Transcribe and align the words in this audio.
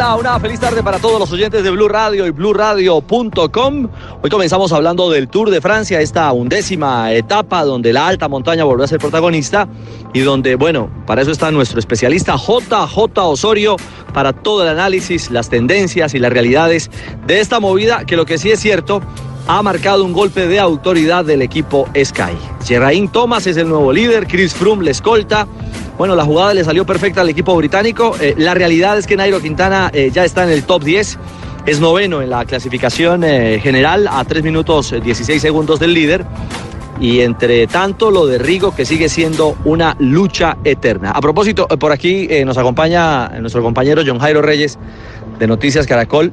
Hola, 0.00 0.16
una 0.16 0.40
feliz 0.40 0.58
tarde 0.58 0.82
para 0.82 0.98
todos 0.98 1.20
los 1.20 1.30
oyentes 1.30 1.62
de 1.62 1.68
Blue 1.68 1.86
Radio 1.86 2.26
y 2.26 2.30
BlueRadio.com. 2.30 3.88
Hoy 4.22 4.30
comenzamos 4.30 4.72
hablando 4.72 5.10
del 5.10 5.28
Tour 5.28 5.50
de 5.50 5.60
Francia, 5.60 6.00
esta 6.00 6.32
undécima 6.32 7.12
etapa 7.12 7.64
donde 7.66 7.92
la 7.92 8.06
alta 8.06 8.26
montaña 8.26 8.64
volvió 8.64 8.86
a 8.86 8.88
ser 8.88 8.98
protagonista 8.98 9.68
y 10.14 10.20
donde, 10.20 10.54
bueno, 10.54 10.90
para 11.06 11.20
eso 11.20 11.30
está 11.30 11.50
nuestro 11.50 11.78
especialista 11.78 12.36
JJ 12.36 13.18
Osorio 13.18 13.76
para 14.14 14.32
todo 14.32 14.62
el 14.62 14.70
análisis, 14.70 15.30
las 15.30 15.50
tendencias 15.50 16.14
y 16.14 16.18
las 16.18 16.32
realidades 16.32 16.90
de 17.26 17.40
esta 17.40 17.60
movida 17.60 18.06
que 18.06 18.16
lo 18.16 18.24
que 18.24 18.38
sí 18.38 18.50
es 18.50 18.58
cierto 18.58 19.02
ha 19.48 19.62
marcado 19.62 20.06
un 20.06 20.14
golpe 20.14 20.48
de 20.48 20.60
autoridad 20.60 21.26
del 21.26 21.42
equipo 21.42 21.86
Sky. 21.94 22.38
Geraint 22.64 23.12
Thomas 23.12 23.46
es 23.46 23.58
el 23.58 23.68
nuevo 23.68 23.92
líder, 23.92 24.26
Chris 24.26 24.54
Froome 24.54 24.82
le 24.82 24.92
escolta. 24.92 25.46
Bueno, 26.00 26.16
la 26.16 26.24
jugada 26.24 26.54
le 26.54 26.64
salió 26.64 26.86
perfecta 26.86 27.20
al 27.20 27.28
equipo 27.28 27.54
británico. 27.54 28.16
Eh, 28.22 28.34
la 28.38 28.54
realidad 28.54 28.96
es 28.96 29.06
que 29.06 29.18
Nairo 29.18 29.38
Quintana 29.38 29.90
eh, 29.92 30.10
ya 30.10 30.24
está 30.24 30.44
en 30.44 30.48
el 30.48 30.64
top 30.64 30.82
10. 30.82 31.18
Es 31.66 31.78
noveno 31.78 32.22
en 32.22 32.30
la 32.30 32.46
clasificación 32.46 33.22
eh, 33.22 33.60
general 33.62 34.08
a 34.10 34.24
3 34.24 34.42
minutos 34.42 34.94
16 35.04 35.42
segundos 35.42 35.78
del 35.78 35.92
líder. 35.92 36.24
Y 37.00 37.20
entre 37.20 37.66
tanto, 37.66 38.10
lo 38.10 38.24
de 38.24 38.38
Rigo, 38.38 38.74
que 38.74 38.86
sigue 38.86 39.10
siendo 39.10 39.58
una 39.66 39.94
lucha 39.98 40.56
eterna. 40.64 41.10
A 41.10 41.20
propósito, 41.20 41.68
por 41.68 41.92
aquí 41.92 42.30
nos 42.46 42.56
acompaña 42.56 43.28
nuestro 43.38 43.62
compañero 43.62 44.00
John 44.06 44.20
Jairo 44.20 44.40
Reyes 44.40 44.78
de 45.38 45.46
Noticias 45.46 45.86
Caracol. 45.86 46.32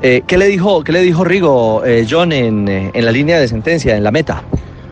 ¿qué, 0.00 0.38
le 0.38 0.46
dijo, 0.46 0.84
¿Qué 0.84 0.92
le 0.92 1.02
dijo 1.02 1.24
Rigo, 1.24 1.82
John, 2.08 2.30
en, 2.30 2.68
en 2.68 3.04
la 3.04 3.10
línea 3.10 3.40
de 3.40 3.48
sentencia, 3.48 3.96
en 3.96 4.04
la 4.04 4.12
meta? 4.12 4.44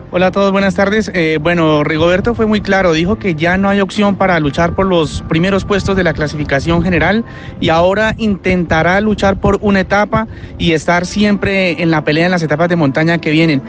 Hola 0.09 0.27
a 0.27 0.31
todos, 0.31 0.53
buenas 0.53 0.73
tardes. 0.73 1.11
Eh, 1.13 1.37
bueno, 1.41 1.83
Rigoberto 1.83 2.33
fue 2.33 2.45
muy 2.45 2.61
claro, 2.61 2.93
dijo 2.93 3.19
que 3.19 3.35
ya 3.35 3.57
no 3.57 3.67
hay 3.67 3.81
opción 3.81 4.15
para 4.15 4.39
luchar 4.39 4.73
por 4.73 4.85
los 4.85 5.21
primeros 5.27 5.65
puestos 5.65 5.97
de 5.97 6.05
la 6.05 6.13
clasificación 6.13 6.81
general 6.81 7.25
y 7.59 7.67
ahora 7.67 8.15
intentará 8.17 9.01
luchar 9.01 9.41
por 9.41 9.59
una 9.59 9.81
etapa 9.81 10.25
y 10.57 10.71
estar 10.71 11.05
siempre 11.05 11.81
en 11.81 11.91
la 11.91 12.05
pelea 12.05 12.23
en 12.23 12.31
las 12.31 12.41
etapas 12.41 12.69
de 12.69 12.77
montaña 12.77 13.17
que 13.17 13.31
vienen. 13.31 13.61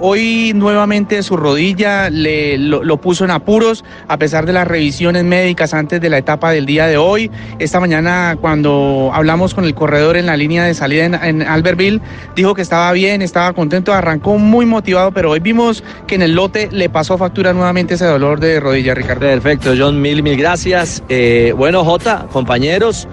Hoy 0.00 0.50
nuevamente 0.52 1.22
su 1.22 1.36
rodilla 1.36 2.10
le, 2.10 2.58
lo, 2.58 3.00
puso 3.00 3.24
en 3.24 3.30
apuros 3.30 3.84
a 4.08 4.18
pesar 4.18 4.46
de 4.46 4.54
las 4.54 4.66
revisiones 4.66 5.22
médicas 5.22 5.74
antes 5.74 6.00
de 6.00 6.10
la 6.10 6.18
etapa 6.18 6.50
del 6.50 6.66
día 6.66 6.88
de 6.88 6.96
hoy. 6.96 7.30
Esta 7.60 7.78
mañana 7.78 8.36
cuando 8.40 9.12
hablamos 9.14 9.54
con 9.54 9.64
el 9.64 9.76
corredor 9.76 10.16
en 10.16 10.26
la 10.26 10.36
línea 10.36 10.64
de 10.64 10.74
salida 10.74 11.04
en, 11.04 11.14
en 11.14 11.42
Albertville, 11.42 12.00
dijo 12.34 12.56
que 12.56 12.62
estaba 12.62 12.90
bien, 12.90 13.22
estaba 13.22 13.52
contento, 13.52 13.94
arrancó 13.94 14.38
muy 14.38 14.66
motivado, 14.66 15.12
pero 15.12 15.30
hoy 15.30 15.38
vimos 15.38 15.67
que 16.06 16.14
en 16.14 16.22
el 16.22 16.34
lote 16.34 16.68
le 16.70 16.88
pasó 16.88 17.18
factura 17.18 17.52
nuevamente 17.52 17.94
ese 17.94 18.06
dolor 18.06 18.40
de 18.40 18.60
rodilla, 18.60 18.94
Ricardo. 18.94 19.20
Perfecto, 19.20 19.72
John, 19.76 20.00
mil, 20.00 20.22
mil 20.22 20.36
gracias. 20.36 21.02
Eh, 21.08 21.52
bueno, 21.56 21.84
Jota, 21.84 22.26
compañeros, 22.32 23.08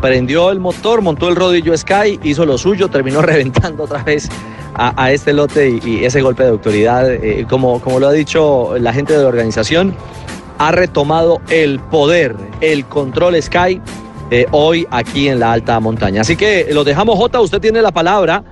prendió 0.00 0.50
el 0.50 0.60
motor, 0.60 1.02
montó 1.02 1.28
el 1.28 1.36
rodillo 1.36 1.76
Sky, 1.76 2.20
hizo 2.22 2.44
lo 2.46 2.58
suyo, 2.58 2.88
terminó 2.88 3.22
reventando 3.22 3.84
otra 3.84 4.02
vez 4.02 4.28
a, 4.74 5.12
este 5.12 5.32
lote 5.32 5.78
y, 5.84 6.04
ese 6.04 6.22
golpe 6.22 6.42
de 6.42 6.50
autoridad, 6.50 7.12
eh, 7.12 7.46
como, 7.48 7.80
como 7.80 8.00
lo 8.00 8.08
ha 8.08 8.12
dicho 8.12 8.78
la 8.78 8.92
gente 8.92 9.12
de 9.12 9.22
la 9.22 9.28
organización, 9.28 9.94
ha 10.58 10.72
retomado 10.72 11.40
el 11.50 11.80
poder, 11.80 12.36
el 12.60 12.86
control 12.86 13.40
Sky 13.42 13.80
eh, 14.30 14.46
hoy 14.52 14.86
aquí 14.90 15.28
en 15.28 15.40
la 15.40 15.52
alta 15.52 15.80
montaña. 15.80 16.20
Así 16.20 16.36
que 16.36 16.68
lo 16.72 16.84
dejamos, 16.84 17.16
Jota, 17.16 17.40
usted 17.40 17.60
tiene 17.60 17.82
la 17.82 17.90
palabra 17.90 18.44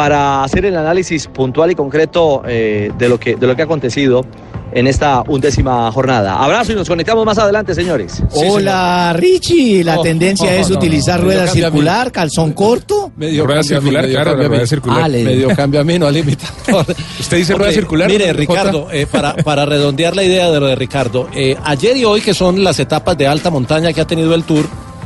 para 0.00 0.42
hacer 0.42 0.64
el 0.64 0.78
análisis 0.78 1.26
puntual 1.26 1.72
y 1.72 1.74
concreto 1.74 2.40
eh, 2.48 2.90
de, 2.96 3.06
lo 3.06 3.20
que, 3.20 3.36
de 3.36 3.46
lo 3.46 3.54
que 3.54 3.60
ha 3.60 3.64
acontecido 3.66 4.24
en 4.72 4.86
esta 4.86 5.22
undécima 5.28 5.92
jornada. 5.92 6.42
Abrazo 6.42 6.72
y 6.72 6.74
nos 6.74 6.88
conectamos 6.88 7.26
más 7.26 7.36
adelante, 7.36 7.74
señores. 7.74 8.22
Hola, 8.32 9.12
Richie. 9.14 9.84
La 9.84 10.00
tendencia 10.00 10.56
es 10.56 10.70
utilizar 10.70 11.20
rueda 11.20 11.46
circular, 11.48 12.10
calzón 12.10 12.54
corto. 12.54 13.12
Medio 13.14 13.46
rueda 13.46 13.62
circular, 13.62 14.08
claro, 14.08 14.36
rueda 14.36 14.66
circular. 14.66 15.02
Ah, 15.04 15.08
medio 15.08 15.54
cambio 15.54 15.82
a 15.82 15.84
mí, 15.84 15.98
no 15.98 16.06
al 16.06 16.16
imitador. 16.16 16.86
¿Usted 17.20 17.36
dice 17.36 17.54
rueda 17.54 17.72
circular? 17.72 18.08
Mire, 18.08 18.32
Ricardo, 18.32 18.88
eh, 18.90 19.06
para, 19.06 19.36
para 19.36 19.66
redondear 19.66 20.16
la 20.16 20.24
idea 20.24 20.50
de 20.50 20.60
lo 20.60 20.66
de 20.66 20.76
Ricardo, 20.76 21.28
eh, 21.34 21.58
ayer 21.62 21.94
y 21.98 22.06
hoy, 22.06 22.22
que 22.22 22.32
son 22.32 22.64
las 22.64 22.78
etapas 22.78 23.18
de 23.18 23.26
alta 23.26 23.50
montaña 23.50 23.92
que 23.92 24.00
ha 24.00 24.06
tenido 24.06 24.34
el 24.34 24.44
Tour, 24.44 24.64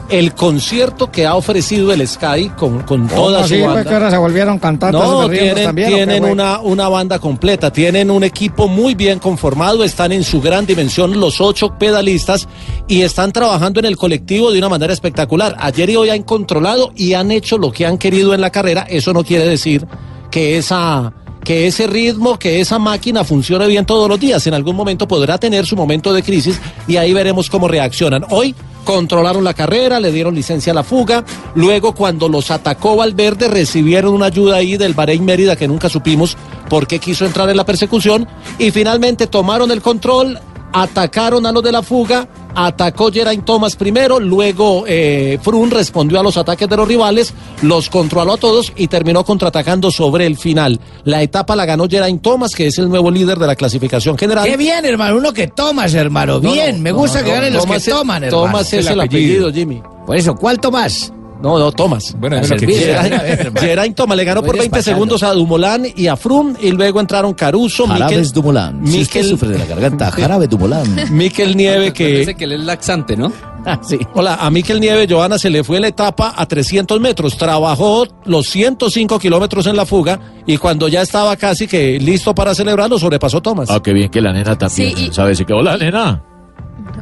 el 0.09 0.35
concierto 0.35 1.11
que 1.11 1.27
ha 1.27 1.35
ofrecido 1.35 1.93
el 1.93 2.07
Sky 2.07 2.51
con, 2.57 2.83
con 2.83 3.09
toda 3.09 3.47
su 3.47 3.59
banda. 3.61 3.85
que 3.85 3.95
ahora 3.95 4.11
se 4.11 4.17
volvieron 4.19 4.59
cantantes 4.59 5.01
no, 5.01 5.29
tienen, 5.29 5.75
tienen 5.75 6.25
una, 6.25 6.61
una 6.61 6.89
banda 6.89 7.19
completa, 7.19 7.73
tienen 7.73 8.11
un 8.11 8.25
equipo 8.25 8.69
muy 8.69 8.95
bien 8.95 9.19
conformado, 9.19 9.83
están 9.83 10.13
en 10.13 10.25
su 10.25 10.41
gran 10.41 10.67
dimensión 10.67 11.19
los 11.19 11.41
ocho 11.41 11.77
pedalistas 11.79 12.49
y 12.87 13.03
están 13.03 13.33
trabajando 13.33 13.81
en 13.81 13.87
el 13.87 13.97
colectivo 13.97 14.51
de 14.53 14.59
una 14.59 14.69
manera 14.69 14.93
espectacular. 14.93 15.57
Ayer 15.59 15.91
y 15.91 15.97
hoy 15.97 16.11
han 16.11 16.23
controlado 16.23 16.93
y 16.95 17.15
han 17.15 17.31
hecho 17.31 17.59
lo 17.59 17.73
que 17.73 17.87
han 17.87 17.99
querido 17.99 18.35
en 18.35 18.41
la 18.41 18.51
carrera. 18.51 18.87
Eso 18.89 19.13
no 19.13 19.25
quiere 19.25 19.47
decir 19.47 19.87
que 20.31 20.59
esa 20.59 21.13
que 21.45 21.67
ese 21.67 21.87
ritmo, 21.87 22.39
que 22.39 22.61
esa 22.61 22.79
máquina 22.79 23.23
funcione 23.23 23.67
bien 23.67 23.85
todos 23.85 24.09
los 24.09 24.19
días. 24.19 24.47
En 24.47 24.55
algún 24.55 24.75
momento 24.75 25.07
podrá 25.07 25.39
tener 25.39 25.67
su 25.67 25.77
momento 25.77 26.13
de 26.13 26.23
crisis 26.23 26.59
y 26.89 26.97
ahí 26.97 27.13
veremos 27.13 27.51
cómo 27.51 27.69
reaccionan. 27.69 28.25
Hoy 28.31 28.55
controlaron 28.85 29.43
la 29.43 29.55
carrera, 29.55 29.99
le 29.99 30.13
dieron 30.13 30.35
licencia 30.35 30.73
a 30.73 30.75
la 30.75 30.85
fuga. 30.85 31.25
Luego, 31.55 31.95
cuando 31.95 32.29
los 32.29 32.51
atacó 32.51 32.97
Valverde, 32.97 33.49
recibieron 33.49 34.15
una 34.15 34.27
ayuda 34.27 34.57
ahí 34.57 34.77
del 34.77 34.95
Bahrein 34.95 35.25
Mérida 35.25 35.57
que 35.57 35.69
nunca 35.69 35.89
supimos 35.89 36.37
por 36.69 36.87
qué 36.87 36.99
quiso 36.99 37.27
entrar 37.27 37.49
en 37.51 37.57
la 37.57 37.65
persecución. 37.65 38.29
Y 38.59 38.71
finalmente 38.71 39.27
tomaron 39.27 39.71
el 39.71 39.83
control, 39.83 40.39
atacaron 40.73 41.47
a 41.47 41.53
los 41.53 41.63
de 41.63 41.73
la 41.73 41.83
fuga 41.83 42.29
atacó 42.55 43.11
Geraint 43.13 43.45
Thomas 43.45 43.77
primero, 43.77 44.21
luego 44.21 44.85
eh, 44.87 45.39
Frun 45.43 45.71
respondió 45.71 46.21
a 46.21 46.23
los 46.23 46.37
ataques 46.37 46.69
de 46.69 46.77
los 46.77 46.87
rivales, 46.87 47.35
los 47.63 47.91
controló 47.91 48.35
a 48.35 48.37
todos 48.37 48.73
y 48.77 48.89
terminó 48.89 49.25
contraatacando 49.25 49.91
sobre 49.91 50.27
el 50.27 50.37
final. 50.37 50.81
La 51.05 51.23
etapa 51.23 51.57
la 51.57 51.65
ganó 51.65 51.89
Geraint 51.89 52.23
Thomas, 52.23 52.55
que 52.55 52.67
es 52.67 52.79
el 52.79 52.89
nuevo 52.89 53.11
líder 53.11 53.39
de 53.39 53.47
la 53.47 53.57
clasificación 53.57 54.17
general. 54.17 54.45
Qué 54.45 54.57
bien, 54.57 54.85
hermano, 54.85 55.17
uno 55.17 55.33
que 55.33 55.49
tomas, 55.49 55.95
hermano, 55.95 56.41
bien, 56.41 56.83
me 56.83 56.93
gusta 56.93 57.23
que 57.23 57.31
ganen 57.31 57.55
los 57.55 57.67
que 57.67 57.81
toman, 57.81 58.25
hermano. 58.25 58.45
Thomas 58.45 58.73
es 58.73 58.87
el 58.87 59.01
apellido, 59.01 59.53
Jimmy. 59.53 59.83
Por 60.07 60.17
eso, 60.17 60.35
¿cuál 60.35 60.61
Tomás? 60.61 61.13
No, 61.43 61.59
no, 61.59 61.73
Thomas. 61.73 62.15
Bueno, 62.19 62.37
es 62.39 62.49
lo 62.49 62.57
que 62.57 63.53
Geraint 63.61 63.97
Thomas 63.97 64.17
le 64.17 64.25
ganó 64.25 64.43
por 64.43 64.57
20 64.59 64.83
segundos 64.83 65.23
a 65.23 65.33
Dumoulin 65.33 65.93
y 65.97 66.07
a 66.07 66.17
Froome 66.17 66.55
y 66.61 66.71
luego 66.71 67.01
entraron 67.01 67.35
Caruso, 67.35 67.87
Jarabes 67.87 68.33
Dumoulin. 68.33 68.87
Si 68.87 69.03
usted 69.03 69.25
sufre 69.25 69.51
de 69.51 69.59
la 69.59 69.67
garganta, 69.67 70.11
jarabe 70.11 70.47
Dumoulin. 70.49 70.97
Miquel 71.11 71.57
Nieve 71.57 71.93
que... 71.93 72.13
Parece 72.13 72.35
que 72.35 72.45
él 72.45 72.53
es 72.53 72.61
laxante, 72.61 73.17
¿no? 73.17 73.33
Ah, 73.67 73.81
sí. 73.83 73.99
Hola, 74.13 74.35
a 74.35 74.51
Miquel 74.51 74.79
Nieve, 74.79 75.07
Joana, 75.09 75.39
se 75.39 75.49
le 75.49 75.65
fue 75.65 75.81
la 75.81 75.89
etapa 75.89 76.35
a 76.37 76.45
300 76.45 77.01
metros. 77.01 77.39
Trabajó 77.39 78.07
los 78.27 78.47
105 78.49 79.19
kilómetros 79.19 79.67
en 79.67 79.75
la 79.75 79.87
fuga 79.87 80.21
y 80.47 80.59
cuando 80.59 80.87
ya 80.87 81.01
estaba 81.01 81.35
casi 81.37 81.67
que 81.67 81.99
listo 81.99 82.35
para 82.35 82.55
celebrarlo, 82.55 82.99
sobrepasó 82.99 83.41
Thomas. 83.41 83.71
Ah, 83.71 83.81
qué 83.83 83.95
bien 83.95 84.11
que 84.11 84.21
la 84.21 84.35
nena 84.35 84.59
también. 84.59 84.95
Sí, 84.95 85.09
¿Sabes? 85.13 85.41
¿Y 85.41 85.47
qué 85.47 85.55
hola, 85.55 85.79
nena? 85.79 86.23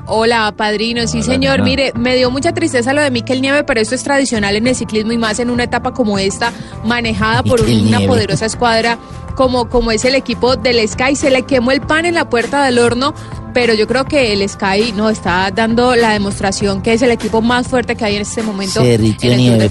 Hola, 0.06 0.52
padrino. 0.56 1.06
Sí, 1.06 1.22
señor. 1.22 1.62
Mire, 1.62 1.92
me 1.96 2.16
dio 2.16 2.30
mucha 2.30 2.52
tristeza 2.52 2.92
lo 2.92 3.00
de 3.00 3.10
Miquel 3.10 3.40
Nieve, 3.40 3.64
pero 3.64 3.80
esto 3.80 3.94
es 3.94 4.02
tradicional 4.02 4.56
en 4.56 4.66
el 4.66 4.74
ciclismo 4.74 5.12
y 5.12 5.18
más 5.18 5.38
en 5.38 5.50
una 5.50 5.64
etapa 5.64 5.92
como 5.92 6.18
esta, 6.18 6.52
manejada 6.84 7.42
por 7.42 7.60
una 7.60 8.00
poderosa 8.00 8.46
escuadra 8.46 8.98
como, 9.34 9.68
como 9.68 9.90
es 9.92 10.04
el 10.04 10.14
equipo 10.14 10.56
del 10.56 10.86
Sky. 10.86 11.16
Se 11.16 11.30
le 11.30 11.42
quemó 11.42 11.70
el 11.70 11.80
pan 11.80 12.04
en 12.04 12.14
la 12.14 12.28
puerta 12.28 12.64
del 12.64 12.78
horno, 12.78 13.14
pero 13.54 13.74
yo 13.74 13.86
creo 13.86 14.04
que 14.04 14.32
el 14.32 14.48
Sky 14.48 14.92
no 14.94 15.08
está 15.08 15.50
dando 15.50 15.94
la 15.96 16.12
demostración 16.12 16.82
que 16.82 16.92
es 16.94 17.02
el 17.02 17.10
equipo 17.10 17.40
más 17.40 17.68
fuerte 17.68 17.96
que 17.96 18.04
hay 18.04 18.16
en 18.16 18.22
este 18.22 18.42
momento. 18.42 18.82
nieve, 18.82 19.70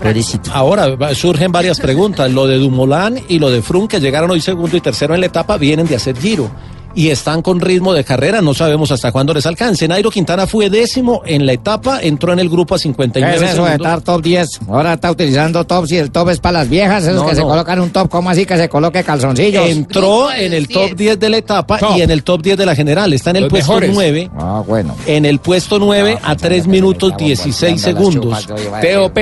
Ahora 0.52 1.13
surgen 1.13 1.52
varias 1.52 1.80
preguntas. 1.80 2.31
Lo 2.31 2.48
de 2.48 2.58
Dumoulin 2.58 3.24
y 3.28 3.40
lo 3.40 3.50
de 3.50 3.62
Froome, 3.62 3.88
que 3.88 4.00
llegaron 4.00 4.31
hoy 4.31 4.42
segundo 4.42 4.78
y 4.78 4.81
tercero 4.81 5.13
en 5.13 5.22
la 5.22 5.28
etapa, 5.28 5.58
vienen 5.58 5.88
de 5.88 5.96
hacer 5.96 6.18
giro 6.18 6.50
y 6.95 7.09
están 7.09 7.41
con 7.41 7.59
ritmo 7.59 7.93
de 7.93 8.03
carrera, 8.03 8.41
no 8.41 8.53
sabemos 8.53 8.91
hasta 8.91 9.11
cuándo 9.11 9.33
les 9.33 9.45
alcance. 9.45 9.88
Nairo 9.88 10.09
Quintana 10.09 10.47
fue 10.47 10.69
décimo 10.69 11.21
en 11.25 11.45
la 11.45 11.53
etapa, 11.53 11.99
entró 12.01 12.33
en 12.33 12.39
el 12.39 12.49
grupo 12.49 12.75
a 12.75 12.79
59 12.79 13.38
¿Qué 13.38 13.45
es 13.45 13.51
eso 13.53 13.65
de 13.65 13.73
estar 13.73 14.01
top 14.01 14.21
10? 14.21 14.59
Ahora 14.67 14.93
está 14.93 15.11
utilizando 15.11 15.63
tops 15.65 15.91
y 15.91 15.97
el 15.97 16.11
top 16.11 16.29
es 16.29 16.39
para 16.39 16.59
las 16.59 16.69
viejas, 16.69 17.03
esos 17.03 17.15
No, 17.23 17.27
que 17.27 17.35
se 17.35 17.41
colocan 17.41 17.79
un 17.79 17.89
top, 17.91 18.09
¿cómo 18.09 18.29
así 18.29 18.45
que 18.45 18.57
se 18.57 18.69
coloque 18.69 19.03
calzoncillos? 19.03 19.67
Entró 19.69 20.31
en 20.31 20.53
el 20.53 20.67
top 20.67 20.91
10 20.95 21.19
de 21.19 21.29
la 21.29 21.38
etapa 21.38 21.77
Top. 21.77 21.97
y 21.97 22.01
en 22.01 22.11
el 22.11 22.23
top 22.23 22.41
10 22.41 22.57
de 22.57 22.65
la 22.65 22.75
general. 22.75 23.13
Está 23.13 23.31
en 23.31 23.35
el 23.38 23.43
Los 23.43 23.49
puesto 23.51 23.71
mejores. 23.73 23.91
9. 23.93 24.31
Ah, 24.38 24.63
bueno. 24.65 24.95
En 25.05 25.25
el 25.25 25.39
puesto 25.39 25.79
9 25.79 26.17
a 26.21 26.35
3 26.35 26.67
minutos 26.67 27.13
16 27.17 27.81
segundos. 27.81 28.47
TOP. 28.47 29.17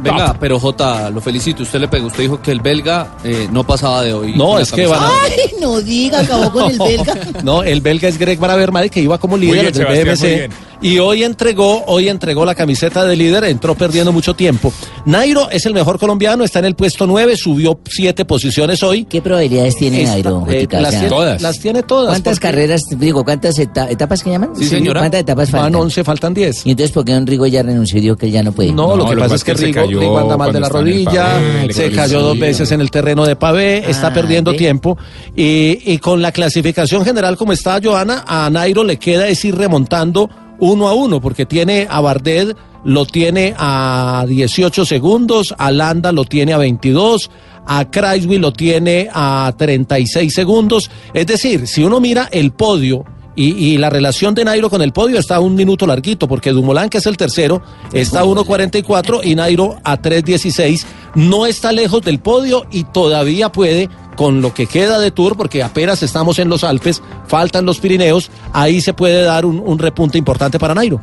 Venga, 0.00 0.36
pero 0.38 0.58
Jota, 0.60 1.10
lo 1.10 1.20
felicito. 1.20 1.62
Usted 1.62 1.80
le 1.80 1.88
pegó. 1.88 2.06
Usted 2.06 2.22
dijo 2.22 2.40
que 2.40 2.50
el 2.52 2.60
belga 2.60 3.14
eh, 3.24 3.48
no 3.50 3.64
pasaba 3.64 4.02
de 4.02 4.12
hoy. 4.14 4.34
No, 4.36 4.58
es 4.58 4.70
que 4.72 4.86
van 4.86 5.02
a- 5.02 5.10
Ay, 5.24 5.52
no 5.60 5.80
diga, 5.80 6.20
acabó 6.20 6.50
con 6.52 6.70
el 6.70 6.78
belga. 6.78 7.14
No, 7.42 7.62
el 7.62 7.80
belga 7.80 8.08
es 8.08 8.18
Greg 8.18 8.38
Bravermade 8.38 8.90
que 8.90 9.00
iba 9.00 9.18
como 9.18 9.36
líder 9.36 9.72
bien, 9.72 9.72
del 9.72 10.04
Sebastián, 10.04 10.50
BMC. 10.50 10.77
Y 10.80 10.98
hoy 10.98 11.24
entregó, 11.24 11.84
hoy 11.86 12.08
entregó 12.08 12.44
la 12.44 12.54
camiseta 12.54 13.04
de 13.04 13.16
líder, 13.16 13.44
entró 13.44 13.74
perdiendo 13.74 14.12
mucho 14.12 14.34
tiempo. 14.34 14.72
Nairo 15.04 15.50
es 15.50 15.66
el 15.66 15.74
mejor 15.74 15.98
colombiano, 15.98 16.44
está 16.44 16.58
en 16.60 16.66
el 16.66 16.74
puesto 16.76 17.06
9, 17.06 17.36
subió 17.36 17.78
7 17.88 18.24
posiciones 18.24 18.82
hoy. 18.82 19.04
¿Qué 19.04 19.20
probabilidades 19.22 19.76
tiene 19.76 20.02
Está- 20.02 20.12
Nairo? 20.12 20.46
eh, 20.48 20.68
las, 20.70 20.90
tiene, 20.90 21.08
Todas. 21.08 21.42
las 21.42 21.58
tiene 21.60 21.82
todas. 21.82 22.08
¿Cuántas 22.10 22.36
porque 22.38 22.48
carreras, 22.48 22.82
digo, 22.96 23.24
cuántas 23.24 23.58
eta- 23.58 23.90
etapas 23.90 24.22
que 24.22 24.30
llaman? 24.30 24.50
Sí, 24.56 24.66
señora. 24.66 25.00
¿Cuántas 25.00 25.20
etapas 25.20 25.50
Van 25.50 25.62
faltan? 25.62 25.80
11, 25.80 26.04
faltan 26.04 26.34
10. 26.34 26.66
Y 26.66 26.70
entonces, 26.70 26.92
¿por 26.92 27.04
qué 27.04 27.12
Don 27.12 27.26
Rigo 27.26 27.46
ya 27.46 27.62
renunció 27.62 27.98
y 27.98 28.02
dijo 28.02 28.16
que 28.16 28.26
él 28.26 28.32
ya 28.32 28.42
no 28.42 28.52
puede? 28.52 28.72
No, 28.72 28.96
lo 28.96 29.04
No, 29.04 29.08
que 29.10 29.14
lo 29.16 29.22
pasa 29.22 29.34
es 29.36 29.44
que 29.44 29.56
se 29.56 29.64
Rigo, 29.66 29.80
cayó 29.82 30.00
Rigo 30.00 30.18
anda 30.18 30.36
mal 30.36 30.52
de 30.52 30.60
la 30.60 30.68
rodilla, 30.68 31.24
pavé, 31.24 31.72
se 31.72 31.90
cayó 31.90 32.20
dos 32.20 32.38
veces 32.38 32.70
en 32.72 32.80
el 32.80 32.90
terreno 32.90 33.24
de 33.26 33.36
pavé, 33.36 33.90
está 33.90 34.08
Ah, 34.08 34.12
perdiendo 34.14 34.52
ve. 34.52 34.58
tiempo. 34.58 34.96
Y, 35.36 35.78
y 35.92 35.98
con 35.98 36.22
la 36.22 36.32
clasificación 36.32 37.04
general 37.04 37.36
como 37.36 37.52
está 37.52 37.80
Joana, 37.82 38.24
a 38.26 38.48
Nairo 38.50 38.84
le 38.84 38.98
queda 38.98 39.26
es 39.28 39.44
ir 39.44 39.56
remontando 39.56 40.28
uno 40.58 40.88
a 40.88 40.94
uno, 40.94 41.20
porque 41.20 41.46
tiene 41.46 41.86
a 41.88 42.00
Bardet, 42.00 42.56
lo 42.84 43.06
tiene 43.06 43.54
a 43.58 44.24
18 44.26 44.84
segundos, 44.84 45.54
a 45.58 45.70
Landa 45.70 46.12
lo 46.12 46.24
tiene 46.24 46.52
a 46.52 46.58
22, 46.58 47.30
a 47.66 47.90
Kreisby 47.90 48.38
lo 48.38 48.52
tiene 48.52 49.08
a 49.12 49.52
36 49.56 50.32
segundos. 50.32 50.90
Es 51.12 51.26
decir, 51.26 51.66
si 51.66 51.82
uno 51.82 52.00
mira 52.00 52.28
el 52.32 52.52
podio, 52.52 53.04
y, 53.40 53.78
la 53.78 53.88
relación 53.88 54.34
de 54.34 54.44
Nairo 54.44 54.68
con 54.68 54.82
el 54.82 54.92
podio 54.92 55.16
está 55.16 55.36
a 55.36 55.40
un 55.40 55.54
minuto 55.54 55.86
larguito, 55.86 56.26
porque 56.26 56.50
Dumoulin, 56.50 56.88
que 56.88 56.98
es 56.98 57.06
el 57.06 57.16
tercero, 57.16 57.62
está 57.92 58.20
a 58.20 58.24
1.44 58.24 59.20
y 59.22 59.36
Nairo 59.36 59.76
a 59.84 59.96
3.16. 59.96 60.84
No 61.14 61.46
está 61.46 61.70
lejos 61.70 62.02
del 62.02 62.18
podio 62.18 62.66
y 62.72 62.82
todavía 62.82 63.52
puede, 63.52 63.88
con 64.18 64.42
lo 64.42 64.52
que 64.52 64.66
queda 64.66 64.98
de 64.98 65.12
Tour, 65.12 65.36
porque 65.36 65.62
apenas 65.62 66.02
estamos 66.02 66.40
en 66.40 66.48
los 66.48 66.64
Alpes, 66.64 67.00
faltan 67.28 67.64
los 67.64 67.78
Pirineos, 67.78 68.32
ahí 68.52 68.80
se 68.80 68.92
puede 68.92 69.22
dar 69.22 69.46
un, 69.46 69.62
un 69.64 69.78
repunte 69.78 70.18
importante 70.18 70.58
para 70.58 70.74
Nairo. 70.74 71.00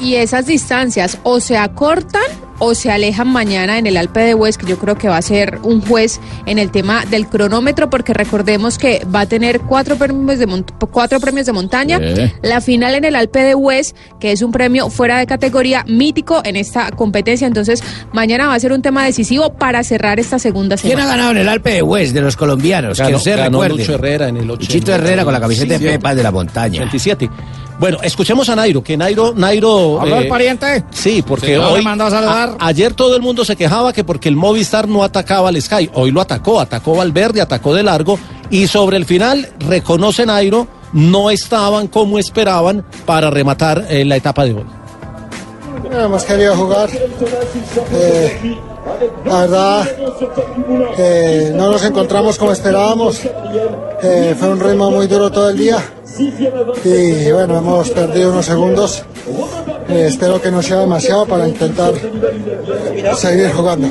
Y 0.00 0.14
esas 0.14 0.46
distancias 0.46 1.18
o 1.24 1.40
se 1.40 1.56
acortan 1.56 2.22
o 2.58 2.74
se 2.74 2.90
alejan 2.90 3.28
mañana 3.28 3.78
en 3.78 3.86
el 3.86 3.96
Alpe 3.96 4.20
de 4.20 4.34
Hues, 4.34 4.56
que 4.58 4.66
yo 4.66 4.78
creo 4.78 4.96
que 4.96 5.08
va 5.08 5.16
a 5.18 5.22
ser 5.22 5.58
un 5.62 5.80
juez 5.80 6.20
en 6.46 6.58
el 6.58 6.70
tema 6.70 7.04
del 7.04 7.26
cronómetro, 7.26 7.90
porque 7.90 8.12
recordemos 8.14 8.78
que 8.78 9.02
va 9.14 9.20
a 9.20 9.26
tener 9.26 9.60
cuatro 9.60 9.96
premios 9.96 10.38
de, 10.38 10.48
mont- 10.48 10.72
cuatro 10.90 11.20
premios 11.20 11.46
de 11.46 11.52
montaña. 11.52 11.98
Eh. 12.00 12.32
La 12.42 12.60
final 12.60 12.94
en 12.94 13.04
el 13.04 13.16
Alpe 13.16 13.40
de 13.40 13.54
Hues, 13.54 13.94
que 14.20 14.32
es 14.32 14.42
un 14.42 14.52
premio 14.52 14.88
fuera 14.90 15.18
de 15.18 15.26
categoría 15.26 15.84
mítico 15.86 16.40
en 16.44 16.56
esta 16.56 16.90
competencia. 16.92 17.46
Entonces, 17.46 17.82
mañana 18.12 18.46
va 18.46 18.54
a 18.54 18.60
ser 18.60 18.72
un 18.72 18.82
tema 18.82 19.04
decisivo 19.04 19.54
para 19.54 19.82
cerrar 19.84 20.18
esta 20.20 20.38
segunda 20.38 20.76
¿Quién 20.76 20.94
ha 20.98 21.02
semana. 21.02 21.10
ganado 21.16 21.30
en 21.32 21.38
el 21.38 21.48
Alpe 21.48 21.70
de 21.72 21.82
Hues 21.82 22.12
de 22.12 22.20
los 22.20 22.36
colombianos? 22.36 22.98
que 22.98 23.04
Ganó, 23.04 23.16
usted 23.18 23.36
ganó 23.36 23.62
recuerde. 23.62 23.78
Lucho 23.84 23.94
Herrera 23.94 24.28
en 24.28 24.36
el 24.38 24.50
80. 24.50 24.64
Luchito 24.72 24.92
Herrera 24.94 25.24
con 25.24 25.32
la 25.32 25.40
camiseta 25.40 25.78
Sí, 25.78 25.84
de 25.84 25.90
Pepas 25.92 26.16
de 26.16 26.22
la 26.22 26.30
Montaña. 26.30 26.80
27. 26.80 27.28
Bueno, 27.78 27.98
escuchemos 28.02 28.48
a 28.48 28.56
Nairo, 28.56 28.82
que 28.82 28.96
Nairo, 28.96 29.34
Nairo. 29.36 30.00
¿Habló 30.00 30.16
eh, 30.16 30.20
el 30.20 30.28
pariente? 30.28 30.84
Sí, 30.90 31.22
porque 31.26 31.58
hoy 31.58 31.78
¿le 31.78 31.82
mandó 31.84 32.04
a 32.06 32.10
saludar? 32.10 32.56
a- 32.58 32.66
ayer 32.68 32.94
todo 32.94 33.14
el 33.16 33.22
mundo 33.22 33.44
se 33.44 33.54
quejaba 33.54 33.92
que 33.92 34.02
porque 34.02 34.30
el 34.30 34.36
Movistar 34.36 34.88
no 34.88 35.04
atacaba 35.04 35.50
al 35.50 35.60
Sky, 35.60 35.90
hoy 35.92 36.10
lo 36.10 36.22
atacó, 36.22 36.58
atacó 36.58 36.96
Valverde, 36.96 37.40
atacó 37.42 37.74
de 37.74 37.82
largo 37.82 38.18
y 38.50 38.66
sobre 38.66 38.96
el 38.96 39.04
final 39.04 39.50
reconoce 39.60 40.24
Nairo 40.24 40.66
no 40.94 41.28
estaban 41.30 41.88
como 41.88 42.18
esperaban 42.18 42.82
para 43.04 43.28
rematar 43.30 43.84
eh, 43.90 44.04
la 44.06 44.16
etapa 44.16 44.44
de 44.46 44.54
hoy. 44.54 44.64
Hemos 45.92 46.24
querido 46.24 46.56
jugar. 46.56 46.88
Eh, 47.92 48.56
la 49.26 49.40
verdad, 49.42 49.88
eh, 50.96 51.52
no 51.54 51.70
nos 51.72 51.84
encontramos 51.84 52.38
como 52.38 52.52
esperábamos. 52.52 53.20
Eh, 54.02 54.34
fue 54.38 54.48
un 54.48 54.60
ritmo 54.60 54.90
muy 54.90 55.06
duro 55.06 55.30
todo 55.30 55.50
el 55.50 55.58
día. 55.58 55.78
Y 56.18 57.32
bueno, 57.32 57.58
hemos 57.58 57.90
perdido 57.90 58.30
unos 58.30 58.46
segundos. 58.46 59.04
Eh, 59.88 60.06
espero 60.08 60.40
que 60.40 60.50
no 60.50 60.62
sea 60.62 60.80
demasiado 60.80 61.26
para 61.26 61.48
intentar 61.48 61.94
seguir 63.16 63.50
jugando. 63.52 63.88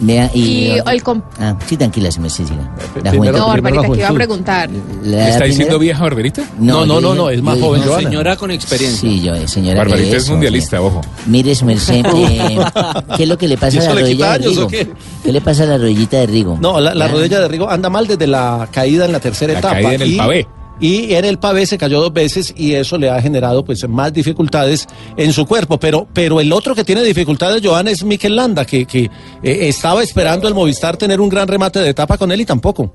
Vea, 0.00 0.30
y... 0.34 0.40
Y 0.40 0.78
el 0.86 1.02
com- 1.02 1.22
Ah, 1.38 1.56
sí, 1.66 1.76
tranquila, 1.76 2.10
se 2.10 2.20
me 2.20 2.28
sí, 2.28 2.44
siga. 2.44 2.68
La 3.02 3.10
Primero-. 3.10 3.38
No, 3.38 3.46
Barbarita, 3.48 3.88
que 3.88 3.98
iba 3.98 4.08
a 4.08 4.12
preguntar. 4.12 4.68
La 4.70 4.76
¿Está 4.80 5.24
primera- 5.26 5.46
diciendo 5.46 5.78
vieja 5.78 6.02
barberita? 6.02 6.42
No, 6.58 6.84
no, 6.84 7.00
yo 7.00 7.00
no, 7.00 7.08
dije- 7.10 7.16
no, 7.16 7.30
es 7.30 7.42
más 7.42 7.60
joven, 7.60 7.82
no. 7.86 7.96
Señora 7.98 8.36
con 8.36 8.50
experiencia. 8.50 9.00
Sí, 9.08 9.22
yo, 9.22 9.34
eh, 9.34 9.46
señora. 9.48 9.78
Barbarita 9.78 10.16
es 10.16 10.28
mundialista, 10.28 10.80
ojo. 10.82 11.00
Mire, 11.26 11.54
su 11.54 11.64
merced, 11.64 12.04
eh, 12.16 12.58
¿qué 13.16 13.22
es 13.22 13.28
lo 13.28 13.38
que 13.38 13.48
le 13.48 13.56
pasa 13.56 13.76
¿Y 13.76 13.80
a 13.80 13.82
la 13.94 14.00
rodilla 14.00 14.26
de 14.26 14.34
años 14.34 14.50
Rigo? 14.56 14.64
o 14.66 14.68
qué? 14.68 14.90
¿Qué 15.24 15.32
le 15.32 15.40
pasa 15.40 15.62
a 15.62 15.66
la 15.66 15.78
rodillita 15.78 16.16
de 16.18 16.26
Rigo? 16.26 16.58
No, 16.60 16.80
la, 16.80 16.94
la 16.94 17.08
rodilla 17.08 17.40
de 17.40 17.48
Rigo 17.48 17.70
anda 17.70 17.88
mal 17.88 18.06
desde 18.06 18.26
la 18.26 18.68
caída 18.72 19.04
en 19.06 19.12
la 19.12 19.20
tercera 19.20 19.52
La 19.52 19.58
etapa. 19.60 19.74
caída 19.74 19.94
en 19.94 20.02
el 20.02 20.12
y, 20.12 20.16
pavé. 20.16 20.46
Y 20.80 21.14
en 21.14 21.24
el 21.24 21.38
pavé 21.38 21.66
se 21.66 21.78
cayó 21.78 22.00
dos 22.00 22.12
veces 22.12 22.52
y 22.56 22.74
eso 22.74 22.98
le 22.98 23.10
ha 23.10 23.20
generado 23.20 23.64
pues 23.64 23.88
más 23.88 24.12
dificultades 24.12 24.86
en 25.16 25.32
su 25.32 25.46
cuerpo. 25.46 25.78
Pero, 25.78 26.08
pero 26.12 26.40
el 26.40 26.52
otro 26.52 26.74
que 26.74 26.84
tiene 26.84 27.02
dificultades, 27.02 27.62
Joan, 27.64 27.88
es 27.88 28.04
Mikel 28.04 28.36
Landa, 28.36 28.64
que, 28.64 28.84
que 28.84 29.04
eh, 29.42 29.68
estaba 29.68 30.02
esperando 30.02 30.48
el 30.48 30.54
Movistar 30.54 30.96
tener 30.96 31.20
un 31.20 31.28
gran 31.28 31.48
remate 31.48 31.78
de 31.78 31.90
etapa 31.90 32.18
con 32.18 32.32
él 32.32 32.40
y 32.40 32.44
tampoco. 32.44 32.94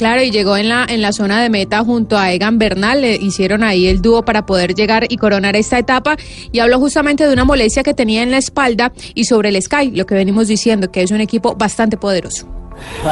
Claro, 0.00 0.22
y 0.22 0.30
llegó 0.30 0.56
en 0.56 0.70
la, 0.70 0.86
en 0.88 1.02
la 1.02 1.12
zona 1.12 1.42
de 1.42 1.50
meta 1.50 1.84
junto 1.84 2.16
a 2.16 2.32
Egan 2.32 2.58
Bernal, 2.58 3.02
le 3.02 3.16
hicieron 3.16 3.62
ahí 3.62 3.86
el 3.86 4.00
dúo 4.00 4.24
para 4.24 4.46
poder 4.46 4.74
llegar 4.74 5.04
y 5.10 5.18
coronar 5.18 5.56
esta 5.56 5.78
etapa 5.78 6.16
y 6.52 6.60
habló 6.60 6.78
justamente 6.78 7.26
de 7.26 7.32
una 7.34 7.44
molestia 7.44 7.82
que 7.82 7.92
tenía 7.92 8.22
en 8.22 8.30
la 8.30 8.38
espalda 8.38 8.94
y 9.14 9.26
sobre 9.26 9.50
el 9.50 9.60
Sky, 9.60 9.90
lo 9.90 10.06
que 10.06 10.14
venimos 10.14 10.48
diciendo, 10.48 10.90
que 10.90 11.02
es 11.02 11.10
un 11.10 11.20
equipo 11.20 11.54
bastante 11.54 11.98
poderoso. 11.98 12.48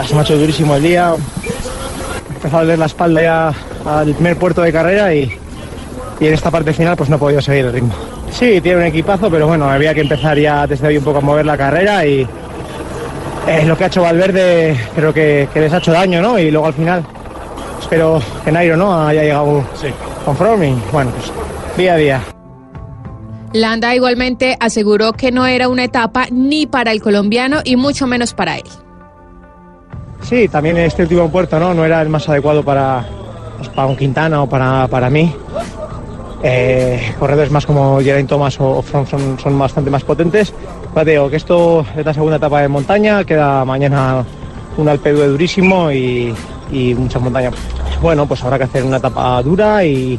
Se 0.06 0.14
me 0.14 0.20
ha 0.20 0.22
hecho 0.22 0.38
durísimo 0.38 0.76
el 0.76 0.82
día. 0.82 1.14
Empezó 2.38 2.58
a 2.58 2.60
doler 2.60 2.78
la 2.78 2.86
espalda 2.86 3.20
ya 3.20 3.52
al 3.84 4.14
primer 4.14 4.36
puerto 4.36 4.62
de 4.62 4.72
carrera 4.72 5.12
y, 5.12 5.36
y 6.20 6.26
en 6.28 6.34
esta 6.34 6.52
parte 6.52 6.72
final 6.72 6.96
pues 6.96 7.10
no 7.10 7.16
he 7.16 7.18
podido 7.18 7.40
seguir 7.42 7.64
el 7.64 7.72
ritmo. 7.72 7.92
Sí, 8.30 8.60
tiene 8.60 8.78
un 8.78 8.84
equipazo, 8.84 9.28
pero 9.28 9.48
bueno, 9.48 9.68
había 9.68 9.92
que 9.92 10.02
empezar 10.02 10.38
ya 10.38 10.64
desde 10.64 10.86
hoy 10.86 10.98
un 10.98 11.02
poco 11.02 11.18
a 11.18 11.20
mover 11.20 11.44
la 11.44 11.58
carrera 11.58 12.06
y 12.06 12.24
eh, 13.48 13.64
lo 13.66 13.76
que 13.76 13.82
ha 13.82 13.86
hecho 13.88 14.02
Valverde 14.02 14.78
creo 14.94 15.12
que, 15.12 15.48
que 15.52 15.60
les 15.60 15.72
ha 15.72 15.78
hecho 15.78 15.90
daño, 15.90 16.22
¿no? 16.22 16.38
Y 16.38 16.52
luego 16.52 16.68
al 16.68 16.74
final 16.74 17.04
espero 17.80 18.22
que 18.44 18.52
Nairo 18.52 18.76
no 18.76 19.04
haya 19.04 19.22
llegado 19.24 19.64
conforme 20.24 20.68
y 20.68 20.82
bueno, 20.92 21.10
pues 21.10 21.32
día 21.76 21.94
a 21.94 21.96
día. 21.96 22.20
Landa 23.52 23.96
igualmente 23.96 24.56
aseguró 24.60 25.12
que 25.12 25.32
no 25.32 25.44
era 25.44 25.68
una 25.68 25.82
etapa 25.82 26.26
ni 26.30 26.68
para 26.68 26.92
el 26.92 27.02
colombiano 27.02 27.62
y 27.64 27.74
mucho 27.74 28.06
menos 28.06 28.32
para 28.32 28.58
él. 28.58 28.64
Sí, 30.22 30.48
también 30.48 30.76
este 30.76 31.02
último 31.02 31.30
puerto 31.30 31.58
no, 31.58 31.72
no 31.72 31.84
era 31.84 32.02
el 32.02 32.08
más 32.08 32.28
adecuado 32.28 32.62
para, 32.62 33.04
pues, 33.56 33.68
para 33.70 33.86
un 33.86 33.96
Quintana 33.96 34.42
o 34.42 34.48
para, 34.48 34.86
para 34.88 35.08
mí. 35.08 35.34
Eh, 36.42 37.14
corredores 37.18 37.50
más 37.50 37.66
como 37.66 37.98
Geraint 38.00 38.28
Thomas 38.28 38.60
o, 38.60 38.78
o 38.78 38.82
son, 38.82 39.38
son 39.38 39.58
bastante 39.58 39.90
más 39.90 40.04
potentes. 40.04 40.52
Te 40.94 41.04
digo 41.04 41.30
que 41.30 41.36
esto 41.36 41.84
es 41.96 42.04
la 42.04 42.12
segunda 42.12 42.36
etapa 42.36 42.60
de 42.60 42.68
montaña, 42.68 43.24
queda 43.24 43.64
mañana 43.64 44.24
un 44.76 44.88
alpedue 44.88 45.28
durísimo 45.28 45.90
y, 45.90 46.34
y 46.70 46.94
mucha 46.94 47.18
montaña. 47.18 47.50
Bueno, 48.02 48.26
pues 48.26 48.42
habrá 48.44 48.58
que 48.58 48.64
hacer 48.64 48.84
una 48.84 48.98
etapa 48.98 49.42
dura 49.42 49.84
y 49.84 50.18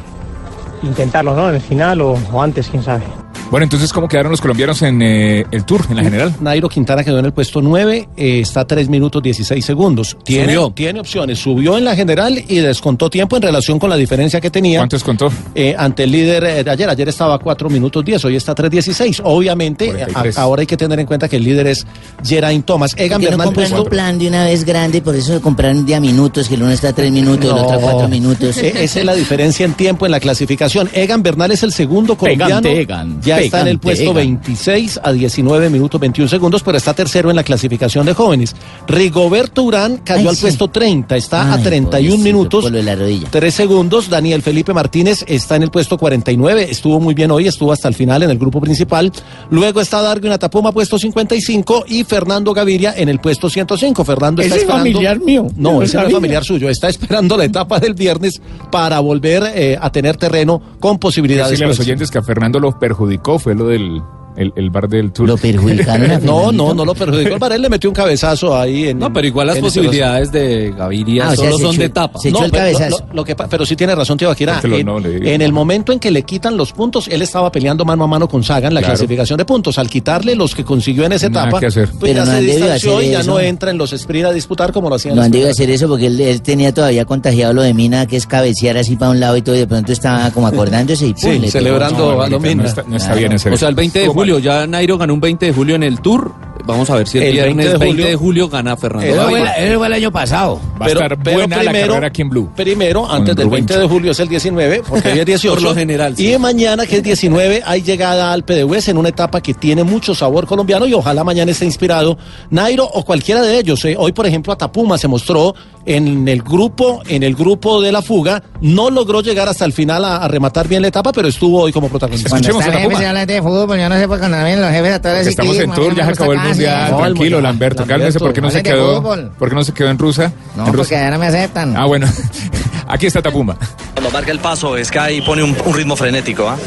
intentarlo, 0.84 1.36
¿no? 1.36 1.50
En 1.50 1.56
el 1.56 1.62
final 1.62 2.02
o, 2.02 2.18
o 2.32 2.42
antes, 2.42 2.70
quién 2.70 2.84
sabe. 2.84 3.04
Bueno, 3.52 3.64
entonces, 3.64 3.92
¿cómo 3.92 4.08
quedaron 4.08 4.32
los 4.32 4.42
colombianos 4.42 4.84
en 4.84 5.02
eh, 5.02 5.44
el 5.50 5.64
Tour, 5.66 5.84
en 5.90 5.96
la 5.96 6.04
general? 6.04 6.36
Nairo 6.40 6.70
Quintana 6.70 7.04
quedó 7.04 7.18
en 7.18 7.26
el 7.26 7.34
puesto 7.34 7.62
9, 7.64 8.08
eh, 8.16 8.40
está 8.42 8.60
a 8.60 8.68
3 8.68 8.90
minutos 8.90 9.24
16 9.24 9.66
segundos. 9.66 10.16
Tiene, 10.24 10.54
Subió. 10.54 10.72
tiene 10.76 11.00
opciones, 11.00 11.40
subió 11.40 11.76
en 11.76 11.84
la 11.84 11.96
general 11.96 12.44
y 12.48 12.58
descontó 12.58 13.10
tiempo 13.10 13.38
en 13.38 13.42
relación 13.42 13.80
con 13.80 13.90
la 13.90 13.96
diferencia 13.96 14.40
que 14.40 14.52
tenía. 14.52 14.80
¿Cuánto 14.82 14.96
descontó? 14.98 15.32
eh, 15.56 15.74
ante 15.76 16.04
el 16.04 16.12
líder 16.12 16.44
eh, 16.44 16.64
de 16.64 16.70
ayer. 16.70 16.88
Ayer 16.92 17.10
estaba 17.10 17.34
a 17.34 17.40
4 17.40 17.72
minutos 17.72 18.06
10, 18.06 18.24
hoy 18.26 18.36
está 18.36 18.52
a 18.52 18.56
3.16. 18.56 19.22
Obviamente, 19.24 19.86
eh, 19.86 19.92
43. 19.94 20.38
a- 20.38 20.42
ahora 20.44 20.60
hay 20.62 20.68
que 20.68 20.78
tener 20.78 21.00
en 21.00 21.08
cuenta 21.08 21.28
que 21.28 21.38
el 21.38 21.44
líder 21.44 21.66
es 21.68 21.88
Geraint 22.24 22.64
Thomas. 22.68 22.94
Egan 22.98 23.20
¿Por 23.20 23.20
qué 23.20 23.26
no 23.26 23.30
Bernal 23.32 23.46
compran 23.48 23.66
puesto. 23.70 23.84
un 23.84 23.90
plan 23.90 24.20
de 24.20 24.28
una 24.28 24.46
vez 24.46 24.64
grande? 24.64 25.02
Por 25.02 25.16
eso 25.16 25.42
compraron 25.42 25.88
de 25.88 25.96
a 25.96 26.00
minutos, 26.00 26.48
que 26.48 26.54
el 26.54 26.62
uno 26.62 26.72
está 26.72 26.90
a 26.90 26.94
tres 26.94 27.12
minutos, 27.12 27.46
el 27.46 27.58
otro 27.58 27.78
a 27.80 27.82
cuatro 27.82 28.08
minutos. 28.08 28.58
Eh, 28.60 28.74
Esa 28.84 29.00
es 29.00 29.06
la 29.06 29.16
diferencia 29.16 29.66
en 29.66 29.74
tiempo 29.74 30.06
en 30.06 30.12
la 30.12 30.20
clasificación. 30.20 30.88
Egan 30.94 31.24
Bernal 31.24 31.50
es 31.52 31.64
el 31.64 31.72
segundo 31.72 32.16
colombiano. 32.16 32.62
Pegante, 32.62 32.82
Egan. 32.82 33.22
Ya 33.24 33.39
Está 33.46 33.62
en 33.62 33.68
el 33.68 33.80
puesto 33.80 34.14
26 34.14 35.00
a 35.04 35.12
19 35.12 35.70
minutos 35.70 36.00
21 36.00 36.30
segundos, 36.30 36.64
pero 36.64 36.78
está 36.78 36.94
tercero 36.94 37.30
en 37.30 37.36
la 37.36 37.44
clasificación 37.44 38.06
de 38.06 38.14
jóvenes. 38.14 38.56
Rigoberto 38.88 39.64
Urán 39.64 39.98
cayó 40.04 40.22
Ay, 40.22 40.28
al 40.28 40.36
sí. 40.36 40.42
puesto 40.42 40.68
30, 40.70 41.16
está 41.16 41.44
a 41.52 41.56
Ay, 41.56 41.64
31 41.64 42.10
pobrecito, 42.16 42.24
minutos. 42.24 42.72
la 42.72 42.96
rodilla. 42.96 43.28
3 43.30 43.54
segundos. 43.54 44.10
Daniel 44.10 44.42
Felipe 44.42 44.74
Martínez 44.74 45.24
está 45.28 45.56
en 45.56 45.64
el 45.64 45.72
puesto 45.72 45.98
49. 45.98 46.68
Estuvo 46.70 47.00
muy 47.00 47.14
bien 47.14 47.32
hoy, 47.32 47.48
estuvo 47.48 47.72
hasta 47.72 47.88
el 47.88 47.94
final 47.94 48.24
en 48.24 48.30
el 48.32 48.38
grupo 48.40 48.60
principal. 48.60 49.12
Luego 49.50 49.80
está 49.82 50.02
Darwin 50.02 50.32
Atapuma, 50.32 50.72
puesto 50.72 50.98
55. 50.98 51.86
Y 51.88 52.04
Fernando 52.04 52.54
Gaviria 52.54 52.94
en 52.98 53.10
el 53.10 53.20
puesto 53.20 53.50
105. 53.50 54.04
Fernando 54.04 54.42
está 54.42 54.56
Ese 54.56 54.64
es 54.66 54.70
esperando. 54.70 54.92
familiar 54.94 55.20
mío. 55.20 55.48
No, 55.56 55.82
ese 55.82 55.98
no 55.98 56.08
es 56.08 56.14
familiar 56.14 56.44
suyo. 56.44 56.70
Está 56.70 56.90
esperando 56.90 57.38
la 57.38 57.46
etapa 57.46 57.80
del 57.80 57.94
viernes 57.94 58.42
para 58.72 59.00
volver 59.00 59.44
eh, 59.54 59.78
a 59.80 59.92
tener 59.92 60.18
terreno 60.18 60.62
con 60.80 60.98
posibilidades. 60.98 61.52
Decirle 61.52 61.66
a 61.66 61.70
los 61.70 61.80
oyentes 61.80 62.10
que 62.10 62.18
a 62.18 62.24
Fernando 62.24 62.60
lo 62.60 62.78
perjudicó 62.80 63.29
fue 63.38 63.54
lo 63.54 63.68
del 63.68 64.02
el, 64.40 64.54
el 64.56 64.70
bar 64.70 64.88
del 64.90 65.12
Tour. 65.12 65.28
Lo 65.28 65.38
perjudicaron 65.38 66.12
a 66.12 66.20
No, 66.20 66.52
no, 66.52 66.74
no 66.74 66.86
lo 66.86 66.96
perjudicó. 66.96 67.34
El 67.34 67.40
Varela 67.40 67.64
le 67.64 67.70
metió 67.70 67.90
un 67.90 67.94
cabezazo 67.96 68.58
ahí. 68.58 68.88
En, 68.90 69.00
No, 69.00 69.12
pero 69.14 69.28
igual 69.28 69.48
las 69.48 69.58
posibilidades 69.60 70.32
de 70.32 70.74
Gaviria 70.76 71.26
Ah, 71.26 71.32
o 71.34 71.36
sea, 71.36 71.46
solo 71.52 71.58
son 71.60 71.72
echó- 71.76 71.80
de 71.80 71.86
etapa. 71.86 72.20
se 72.20 72.30
echó 72.30 72.40
No, 72.40 72.46
el 72.46 72.52
pero, 72.52 72.64
cabezazo. 72.64 73.06
lo- 73.10 73.14
lo 73.16 73.26
que 73.26 73.36
pero 73.36 73.66
sí 73.66 73.76
tiene 73.76 73.94
razón 73.96 74.18
Tibaquirá. 74.18 74.56
Porque 74.62 74.68
lo- 74.84 74.98
En, 75.00 75.40
no, 75.40 75.46
el 75.46 75.52
momento 75.54 75.92
en 75.92 76.00
que 76.00 76.12
le 76.12 76.24
quitan 76.24 76.58
los 76.58 76.72
puntos, 76.74 77.08
él 77.10 77.22
estaba 77.22 77.52
peleando 77.52 77.86
mano 77.86 78.04
a 78.04 78.08
mano 78.08 78.28
con 78.28 78.44
Saga 78.44 78.68
en 78.68 78.74
la 78.74 78.80
Claro. 78.82 78.94
clasificación 78.96 79.38
de 79.38 79.46
puntos. 79.46 79.78
Al 79.78 79.90
quitarle 79.90 80.36
los 80.36 80.56
que 80.56 80.64
consiguió 80.64 81.04
en 81.06 81.14
esa 81.14 81.30
Nada 81.30 81.46
etapa, 81.48 81.60
que 81.60 81.66
hacer. 81.68 81.90
pues 81.90 82.00
Pero 82.02 82.14
ya 82.14 82.26
no 82.26 82.32
se 82.32 82.42
distanció 82.42 82.98
hacer 82.98 83.08
y 83.10 83.12
ya 83.12 83.24
no 83.24 83.40
entra 83.40 83.72
en 83.72 83.78
los 83.78 83.94
sprint 83.94 84.26
a 84.28 84.32
disputar 84.32 84.72
como 84.72 84.90
lo 84.90 84.96
hacían. 84.96 85.16
No 85.16 85.22
han 85.22 85.32
debido 85.32 85.50
hacer 85.52 85.70
eso 85.70 85.88
porque 85.88 86.08
él, 86.08 86.20
él 86.22 86.42
tenía 86.42 86.74
todavía 86.74 87.06
contagiado 87.06 87.54
lo 87.54 87.62
de 87.62 87.74
Mina, 87.74 88.06
que 88.06 88.16
es 88.18 88.26
cabecear 88.26 88.78
así 88.78 88.96
para 88.96 89.12
un 89.12 89.20
lado 89.20 89.36
y 89.38 89.42
todo, 89.42 89.56
y 89.56 89.60
de 89.60 89.68
pronto 89.68 89.92
estaba 89.92 90.32
como 90.32 90.48
acordándose 90.48 91.08
y 91.08 91.14
pum, 91.14 91.32
Sí, 91.34 91.40
le 91.40 91.52
celebrando 91.52 92.16
No, 92.16 92.22
a 92.22 92.30
no 92.30 92.38
está, 92.38 92.84
no 92.84 92.96
está 92.96 93.08
Claro. 93.10 93.20
bien 93.20 93.32
ese 93.34 93.50
O 93.52 93.58
sea, 93.58 93.70
el 93.70 93.76
20 93.76 94.00
de 94.00 94.06
mal. 94.08 94.14
Julio, 94.32 94.40
ya 94.40 94.68
Nairo 94.68 94.98
ganó 94.98 95.14
un 95.14 95.20
20 95.22 95.46
de 95.48 95.54
julio 95.54 95.76
en 95.76 95.84
el 95.84 96.00
Tour. 96.02 96.32
Vamos 96.66 96.88
a 96.92 96.96
ver 96.98 97.08
si 97.08 97.18
el, 97.18 97.24
El 97.24 97.32
20 97.32 97.46
viernes 97.48 97.66
de 97.66 97.78
20 97.80 97.88
julio- 97.88 98.06
de 98.06 98.16
julio 98.16 98.50
gana 98.50 98.78
Fernando 98.78 99.08
Eso 99.12 99.30
fue, 99.30 99.42
el- 99.42 99.48
eso 99.70 99.78
fue 99.80 99.88
el 99.88 99.94
año 99.94 100.12
pasado. 100.12 100.62
Va 100.80 100.86
a 100.86 100.90
estar 100.90 101.18
buena 101.18 101.64
la 101.64 101.72
carrera 101.72 102.08
aquí 102.08 102.22
en 102.22 102.30
Blue. 102.30 102.52
Primero, 102.56 103.10
antes 103.10 103.36
del 103.36 103.46
Rubén 103.46 103.66
20 103.66 103.80
de 103.80 103.88
julio 103.88 104.12
es 104.12 104.20
el 104.20 104.28
19, 104.30 104.84
porque 104.88 105.10
hoy 105.12 105.20
es 105.20 105.26
18. 105.26 105.56
Por 105.56 105.64
lo 105.64 105.74
general, 105.74 106.16
sí. 106.16 106.32
Y 106.32 106.38
mañana, 106.38 106.86
que 106.86 106.98
es 106.98 107.04
19, 107.04 107.64
hay 107.66 107.82
llegada 107.82 108.32
al 108.34 108.44
PDUS 108.44 108.90
en 108.90 108.98
una 109.00 109.10
etapa 109.10 109.42
que 109.42 109.56
tiene 109.56 109.84
mucho 109.84 110.14
sabor 110.14 110.46
colombiano 110.46 110.86
y 110.86 110.94
ojalá 110.94 111.24
mañana 111.24 111.50
esté 111.52 111.66
inspirado 111.66 112.18
Nairo 112.52 112.86
o 112.86 113.04
cualquiera 113.04 113.42
de 113.42 113.58
ellos. 113.58 113.84
eh. 113.86 113.96
Hoy, 113.98 114.12
por 114.12 114.28
ejemplo, 114.28 114.54
Atapuma 114.54 114.98
se 115.00 115.08
mostró 115.08 115.56
en 115.96 116.28
el 116.28 116.42
grupo, 116.44 117.02
en 117.08 117.24
el 117.24 117.36
grupo 117.36 117.82
de 117.82 117.92
la 117.92 118.02
fuga, 118.02 118.44
no 118.62 118.90
logró 118.92 119.22
llegar 119.22 119.48
hasta 119.50 119.66
el 119.66 119.74
final 119.74 120.06
a, 120.06 120.18
a 120.18 120.28
rematar 120.28 120.68
bien 120.68 120.82
la 120.84 120.88
etapa, 120.90 121.12
pero 121.12 121.28
estuvo 121.28 121.62
hoy 121.62 121.72
como 121.72 121.90
protagonista. 121.90 122.30
Cuando 122.30 122.48
Escuchemos 122.48 122.62
a 122.68 122.72
jefes 122.78 122.88
Tapuma. 122.90 123.04
y 123.04 123.06
hablan 123.08 123.28
de 123.28 123.42
fútbol, 123.42 123.80
yo 123.80 123.90
no 123.90 123.96
sé 123.98 124.08
por 124.08 124.18
qué 124.18 124.20
cuando 124.28 124.44
ven 124.44 124.62
los 124.62 124.70
jefes 124.72 124.94
a 124.94 125.02
todos 125.02 125.16
Porque 125.16 125.30
estamos 125.30 125.58
en 125.58 125.72
tour, 125.72 125.96
ya 125.96 126.06
se 126.06 126.12
acabó 126.12 126.32
el 126.34 126.40
mundial. 126.40 126.88
Tranquilo, 126.88 127.14
mundial. 127.16 127.44
Lamberto, 127.44 127.82
Lamberto, 127.82 127.86
cálmese. 127.88 128.20
¿Por 128.20 128.34
qué 128.34 128.42
no 128.42 128.52
se 128.52 128.64
quedó? 128.64 129.04
¿Por 129.38 129.50
qué 129.50 129.56
no 129.56 129.64
se 129.64 129.74
quedó 129.74 129.90
en 129.90 129.98
Rusa? 129.98 130.32
No, 130.56 130.62
En 130.62 130.66
porque 130.68 130.78
Rusia. 130.78 131.00
ya 131.02 131.12
no 131.12 131.18
me 131.20 131.28
aceptan. 131.28 131.76
Ah, 131.76 131.86
bueno. 131.86 132.08
Aquí 132.88 133.06
está 133.08 133.22
Tapuma. 133.22 133.56
Cuando 133.94 134.12
marca 134.12 134.32
el 134.32 134.40
paso, 134.40 134.76
Sky 134.84 135.22
pone 135.26 135.44
un, 135.44 135.56
un 135.66 135.74
ritmo 135.76 135.96
frenético, 135.96 136.48
¿ah? 136.48 136.58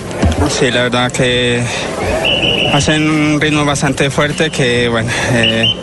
Sí, 0.50 0.70
la 0.70 0.82
verdad 0.82 1.10
que 1.12 1.62
hacen 2.72 3.08
un 3.08 3.40
ritmo 3.40 3.64
bastante 3.64 4.10
fuerte 4.10 4.50
que, 4.50 4.88
bueno, 4.88 5.10
eh, 5.32 5.74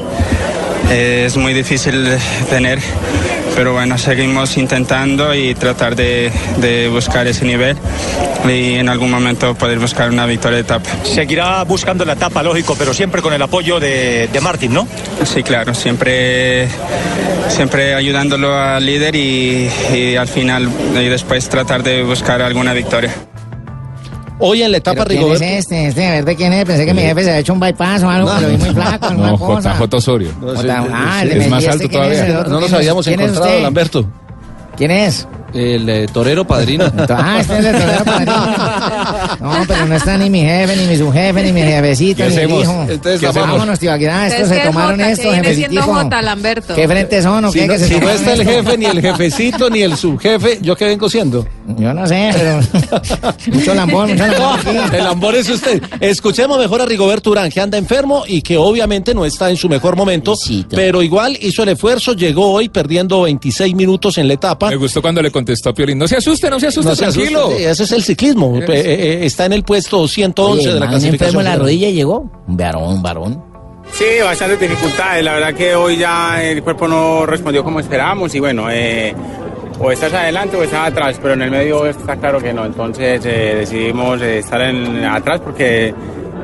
es 0.90 1.38
muy 1.38 1.54
difícil 1.54 2.08
tener, 2.50 2.80
pero 3.56 3.74
bueno, 3.74 3.98
seguimos 3.98 4.58
intentando 4.58 5.34
y 5.36 5.54
tratar 5.56 5.96
de, 5.96 6.32
de 6.58 6.90
buscar 6.90 7.28
ese 7.28 7.46
nivel 7.46 7.78
y 8.48 8.76
en 8.76 8.90
algún 8.90 9.12
momento 9.12 9.54
poder 9.56 9.80
buscar 9.80 10.10
una 10.10 10.26
victoria 10.26 10.56
de 10.58 10.62
etapa. 10.62 10.90
Seguirá 11.04 11.64
buscando 11.64 12.06
la 12.06 12.14
etapa, 12.14 12.42
lógico, 12.42 12.76
pero 12.78 12.94
siempre 12.94 13.22
con 13.22 13.34
el 13.34 13.42
apoyo 13.42 13.80
de, 13.80 14.30
de 14.32 14.42
Martín, 14.42 14.74
¿no? 14.74 14.88
Sí, 15.26 15.44
claro, 15.44 15.74
siempre, 15.74 16.68
siempre 17.50 17.94
ayudándolo 17.94 18.58
al 18.58 18.86
líder 18.86 19.16
y, 19.16 19.70
y 19.94 20.16
al 20.16 20.28
final 20.28 20.70
y 20.96 21.06
después 21.06 21.50
tratar 21.50 21.84
de 21.84 22.04
buscar 22.04 22.42
alguna 22.42 22.74
victoria. 22.74 23.14
Hoy 24.40 24.64
en 24.64 24.72
la 24.72 24.78
etapa 24.78 25.04
¿Pero 25.06 25.08
¿Quién 25.10 25.20
es 25.20 25.40
Rigoberto. 25.40 25.74
este? 25.74 25.88
¿Este 25.88 26.24
de 26.24 26.36
quién 26.36 26.54
es? 26.54 26.66
Pensé 26.66 26.86
que 26.86 26.94
mi 26.94 27.02
jefe 27.02 27.24
se 27.24 27.30
había 27.30 27.40
hecho 27.42 27.54
un 27.54 27.60
bypass 27.60 28.04
o 28.04 28.10
algo, 28.10 28.30
No. 28.30 28.36
pero 28.40 28.50
vi 28.52 28.58
muy 28.58 28.70
flaco, 28.70 29.06
alguna 29.08 29.32
No, 29.32 29.38
cosa. 29.38 29.74
JJ 29.78 29.94
Osorio. 29.98 30.32
Jota- 30.40 30.86
ah, 30.94 31.20
el 31.24 31.32
es 31.32 31.44
de 31.44 31.50
más 31.50 31.60
este, 31.64 31.72
alto 31.74 31.90
¿quién 31.90 32.04
es? 32.04 32.18
todavía. 32.20 32.40
Otro, 32.40 32.50
No 32.54 32.60
nos 32.60 32.64
¿quién 32.70 32.74
es? 32.74 32.74
habíamos 32.80 33.06
¿Quién 33.06 33.20
es 33.20 33.26
encontrado, 33.28 33.50
usted? 33.52 33.64
Lamberto. 33.64 34.06
¿Quién 34.78 34.92
es? 34.92 35.28
El 35.54 35.90
eh, 35.90 36.06
torero 36.14 36.46
padrino. 36.46 36.86
Ah, 37.10 37.40
este 37.42 37.58
es 37.60 37.66
el 37.66 37.72
torero 37.82 38.06
padrino. 38.06 38.46
No, 39.42 39.52
pero 39.68 39.86
no 39.88 39.96
está 39.96 40.18
ni 40.18 40.30
mi 40.30 40.42
jefe, 40.42 40.76
ni 40.78 40.86
mi 40.86 40.96
subjefe, 40.96 41.44
ni 41.44 41.52
mi 41.52 41.62
jefecito, 41.64 42.24
¿Qué 42.24 42.30
ni 42.30 42.36
hacemos? 42.36 42.64
hijo. 42.64 42.86
Entonces, 42.88 43.20
¿Qué? 43.20 43.40
Vámonos, 43.40 43.80
tío, 43.80 43.92
aquí 43.92 44.06
estos 44.06 44.40
Es 44.42 44.48
se 44.48 44.58
es 44.58 44.64
tomaron 44.64 44.92
Jota, 45.00 45.10
esto, 45.12 45.24
que 45.24 45.30
viene 45.32 45.54
siendo 45.56 45.76
jefecitico. 45.82 46.04
Jota, 46.04 46.22
Lamberto. 46.22 46.76
¿Qué 46.76 46.88
frentes 46.88 47.24
son 47.24 47.46
o 47.46 47.52
Si 47.52 47.60
qué? 47.60 47.68
no, 47.68 47.74
que 47.74 47.80
se 47.80 47.88
si 47.90 48.00
no 48.00 48.10
está 48.10 48.34
el 48.34 48.46
jefe, 48.46 48.78
ni 48.78 48.86
el 48.86 49.02
jefecito, 49.02 49.70
ni 49.70 49.82
el 49.82 49.98
subjefe, 49.98 50.60
¿yo 50.62 50.76
qué 50.78 50.86
vengo 50.86 51.10
siendo? 51.10 51.46
Yo 51.78 51.94
no 51.94 52.08
sé, 52.08 52.32
pero 52.34 52.60
mucho 53.54 53.74
lambón, 53.76 54.12
mucho 54.12 54.26
lambón 54.26 54.78
aquí. 54.78 54.96
El 54.98 55.06
ambor 55.06 55.36
es 55.36 55.50
usted. 55.50 55.82
Escuchemos 56.00 56.58
mejor 56.58 56.82
a 56.82 56.86
Rigoberto 56.86 57.30
Urán, 57.32 57.50
que 57.52 57.62
anda 57.62 57.78
enfermo 57.78 58.24
y 58.28 58.42
que 58.42 58.58
obviamente 58.58 59.14
no 59.14 59.24
está 59.26 59.50
en 59.50 59.58
su 59.58 59.70
mejor 59.70 59.96
momento, 59.96 60.34
Pobrecito. 60.34 60.76
pero 60.76 61.02
igual 61.04 61.38
hizo 61.42 61.64
el 61.64 61.70
esfuerzo, 61.70 62.14
llegó 62.14 62.52
hoy 62.52 62.70
perdiendo 62.70 63.22
26 63.22 63.76
minutos 63.76 64.18
en 64.18 64.28
la 64.28 64.34
etapa. 64.34 64.70
Me 64.70 64.78
gustó 64.78 65.02
cuando 65.02 65.22
le 65.22 65.32
contestó 65.32 65.70
a 65.70 65.74
Piolín. 65.74 65.98
No 65.98 66.08
se 66.08 66.18
asuste, 66.18 66.50
no 66.50 66.60
se 66.60 66.68
asuste, 66.68 66.90
No 66.90 66.96
se 66.96 67.06
asuste, 67.06 67.30
tranquilo. 67.30 67.56
sí, 67.58 67.64
ese 67.64 67.84
es 67.84 67.92
el 67.92 68.04
ciclismo. 68.04 68.58
Eh, 68.58 68.66
eh, 68.68 69.20
está 69.26 69.46
en 69.46 69.54
el 69.54 69.64
puesto 69.64 70.08
111 70.08 70.62
Oye, 70.62 70.74
de 70.74 70.80
la 70.80 70.86
man, 70.88 70.90
un 70.90 70.94
enfermo 70.96 71.10
clasificación. 71.10 71.40
en 71.42 71.52
la 71.52 71.56
rodilla 71.58 71.88
y 71.90 71.94
llegó. 71.94 72.32
Un 72.48 72.58
varón, 72.58 72.84
un 72.96 73.02
varón. 73.04 73.44
Sí, 73.92 74.06
bastantes 74.24 74.60
dificultades. 74.60 75.24
La 75.24 75.34
verdad 75.34 75.54
que 75.54 75.76
hoy 75.76 75.98
ya 75.98 76.44
el 76.44 76.62
cuerpo 76.64 76.88
no 76.88 77.26
respondió 77.26 77.64
como 77.64 77.80
esperábamos 77.80 78.34
y 78.36 78.40
bueno, 78.40 78.70
eh, 78.72 79.16
o 79.80 79.92
estás 79.92 80.14
adelante 80.14 80.58
o 80.58 80.64
estás 80.64 80.90
atrás, 80.90 81.18
pero 81.22 81.34
en 81.36 81.42
el 81.44 81.52
medio 81.52 81.86
está 81.86 82.16
claro 82.18 82.40
que 82.40 82.54
no. 82.54 82.66
Entonces 82.66 83.22
eh, 83.26 83.56
decidimos 83.60 84.22
eh, 84.22 84.40
estar 84.40 84.62
en, 84.62 85.04
atrás 85.06 85.40
porque 85.42 85.94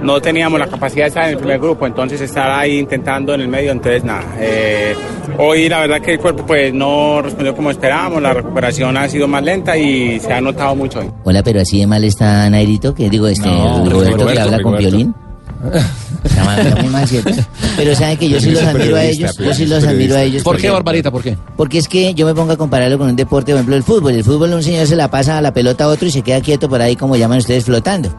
no 0.01 0.22
teníamos 0.22 0.60
la 0.60 0.68
capacidad 0.68 1.06
de 1.06 1.08
estar 1.10 1.24
en 1.25 1.32
el 1.32 1.38
primer 1.38 1.60
grupo, 1.60 1.86
entonces 1.88 2.22
estar 2.22 2.50
ahí 2.51 2.77
intentando 2.77 3.34
en 3.34 3.42
el 3.42 3.48
medio, 3.48 3.72
entonces 3.72 4.04
nada. 4.04 4.24
eh, 4.39 4.94
hoy 5.38 5.68
la 5.68 5.80
verdad 5.80 6.00
que 6.01 6.13
el 6.13 6.20
cuerpo 6.20 6.46
pues 6.46 6.74
no 6.74 7.22
respondió 7.24 7.56
como 7.56 7.72
esperábamos, 7.72 8.22
la 8.22 8.34
recuperación 8.34 8.96
ha 8.98 9.08
sido 9.10 9.27
más 9.27 9.42
lenta 9.44 9.75
y 9.77 10.20
se 10.20 10.32
ha 10.32 10.39
notado 10.42 10.75
mucho 10.75 11.00
hoy. 11.00 11.10
Hola, 11.24 11.42
pero 11.44 11.62
así 11.62 11.80
de 11.80 11.88
mal 11.88 12.04
está 12.04 12.48
Nairito, 12.50 12.94
que 12.94 13.10
digo, 13.10 13.27
este, 13.27 13.48
No, 13.48 13.84
Rigoberto, 13.86 14.00
que 14.00 14.15
Rigoberto, 14.34 14.42
habla 14.44 14.60
con 14.62 14.77
Rigoberto. 14.77 14.89
violín. 14.98 15.15
Pero 17.77 17.96
saben 17.96 18.17
que 18.17 18.29
yo 18.29 18.39
sí 18.39 18.51
los 18.51 18.63
admiro 18.63 18.96
a 18.96 19.03
ellos, 19.03 19.38
yo 19.38 19.53
sí 19.53 19.65
los 19.65 19.84
admiro 19.84 20.15
a 20.15 20.24
ellos. 20.24 20.44
¿Por 20.44 20.58
qué, 20.58 20.70
Barbarita? 20.70 21.12
¿Por 21.12 21.22
qué? 21.24 21.38
Porque 21.55 21.77
es 21.77 21.88
que 21.88 22.13
yo 22.13 22.25
me 22.25 22.34
pongo 22.34 22.53
a 22.53 22.58
compararlo 22.58 22.98
con 22.98 23.10
un 23.10 23.15
deporte, 23.15 23.51
por 23.51 23.58
ejemplo, 23.60 23.75
el 23.75 23.84
fútbol. 23.84 24.13
El 24.13 24.24
fútbol 24.24 24.53
un 24.53 24.63
señor 24.63 24.88
se 24.88 24.96
la 24.96 25.10
pasa 25.10 25.38
a 25.38 25.41
la 25.41 25.53
pelota 25.53 25.86
a 25.86 25.88
otro 25.88 26.08
y 26.08 26.12
se 26.12 26.22
queda 26.22 26.41
quieto 26.41 26.70
por 26.70 26.82
ahí, 26.82 26.96
como 26.96 27.15
llaman 27.15 27.39
ustedes, 27.39 27.65
flotando. 27.65 28.13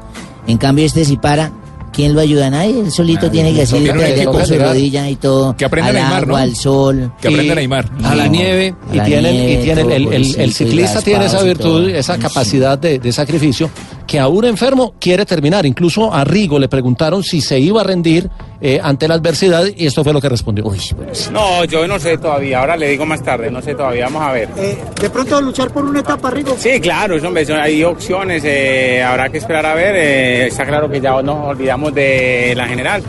En 0.46 0.58
cambio, 0.58 0.84
este 0.84 1.04
si 1.04 1.16
para, 1.16 1.50
¿quién 1.92 2.14
lo 2.14 2.20
ayuda? 2.20 2.50
Nadie. 2.50 2.80
Él 2.80 2.90
solito 2.92 3.26
Nadie. 3.26 3.30
tiene 3.42 3.54
que 3.54 3.66
Tiene 3.66 3.88
traer 3.92 4.16
equipo 4.18 4.32
con 4.32 4.46
su 4.46 4.54
rodilla 4.58 5.08
y 5.10 5.16
todo. 5.16 5.56
Que 5.56 5.64
aprenda 5.64 5.88
al 5.88 5.94
Neymar, 5.94 6.12
agua, 6.22 6.26
¿no? 6.26 6.36
al 6.36 6.56
sol. 6.56 7.12
Que 7.20 7.28
aprenda 7.28 7.54
Neymar. 7.54 7.90
A 8.04 8.14
la 8.14 8.26
nieve. 8.28 8.75
a 8.90 8.94
Y 8.94 8.98
la 8.98 9.04
tienen, 9.04 9.34
y 9.34 9.75
todo, 9.75 9.90
el, 9.90 10.34
el- 10.36 10.52
ciclista 10.54 11.02
tiene 11.02 11.26
esa 11.26 11.42
virtud, 11.42 11.88
esa 11.90 12.18
capacidad 12.18 12.78
de, 12.78 12.98
de 12.98 13.12
sacrificio, 13.12 13.68
que 14.06 14.18
aún 14.18 14.44
enfermo 14.44 14.94
quiere 15.00 15.26
terminar. 15.26 15.66
Incluso 15.66 16.12
a 16.12 16.25
Rigo 16.25 16.58
le 16.58 16.68
preguntaron 16.68 17.22
si 17.22 17.40
se 17.40 17.58
iba 17.58 17.80
a 17.80 17.84
rendir 17.84 18.28
eh, 18.60 18.80
ante 18.82 19.08
la 19.08 19.14
adversidad 19.14 19.64
y 19.76 19.86
esto 19.86 20.04
fue 20.04 20.12
lo 20.12 20.20
que 20.20 20.28
respondió. 20.28 20.64
Uy, 20.66 20.78
bueno, 20.96 21.14
sí. 21.14 21.30
No, 21.32 21.64
yo 21.64 21.86
no 21.86 21.98
sé 21.98 22.16
todavía, 22.18 22.60
ahora 22.60 22.76
le 22.76 22.88
digo 22.88 23.04
más 23.04 23.22
tarde, 23.22 23.50
no 23.50 23.60
sé 23.60 23.75
todavía, 23.75 24.04
vamos 24.04 24.22
a 24.22 24.32
ver. 24.32 24.48
de 24.54 25.10
pronto 25.10 25.40
luchar 25.40 25.70
por 25.72 25.84
una 25.84 26.00
etapa, 26.00 26.30
Rigo. 26.30 26.56
Sí, 26.58 26.80
claro, 26.80 27.16
eso, 27.16 27.26
hombre, 27.28 27.46
hay 27.60 27.82
opciones, 27.84 28.42
eh, 28.44 29.02
habrá 29.02 29.28
que 29.28 29.38
esperar 29.38 29.66
a 29.66 29.75
ver. 29.75 29.94
eh, 29.96 30.46
está 30.46 30.64
claro 30.64 30.88
que 30.88 31.00
ya 31.00 31.20
nos 31.22 31.48
olvidamos 31.48 31.92
de 31.94 32.54
la 32.56 32.66
general 32.66 33.02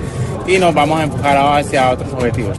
y 0.47 0.57
nos 0.57 0.73
vamos 0.73 0.99
a 0.99 1.03
enfocar 1.03 1.37
hacia 1.59 1.91
otros 1.91 2.11
objetivos. 2.13 2.57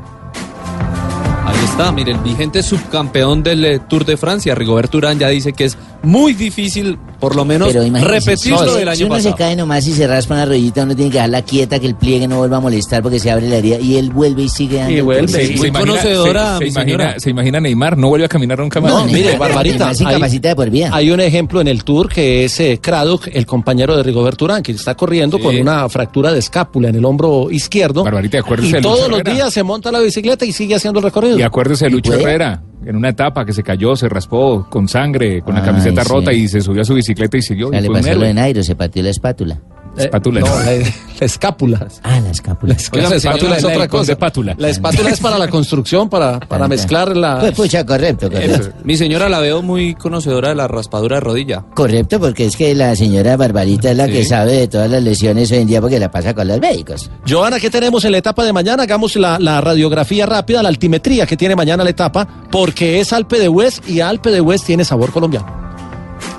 Ahí 1.47 1.64
está, 1.64 1.90
mire, 1.92 2.12
el 2.12 2.18
vigente 2.18 2.62
subcampeón 2.62 3.42
del 3.42 3.64
eh, 3.64 3.78
Tour 3.88 4.04
de 4.04 4.16
Francia, 4.16 4.54
Rigoberto 4.54 4.99
Urán, 4.99 5.18
ya 5.18 5.28
dice 5.28 5.52
que 5.54 5.64
es 5.64 5.78
muy 6.02 6.33
difícil, 6.33 6.97
por 7.19 7.35
lo 7.35 7.45
menos, 7.45 7.73
repetirlo 7.75 8.59
si- 8.59 8.78
del 8.78 8.95
si 8.97 9.02
año 9.02 9.07
uno 9.07 9.14
pasado. 9.17 9.35
se 9.35 9.38
cae 9.38 9.57
nomás 9.57 9.87
y 9.87 9.93
se 9.93 10.07
raspa 10.07 10.35
una 10.35 10.45
rodillita, 10.47 10.85
uno 10.85 10.95
tiene 10.95 11.11
que 11.11 11.17
dejarla 11.19 11.43
quieta, 11.43 11.78
que 11.81 11.87
el 11.87 11.97
pliegue 11.97 12.28
no 12.28 12.38
vuelva 12.38 12.59
a 12.59 12.61
molestar 12.61 13.02
porque 13.02 13.19
se 13.19 13.31
abre 13.31 13.49
la 13.49 13.57
herida 13.57 13.78
y 13.81 13.97
él 13.97 14.11
vuelve 14.11 14.43
y 14.45 14.49
sigue 14.49 14.76
dando. 14.78 14.93
Y 14.93 15.00
vuelve. 15.00 15.55
Muy 15.57 15.71
conocedora, 15.73 16.52
se, 16.52 16.59
se 16.59 16.64
mi 16.64 16.71
imagina, 16.71 17.14
se 17.19 17.61
Neymar, 17.61 17.97
no 17.99 18.09
vuelve 18.09 18.26
a 18.26 18.28
caminar 18.28 18.59
nunca 18.59 18.81
más. 18.81 18.93
No, 18.93 19.05
mire, 19.07 19.37
Barbarita, 19.37 19.93
se 19.95 20.05
hay- 20.05 20.12
incapacita 20.14 20.49
de 20.50 20.57
por 20.57 20.71
vida. 20.71 20.90
Hay 20.93 21.11
un 21.11 21.21
ejemplo 21.21 21.61
en 21.61 21.69
el 21.69 21.83
Tour 21.85 22.09
que 22.09 22.45
es 22.45 22.61
eh, 22.61 22.78
Craddock, 22.81 23.28
el 23.33 23.45
compañero 23.47 23.97
de 23.97 24.02
Rigoberto 24.02 24.45
Urán, 24.45 24.62
que 24.62 24.73
está 24.73 24.95
corriendo 24.95 25.37
Sí. 25.38 25.43
con 25.43 25.57
una 25.59 25.88
fractura 25.88 26.33
de 26.33 26.38
escápula 26.38 26.88
en 26.90 26.95
el 26.97 27.05
hombro 27.05 27.50
izquierdo. 27.50 28.05
Barbarita, 28.05 28.38
acuérdese 28.38 28.69
y 28.71 28.73
Lucho 28.75 28.88
todos 28.88 29.09
los 29.11 29.21
Herrera. 29.21 29.35
días 29.35 29.52
se 29.55 29.62
monta 29.62 29.90
la 29.90 29.99
bicicleta 30.00 30.45
y 30.45 30.52
sigue 30.52 30.75
haciendo 30.76 31.00
el 31.00 31.05
recorrido. 31.05 31.38
Y 31.38 31.43
acuérdese 31.43 31.87
de 31.87 31.90
Lucho? 31.90 32.12
Herrera, 32.12 32.62
en 32.88 32.97
una 32.97 33.11
etapa 33.11 33.45
que 33.45 33.52
se 33.52 33.62
cayó, 33.62 33.95
se 33.97 34.09
raspó 34.09 34.66
con 34.71 34.88
sangre, 34.88 35.42
con 35.42 35.54
la 35.54 35.62
camiseta 35.62 36.02
sí. 36.02 36.11
rota 36.11 36.33
y 36.33 36.49
se 36.49 36.62
subió 36.62 36.80
a 36.80 36.85
su 36.87 36.95
bicicleta 36.95 37.37
y 37.37 37.42
siguió. 37.42 37.71
Y 37.71 37.80
le 37.83 37.90
pasó 37.90 38.14
lo 38.14 38.21
de 38.21 38.30
héroe. 38.30 38.35
Nairo, 38.35 38.62
se 38.62 38.75
partió 38.75 39.02
la 39.02 39.11
espátula. 39.11 39.61
Espátula. 40.05 40.40
no, 40.40 40.47
la, 40.47 40.73
la 40.73 41.26
escápula. 41.26 41.87
Ah, 42.02 42.21
la 42.21 42.31
escápula. 42.31 42.76
Oiga, 42.93 43.09
la 43.11 43.17
espátula 43.17 43.57
es 43.57 43.62
la 43.62 43.69
otra 43.69 43.88
cosa. 43.88 44.12
de 44.12 44.17
pátula. 44.17 44.55
La 44.59 44.69
espátula 44.69 45.11
es 45.11 45.21
para 45.21 45.38
la 45.38 45.49
construcción, 45.49 46.09
para, 46.09 46.38
para 46.49 46.69
mezclar 46.69 47.17
la... 47.17 47.38
Pues 47.40 47.52
pucha, 47.52 47.85
correcto, 47.85 48.31
correcto. 48.31 48.71
Mi 48.85 48.97
señora 48.97 49.28
la 49.28 49.40
veo 49.40 49.62
muy 49.62 49.95
conocedora 49.95 50.50
de 50.50 50.55
la 50.55 50.69
raspadura 50.69 51.17
de 51.17 51.21
rodilla. 51.21 51.64
Correcto, 51.75 52.21
porque 52.21 52.47
es 52.47 52.57
que 52.57 52.75
la 52.75 52.95
señora 52.97 53.37
Barbarita 53.37 53.90
es 53.90 53.97
la 53.97 54.07
que 54.09 54.25
sabe 54.25 54.52
de 54.52 54.69
todas 54.69 54.90
las 54.90 55.02
lesiones 55.02 55.50
hoy 55.52 55.59
en 55.59 55.67
día 55.69 55.81
porque 55.81 55.99
la 55.99 56.11
pasa 56.11 56.35
con 56.35 56.47
los 56.49 56.61
médicos. 56.61 57.11
Joana, 57.28 57.59
¿qué 57.59 57.71
tenemos 57.71 58.05
en 58.05 58.12
la 58.12 58.19
etapa 58.19 58.45
de 58.45 58.52
mañana? 58.52 58.85
Hagamos 58.85 59.17
la, 59.17 59.38
la 59.38 59.61
radiografía 59.61 60.26
rápida, 60.26 60.62
la 60.62 60.69
altimetría 60.69 61.26
que 61.26 61.37
tiene 61.37 61.57
mañana 61.57 61.85
la 61.85 61.90
etapa, 61.90 62.26
porque 62.50 63.00
es 63.00 63.12
Alpe 63.12 63.38
de 63.38 63.49
Hues 63.49 63.83
y 63.87 64.00
Alpe 64.00 64.31
de 64.31 64.40
Hues 64.40 64.62
tiene 64.62 64.85
sabor 64.85 65.12
colombiano. 65.12 65.67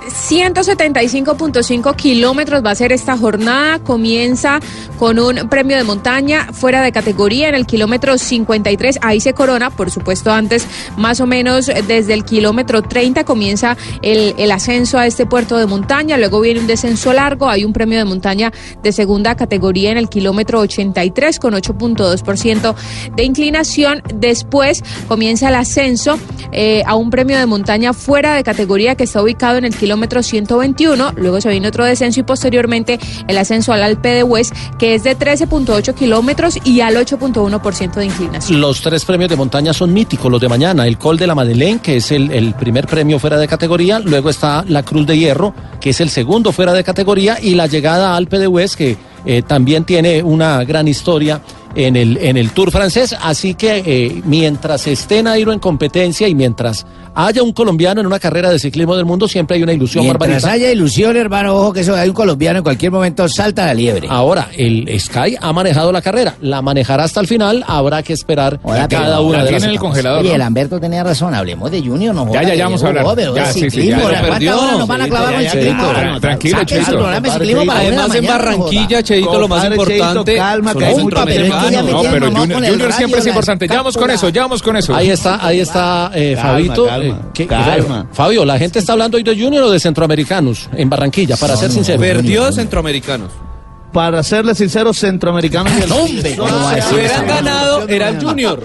175.5 0.10 1.96
kilómetros 1.96 2.64
va 2.66 2.72
a 2.72 2.76
ser 2.76 2.92
esta 2.92 3.18
jornada. 3.18 3.80
Comienza 3.80 4.60
con 4.98 5.20
un 5.20 5.50
premio 5.50 5.78
de 5.78 5.84
montaña 5.84 6.48
fuera 6.52 6.82
de 6.82 6.92
categoría 6.92 7.50
en 7.50 7.56
el 7.56 7.66
kilómetro 7.66 8.18
53. 8.18 9.00
Ahí 9.02 9.20
se 9.20 9.34
corona, 9.34 9.70
por 9.70 9.92
supuesto, 9.92 10.32
antes, 10.32 10.68
más 10.98 11.20
o 11.20 11.28
menos 11.28 11.68
desde 11.88 12.14
el 12.14 12.26
kilómetro 12.26 12.82
30 12.82 13.24
comienza 13.24 13.78
el, 14.02 14.36
el 14.38 14.52
ascenso 14.52 14.98
a 14.98 15.06
este 15.06 15.26
puerto 15.26 15.58
de 15.58 15.66
montaña. 15.66 16.18
Luego 16.18 16.42
viene 16.42 16.60
un 16.60 16.68
descenso 16.68 17.14
largo. 17.14 17.48
Hay 17.50 17.64
un 17.64 17.74
premio 17.74 17.98
de 17.98 18.06
montaña 18.06 18.52
de 18.84 18.92
segunda 18.92 19.36
categoría 19.36 19.92
en 19.92 19.98
el 19.98 20.10
kilómetro 20.10 20.60
83 20.60 21.40
con 21.40 21.54
8.2% 21.54 22.76
de 23.16 23.24
inclinación. 23.24 24.02
Después 24.14 24.84
comienza 25.08 25.50
el 25.50 25.56
ascenso 25.56 26.20
eh, 26.52 26.84
a 26.86 26.96
un 26.96 27.10
premio 27.10 27.38
de 27.38 27.46
montaña 27.46 27.94
fuera 27.94 28.36
de 28.36 28.44
categoría 28.44 28.96
que 28.96 29.04
está 29.04 29.22
ubicado 29.22 29.58
en 29.58 29.66
el 29.66 29.76
kilómetro 29.76 30.00
121. 30.10 31.14
Luego 31.16 31.40
se 31.42 31.50
viene 31.50 31.68
otro 31.68 31.86
descenso 31.86 32.20
y 32.20 32.24
posteriormente 32.24 33.00
el 33.28 33.38
ascenso 33.38 33.74
al 33.74 33.84
Alpe 33.84 34.10
de 34.10 34.24
Hues, 34.24 34.52
que 34.78 34.96
es 34.96 35.04
de 35.04 35.18
13.8 35.18 35.94
kilómetros 35.94 36.58
y 36.64 36.82
al 36.82 36.96
8.1% 36.96 37.94
de 37.94 38.06
inclinación. 38.06 38.60
Los 38.60 38.82
tres 38.82 39.06
premios 39.06 39.30
de 39.30 39.36
montaña 39.36 39.74
son 39.74 39.94
míticos, 39.94 40.32
los 40.32 40.42
de 40.42 40.50
mañana. 40.50 40.88
El 40.88 40.98
Col 40.98 41.18
de 41.18 41.28
la 41.28 41.36
Madeleine, 41.36 41.80
que 41.80 41.98
es 41.98 42.12
el, 42.12 42.32
el 42.32 42.54
primer 42.56 42.88
premio 42.88 43.20
fuera 43.20 43.38
de 43.38 43.48
categoría. 43.48 44.00
Luego 44.00 44.30
está 44.30 44.64
la 44.68 44.84
Cruz 44.84 45.06
de 45.06 45.18
Hierro, 45.18 45.54
que 45.80 45.92
es 45.92 46.02
el 46.02 46.10
segundo 46.10 46.52
fuera 46.52 46.74
de 46.74 46.84
categoría. 46.84 47.38
Y 47.42 47.56
la 47.56 47.68
llegada 47.68 48.14
a 48.14 48.16
Alpe 48.18 48.40
de 48.40 48.48
Hues, 48.48 48.76
que 48.76 48.98
eh, 49.26 49.42
también 49.42 49.84
tiene 49.84 50.24
una 50.24 50.64
gran 50.64 50.88
historia 50.88 51.42
en 51.76 51.96
el, 51.96 52.18
en 52.18 52.38
el 52.38 52.52
Tour 52.52 52.72
francés. 52.72 53.16
Así 53.22 53.54
que 53.56 53.84
eh, 53.86 54.22
mientras 54.26 54.88
esté 54.88 55.24
Nairo 55.24 55.52
en 55.54 55.60
competencia 55.60 56.28
y 56.28 56.36
mientras 56.36 56.86
haya 57.16 57.44
un 57.44 57.52
colombiano 57.52 58.00
en 58.00 58.08
una 58.08 58.20
carrera 58.20 58.50
de 58.50 58.60
ciclismo 58.60 58.96
del 58.96 59.04
mundo, 59.06 59.28
siempre 59.28 59.58
hay 59.58 59.64
una 59.64 59.74
ilusión, 59.74 60.04
Mientras 60.06 60.30
Barbarita. 60.30 60.52
haya 60.52 60.72
ilusión, 60.72 61.18
hermano, 61.18 61.54
ojo 61.56 61.74
que 61.74 61.82
eso 61.82 61.94
hay 61.96 62.08
un 62.08 62.16
colombiano 62.16 62.60
en 62.60 62.64
cualquier 62.64 62.92
momento 62.92 63.28
salta 63.28 63.66
la 63.66 63.74
liebre. 63.74 64.08
Ahora, 64.10 64.48
el 64.56 64.88
Sky 65.00 65.36
ha 65.42 65.52
manejado 65.52 65.92
la 65.92 66.02
carrera, 66.02 66.36
la 66.42 66.62
manejará 66.62 67.04
hasta 67.04 67.20
el 67.20 67.28
final, 67.28 67.66
habrá 67.68 68.04
que 68.04 68.14
esperar 68.14 68.60
Hola, 68.64 68.88
cada 68.88 69.18
pero- 69.18 69.24
una 69.24 69.38
la 69.40 69.44
de 69.46 69.52
las 69.52 69.60
tiene 69.62 69.66
en 69.66 69.72
el 69.72 69.80
congelador. 69.80 70.20
Oye, 70.20 70.30
¿no? 70.30 70.36
el 70.36 70.40
Lamberto 70.40 70.80
tenía 70.80 71.04
razón, 71.04 71.34
hablemos 71.34 71.70
de 71.72 71.82
Junior, 71.82 72.16
no 72.16 72.22
Ya, 72.26 72.28
joda, 72.30 72.42
ya, 72.44 72.52
que 72.52 72.58
ya 72.58 72.64
vamos 72.66 72.84
a 72.84 72.88
hablar. 72.88 73.06
Ya, 73.36 73.46
sí, 73.52 73.70
sí, 73.70 73.88
ya, 73.88 73.98
ya 73.98 74.02
¿cuántas 74.02 74.22
perdió. 74.30 74.62
horas 74.62 74.78
nos 74.78 74.88
van 74.88 75.02
a 75.02 75.08
clavar 75.10 75.30
ya, 75.30 75.36
con 75.36 75.44
ya, 75.44 75.52
ciclismo? 75.52 75.80
Cheito. 75.84 75.98
Ahora, 76.00 76.20
Tranquilo, 76.20 76.64
Cheito. 76.64 77.08
Además, 77.08 78.16
en 78.16 78.26
Barranquilla. 78.28 79.04
Cheito, 79.04 79.40
lo 79.40 79.48
más 79.48 79.66
importante 79.66 80.36
calma, 80.38 80.74
que 80.74 80.86
hay 80.86 80.94
un 80.96 81.10
papel, 81.10 81.52
que 81.68 81.72
ya 81.72 81.84
me 81.84 81.92
No, 81.92 82.02
pero 82.02 82.32
Junior, 82.32 82.94
siempre 82.94 83.20
es 83.20 83.28
importante. 83.28 83.68
Ya 83.68 83.78
vamos 83.78 83.98
con 83.98 84.10
eso, 84.12 84.30
ya 84.30 84.42
vamos 84.44 84.62
con 84.62 84.76
eso. 84.78 84.96
Ahí 84.96 85.10
está, 85.10 85.46
ahí 85.46 85.60
está 85.60 86.12
eh, 86.14 86.34
Calma, 86.36 86.52
Fabito. 86.52 86.86
calma, 86.86 87.20
eh, 87.38 87.48
calma. 87.48 88.08
Fabio, 88.14 88.46
la 88.46 88.58
gente 88.58 88.80
está 88.80 88.94
hablando 88.94 89.18
hoy 89.18 89.24
de 89.24 89.38
Junior 89.40 89.64
o 89.64 89.72
de 89.72 89.80
centroamericanos 89.80 90.70
en 90.76 90.90
Barranquilla, 90.90 91.38
para 91.38 91.56
ser 91.56 91.72
sincero. 91.72 92.00
Perdió 92.00 92.52
centroamericanos. 92.52 93.30
Para 93.94 94.22
serle 94.22 94.54
sincero, 94.54 94.94
centroamericanos 94.94 95.74
y 95.80 95.82
el 95.82 95.92
Hombre, 95.92 96.36
¿cómo 96.36 96.54
va 96.56 96.72
a 96.74 96.82
Si 96.82 96.94
hubieran 96.94 97.26
ganado, 97.26 97.88
era 97.88 98.10
el 98.10 98.24
Junior. 98.24 98.64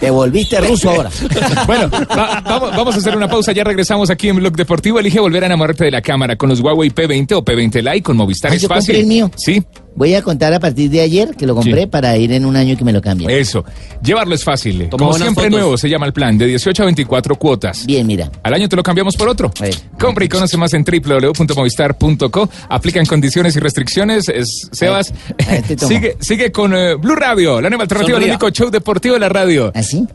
Te 0.00 0.10
volviste 0.10 0.60
ruso 0.60 0.90
ahora. 0.90 1.10
Bueno, 1.66 1.88
va- 1.88 2.40
vamos, 2.44 2.70
vamos 2.76 2.94
a 2.96 2.98
hacer 2.98 3.16
una 3.16 3.28
pausa. 3.28 3.52
Ya 3.52 3.62
regresamos 3.62 4.10
aquí 4.10 4.28
en 4.28 4.34
Blog 4.36 4.56
Deportivo. 4.56 4.98
Elige 4.98 5.20
volver 5.20 5.44
a 5.44 5.46
enamorarte 5.46 5.84
de 5.84 5.92
la 5.92 6.02
cámara 6.02 6.34
con 6.34 6.48
los 6.48 6.58
Huawei 6.58 6.90
P20 6.90 7.32
o 7.36 7.44
P20 7.44 7.80
Lite 7.82 8.02
con 8.02 8.16
Movistar. 8.16 8.50
Ah, 8.50 8.54
es 8.56 8.62
yo 8.62 8.68
compré 8.68 8.80
fácil. 8.80 8.96
el 8.96 9.06
mío. 9.06 9.30
Sí, 9.36 9.62
Voy 9.94 10.14
a 10.14 10.22
contar 10.22 10.52
a 10.54 10.58
partir 10.60 10.90
de 10.90 11.00
ayer 11.02 11.36
que 11.36 11.46
lo 11.46 11.54
compré 11.54 11.82
Sí. 11.82 11.86
para 11.86 12.16
ir 12.16 12.32
en 12.32 12.46
un 12.46 12.56
año 12.56 12.76
que 12.76 12.84
me 12.84 12.92
lo 12.92 13.02
cambien. 13.02 13.28
eso. 13.30 13.64
Llevarlo 14.02 14.34
es 14.34 14.42
fácil. 14.42 14.88
Toma 14.88 15.04
Como 15.06 15.12
siempre 15.18 15.44
fotos. 15.44 15.50
nuevo 15.50 15.76
se 15.76 15.88
llama 15.90 16.06
el 16.06 16.12
plan 16.12 16.36
de 16.38 16.46
18 16.46 16.82
a 16.82 16.86
24 16.86 17.36
cuotas. 17.36 17.84
Bien, 17.86 18.06
mira. 18.06 18.30
Al 18.42 18.54
año 18.54 18.68
te 18.68 18.76
lo 18.76 18.82
cambiamos 18.82 19.16
por 19.16 19.28
otro. 19.28 19.50
A 19.60 19.62
ver. 19.64 19.74
Compra 19.98 20.24
y 20.24 20.28
conoce 20.28 20.56
más 20.56 20.72
en 20.74 20.84
www.movistar.co. 20.84 22.48
Aplican 22.70 23.04
condiciones 23.06 23.54
y 23.56 23.60
restricciones. 23.60 24.28
Es- 24.28 24.68
Sebas, 24.72 25.12
sigue, 25.86 26.16
sigue 26.20 26.50
con 26.50 26.74
eh, 26.74 26.94
Blue 26.94 27.14
Radio, 27.14 27.60
la 27.60 27.68
nueva 27.68 27.82
alternativa, 27.84 28.18
el 28.18 28.24
único 28.24 28.48
show 28.50 28.70
deportivo 28.70 29.14
de 29.14 29.20
la 29.20 29.28
radio. 29.28 29.70
¿Así? 29.74 30.06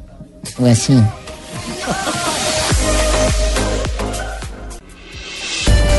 ¿O 0.59 0.65
así? 0.65 0.93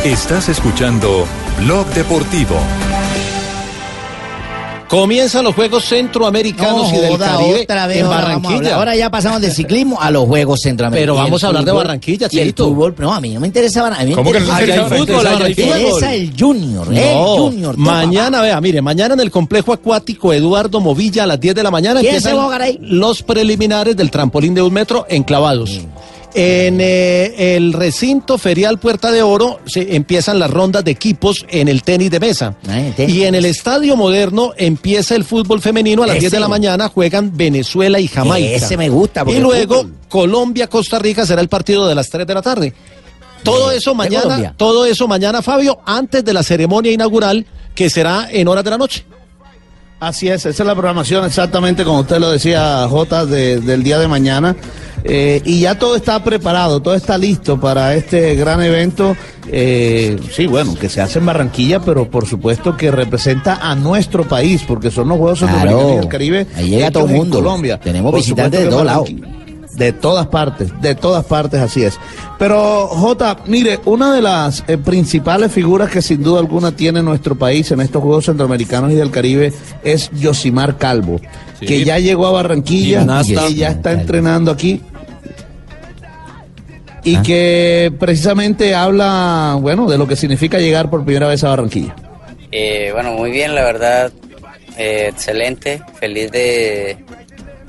Estás 0.04 0.48
escuchando 0.48 1.26
Blog 1.60 1.86
Deportivo. 1.88 2.56
Comienzan 4.88 5.44
los 5.44 5.54
Juegos 5.54 5.84
Centroamericanos 5.84 6.92
y 6.92 6.96
del 6.96 7.10
joda, 7.10 7.26
Caribe 7.36 7.62
otra 7.62 7.86
vez, 7.86 7.98
en. 7.98 8.08
Barranquilla. 8.08 8.76
Ahora 8.76 8.96
ya 8.96 9.10
pasamos 9.10 9.40
del 9.40 9.52
ciclismo 9.52 10.00
a 10.00 10.10
los 10.10 10.24
Juegos 10.26 10.62
Centroamericanos. 10.62 11.14
Pero 11.16 11.22
vamos 11.24 11.44
a 11.44 11.48
hablar 11.48 11.64
de 11.64 11.72
Barranquilla, 11.72 12.28
y 12.30 12.38
el 12.38 12.54
fútbol. 12.54 12.94
No, 12.98 13.12
a 13.12 13.20
mí 13.20 13.34
no 13.34 13.40
me 13.40 13.46
interesa 13.48 13.82
Barranquilla. 13.82 14.18
A 14.18 14.22
mí 14.22 14.30
me 14.30 14.30
¿Cómo 14.30 14.32
que 14.32 14.76
no 14.76 14.88
me 14.88 14.98
fútbol, 14.98 15.26
hay 15.26 15.38
me 15.38 15.50
interesa 15.50 16.14
el 16.14 16.32
Junior. 16.38 16.88
el 16.92 17.14
Junior. 17.14 17.76
mañana, 17.76 18.40
vea, 18.40 18.60
mire, 18.60 18.80
mañana 18.80 19.14
en 19.14 19.20
el 19.20 19.30
complejo 19.30 19.72
acuático 19.72 20.32
Eduardo 20.32 20.80
Movilla 20.80 21.24
a 21.24 21.26
las 21.26 21.40
10 21.40 21.54
de 21.54 21.62
la 21.62 21.70
mañana 21.70 22.00
¿Quién 22.00 22.14
empiezan 22.14 22.30
se 22.32 22.36
va 22.36 22.42
a 22.42 22.44
jugar 22.46 22.62
ahí? 22.62 22.78
los 22.80 23.22
preliminares 23.22 23.96
del 23.96 24.10
trampolín 24.10 24.54
de 24.54 24.62
un 24.62 24.72
metro 24.72 25.06
enclavados. 25.08 25.80
En 26.40 26.80
eh, 26.80 27.56
el 27.56 27.72
recinto 27.72 28.38
ferial 28.38 28.78
Puerta 28.78 29.10
de 29.10 29.22
Oro 29.22 29.58
se 29.66 29.96
empiezan 29.96 30.38
las 30.38 30.48
rondas 30.48 30.84
de 30.84 30.92
equipos 30.92 31.44
en 31.48 31.66
el 31.66 31.82
tenis 31.82 32.12
de 32.12 32.20
mesa. 32.20 32.54
Ah, 32.68 32.80
tenis 32.94 33.12
y 33.12 33.24
en 33.24 33.34
el 33.34 33.44
estadio 33.44 33.96
moderno 33.96 34.52
empieza 34.56 35.16
el 35.16 35.24
fútbol 35.24 35.60
femenino 35.60 36.04
a 36.04 36.06
las 36.06 36.14
Ese. 36.14 36.26
10 36.26 36.32
de 36.32 36.40
la 36.40 36.46
mañana 36.46 36.88
juegan 36.90 37.36
Venezuela 37.36 37.98
y 37.98 38.06
Jamaica. 38.06 38.54
Ese 38.54 38.76
me 38.76 38.88
gusta, 38.88 39.24
Y 39.26 39.40
luego 39.40 39.82
fútbol. 39.82 39.94
Colombia-Costa 40.08 41.00
Rica 41.00 41.26
será 41.26 41.40
el 41.40 41.48
partido 41.48 41.88
de 41.88 41.96
las 41.96 42.08
3 42.08 42.24
de 42.24 42.34
la 42.34 42.42
tarde. 42.42 42.72
Todo 43.42 43.72
eso 43.72 43.96
mañana, 43.96 44.22
Colombia? 44.22 44.54
todo 44.56 44.86
eso 44.86 45.08
mañana, 45.08 45.42
Fabio, 45.42 45.80
antes 45.86 46.24
de 46.24 46.32
la 46.32 46.44
ceremonia 46.44 46.92
inaugural 46.92 47.46
que 47.74 47.90
será 47.90 48.28
en 48.30 48.46
horas 48.46 48.62
de 48.62 48.70
la 48.70 48.78
noche. 48.78 49.04
Así 50.00 50.28
es, 50.28 50.46
esa 50.46 50.62
es 50.62 50.66
la 50.66 50.74
programación 50.74 51.24
exactamente 51.24 51.82
como 51.84 52.00
usted 52.00 52.18
lo 52.18 52.30
decía, 52.30 52.86
J, 52.88 53.26
de- 53.26 53.60
del 53.60 53.82
día 53.82 53.98
de 53.98 54.06
mañana. 54.06 54.54
Eh, 55.04 55.40
y 55.44 55.60
ya 55.60 55.78
todo 55.78 55.96
está 55.96 56.22
preparado, 56.22 56.80
todo 56.80 56.94
está 56.94 57.16
listo 57.18 57.58
para 57.58 57.94
este 57.94 58.34
gran 58.36 58.62
evento. 58.62 59.16
eh, 59.50 60.16
sí, 60.32 60.46
bueno, 60.46 60.74
que 60.74 60.88
se 60.90 61.00
hace 61.00 61.18
en 61.18 61.26
Barranquilla, 61.26 61.80
pero 61.80 62.10
por 62.10 62.26
supuesto 62.26 62.76
que 62.76 62.90
representa 62.90 63.54
a 63.62 63.74
nuestro 63.74 64.24
país, 64.28 64.62
porque 64.68 64.90
son 64.90 65.08
los 65.08 65.16
Juegos 65.18 65.38
Claro. 65.38 65.54
Centroamericanos 65.54 65.92
y 65.92 66.00
del 66.00 66.08
Caribe. 66.08 66.46
Ahí 66.54 66.68
llega 66.70 66.90
todo 66.90 67.06
el 67.06 67.12
mundo. 67.14 67.38
Colombia. 67.38 67.80
Tenemos 67.80 68.10
Por 68.12 68.20
visitantes 68.20 68.60
de 68.60 68.66
todos 68.68 68.84
lados. 68.84 69.08
De 69.78 69.92
todas 69.92 70.26
partes, 70.26 70.72
de 70.80 70.94
todas 70.96 71.24
partes, 71.24 71.60
así 71.60 71.84
es. 71.84 71.98
Pero, 72.38 72.88
Jota, 72.88 73.36
mire, 73.46 73.78
una 73.84 74.12
de 74.12 74.20
las 74.20 74.64
eh, 74.66 74.76
principales 74.76 75.52
figuras 75.52 75.88
que 75.90 76.02
sin 76.02 76.22
duda 76.22 76.40
alguna 76.40 76.72
tiene 76.72 77.00
nuestro 77.02 77.36
país 77.36 77.70
en 77.70 77.80
estos 77.80 78.02
Juegos 78.02 78.24
Centroamericanos 78.26 78.90
y 78.90 78.96
del 78.96 79.10
Caribe 79.12 79.52
es 79.84 80.10
Yosimar 80.10 80.76
Calvo, 80.78 81.20
Sí. 81.60 81.66
que 81.66 81.84
ya 81.84 81.98
llegó 81.98 82.26
a 82.26 82.32
Barranquilla, 82.32 83.06
que 83.24 83.54
ya 83.54 83.68
está 83.68 83.92
entrenando 83.92 84.50
aquí. 84.50 84.80
Y 87.04 87.16
Ah. 87.16 87.22
que 87.22 87.92
precisamente 87.98 88.74
habla, 88.74 89.56
bueno, 89.60 89.88
de 89.88 89.96
lo 89.96 90.06
que 90.08 90.16
significa 90.16 90.58
llegar 90.58 90.90
por 90.90 91.04
primera 91.04 91.28
vez 91.28 91.42
a 91.44 91.48
Barranquilla. 91.50 91.94
Eh, 92.50 92.90
bueno, 92.92 93.12
muy 93.12 93.30
bien, 93.30 93.54
la 93.54 93.62
verdad, 93.64 94.12
eh, 94.76 95.06
excelente, 95.10 95.80
feliz 96.00 96.30
de, 96.32 96.98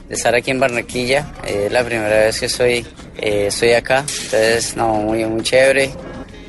estar 0.10 0.36
aquí 0.36 0.52
en 0.52 0.60
Barranquilla. 0.60 1.32
Eh, 1.46 1.64
es 1.68 1.72
la 1.72 1.84
primera 1.84 2.18
vez 2.18 2.40
que 2.40 2.86
eh, 3.18 3.48
estoy 3.48 3.74
acá, 3.74 4.00
entonces, 4.00 4.76
no, 4.76 4.94
muy, 4.96 5.26
muy 5.26 5.44
chévere. 5.44 5.92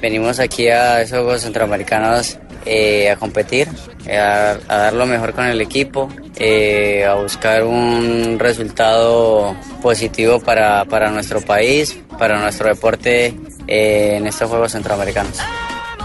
Venimos 0.00 0.38
aquí 0.40 0.68
a 0.68 1.02
esos 1.02 1.18
Juegos 1.18 1.42
Centroamericanos 1.42 2.38
eh, 2.64 3.10
a 3.10 3.16
competir, 3.16 3.68
eh, 4.06 4.16
a, 4.16 4.58
a 4.68 4.76
dar 4.76 4.92
lo 4.94 5.04
mejor 5.06 5.34
con 5.34 5.44
el 5.44 5.60
equipo, 5.60 6.08
eh, 6.38 7.04
a 7.04 7.14
buscar 7.14 7.64
un 7.64 8.38
resultado 8.38 9.54
positivo 9.82 10.40
para, 10.40 10.84
para 10.86 11.10
nuestro 11.10 11.42
país, 11.42 11.98
para 12.18 12.38
nuestro 12.40 12.68
deporte 12.68 13.34
eh, 13.66 14.16
en 14.16 14.26
estos 14.26 14.48
Juegos 14.48 14.72
Centroamericanos. 14.72 15.36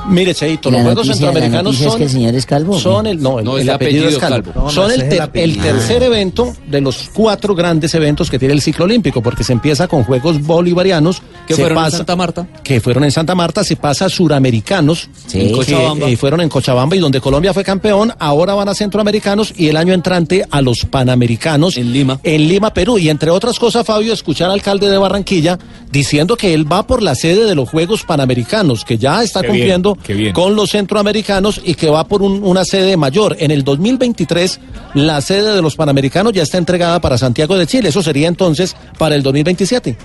Mire, 0.09 0.33
Cheito, 0.35 0.69
los 0.69 0.81
Juegos 0.81 1.07
noticia- 1.07 1.13
Centroamericanos 1.15 1.63
noticia 1.65 1.85
es 1.87 1.91
son... 1.91 1.97
que 1.99 2.03
el 2.05 2.09
señor 2.11 2.35
es 2.35 2.45
calvo, 2.45 2.73
¿o 2.73 2.75
qué? 2.77 2.81
Son 2.83 3.07
el, 3.07 3.21
no, 3.21 3.39
el, 3.39 3.45
No, 3.45 3.57
el 3.57 3.67
es 3.67 3.73
apellido, 3.73 4.07
es 4.07 4.15
apellido 4.21 4.43
calvo. 4.53 4.69
son 4.69 4.87
No, 4.87 4.93
el, 4.93 4.99
ter- 5.01 5.13
el 5.13 5.21
apellido. 5.21 5.55
el 5.55 5.61
tercer 5.73 6.03
evento 6.03 6.53
de 6.67 6.81
los 6.81 7.09
cuatro 7.13 7.55
grandes 7.55 7.93
eventos 7.95 8.29
que 8.29 8.37
tiene 8.37 8.53
el 8.53 8.61
ciclo 8.61 8.85
olímpico, 8.85 9.21
porque 9.21 9.43
se 9.43 9.53
empieza 9.53 9.87
con 9.87 10.03
Juegos 10.03 10.41
Bolivarianos, 10.41 11.21
Que 11.47 11.53
se 11.53 11.62
fueron 11.62 11.77
en 11.77 11.84
pasa- 11.84 11.97
Santa 11.97 12.15
Marta. 12.15 12.47
que 12.63 12.81
fueron 12.81 13.03
en 13.03 13.12
Santa 13.12 13.36
Marta, 13.36 13.63
se 13.63 13.75
pasa 13.75 14.05
a 14.05 14.10
Suramericanos, 14.10 15.10
Sí. 15.27 15.41
En 15.41 15.47
que, 15.47 15.53
Cochabamba. 15.53 16.10
eh, 16.10 16.17
fueron 16.17 16.41
en 16.41 16.49
Cochabamba 16.49 16.95
y 16.95 16.99
donde 16.99 17.21
Colombia 17.21 17.53
fue 17.53 17.63
campeón, 17.63 18.13
ahora 18.19 18.53
van 18.53 18.69
a 18.69 18.75
Centroamericanos 18.75 19.53
y 19.55 19.67
el 19.67 19.77
año 19.77 19.93
entrante 19.93 20.43
a 20.49 20.62
los 20.62 20.86
Panamericanos 20.86 21.77
En 21.77 21.91
Lima. 21.93 22.19
en 22.23 22.47
Lima, 22.47 22.73
Perú. 22.73 22.97
Y 22.97 23.10
entre 23.10 23.29
otras 23.31 23.60
cosas, 23.60 23.86
Fabio, 23.86 24.13
escuchar 24.13 24.47
al 24.47 24.53
alcalde 24.55 24.89
de 24.89 24.97
Barranquilla 24.97 25.58
diciendo 25.91 26.36
que 26.36 26.53
él 26.53 26.71
va 26.71 26.86
por 26.88 27.01
la 27.01 27.15
sede 27.15 27.45
de 27.45 27.55
los 27.55 27.69
Juegos 27.69 28.03
Panamericanos, 28.03 28.84
que 28.86 28.97
ya 28.97 29.23
está 29.23 29.41
Qué 29.41 29.47
cumpliendo 29.47 29.97
bien. 30.08 30.34
con 30.34 30.55
los 30.55 30.71
centroamericanos 30.71 31.62
y 31.63 31.75
que 31.75 31.89
va 31.89 32.08
por 32.08 32.21
un- 32.21 32.43
una 32.43 32.65
sede 32.65 32.97
mayor. 32.97 33.36
En 33.39 33.51
el 33.51 33.63
2023, 33.63 34.60
la 34.93 35.21
sede 35.21 35.53
de 35.55 35.62
los 35.62 35.75
Panamericanos 35.75 36.34
ya 36.34 36.43
está 36.43 36.58
entregada 36.58 36.99
para 36.99 37.17
Santiago 37.17 37.58
de 37.58 37.67
Chile. 37.67 37.89
Eso 37.89 38.01
sería 38.03 38.27
entonces 38.27 38.75
para 38.97 39.15
el 39.15 39.23
2027. 39.23 39.95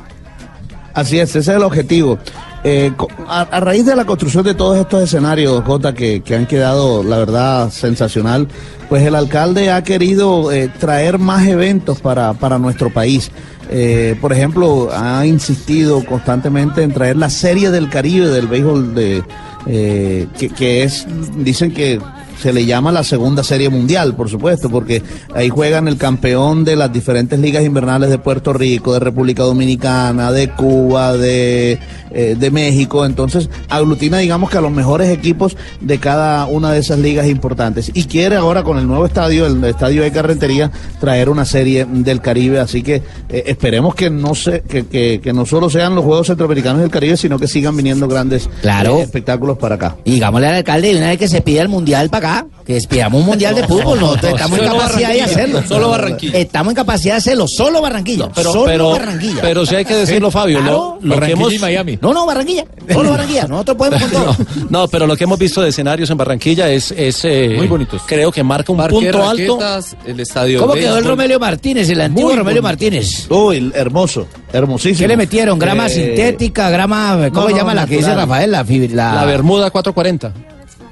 Así 0.94 1.18
es, 1.18 1.30
ese 1.30 1.38
es 1.38 1.48
el 1.48 1.62
objetivo. 1.62 2.18
Eh, 2.62 2.92
a 3.28 3.60
raíz 3.60 3.86
de 3.86 3.96
la 3.96 4.04
construcción 4.04 4.44
de 4.44 4.54
todos 4.54 4.76
estos 4.76 5.02
escenarios, 5.02 5.62
Jota, 5.64 5.94
que, 5.94 6.20
que 6.20 6.36
han 6.36 6.46
quedado, 6.46 7.02
la 7.02 7.16
verdad, 7.18 7.70
sensacional, 7.70 8.48
pues 8.88 9.02
el 9.04 9.14
alcalde 9.14 9.70
ha 9.70 9.82
querido 9.82 10.52
eh, 10.52 10.68
traer 10.78 11.18
más 11.18 11.46
eventos 11.46 12.00
para, 12.00 12.34
para 12.34 12.58
nuestro 12.58 12.92
país. 12.92 13.30
Eh, 13.70 14.16
por 14.20 14.32
ejemplo, 14.32 14.90
ha 14.92 15.24
insistido 15.24 16.04
constantemente 16.04 16.82
en 16.82 16.92
traer 16.92 17.16
la 17.16 17.30
Serie 17.30 17.70
del 17.70 17.88
Caribe 17.88 18.28
del 18.28 18.48
béisbol 18.48 18.94
de 18.94 19.22
eh, 19.66 20.26
que, 20.36 20.48
que 20.48 20.82
es, 20.82 21.06
dicen 21.36 21.72
que 21.72 22.00
se 22.40 22.52
le 22.52 22.64
llama 22.64 22.90
la 22.92 23.04
segunda 23.04 23.42
serie 23.44 23.68
mundial, 23.68 24.14
por 24.14 24.28
supuesto, 24.30 24.68
porque 24.70 25.02
ahí 25.34 25.48
juegan 25.48 25.88
el 25.88 25.96
campeón 25.96 26.64
de 26.64 26.76
las 26.76 26.92
diferentes 26.92 27.38
ligas 27.38 27.64
invernales 27.64 28.10
de 28.10 28.18
Puerto 28.18 28.52
Rico, 28.52 28.92
de 28.94 29.00
República 29.00 29.42
Dominicana, 29.42 30.32
de 30.32 30.50
Cuba, 30.50 31.16
de, 31.16 31.78
eh, 32.10 32.36
de 32.38 32.50
México. 32.50 33.04
Entonces, 33.04 33.48
aglutina, 33.68 34.18
digamos 34.18 34.50
que 34.50 34.58
a 34.58 34.60
los 34.60 34.72
mejores 34.72 35.08
equipos 35.10 35.56
de 35.80 35.98
cada 35.98 36.46
una 36.46 36.72
de 36.72 36.78
esas 36.80 36.98
ligas 36.98 37.26
importantes. 37.28 37.90
Y 37.94 38.04
quiere 38.04 38.36
ahora 38.36 38.62
con 38.62 38.78
el 38.78 38.86
nuevo 38.86 39.06
estadio, 39.06 39.46
el 39.46 39.62
estadio 39.64 40.02
de 40.02 40.10
Carretería, 40.12 40.70
traer 41.00 41.28
una 41.28 41.44
serie 41.44 41.86
del 41.88 42.20
Caribe. 42.20 42.58
Así 42.60 42.82
que 42.82 42.96
eh, 43.28 43.44
esperemos 43.46 43.94
que 43.94 44.10
no, 44.10 44.34
se, 44.34 44.62
que, 44.62 44.86
que, 44.86 45.20
que 45.22 45.32
no 45.32 45.44
solo 45.46 45.68
sean 45.70 45.94
los 45.94 46.04
Juegos 46.04 46.26
Centroamericanos 46.28 46.80
del 46.80 46.90
Caribe, 46.90 47.16
sino 47.16 47.38
que 47.38 47.46
sigan 47.46 47.76
viniendo 47.76 48.08
grandes 48.08 48.48
Claro. 48.62 48.96
eh, 48.98 49.02
espectáculos 49.02 49.58
para 49.58 49.74
acá. 49.76 49.96
Y 50.04 50.12
digámosle 50.14 50.48
al 50.48 50.54
alcalde 50.56 50.92
de 50.92 50.96
una 50.98 51.08
vez 51.08 51.18
que 51.18 51.28
se 51.28 51.40
pida 51.42 51.62
el 51.62 51.68
mundial 51.68 52.08
para 52.10 52.29
acá, 52.29 52.29
que 52.64 52.74
despidamos 52.74 53.20
un 53.20 53.26
mundial 53.26 53.54
de 53.54 53.66
fútbol, 53.66 53.98
nosotros 54.00 54.32
estamos 54.34 54.58
en 54.58 54.64
capacidad 54.66 55.12
de 55.12 55.22
hacerlo. 55.22 55.62
solo 55.66 55.88
Barranquilla. 55.90 56.38
Estamos 56.38 56.70
en 56.70 56.74
capacidad 56.76 57.14
de 57.14 57.18
hacerlo, 57.18 57.48
solo 57.48 57.80
Barranquilla. 57.82 58.28
Pero, 58.34 58.52
solo 58.52 58.64
pero, 58.66 58.90
Barranquilla. 58.90 59.42
pero 59.42 59.66
sí 59.66 59.74
hay 59.74 59.84
que 59.84 59.94
decirlo, 59.94 60.30
Fabio. 60.30 60.58
Claro. 60.60 60.72
Lo, 60.72 60.94
lo 60.94 61.00
que 61.00 61.08
Barranquilla 61.20 61.32
hemos, 61.40 61.54
y 61.54 61.58
Miami. 61.58 61.98
No, 62.00 62.12
no, 62.14 62.26
Barranquilla. 62.26 62.64
Solo 62.92 63.10
Barranquilla. 63.10 63.46
Nosotros 63.48 63.76
podemos 63.76 64.02
con 64.02 64.10
todo. 64.12 64.36
no, 64.68 64.80
no, 64.80 64.88
pero 64.88 65.06
lo 65.06 65.16
que 65.16 65.24
hemos 65.24 65.38
visto 65.38 65.60
de 65.62 65.68
escenarios 65.70 66.10
en 66.10 66.16
Barranquilla 66.16 66.70
es, 66.70 66.90
es 66.92 67.24
eh, 67.24 67.54
Muy 67.56 67.66
bonitos. 67.66 68.02
Creo 68.06 68.30
que 68.30 68.42
marca 68.42 68.72
un 68.72 68.78
Parque 68.78 68.94
punto 68.94 69.28
alto. 69.28 69.58
El 70.06 70.20
estadio 70.20 70.60
¿Cómo 70.60 70.74
quedó 70.74 70.98
el. 70.98 71.04
Romelio 71.04 71.38
Martínez, 71.40 71.88
el 71.90 72.00
antiguo 72.00 72.30
Muy 72.30 72.38
Romelio 72.38 72.62
bonito. 72.62 72.84
Martínez? 72.86 73.26
Uy, 73.30 73.72
hermoso, 73.74 74.26
hermosísimo. 74.52 74.98
¿Qué 74.98 75.08
le 75.08 75.16
metieron? 75.16 75.58
¿Grama 75.58 75.86
Eh, 75.86 75.90
sintética? 75.90 76.70
¿Grama? 76.70 77.30
¿Cómo 77.32 77.42
no, 77.42 77.46
se 77.48 77.52
no, 77.52 77.58
llama 77.58 77.74
la 77.74 77.86
que 77.86 77.96
dice. 77.96 78.14
Rafael? 78.14 78.50
La, 78.50 78.62
la, 78.64 79.14
La 79.14 79.24
Bermuda 79.24 79.70
440. 79.70 80.32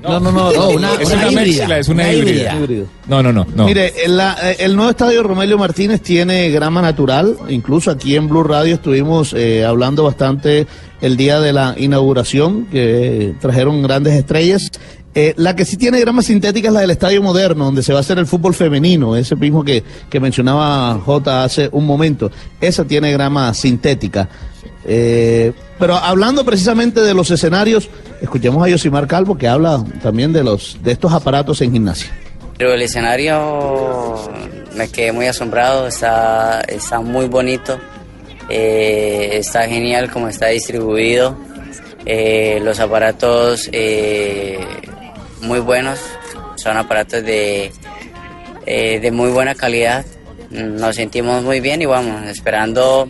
No, 0.03 0.21
no, 0.21 0.31
no. 0.31 0.53
No, 0.53 0.69
una, 0.71 0.95
Es 0.95 1.09
una 1.09 1.17
una 1.29 1.31
híbrida. 1.33 1.43
mezcla, 1.59 1.79
es 1.79 1.89
una 1.89 2.13
híbrida. 2.13 2.55
Híbrido. 2.57 2.87
No, 3.09 3.23
no, 3.23 3.33
no. 3.33 3.47
no. 3.55 3.65
Mire, 3.67 3.93
el, 4.05 4.17
la- 4.17 4.37
eh, 4.43 4.57
el 4.61 4.77
nuevo 4.77 4.91
estadio 4.91 5.23
Romelio 5.23 5.59
Martínez 5.59 6.01
tiene 6.03 6.51
grama 6.51 6.81
natural. 6.81 7.37
Incluso 7.49 7.91
aquí 7.91 8.15
en 8.15 8.29
Blue 8.29 8.45
Radio 8.45 8.75
estuvimos 8.77 9.33
eh, 9.35 9.65
hablando 9.65 10.05
bastante 10.05 10.67
el 11.01 11.17
día 11.17 11.41
de 11.41 11.53
la 11.53 11.75
inauguración, 11.77 12.67
que 12.67 13.35
trajeron 13.41 13.83
grandes 13.83 14.15
estrellas. 14.15 14.71
Eh, 15.15 15.35
la 15.37 15.57
que 15.57 15.65
sí 15.65 15.77
tiene 15.77 15.99
grama 15.99 16.23
sintética 16.23 16.69
es 16.69 16.75
la 16.75 16.81
del 16.83 16.91
Estadio 16.93 17.21
Moderno, 17.23 17.65
donde 17.65 17.83
se 17.83 17.93
va 17.93 17.99
a 17.99 18.03
hacer 18.03 18.19
el 18.19 18.27
fútbol 18.27 18.55
femenino, 18.55 19.17
ese 19.17 19.35
mismo 19.35 19.65
que, 19.65 19.83
que 20.09 20.21
mencionaba 20.21 21.01
J 21.05 21.43
hace 21.45 21.69
un 21.73 21.87
momento. 21.87 22.31
Esa 22.61 22.85
tiene 22.85 23.11
grama 23.11 23.53
sintética. 23.55 24.29
Eh, 24.85 25.53
pero 25.79 25.97
hablando 25.97 26.45
precisamente 26.45 27.01
de 27.01 27.14
los 27.14 27.31
escenarios, 27.31 27.88
escuchemos 28.21 28.64
a 28.64 28.69
Yosimar 28.69 29.07
Calvo 29.07 29.37
que 29.37 29.49
habla 29.49 29.85
también 30.03 30.33
de 30.33 30.45
los 30.45 30.79
de 30.83 30.93
estos 30.93 31.12
aparatos 31.12 31.61
en 31.61 31.73
gimnasia. 31.73 32.11
Pero 32.57 32.75
el 32.75 32.83
escenario 32.83 34.17
me 34.75 34.88
quedé 34.88 35.12
muy 35.12 35.27
asombrado, 35.27 35.87
está, 35.87 36.61
está 36.62 37.01
muy 37.01 37.27
bonito, 37.27 37.79
eh, 38.49 39.31
está 39.35 39.69
genial 39.69 40.11
como 40.11 40.29
está 40.29 40.47
distribuido, 40.49 41.37
eh, 42.05 42.59
los 42.62 42.81
aparatos 42.81 43.71
muy 45.41 45.61
buenos, 45.61 46.01
son 46.57 46.77
aparatos 46.77 47.23
de, 47.23 47.71
de 48.67 49.11
muy 49.12 49.31
buena 49.31 49.55
calidad, 49.55 50.05
nos 50.51 50.97
sentimos 50.97 51.45
muy 51.45 51.61
bien 51.61 51.81
y 51.81 51.87
vamos, 51.87 52.27
esperando 52.27 53.09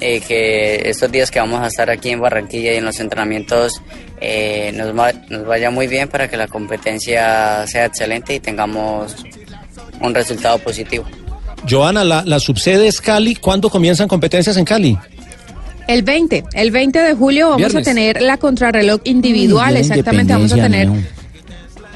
eh, 0.00 0.20
que 0.20 0.88
estos 0.88 1.10
días 1.12 1.30
que 1.30 1.38
vamos 1.40 1.60
a 1.62 1.66
estar 1.68 1.90
aquí 1.90 2.10
en 2.10 2.20
Barranquilla 2.20 2.72
y 2.72 2.76
en 2.76 2.84
los 2.84 2.98
entrenamientos 3.00 3.80
eh, 4.20 4.72
nos, 4.74 4.96
va- 4.98 5.12
nos 5.28 5.46
vaya 5.46 5.70
muy 5.70 5.86
bien 5.86 6.08
para 6.08 6.28
que 6.28 6.36
la 6.36 6.46
competencia 6.48 7.66
sea 7.66 7.86
excelente 7.86 8.34
y 8.34 8.40
tengamos 8.40 9.16
un 10.00 10.14
resultado 10.14 10.58
positivo. 10.58 11.04
Joana, 11.68 12.04
la, 12.04 12.22
la 12.24 12.40
subsede 12.40 12.88
es 12.88 13.00
Cali. 13.00 13.34
¿Cuándo 13.36 13.68
comienzan 13.70 14.08
competencias 14.08 14.56
en 14.56 14.64
Cali? 14.64 14.98
El 15.86 16.02
20, 16.02 16.44
el 16.54 16.70
20 16.70 16.98
de 17.00 17.14
julio 17.14 17.46
vamos 17.50 17.58
Viernes. 17.58 17.86
a 17.86 17.90
tener 17.90 18.22
la 18.22 18.36
contrarreloj 18.36 19.00
individual, 19.04 19.74
de 19.74 19.80
exactamente, 19.80 20.32
vamos 20.32 20.52
a 20.52 20.56
tener 20.56 20.88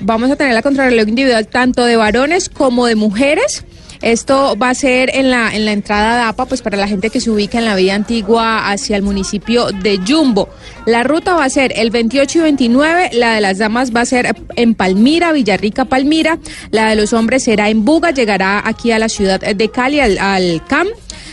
vamos 0.00 0.30
a 0.30 0.36
tener 0.36 0.52
la 0.52 0.62
contrarreloj 0.62 1.08
individual 1.08 1.46
tanto 1.46 1.84
de 1.84 1.96
varones 1.96 2.48
como 2.48 2.86
de 2.86 2.94
mujeres. 2.96 3.64
Esto 4.04 4.54
va 4.62 4.68
a 4.68 4.74
ser 4.74 5.16
en 5.16 5.30
la, 5.30 5.54
en 5.56 5.64
la 5.64 5.72
entrada 5.72 6.16
de 6.16 6.22
APA, 6.24 6.44
pues 6.44 6.60
para 6.60 6.76
la 6.76 6.86
gente 6.86 7.08
que 7.08 7.22
se 7.22 7.30
ubica 7.30 7.56
en 7.56 7.64
la 7.64 7.74
vía 7.74 7.94
antigua 7.94 8.70
hacia 8.70 8.98
el 8.98 9.02
municipio 9.02 9.68
de 9.72 9.98
Jumbo. 10.06 10.50
La 10.84 11.04
ruta 11.04 11.32
va 11.32 11.44
a 11.44 11.48
ser 11.48 11.72
el 11.74 11.90
28 11.90 12.38
y 12.38 12.42
29, 12.42 13.10
la 13.14 13.34
de 13.34 13.40
las 13.40 13.56
damas 13.56 13.96
va 13.96 14.02
a 14.02 14.04
ser 14.04 14.36
en 14.56 14.74
Palmira, 14.74 15.32
Villarrica, 15.32 15.86
Palmira, 15.86 16.38
la 16.70 16.90
de 16.90 16.96
los 16.96 17.14
hombres 17.14 17.44
será 17.44 17.70
en 17.70 17.86
Buga, 17.86 18.10
llegará 18.10 18.60
aquí 18.68 18.92
a 18.92 18.98
la 18.98 19.08
ciudad 19.08 19.40
de 19.40 19.70
Cali, 19.70 20.00
al, 20.00 20.18
al 20.18 20.62
CAM. 20.66 20.88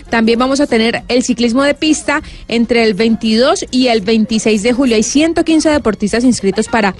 También 0.10 0.40
vamos 0.40 0.62
a 0.62 0.68
tener 0.68 1.04
el 1.10 1.24
ciclismo 1.24 1.64
de 1.64 1.74
pista 1.74 2.22
entre 2.48 2.84
el 2.84 2.94
22 2.94 3.66
y 3.70 3.88
el 3.88 4.00
26 4.00 4.64
de 4.64 4.72
julio. 4.72 4.96
Hay 4.96 5.04
115 5.04 5.70
deportistas 5.70 6.24
inscritos 6.24 6.70
para, 6.70 6.96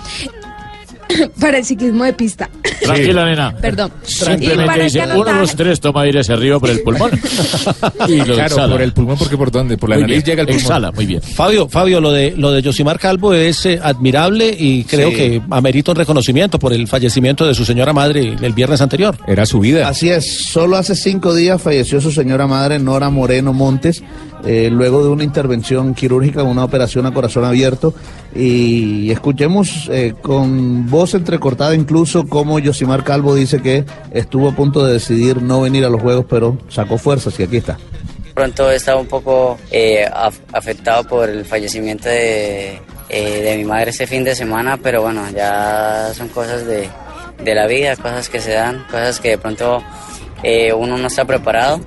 para 1.40 1.58
el 1.58 1.66
ciclismo 1.66 2.04
de 2.04 2.14
pista. 2.14 2.50
Tranquila, 2.82 3.26
nena. 3.26 3.56
Perdón. 3.62 3.92
Y 4.08 4.12
Simplemente 4.12 4.66
para 4.66 4.76
el 4.86 4.92
dice, 4.92 5.04
uno 5.16 5.24
de 5.26 5.34
los 5.34 5.56
tres 5.56 5.80
toma 5.80 6.02
aire 6.02 6.20
ese 6.22 6.36
río 6.36 6.60
por 6.60 6.70
el 6.70 6.82
pulmón. 6.82 7.12
y 8.08 8.18
lo 8.18 8.26
claro, 8.26 8.44
exhala. 8.44 8.74
por 8.74 8.82
el 8.82 8.94
pulmón, 8.94 9.18
porque 9.18 9.38
por 9.38 9.52
dónde? 9.52 9.78
Por 9.78 9.90
la 9.90 9.96
Muy 9.96 10.04
nariz 10.04 10.24
bien, 10.24 10.26
llega 10.26 10.42
el 10.42 10.48
pulmón. 10.48 10.62
Exhala, 10.62 10.92
muy 10.92 11.06
bien. 11.06 11.22
Fabio, 11.22 11.68
Fabio, 11.70 12.02
lo 12.02 12.12
de 12.12 12.34
lo 12.38 12.52
de 12.52 12.62
Yosimar 12.62 13.00
Calvo 13.00 13.34
es 13.34 13.66
eh, 13.66 13.80
admirable 13.82 14.56
y 14.58 14.84
creo 14.86 15.10
Sí. 15.10 15.16
que 15.16 15.42
amerita 15.50 15.92
un 15.92 15.98
reconocimiento 15.98 16.60
por 16.60 16.74
el 16.74 16.88
fallecimiento 16.88 17.46
de 17.46 17.54
su 17.54 17.66
señora 17.66 17.94
madre 17.94 18.36
el 18.42 18.54
viernes 18.54 18.82
anterior. 18.82 19.18
Era 19.28 19.46
su 19.46 19.60
vida. 19.60 19.88
Así 19.88 20.10
es, 20.10 20.46
solo 20.48 20.78
hace 20.78 20.96
cinco 20.96 21.34
días 21.36 21.62
falleció 21.62 22.02
su 22.02 22.12
señora 22.12 22.48
madre, 22.48 22.80
Nora 22.80 23.10
Moreno 23.10 23.54
Montes, 23.54 24.04
eh, 24.46 24.70
luego 24.72 25.04
de 25.04 25.10
una 25.10 25.24
intervención 25.24 25.94
quirúrgica, 25.94 26.44
una 26.44 26.64
operación 26.64 27.06
a 27.06 27.14
corazón 27.14 27.46
abierto. 27.46 27.94
Y 28.36 29.12
escuchemos 29.12 29.90
eh, 29.92 30.14
con 30.22 30.90
voz 30.90 31.14
entrecortada 31.14 31.76
incluso 31.76 32.28
cómo 32.28 32.60
Yosimar 32.60 33.04
Calvo 33.04 33.36
dice 33.36 33.62
que 33.62 33.84
estuvo 34.12 34.50
a 34.50 34.56
punto 34.56 34.86
de 34.86 34.94
decidir 34.94 35.42
no 35.42 35.62
venir 35.62 35.86
a 35.86 35.90
los 35.90 36.02
Juegos, 36.02 36.26
pero 36.30 36.58
sacó 36.70 36.98
fuerzas 36.98 37.40
y 37.40 37.44
aquí 37.44 37.58
está. 37.58 37.78
Pronto 38.34 38.72
estaba 38.72 39.00
un 39.02 39.08
poco 39.08 39.58
eh, 39.72 40.06
af- 40.10 40.40
afectado 40.54 41.04
por 41.04 41.30
el 41.30 41.44
fallecimiento 41.44 42.08
de, 42.08 42.80
de 43.10 43.56
mi 43.58 43.66
madre 43.66 43.90
este 43.92 44.08
fin 44.08 44.24
de 44.24 44.34
semana, 44.36 44.78
pero 44.78 45.02
bueno, 45.02 45.24
ya 45.36 46.12
son 46.14 46.30
cosas 46.30 46.66
de, 46.66 46.88
de 47.44 47.56
la 47.56 47.68
vida, 47.68 47.98
cosas 47.98 48.30
que 48.30 48.40
se 48.40 48.52
dan, 48.54 48.86
cosas 48.90 49.20
que 49.20 49.32
de 49.32 49.38
pronto 49.38 49.84
uno 50.78 50.98
no 50.98 51.08
está 51.08 51.26
preparado, 51.26 51.82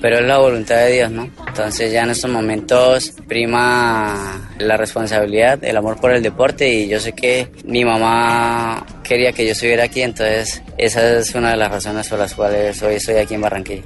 pero 0.00 0.18
es 0.18 0.26
la 0.26 0.38
voluntad 0.38 0.76
de 0.76 0.92
Dios, 0.92 1.10
¿no? 1.10 1.28
Entonces 1.46 1.92
ya 1.92 2.04
en 2.04 2.10
estos 2.10 2.30
momentos 2.30 3.12
prima 3.28 4.50
la 4.58 4.76
responsabilidad, 4.76 5.62
el 5.62 5.76
amor 5.76 6.00
por 6.00 6.12
el 6.12 6.22
deporte 6.22 6.72
y 6.72 6.88
yo 6.88 6.98
sé 6.98 7.12
que 7.12 7.48
mi 7.64 7.84
mamá 7.84 8.84
quería 9.02 9.32
que 9.32 9.44
yo 9.44 9.52
estuviera 9.52 9.84
aquí, 9.84 10.02
entonces 10.02 10.62
esa 10.78 11.18
es 11.18 11.34
una 11.34 11.50
de 11.50 11.56
las 11.56 11.70
razones 11.70 12.08
por 12.08 12.18
las 12.18 12.34
cuales 12.34 12.82
hoy 12.82 12.94
estoy 12.94 13.16
aquí 13.16 13.34
en 13.34 13.40
Barranquilla. 13.42 13.82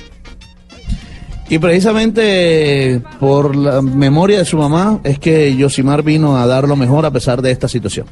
Y 1.48 1.58
precisamente 1.58 3.02
por 3.20 3.54
la 3.54 3.82
memoria 3.82 4.38
de 4.38 4.44
su 4.44 4.56
mamá 4.56 5.00
es 5.04 5.18
que 5.18 5.54
Yosimar 5.54 6.02
vino 6.02 6.38
a 6.38 6.46
dar 6.46 6.66
lo 6.66 6.74
mejor 6.74 7.04
a 7.04 7.10
pesar 7.10 7.42
de 7.42 7.50
esta 7.50 7.68
situación. 7.68 8.06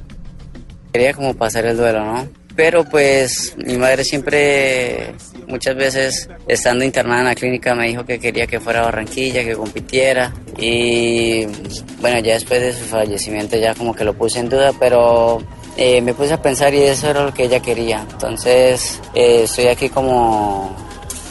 quería 0.93 1.15
como 1.15 1.35
pasar 1.35 1.65
el 1.65 1.77
duelo, 1.77 2.05
¿no? 2.05 2.42
Pero 2.55 2.85
pues 2.85 3.55
mi 3.57 3.77
madre 3.79 4.05
siempre, 4.05 5.15
muchas 5.49 5.75
veces 5.75 6.29
estando 6.47 6.85
internada 6.85 7.21
en 7.21 7.27
la 7.27 7.35
clínica 7.35 7.75
me 7.75 7.89
dijo 7.89 8.05
que 8.05 8.19
quería 8.19 8.47
que 8.47 8.61
fuera 8.61 8.81
a 8.81 8.85
Barranquilla, 8.85 9.43
que 9.43 9.55
compitiera 9.55 10.33
y 10.59 11.47
bueno, 12.01 12.19
ya 12.21 12.35
después 12.35 12.61
de 12.61 12.73
su 12.73 12.85
fallecimiento 12.85 13.57
ya 13.57 13.75
como 13.75 13.95
que 13.95 14.05
lo 14.05 14.15
puse 14.15 14.41
en 14.41 14.51
duda, 14.51 14.73
pero 14.79 15.43
eh, 15.77 16.03
me 16.03 16.13
puse 16.13 16.35
a 16.35 16.43
pensar 16.43 16.75
y 16.75 16.83
eso 16.83 17.09
era 17.09 17.25
lo 17.25 17.33
que 17.33 17.45
ella 17.45 17.61
quería. 17.61 18.07
Entonces 18.11 19.01
eh, 19.15 19.45
estoy 19.45 19.69
aquí 19.69 19.89
como 19.89 20.77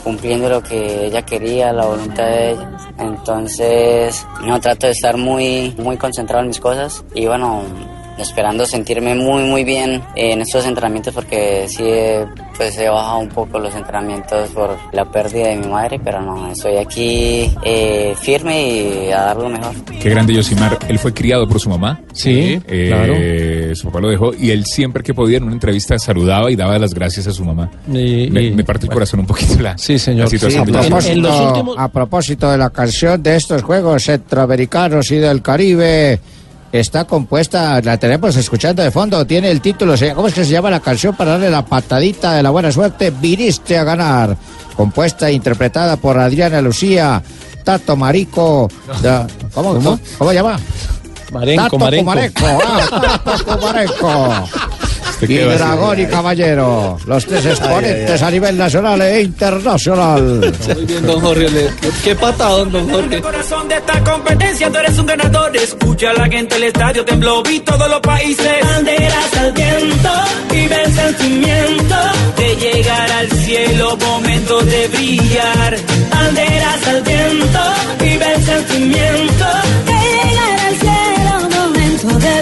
cumpliendo 0.03 0.49
lo 0.49 0.62
que 0.63 1.05
ella 1.05 1.21
quería, 1.21 1.71
la 1.71 1.86
voluntad 1.86 2.25
de 2.25 2.51
ella. 2.51 2.77
Entonces, 2.97 4.25
no 4.43 4.60
trato 4.60 4.88
de 4.88 4.93
estar 4.93 5.17
muy, 5.17 5.73
muy 5.77 5.97
concentrado 5.97 6.41
en 6.41 6.49
mis 6.49 6.60
cosas 6.60 7.03
y 7.13 7.25
bueno, 7.27 7.63
esperando 8.21 8.65
sentirme 8.65 9.15
muy, 9.15 9.43
muy 9.43 9.63
bien 9.63 10.01
en 10.15 10.41
estos 10.41 10.65
entrenamientos 10.65 11.13
porque 11.13 11.65
sí, 11.67 11.84
pues 12.55 12.77
he 12.77 12.88
bajado 12.89 13.19
un 13.19 13.29
poco 13.29 13.60
los 13.60 13.73
entrenamientos 13.75 14.49
por 14.51 14.77
la 14.93 15.05
pérdida 15.05 15.47
de 15.47 15.57
mi 15.57 15.67
madre, 15.67 15.99
pero 16.03 16.21
no, 16.21 16.51
estoy 16.51 16.77
aquí 16.77 17.51
eh, 17.63 18.13
firme 18.21 18.62
y 19.07 19.12
a 19.12 19.21
dar 19.21 19.38
lo 19.38 19.49
mejor. 19.49 19.73
Qué 20.01 20.10
grande 20.10 20.34
Yosimar. 20.34 20.77
Él 20.88 20.99
fue 20.99 21.13
criado 21.13 21.47
por 21.47 21.60
su 21.60 21.69
mamá. 21.69 21.99
Sí, 22.13 22.62
Eh, 22.67 22.88
claro. 22.88 23.75
Su 23.75 23.88
papá 23.88 23.99
lo 24.01 24.10
dejó 24.10 24.34
y 24.34 24.51
él 24.51 24.65
siempre 24.65 25.01
que 25.03 25.13
podía 25.13 25.38
en 25.38 25.43
una 25.43 25.53
entrevista 25.53 25.97
saludaba 25.97 26.51
y 26.51 26.55
daba 26.55 26.77
las 26.77 26.93
gracias 26.93 27.27
a 27.27 27.31
su 27.31 27.43
mamá. 27.43 27.69
Y- 27.88 28.29
me, 28.29 28.43
y- 28.43 28.51
me 28.51 28.63
parte 28.63 28.86
el 28.86 28.91
corazón 28.91 29.21
un 29.21 29.25
poquito 29.25 29.60
la, 29.62 29.77
Sí, 29.77 29.97
señor. 29.97 30.25
la 30.25 30.29
situación. 30.29 30.62
a, 30.63 30.65
de 30.65 30.71
Yosimar. 30.73 31.01
propósito, 31.01 31.79
a 31.79 31.88
propósito 31.89 32.51
de 32.51 32.57
la 32.57 32.69
canción 32.69 33.21
de 33.23 33.36
estos 33.36 33.62
Juegos 33.63 34.03
Centroamericanos 34.03 35.10
y 35.12 35.17
del 35.17 35.41
Caribe, 35.41 36.19
está 36.71 37.05
compuesta, 37.05 37.81
la 37.81 37.97
tenemos 37.97 38.36
escuchando 38.36 38.81
de 38.81 38.91
fondo, 38.91 39.25
tiene 39.25 39.51
el 39.51 39.62
título, 39.62 39.95
¿cómo 40.15 40.27
es 40.27 40.34
que 40.34 40.45
se 40.45 40.51
llama 40.51 40.69
la 40.69 40.79
canción 40.79 41.15
para 41.15 41.31
darle 41.31 41.49
la 41.49 41.65
patadita 41.65 42.34
de 42.34 42.43
la 42.43 42.49
buena 42.49 42.71
suerte? 42.71 43.12
Viniste 43.12 43.77
a 43.77 43.84
ganar. 43.84 44.38
Compuesta 44.75 45.29
e 45.29 45.34
interpretada 45.34 45.97
por 45.97 46.17
Adriana 46.17 46.62
Lucía, 46.62 47.21
Tato 47.63 47.95
Marico. 47.95 48.69
¿Cómo, 49.53 49.73
¿Cómo? 49.75 49.99
¿Cómo 50.17 50.34
llama? 50.34 50.60
Marenco, 51.31 51.63
Tato 51.63 51.79
Marenco. 51.79 52.05
Comareco, 52.05 52.45
ah, 52.45 53.19
Tato 53.23 53.45
Comareco. 53.45 54.49
Y 55.21 55.27
quedó 55.27 55.49
así. 55.49 55.57
Dragón 55.60 55.99
y 55.99 56.05
Caballero, 56.07 56.97
los 57.05 57.25
tres 57.25 57.45
exponentes 57.45 58.21
a 58.21 58.31
nivel 58.31 58.57
nacional 58.57 59.01
e 59.01 59.21
internacional. 59.21 60.53
Muy 60.75 60.86
bien, 60.86 61.05
don 61.05 61.19
Jorge. 61.21 61.69
Qué 62.03 62.15
patadón, 62.15 62.71
don 62.71 62.89
Jorge. 62.89 63.21
corazón 63.21 63.67
de 63.67 63.75
esta 63.75 64.03
competencia, 64.03 64.71
tú 64.71 64.77
eres 64.77 64.97
un 64.97 65.05
ganador. 65.05 65.55
Escucha 65.55 66.13
la 66.13 66.27
gente, 66.27 66.55
el 66.55 66.63
estadio 66.63 67.05
tembló, 67.05 67.43
vi 67.43 67.60
todos 67.60 67.89
los 67.89 67.99
países. 67.99 68.51
Banderas 68.63 69.38
al 69.38 69.51
viento, 69.51 70.10
vive 70.51 70.84
el 70.84 70.93
sentimiento 70.93 71.95
de 72.38 72.55
llegar 72.55 73.12
al 73.12 73.31
cielo, 73.31 73.97
momento 73.97 74.62
de 74.62 74.88
brillar. 74.88 75.77
Banderas 76.10 76.88
al 76.88 77.01
viento, 77.03 77.60
vive 77.99 78.34
el 78.36 78.43
sentimiento 78.43 79.45
de 79.86 79.99
llegar 80.12 80.60
al 80.67 80.75
cielo, 80.75 81.62
momento 81.62 82.07
de 82.07 82.17
brillar. 82.17 82.40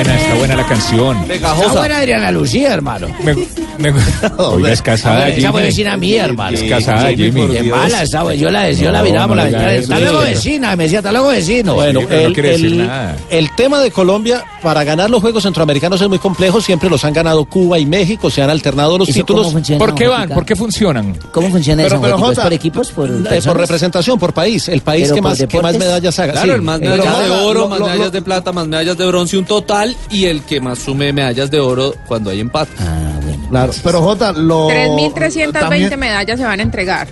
Está 0.00 0.12
buena, 0.12 0.20
está 0.22 0.34
buena 0.38 0.56
la 0.56 0.66
canción. 0.66 1.30
Está 1.30 1.54
buena 1.54 1.98
Adriana 1.98 2.30
Lucía, 2.30 2.72
hermano. 2.74 3.08
Me, 3.22 3.34
me- 3.34 3.92
Oiga, 4.38 4.72
es 4.72 4.82
casada, 4.82 5.28
Esa 5.28 5.36
Jimmy. 5.36 5.52
fue 5.52 5.62
vecina 5.62 5.96
mía, 5.96 6.24
hermano. 6.24 6.56
Es 6.56 6.62
casada, 6.64 7.08
Jimmy. 7.10 7.48
Qué 7.48 7.62
mala, 7.64 8.02
esa, 8.02 8.34
yo 8.34 8.50
la, 8.50 8.70
yo 8.70 8.90
la 8.92 8.98
No, 8.98 9.04
miraba 9.04 9.28
por 9.28 9.36
la 9.36 9.42
no 9.44 9.48
diga 9.48 9.66
ventana. 9.66 9.96
Hasta 9.96 10.10
luego, 10.10 10.20
vecina. 10.20 10.76
Me 10.76 10.84
decía, 10.84 10.98
hasta 10.98 11.12
luego, 11.12 11.28
vecino. 11.28 11.74
Bueno, 11.74 12.00
Sí, 12.00 12.06
pero 12.08 12.20
no 12.22 12.26
el, 12.28 12.32
quiere 12.34 12.48
decir 12.50 12.66
el- 12.66 12.86
nada. 12.86 13.16
el 13.30 13.54
tema 13.56 13.80
de 13.80 13.90
Colombia, 13.90 14.44
para 14.62 14.84
ganar 14.84 15.08
los 15.10 15.20
Juegos 15.20 15.42
Centroamericanos 15.44 16.00
es 16.00 16.08
muy 16.08 16.18
complejo, 16.18 16.60
siempre 16.60 16.90
los 16.90 17.04
han 17.04 17.12
ganado 17.12 17.44
Cuba 17.44 17.78
y 17.78 17.86
México, 17.86 18.30
se 18.30 18.42
han 18.42 18.50
alternado 18.50 18.98
los 18.98 19.08
¿Eso 19.08 19.18
títulos 19.20 19.54
¿Por 19.78 19.94
qué 19.94 20.06
van? 20.08 20.28
¿Por 20.28 20.44
qué 20.44 20.54
funcionan? 20.56 21.16
¿Cómo 21.32 21.48
funciona 21.50 21.82
Pero- 21.84 21.96
eso, 22.06 22.42
por 22.42 22.52
equipos? 22.52 22.90
¿Por, 22.90 23.08
eh, 23.08 23.40
por 23.44 23.56
representación, 23.56 24.18
por 24.18 24.32
país, 24.32 24.68
el 24.68 24.80
país 24.82 25.10
que 25.12 25.20
más, 25.22 25.38
que 25.48 25.60
más 25.62 25.76
medallas 25.78 26.18
haga. 26.18 26.32
Claro, 26.32 26.46
sí. 26.48 26.54
el 26.54 26.62
más 26.62 26.80
Eh, 26.80 26.84
medallas 26.84 27.18
de 27.18 27.30
oro, 27.30 27.68
más 27.68 27.80
medallas 27.80 28.12
de 28.12 28.22
plata, 28.22 28.52
más 28.52 28.66
medallas 28.66 28.96
de 28.96 29.06
bronce, 29.06 29.36
un 29.38 29.44
total 29.44 29.89
y 30.10 30.26
el 30.26 30.42
que 30.42 30.60
más 30.60 30.78
sume 30.78 31.12
medallas 31.12 31.50
de 31.50 31.60
oro 31.60 31.94
cuando 32.06 32.30
hay 32.30 32.40
empate. 32.40 32.72
Ah, 32.78 33.18
bueno. 33.22 33.46
Claro, 33.50 33.72
pero 33.82 34.00
Jota, 34.02 34.32
lo... 34.32 34.68
3.320 34.68 35.52
también- 35.52 35.98
medallas 36.00 36.38
se 36.38 36.44
van 36.44 36.60
a 36.60 36.62
entregar. 36.62 37.08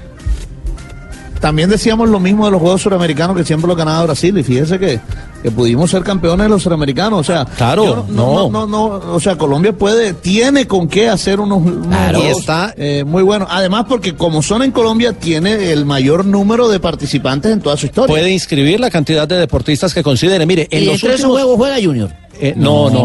También 1.40 1.70
decíamos 1.70 2.08
lo 2.08 2.18
mismo 2.18 2.46
de 2.46 2.50
los 2.50 2.60
Juegos 2.60 2.82
Suramericanos 2.82 3.36
que 3.36 3.44
siempre 3.44 3.68
lo 3.68 3.76
ganaba 3.76 4.02
Brasil 4.06 4.36
y 4.36 4.42
fíjese 4.42 4.76
que, 4.76 4.98
que 5.40 5.52
pudimos 5.52 5.88
ser 5.88 6.02
campeones 6.02 6.46
de 6.46 6.48
los 6.48 6.64
Suramericanos, 6.64 7.20
o 7.20 7.22
sea, 7.22 7.44
Claro, 7.44 8.04
no. 8.08 8.50
no, 8.50 8.66
no, 8.66 8.66
no, 8.66 9.14
o 9.14 9.20
sea, 9.20 9.38
Colombia 9.38 9.72
puede, 9.72 10.14
tiene 10.14 10.66
con 10.66 10.88
qué 10.88 11.08
hacer 11.08 11.38
unos, 11.38 11.58
unos 11.58 11.86
Claro. 11.86 12.18
está- 12.22 12.74
eh, 12.76 13.04
muy 13.06 13.22
buenos. 13.22 13.46
Además, 13.52 13.84
porque 13.88 14.16
como 14.16 14.42
son 14.42 14.64
en 14.64 14.72
Colombia, 14.72 15.12
tiene 15.12 15.70
el 15.70 15.84
mayor 15.84 16.24
número 16.24 16.66
de 16.68 16.80
participantes 16.80 17.52
en 17.52 17.60
toda 17.60 17.76
su 17.76 17.86
historia. 17.86 18.12
Puede 18.12 18.32
inscribir 18.32 18.80
la 18.80 18.90
cantidad 18.90 19.28
de 19.28 19.36
deportistas 19.36 19.94
que 19.94 20.02
considere. 20.02 20.44
Mire, 20.44 20.66
en 20.72 20.82
¿Y 20.82 20.86
los 20.86 20.94
entre 20.96 21.10
esos 21.10 21.26
últimos... 21.26 21.36
juegos 21.36 21.56
juega 21.56 21.76
Junior? 21.80 22.10
Eh, 22.40 22.54
no, 22.56 22.88
no, 22.90 23.04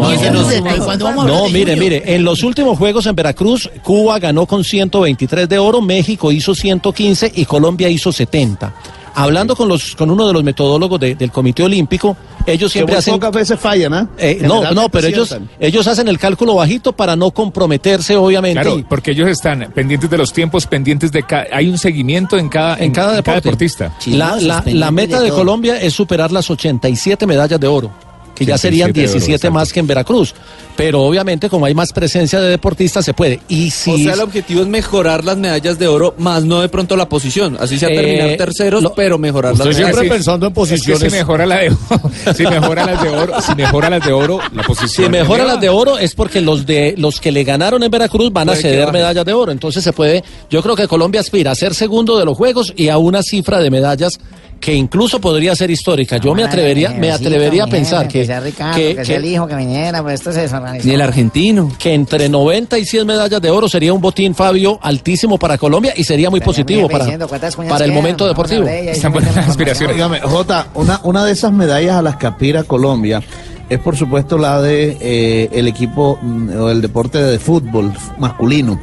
No, 0.98 1.24
no. 1.26 1.48
mire, 1.48 1.76
mire, 1.76 2.02
en 2.14 2.24
los 2.24 2.42
últimos 2.42 2.78
juegos 2.78 3.06
en 3.06 3.14
Veracruz, 3.16 3.68
Cuba 3.82 4.18
ganó 4.18 4.46
con 4.46 4.62
123 4.64 5.48
de 5.48 5.58
oro, 5.58 5.80
México 5.80 6.30
hizo 6.32 6.54
115 6.54 7.32
y 7.34 7.44
Colombia 7.44 7.88
hizo 7.88 8.12
70. 8.12 8.72
Hablando 9.16 9.54
con 9.54 9.68
los 9.68 9.94
con 9.94 10.10
uno 10.10 10.26
de 10.26 10.32
los 10.32 10.42
metodólogos 10.42 10.98
de- 10.98 11.14
del 11.14 11.30
Comité 11.30 11.62
Olímpico, 11.62 12.16
ellos 12.46 12.72
siempre 12.72 12.96
hacen 12.96 13.14
pocas 13.14 13.30
veces 13.30 13.60
fallan, 13.60 13.94
¿ah? 13.94 14.08
eh, 14.18 14.40
no, 14.42 14.72
no, 14.72 14.88
pero 14.88 15.06
ellos 15.06 15.36
ellos 15.60 15.86
hacen 15.86 16.08
el 16.08 16.18
cálculo 16.18 16.56
bajito 16.56 16.92
para 16.92 17.14
no 17.14 17.30
comprometerse, 17.30 18.16
obviamente. 18.16 18.60
Claro, 18.60 18.78
y- 18.80 18.82
porque 18.82 19.12
ellos 19.12 19.28
están 19.28 19.70
pendientes 19.72 20.10
de 20.10 20.18
los 20.18 20.32
tiempos, 20.32 20.66
pendientes 20.66 21.12
de 21.12 21.22
cada... 21.22 21.46
Hay 21.52 21.68
un 21.68 21.78
seguimiento 21.78 22.36
en 22.36 22.48
cada, 22.48 22.76
en 22.78 22.90
cada 22.90 23.12
deporte. 23.14 23.40
deportista. 23.40 23.92
La, 24.06 24.34
la- 24.40 24.64
la 24.66 24.90
meta 24.90 25.20
de. 25.20 25.30
Colombia 25.30 25.80
es 25.80 25.92
superar 25.94 26.32
las 26.32 26.50
87 26.50 27.24
medallas 27.24 27.60
de 27.60 27.68
oro, 27.68 27.92
que 28.34 28.44
ya 28.44 28.54
87 28.54 28.58
serían 28.58 28.92
de 28.92 29.00
oro, 29.00 29.12
17 29.12 29.34
exacto. 29.34 29.54
más 29.54 29.72
que 29.72 29.80
en 29.80 29.86
Veracruz. 29.86 30.34
Pero 30.76 31.02
obviamente, 31.02 31.48
como 31.48 31.66
hay 31.66 31.74
más 31.74 31.92
presencia 31.92 32.40
de 32.40 32.50
deportistas, 32.50 33.04
se 33.04 33.14
puede. 33.14 33.38
Y 33.48 33.70
si 33.70 33.92
O 33.92 33.98
sea, 33.98 34.14
el 34.14 34.20
objetivo 34.20 34.60
es 34.62 34.66
mejorar 34.66 35.24
las 35.24 35.36
medallas 35.36 35.78
de 35.78 35.86
oro, 35.86 36.14
más 36.18 36.44
no 36.44 36.60
de 36.60 36.68
pronto 36.68 36.96
la 36.96 37.08
posición. 37.08 37.56
Así 37.60 37.78
sea 37.78 37.90
Eh, 37.90 37.94
terminar 37.96 38.36
terceros, 38.36 38.82
lo- 38.82 38.92
pero 38.94 39.16
mejorar 39.16 39.52
las 39.56 39.60
medallas. 39.66 39.76
siempre 39.86 40.02
sí. 40.04 40.08
pensando 40.10 40.46
en 40.46 40.50
Es 40.50 40.54
que 40.54 40.60
posiciones. 40.60 41.12
si 41.12 41.18
mejora 41.18 41.46
la 41.46 41.58
de 41.58 41.68
oro, 41.70 42.00
si 42.36 42.42
mejora 42.44 42.86
las 42.86 43.02
de 43.02 43.08
oro, 43.08 43.40
si 43.40 43.54
mejora 43.54 43.90
las 43.90 44.04
de 44.04 44.12
oro, 44.12 44.40
la 44.52 44.62
posición. 44.64 45.06
Si 45.06 45.10
mejora 45.12 45.44
las 45.44 45.60
de 45.60 45.68
oro 45.68 45.96
es 45.98 46.14
porque 46.14 46.40
los 46.40 46.66
de 46.66 46.94
los 46.98 47.20
que 47.20 47.30
le 47.30 47.44
ganaron 47.44 47.80
en 47.82 47.90
Veracruz 47.90 48.32
van 48.32 48.48
a 48.50 48.56
ceder 48.56 48.92
medallas 48.92 49.24
de 49.24 49.32
oro. 49.32 49.52
Entonces 49.52 49.84
se 49.84 49.92
puede, 49.92 50.24
yo 50.50 50.60
creo 50.62 50.74
que 50.74 50.88
Colombia 50.88 51.20
aspira 51.20 51.52
a 51.52 51.54
ser 51.54 51.72
segundo 51.74 52.18
de 52.18 52.24
los 52.24 52.36
juegos 52.36 52.72
y 52.76 52.88
a 52.88 52.98
una 52.98 53.22
cifra 53.22 53.60
de 53.60 53.70
medallas 53.70 54.18
que 54.60 54.72
incluso 54.72 55.20
podría 55.20 55.54
ser 55.54 55.70
histórica. 55.70 56.16
Yo 56.16 56.34
me 56.34 56.42
Ay, 56.42 56.48
atrevería, 56.48 56.90
me 56.90 57.10
atrevería 57.12 57.64
a 57.64 57.66
pensar 57.66 58.08
que, 58.08 58.24
sea 58.24 58.40
Ricardo, 58.40 58.76
que, 58.78 58.94
que, 58.96 59.04
sea 59.04 59.16
el 59.16 59.24
hijo 59.26 59.46
que 59.46 59.54
viniera, 59.56 60.02
pues 60.02 60.14
esto 60.20 60.32
se. 60.32 60.48
Ni 60.72 60.92
el 60.94 61.00
argentino. 61.00 61.70
que 61.78 61.94
entre 61.94 62.28
90 62.28 62.78
y 62.78 62.84
100 62.84 63.06
medallas 63.06 63.40
de 63.40 63.50
oro 63.50 63.68
sería 63.68 63.92
un 63.92 64.00
botín, 64.00 64.34
Fabio, 64.34 64.78
altísimo 64.82 65.38
para 65.38 65.58
Colombia 65.58 65.92
y 65.96 66.04
sería 66.04 66.30
muy 66.30 66.40
positivo 66.40 66.88
para, 66.88 67.04
diciendo 67.04 67.28
para 67.28 67.46
el 67.48 67.54
quedan, 67.54 67.94
momento 67.94 68.26
deportivo. 68.26 68.66
ella 68.68 68.92
Están 68.92 69.12
buenas 69.12 69.36
aspiraciones. 69.36 69.96
Dígame, 69.96 70.20
Jota, 70.20 70.68
una, 70.74 71.00
una 71.04 71.24
de 71.24 71.32
esas 71.32 71.52
medallas 71.52 71.96
a 71.96 72.02
las 72.02 72.16
que 72.16 72.26
aspira 72.26 72.64
Colombia 72.64 73.22
es 73.68 73.78
por 73.78 73.96
supuesto 73.96 74.36
la 74.38 74.60
de 74.60 74.96
eh, 75.00 75.48
el 75.52 75.66
equipo 75.68 76.18
mm, 76.20 76.50
o 76.60 76.68
el 76.70 76.80
deporte 76.82 77.22
de 77.22 77.38
fútbol 77.38 77.92
masculino. 78.18 78.78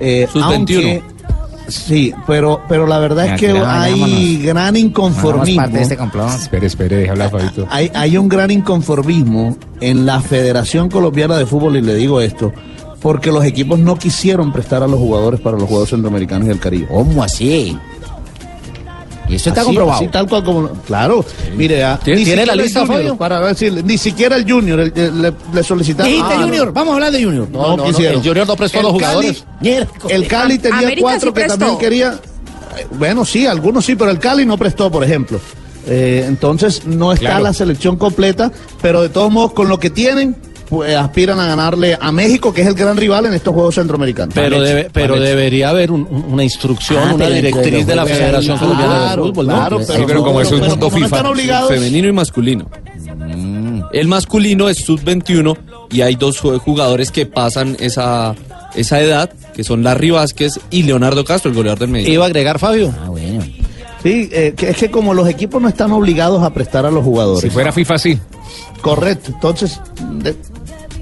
Eh, 0.00 0.26
Sus 0.32 0.42
aunque- 0.42 0.76
21. 0.76 1.13
Sí, 1.68 2.12
pero, 2.26 2.60
pero 2.68 2.86
la 2.86 2.98
verdad 2.98 3.34
es 3.34 3.40
que 3.40 3.50
hay 3.50 4.00
vayámonos. 4.00 4.42
gran 4.42 4.76
inconformismo. 4.76 5.62
parte 5.62 5.76
de 5.78 5.82
este 5.82 5.96
complot. 5.96 6.30
Espere, 6.30 6.66
espere, 6.66 6.96
deja 6.96 7.12
hablar, 7.12 7.30
Fabito. 7.30 7.66
Hay, 7.70 7.90
hay 7.94 8.16
un 8.16 8.28
gran 8.28 8.50
inconformismo 8.50 9.56
en 9.80 10.06
la 10.06 10.20
Federación 10.20 10.90
Colombiana 10.90 11.36
de 11.36 11.46
Fútbol, 11.46 11.76
y 11.76 11.80
le 11.80 11.94
digo 11.94 12.20
esto, 12.20 12.52
porque 13.00 13.30
los 13.30 13.44
equipos 13.44 13.78
no 13.78 13.96
quisieron 13.96 14.52
prestar 14.52 14.82
a 14.82 14.86
los 14.86 14.98
jugadores 14.98 15.40
para 15.40 15.56
los 15.58 15.68
Juegos 15.68 15.90
Centroamericanos 15.90 16.48
y 16.48 16.50
el 16.50 16.58
Caribe. 16.58 16.86
¿Cómo 16.88 17.22
así? 17.22 17.78
Y 19.34 19.36
esto 19.36 19.48
está 19.50 19.60
Así- 19.62 19.66
comprobado. 19.68 19.98
así 19.98 20.08
tal 20.08 20.28
cual 20.28 20.44
como. 20.44 20.68
Claro, 20.86 21.24
mire, 21.56 21.82
ah, 21.82 21.98
¿Tiene- 22.02 22.20
ni 22.20 22.24
tiene 22.24 22.46
la 22.46 22.52
siquiera 22.52 22.62
el 22.62 22.66
lista, 22.66 22.80
Junior, 22.80 22.96
Fabio? 23.00 23.16
Para 23.16 23.40
decirle, 23.46 23.82
ni 23.82 23.98
siquiera 23.98 24.36
el 24.36 24.50
Junior 24.50 24.78
el- 24.80 24.92
el- 24.94 25.22
le, 25.22 25.32
le 25.52 25.62
solicitaron. 25.64 26.10
Dijiste 26.12 26.34
Ah, 26.34 26.38
no. 26.38 26.44
Junior, 26.46 26.72
vamos 26.72 26.92
a 26.92 26.94
hablar 26.94 27.12
de 27.12 27.24
Junior. 27.24 27.48
No, 27.50 27.58
No, 27.62 27.68
no, 27.68 27.76
no, 27.78 27.84
quisieron. 27.84 28.20
el 28.20 28.26
Junior 28.28 28.46
no 28.46 28.56
prestó 28.56 28.78
a 28.78 28.82
los 28.82 28.92
jugadores. 28.92 29.44
Cali- 29.60 29.86
el 30.10 30.26
Cali 30.28 30.58
tenía 30.58 30.78
América 30.78 31.00
cuatro 31.02 31.30
sí 31.34 31.34
que 31.42 31.48
también 31.48 31.78
quería. 31.78 32.18
Bueno, 32.98 33.24
sí, 33.24 33.46
algunos 33.46 33.84
sí, 33.84 33.94
pero 33.96 34.10
el 34.10 34.18
Cali 34.18 34.46
no 34.46 34.56
prestó, 34.56 34.90
por 34.90 35.02
ejemplo. 35.04 35.40
Eh, 35.86 36.24
entonces 36.26 36.86
no 36.86 37.12
está 37.12 37.26
Claro. 37.26 37.42
la 37.44 37.52
selección 37.52 37.96
completa, 37.96 38.50
pero 38.80 39.02
de 39.02 39.08
todos 39.10 39.30
modos, 39.30 39.52
con 39.52 39.68
lo 39.68 39.78
que 39.78 39.90
tienen, 39.90 40.34
pues 40.68 40.94
aspiran 40.96 41.38
a 41.40 41.46
ganarle 41.46 41.96
a 42.00 42.10
México, 42.12 42.52
que 42.52 42.62
es 42.62 42.66
el 42.68 42.74
gran 42.74 42.96
rival 42.96 43.26
en 43.26 43.34
estos 43.34 43.52
Juegos 43.54 43.74
Centroamericanos. 43.76 44.34
Pero, 44.34 44.60
debe, 44.60 44.88
pero 44.92 45.18
debería 45.20 45.68
haber 45.70 45.90
un- 45.90 46.06
un- 46.10 46.24
una 46.32 46.44
instrucción, 46.44 47.02
Ah, 47.10 47.14
una 47.14 47.28
directriz 47.28 47.86
de 47.86 47.94
la 47.96 48.06
Federación 48.06 48.58
Colombiana 48.58 49.10
de 49.10 49.16
Fútbol, 49.22 49.46
¿no? 49.46 49.54
claro, 49.54 49.80
Sí, 49.82 50.02
pero 50.06 50.22
como 50.24 50.40
eso 50.40 50.56
es 50.56 50.68
mundo 50.68 50.90
no 50.90 50.96
FIFA, 50.96 51.66
Femenino 51.68 52.08
y 52.08 52.12
masculino. 52.12 52.68
Mm. 53.16 53.82
El 53.92 54.08
masculino 54.08 54.68
es 54.68 54.78
sub-21 54.78 55.56
y 55.90 56.00
hay 56.00 56.16
dos 56.16 56.40
jugadores 56.40 57.10
que 57.10 57.26
pasan 57.26 57.76
esa, 57.80 58.34
esa 58.74 59.00
edad, 59.00 59.30
que 59.54 59.62
son 59.64 59.82
Larry 59.84 60.10
Vázquez 60.10 60.58
y 60.70 60.82
Leonardo 60.82 61.24
Castro, 61.24 61.50
el 61.50 61.56
goleador 61.56 61.78
del 61.80 61.88
medio. 61.90 62.12
Iba 62.12 62.24
a 62.24 62.26
agregar 62.26 62.58
Fabio. 62.58 62.92
Ah, 63.04 63.08
bueno. 63.10 63.42
Sí, 64.02 64.28
eh, 64.32 64.52
que 64.56 64.68
es 64.70 64.76
que 64.76 64.90
como 64.90 65.14
los 65.14 65.26
equipos 65.28 65.62
no 65.62 65.68
están 65.68 65.90
obligados 65.92 66.42
a 66.42 66.52
prestar 66.52 66.84
a 66.84 66.90
los 66.90 67.02
jugadores. 67.04 67.40
Si 67.42 67.50
fuera 67.50 67.72
FIFA, 67.72 67.98
sí. 67.98 68.18
Correcto, 68.82 69.30
entonces 69.32 69.80
de- 70.22 70.36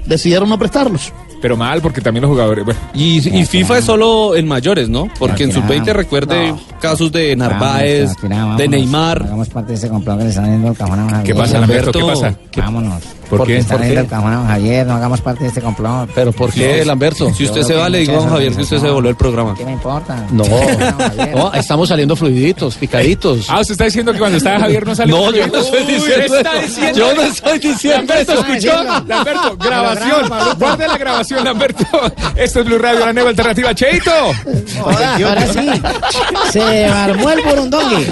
decidieron 0.05 0.49
no 0.49 0.57
prestarlos. 0.57 1.11
Pero 1.41 1.57
mal, 1.57 1.81
porque 1.81 1.99
también 1.99 2.21
los 2.21 2.29
jugadores. 2.31 2.63
bueno. 2.63 2.79
Y, 2.93 3.17
y 3.37 3.45
FIFA 3.45 3.79
es 3.79 3.85
solo 3.85 4.33
en 4.35 4.47
mayores, 4.47 4.87
¿no? 4.87 5.09
Porque 5.19 5.43
en 5.43 5.51
sub-20 5.51 5.91
recuerde 5.91 6.55
casos 6.79 7.11
de 7.11 7.35
Narváez, 7.35 8.11
de 8.57 8.67
Neymar. 8.69 9.23
Hagamos 9.23 9.49
parte 9.49 9.73
de 9.73 9.77
ese 9.77 9.89
complot 9.89 10.19
que 10.19 10.23
le 10.23 10.29
están 10.29 10.65
el 10.65 10.77
cajón 10.77 10.99
a. 11.13 11.23
¿Qué 11.23 11.35
pasa, 11.35 11.59
Lamberto? 11.59 11.91
¿Qué 11.99 12.05
pasa? 12.05 12.35
Vámonos. 12.55 13.03
¿Por 13.29 13.39
Porque 13.39 13.53
qué? 13.53 13.59
están 13.59 13.77
¿Por 13.79 13.87
viendo 13.87 14.15
Javier, 14.47 14.85
no 14.85 14.93
hagamos 14.93 15.21
parte 15.21 15.43
de 15.43 15.47
este 15.49 15.61
complot. 15.61 16.09
¿Pero 16.13 16.31
por 16.31 16.51
qué, 16.51 16.85
Lamberto? 16.85 17.33
Si 17.33 17.45
usted 17.45 17.63
se 17.63 17.73
va, 17.73 17.89
le 17.89 17.99
digo 17.99 18.23
a 18.23 18.29
Javier 18.29 18.55
que 18.55 18.61
usted 18.61 18.79
se 18.79 18.89
voló 18.89 19.09
el 19.09 19.15
programa. 19.15 19.55
¿Qué 19.55 19.65
me 19.65 19.71
importa? 19.73 20.25
No, 20.31 20.43
no, 21.35 21.53
estamos 21.53 21.89
saliendo 21.89 22.15
fluiditos, 22.15 22.75
picaditos. 22.75 23.49
Ah, 23.49 23.61
usted 23.61 23.73
está 23.73 23.85
diciendo 23.85 24.11
que 24.11 24.19
cuando 24.19 24.37
estaba 24.37 24.59
Javier 24.59 24.85
no 24.85 24.95
salió. 24.95 25.15
No, 25.15 25.31
yo 25.31 25.47
no 25.47 25.59
estoy 25.59 25.83
diciendo 25.85 26.35
está 26.37 26.91
Yo 26.93 27.13
no 27.15 27.21
estoy 27.21 27.59
diciendo 27.59 28.13
Lamberto, 28.13 28.33
escuchó. 28.33 28.83
Lamberto, 29.07 29.57
grabación. 29.57 30.29
Guarde 30.59 30.87
la 30.87 30.97
grabación, 30.97 31.43
Lamberto. 31.43 31.85
Esto 32.35 32.59
es 32.59 32.65
Blue 32.65 32.77
Radio, 32.77 33.05
la 33.05 33.13
nueva 33.13 33.29
alternativa. 33.29 33.73
Cheito. 33.73 34.11
Joda, 34.79 35.15
ahora 35.15 35.47
sí. 35.47 35.69
Se 36.51 36.85
armó 36.85 37.29
el 37.29 37.41
burundongue. 37.43 38.07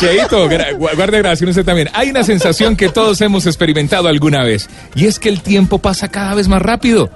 Cheito, 0.00 0.48
guarde 0.78 1.18
grabación 1.18 1.50
usted 1.50 1.64
también. 1.64 1.88
Hay 1.92 2.10
una 2.10 2.22
sensación 2.24 2.76
que 2.76 2.88
todos 2.88 3.20
hemos 3.20 3.46
experimentado 3.46 3.85
alguna 3.94 4.42
vez. 4.42 4.68
Y 4.94 5.06
es 5.06 5.18
que 5.18 5.28
el 5.28 5.40
tiempo 5.40 5.78
pasa 5.78 6.08
cada 6.08 6.34
vez 6.34 6.48
más 6.48 6.62
rápido. 6.62 7.10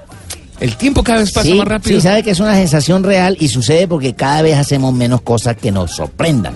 El 0.61 0.77
tiempo 0.77 1.03
cada 1.03 1.21
vez 1.21 1.33
pasa 1.33 1.49
sí, 1.49 1.55
más 1.55 1.67
rápido. 1.67 1.97
Sí, 1.97 2.03
sabe 2.03 2.23
que 2.23 2.31
es 2.31 2.41
una 2.41 2.55
sensación 2.55 3.03
real 3.03 3.37
y 3.41 3.49
sucede 3.49 3.89
porque 3.89 4.15
cada 4.15 4.43
vez 4.43 4.57
hacemos 4.59 4.93
menos 4.93 5.23
cosas 5.23 5.57
que 5.57 5.71
nos 5.73 5.93
sorprendan. 5.93 6.55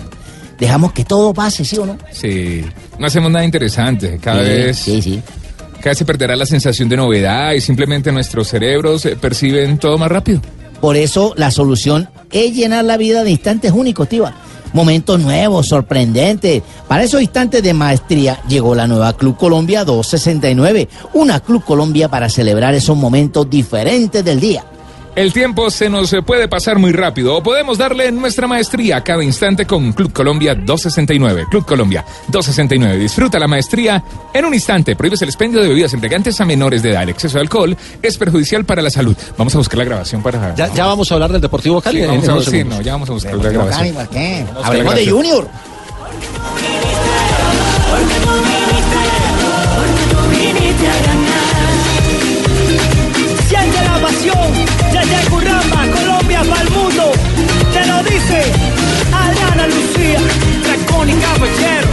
Dejamos 0.59 0.93
que 0.93 1.03
todo 1.03 1.33
pase, 1.33 1.65
¿sí 1.65 1.77
o 1.77 1.85
no? 1.85 1.97
Sí, 2.11 2.63
no 2.99 3.07
hacemos 3.07 3.31
nada 3.31 3.43
interesante. 3.43 4.19
Cada 4.21 4.43
Sí, 4.43 4.49
vez. 4.49 4.77
sí, 4.77 5.01
sí. 5.01 5.21
Cada 5.79 5.89
vez 5.91 5.97
se 5.97 6.05
perderá 6.05 6.35
la 6.35 6.45
sensación 6.45 6.87
de 6.87 6.97
novedad 6.97 7.53
y 7.53 7.61
simplemente 7.61 8.11
nuestros 8.11 8.47
cerebros 8.47 9.05
eh, 9.05 9.15
perciben 9.19 9.77
todo 9.77 9.97
más 9.97 10.09
rápido. 10.09 10.39
Por 10.81 10.95
eso 10.97 11.33
la 11.35 11.51
solución 11.51 12.07
es 12.31 12.55
llenar 12.55 12.85
la 12.85 12.97
vida 12.97 13.23
de 13.23 13.31
instantes 13.31 13.71
únicos, 13.71 14.07
Tiva. 14.07 14.35
Momentos 14.73 15.19
nuevos, 15.19 15.67
sorprendentes. 15.67 16.61
Para 16.87 17.03
esos 17.03 17.21
instantes 17.21 17.63
de 17.63 17.73
maestría 17.73 18.39
llegó 18.47 18.75
la 18.75 18.87
nueva 18.87 19.13
Club 19.13 19.37
Colombia 19.37 19.85
269. 19.85 20.89
Una 21.13 21.39
Club 21.39 21.63
Colombia 21.63 22.09
para 22.09 22.29
celebrar 22.29 22.73
esos 22.73 22.97
momentos 22.97 23.49
diferentes 23.49 24.23
del 24.23 24.39
día. 24.39 24.65
El 25.15 25.31
tiempo 25.31 25.71
se 25.71 25.89
nos 25.89 26.11
eh, 26.11 26.21
puede 26.21 26.49
pasar 26.49 26.77
muy 26.77 26.91
rápido 26.91 27.37
o 27.37 27.41
podemos 27.41 27.77
darle 27.77 28.11
nuestra 28.11 28.47
maestría 28.47 28.97
a 28.97 29.03
cada 29.03 29.23
instante 29.23 29.65
con 29.65 29.93
Club 29.93 30.11
Colombia 30.11 30.55
269. 30.55 31.45
Club 31.49 31.65
Colombia 31.65 32.03
269. 32.27 32.97
Disfruta 32.99 33.39
la 33.39 33.47
maestría 33.47 34.03
en 34.33 34.43
un 34.43 34.53
instante. 34.53 34.93
Prohíbes 34.97 35.21
el 35.21 35.29
expendio 35.29 35.61
de 35.61 35.69
bebidas 35.69 35.93
embriagantes 35.93 36.41
a 36.41 36.45
menores 36.45 36.83
de 36.83 36.91
edad. 36.91 37.03
El 37.03 37.09
exceso 37.09 37.37
de 37.37 37.43
alcohol 37.43 37.77
es 38.01 38.17
perjudicial 38.17 38.65
para 38.65 38.81
la 38.81 38.89
salud. 38.89 39.15
Vamos 39.37 39.55
a 39.55 39.57
buscar 39.59 39.77
la 39.77 39.85
grabación 39.85 40.21
para... 40.21 40.53
Ya, 40.53 40.73
ya 40.73 40.85
vamos 40.85 41.09
a 41.09 41.13
hablar 41.13 41.31
del 41.31 41.39
Deportivo 41.39 41.79
Cali. 41.79 41.99
Sí, 41.99 42.03
en 42.03 42.09
vamos 42.09 42.27
a, 42.27 42.33
unos 42.33 42.45
sí, 42.45 42.51
segundos. 42.51 42.77
no, 42.79 42.83
ya 42.83 42.91
vamos 42.91 43.09
a 43.09 43.13
buscar 43.13 43.35
la 43.35 43.49
grabación. 43.49 43.97
Hablemos 44.63 44.95
de. 44.95 45.09
Junior. 45.09 45.47
Siente 53.47 53.83
la 53.83 54.01
pasión 54.01 54.64
desde 55.09 55.29
Curramba, 55.29 55.87
Colombia 55.91 56.43
para 56.43 56.61
el 56.61 56.69
mundo. 56.71 57.11
Te 57.73 57.85
lo 57.85 58.03
dice 58.03 58.51
Adriana 59.13 59.67
Lucía, 59.67 60.19
Dracón 60.63 61.09
y 61.09 61.13
Caballero. 61.13 61.87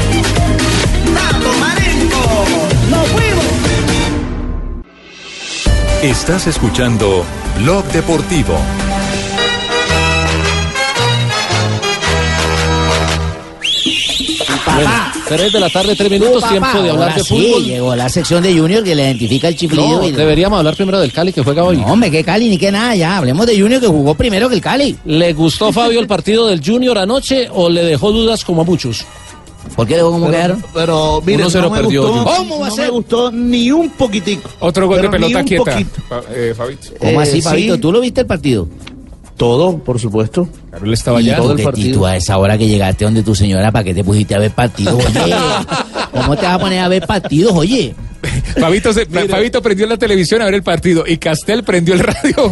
Tato 1.14 1.52
Marenco. 1.60 2.44
Nos 2.90 3.08
fuimos. 3.08 3.44
Estás 6.02 6.46
escuchando 6.46 7.24
Blog 7.58 7.84
Deportivo. 7.86 8.58
Bueno, 14.74 14.90
tres 15.28 15.52
de 15.52 15.60
la 15.60 15.68
tarde, 15.70 15.94
tres 15.96 16.10
minutos, 16.10 16.42
tiempo 16.48 16.68
de 16.82 16.90
hablar 16.90 17.10
Ahora 17.10 17.14
de 17.16 17.22
sí, 17.24 17.28
fútbol. 17.50 17.64
llegó 17.64 17.96
la 17.96 18.08
sección 18.08 18.42
de 18.42 18.56
Junior 18.58 18.82
que 18.82 18.94
le 18.94 19.02
identifica 19.04 19.48
el 19.48 19.56
chiflido. 19.56 20.00
No, 20.00 20.08
y- 20.08 20.12
deberíamos 20.12 20.58
hablar 20.58 20.76
primero 20.76 21.00
del 21.00 21.12
Cali 21.12 21.32
que 21.32 21.42
juega 21.42 21.64
hoy. 21.64 21.76
No, 21.78 21.86
hombre, 21.86 22.10
que 22.10 22.24
Cali 22.24 22.48
ni 22.48 22.58
que 22.58 22.70
nada, 22.72 22.94
ya. 22.94 23.18
Hablemos 23.18 23.46
de 23.46 23.60
Junior 23.60 23.80
que 23.80 23.86
jugó 23.86 24.14
primero 24.14 24.48
que 24.48 24.54
el 24.54 24.60
Cali. 24.60 24.96
¿Le 25.04 25.32
gustó 25.32 25.72
Fabio 25.72 26.00
el 26.00 26.06
partido 26.06 26.46
del 26.46 26.62
Junior 26.64 26.96
anoche 26.98 27.48
o 27.52 27.68
le 27.68 27.84
dejó 27.84 28.12
dudas 28.12 28.44
como 28.44 28.62
a 28.62 28.64
muchos? 28.64 29.04
¿Por 29.76 29.86
qué 29.86 29.98
cómo 30.00 30.18
Pero, 30.26 30.32
quedaron? 30.32 30.64
pero 30.74 31.22
mire, 31.24 31.44
1-0 31.44 31.60
no 31.62 31.70
me 31.70 31.78
perdió 31.82 32.02
gustó. 32.12 32.24
¿Cómo 32.36 32.58
va 32.58 32.66
a 32.66 32.70
no 32.70 32.74
ser? 32.76 32.84
me 32.86 32.90
gustó 32.90 33.30
ni 33.30 33.70
un 33.70 33.90
poquitico. 33.90 34.50
Otro 34.58 34.88
gol 34.88 35.00
de 35.02 35.08
pelota 35.08 35.44
quieta. 35.44 35.78
eh, 36.34 36.52
Fabito. 36.56 36.88
¿Cómo 36.98 37.10
Eh, 37.20 37.22
así, 37.22 37.32
sí. 37.34 37.42
Fabito? 37.42 37.78
¿Tú 37.78 37.92
lo 37.92 38.00
viste 38.00 38.22
el 38.22 38.26
partido? 38.26 38.68
Todo, 39.36 39.78
por 39.78 39.98
supuesto. 39.98 40.48
Claro, 40.70 40.86
él 40.86 40.92
estaba 40.92 41.18
allá. 41.18 41.36
todo 41.36 41.52
el 41.52 41.62
partido. 41.62 41.98
tú 42.00 42.06
a 42.06 42.16
esa 42.16 42.38
hora 42.38 42.56
que 42.56 42.68
llegaste 42.68 43.04
donde 43.04 43.22
tu 43.22 43.34
señora, 43.34 43.72
¿para 43.72 43.84
qué 43.84 43.94
te 43.94 44.04
pusiste 44.04 44.34
a 44.34 44.38
ver 44.38 44.52
partidos? 44.52 44.94
Oye, 44.94 45.34
¿cómo 46.12 46.36
te 46.36 46.46
vas 46.46 46.54
a 46.54 46.58
poner 46.58 46.80
a 46.80 46.88
ver 46.88 47.06
partidos, 47.06 47.52
oye? 47.54 47.94
Fabito, 48.60 48.92
se- 48.92 49.06
Fabito 49.06 49.60
prendió 49.62 49.86
la 49.86 49.96
televisión 49.96 50.42
a 50.42 50.44
ver 50.46 50.54
el 50.54 50.62
partido 50.62 51.04
y 51.06 51.16
Castel 51.18 51.64
prendió 51.64 51.94
el 51.94 52.00
radio. 52.00 52.50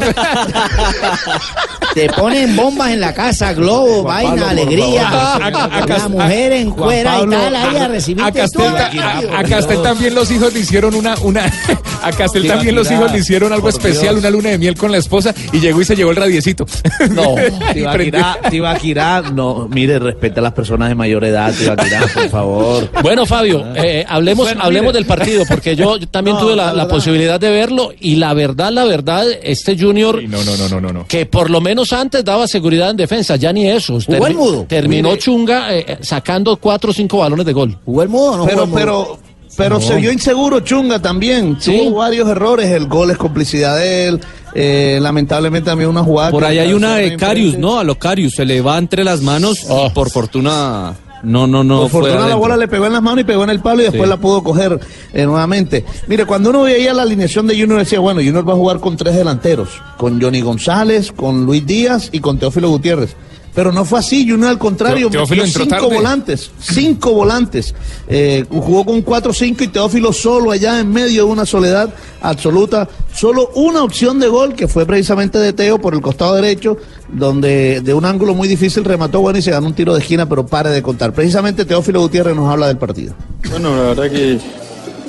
Te 1.94 2.08
ponen 2.08 2.54
bombas 2.54 2.90
en 2.92 3.00
la 3.00 3.12
casa, 3.12 3.52
globo, 3.52 4.04
vaina, 4.04 4.30
Pablo, 4.30 4.46
alegría. 4.48 5.08
A- 5.08 5.36
a- 5.36 5.64
a 5.82 5.86
la 5.86 6.08
mujer 6.08 6.52
en 6.52 6.70
Juan 6.70 6.84
cuera 6.84 7.20
y 7.20 7.28
tal, 7.30 7.56
ahí 7.56 7.76
a 7.76 7.88
recibirte 7.88 8.28
A 8.28 8.32
Castel, 8.32 8.66
a, 8.76 9.38
a 9.40 9.44
Castel 9.44 9.82
también 9.82 10.14
los 10.14 10.30
hijos 10.30 10.52
le 10.54 10.60
hicieron 10.60 10.94
una, 10.94 11.16
una 11.22 11.44
a 12.02 12.10
Castel 12.12 12.46
también 12.46 12.74
los 12.76 12.90
hijos 12.90 13.10
le 13.12 13.18
hicieron 13.18 13.52
algo 13.52 13.68
especial, 13.68 14.16
una 14.18 14.30
luna 14.30 14.50
de 14.50 14.58
miel 14.58 14.76
con 14.76 14.92
la 14.92 14.98
esposa 14.98 15.34
y 15.52 15.58
llegó 15.60 15.80
y 15.80 15.84
se 15.84 15.96
llevó 15.96 16.10
el 16.10 16.16
radiecito. 16.16 16.66
No. 17.10 17.34
Tibaquirá, 17.72 18.38
Tibaquirá, 18.50 19.22
no, 19.32 19.66
mire, 19.68 19.98
respete 19.98 20.38
a 20.40 20.42
las 20.42 20.52
personas 20.52 20.88
de 20.90 20.94
mayor 20.94 21.24
edad, 21.24 21.52
Tibaquirá, 21.52 22.02
por 22.14 22.28
favor. 22.28 22.90
Bueno, 23.02 23.26
Fabio, 23.26 23.64
eh, 23.74 24.04
hablemos, 24.08 24.46
Bueno, 24.46 24.62
hablemos 24.62 24.88
mire. 24.92 24.98
del 24.98 25.06
partido, 25.06 25.44
porque 25.48 25.59
yo, 25.76 25.96
yo 25.96 26.08
también 26.10 26.36
No, 26.36 26.42
tuve 26.42 26.56
la, 26.56 26.66
la 26.66 26.72
la 26.72 26.74
verdad. 26.84 26.88
posibilidad 26.96 27.40
de 27.40 27.50
verlo 27.50 27.90
y 28.00 28.16
la 28.16 28.34
verdad, 28.34 28.70
la 28.72 28.84
verdad, 28.84 29.24
este 29.42 29.78
Junior, 29.78 30.16
Uy, 30.16 30.28
No, 30.28 30.42
no, 30.44 30.56
no, 30.56 30.68
no, 30.68 30.80
no, 30.80 30.92
no. 30.92 31.06
que 31.06 31.26
por 31.26 31.50
lo 31.50 31.60
menos 31.60 31.92
antes 31.92 32.24
daba 32.24 32.46
seguridad 32.48 32.90
en 32.90 32.96
defensa, 32.96 33.36
ya 33.36 33.52
ni 33.52 33.68
eso. 33.68 33.98
Jugó 34.00 34.26
el 34.26 34.34
mudo. 34.34 34.66
Terminó 34.68 35.08
Mire. 35.10 35.20
Chunga 35.20 35.74
eh, 35.74 35.98
sacando 36.02 36.56
cuatro 36.56 36.90
o 36.90 36.94
cinco 36.94 37.18
balones 37.18 37.46
de 37.46 37.52
gol. 37.52 37.76
¿Jugó 37.84 38.02
el 38.02 38.08
mudo 38.08 38.32
o 38.32 38.36
no 38.38 38.44
Pero, 38.46 38.66
jugó 38.66 38.78
el 38.78 38.86
mudo? 38.86 39.18
pero, 39.18 39.18
pero 39.56 39.78
No. 39.78 39.80
se 39.86 39.96
vio 39.96 40.12
inseguro 40.12 40.60
Chunga 40.60 40.98
también. 41.00 41.58
Tuvo 41.58 41.96
varios 41.98 42.28
errores. 42.28 42.66
El 42.70 42.86
gol 42.86 43.10
es 43.10 43.16
complicidad 43.18 43.76
de 43.76 44.08
él. 44.08 44.20
Eh, 44.54 44.98
lamentablemente 45.00 45.70
también 45.70 45.90
una 45.90 46.02
jugada. 46.02 46.30
Por 46.30 46.44
ahí 46.44 46.58
hay 46.58 46.72
una 46.72 46.96
de. 46.96 47.16
Carius, 47.16 47.56
¿no? 47.58 47.78
A 47.78 47.84
lo 47.84 47.98
Carius, 47.98 48.34
se 48.34 48.44
le 48.44 48.60
va 48.60 48.78
entre 48.78 49.04
las 49.04 49.20
manos 49.22 49.60
y 49.64 49.90
por 49.90 50.10
fortuna, 50.10 50.94
no, 51.22 51.46
no, 51.46 51.62
no. 51.64 51.82
Por 51.82 51.90
fortuna 51.90 52.26
la 52.26 52.34
bola 52.36 52.56
le 52.56 52.68
pegó 52.68 52.86
en 52.86 52.92
las 52.92 53.02
manos 53.02 53.20
y 53.20 53.24
pegó 53.24 53.44
en 53.44 53.50
el 53.50 53.60
palo 53.60 53.80
y 53.82 53.84
después 53.84 54.04
Sí. 54.04 54.08
la 54.08 54.16
pudo 54.16 54.42
coger 54.42 54.78
eh, 55.12 55.24
nuevamente. 55.26 55.84
Mire, 56.06 56.24
cuando 56.24 56.50
uno 56.50 56.62
veía 56.62 56.92
la 56.94 57.02
alineación 57.02 57.46
de 57.46 57.58
Junior 57.58 57.78
decía, 57.78 58.00
bueno, 58.00 58.20
Junior 58.20 58.48
va 58.48 58.52
a 58.52 58.56
jugar 58.56 58.80
con 58.80 58.96
tres 58.96 59.14
delanteros, 59.16 59.68
con 59.96 60.20
Johnny 60.20 60.40
González, 60.40 61.12
con 61.12 61.44
Luis 61.46 61.66
Díaz 61.66 62.08
y 62.12 62.20
con 62.20 62.38
Teófilo 62.38 62.68
Gutiérrez. 62.70 63.16
Pero 63.54 63.72
no 63.72 63.84
fue 63.84 63.98
así, 63.98 64.28
Junior 64.28 64.50
al 64.50 64.58
contrario, 64.58 65.10
Teófilo 65.10 65.42
metió 65.42 65.60
cinco 65.64 65.76
tarde. 65.76 65.94
volantes, 65.94 66.50
cinco 66.60 67.12
volantes. 67.12 67.74
Eh, 68.08 68.44
jugó 68.48 68.84
con 68.84 69.04
4-5 69.04 69.62
y 69.62 69.68
Teófilo 69.68 70.12
solo 70.12 70.52
allá 70.52 70.78
en 70.78 70.90
medio 70.90 71.24
de 71.24 71.30
una 71.32 71.44
soledad 71.44 71.92
absoluta. 72.22 72.88
Solo 73.12 73.50
una 73.54 73.82
opción 73.82 74.20
de 74.20 74.28
gol 74.28 74.54
que 74.54 74.68
fue 74.68 74.86
precisamente 74.86 75.38
de 75.38 75.52
Teo 75.52 75.80
por 75.80 75.94
el 75.94 76.00
costado 76.00 76.36
derecho, 76.36 76.76
donde 77.08 77.80
de 77.80 77.92
un 77.92 78.04
ángulo 78.04 78.34
muy 78.34 78.46
difícil 78.46 78.84
remató 78.84 79.20
bueno 79.20 79.38
y 79.38 79.42
se 79.42 79.50
ganó 79.50 79.66
un 79.66 79.74
tiro 79.74 79.94
de 79.94 80.00
esquina, 80.00 80.28
pero 80.28 80.46
pare 80.46 80.70
de 80.70 80.82
contar. 80.82 81.12
Precisamente 81.12 81.64
Teófilo 81.64 82.00
Gutiérrez 82.00 82.36
nos 82.36 82.48
habla 82.48 82.68
del 82.68 82.78
partido. 82.78 83.14
Bueno, 83.50 83.74
la 83.74 83.82
verdad 83.82 84.10
que 84.10 84.38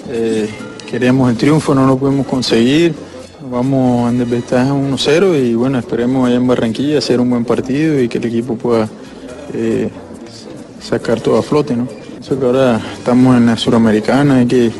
eh, 0.09 0.49
queríamos 0.89 1.29
el 1.29 1.37
triunfo, 1.37 1.75
no 1.75 1.85
lo 1.85 1.97
pudimos 1.97 2.25
conseguir. 2.25 2.95
Vamos 3.51 4.09
en 4.09 4.17
desventaja 4.17 4.71
1-0 4.71 5.43
y 5.43 5.55
bueno, 5.55 5.77
esperemos 5.77 6.25
allá 6.25 6.37
en 6.37 6.47
Barranquilla 6.47 6.99
hacer 6.99 7.19
un 7.19 7.29
buen 7.29 7.43
partido 7.43 8.01
y 8.01 8.07
que 8.07 8.17
el 8.17 8.23
equipo 8.23 8.55
pueda 8.55 8.87
eh, 9.53 9.89
sacar 10.79 11.19
todo 11.19 11.37
a 11.37 11.43
flote, 11.43 11.75
¿no? 11.75 11.85
Pienso 11.85 12.39
que 12.39 12.45
ahora 12.45 12.79
estamos 12.93 13.35
en 13.35 13.47
la 13.47 13.57
Suramericana, 13.57 14.37
hay 14.37 14.45
que, 14.45 14.71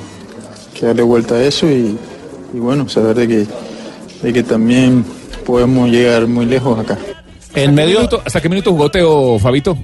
darle 0.81 1.03
vuelta 1.03 1.35
a 1.35 1.43
eso 1.43 1.67
y, 1.67 1.97
y 2.53 2.59
bueno, 2.59 2.87
saber 2.87 3.17
de 3.17 3.27
que, 3.27 3.47
de 4.23 4.33
que 4.33 4.41
también 4.41 5.03
podemos 5.45 5.89
llegar 5.89 6.25
muy 6.27 6.45
lejos 6.45 6.79
acá. 6.79 6.97
En 7.53 7.75
medio... 7.75 8.07
¿Hasta 8.23 8.39
qué 8.39 8.47
minuto 8.47 8.71
jugó 8.71 8.89
Teo, 8.89 9.37
Fabito? 9.37 9.77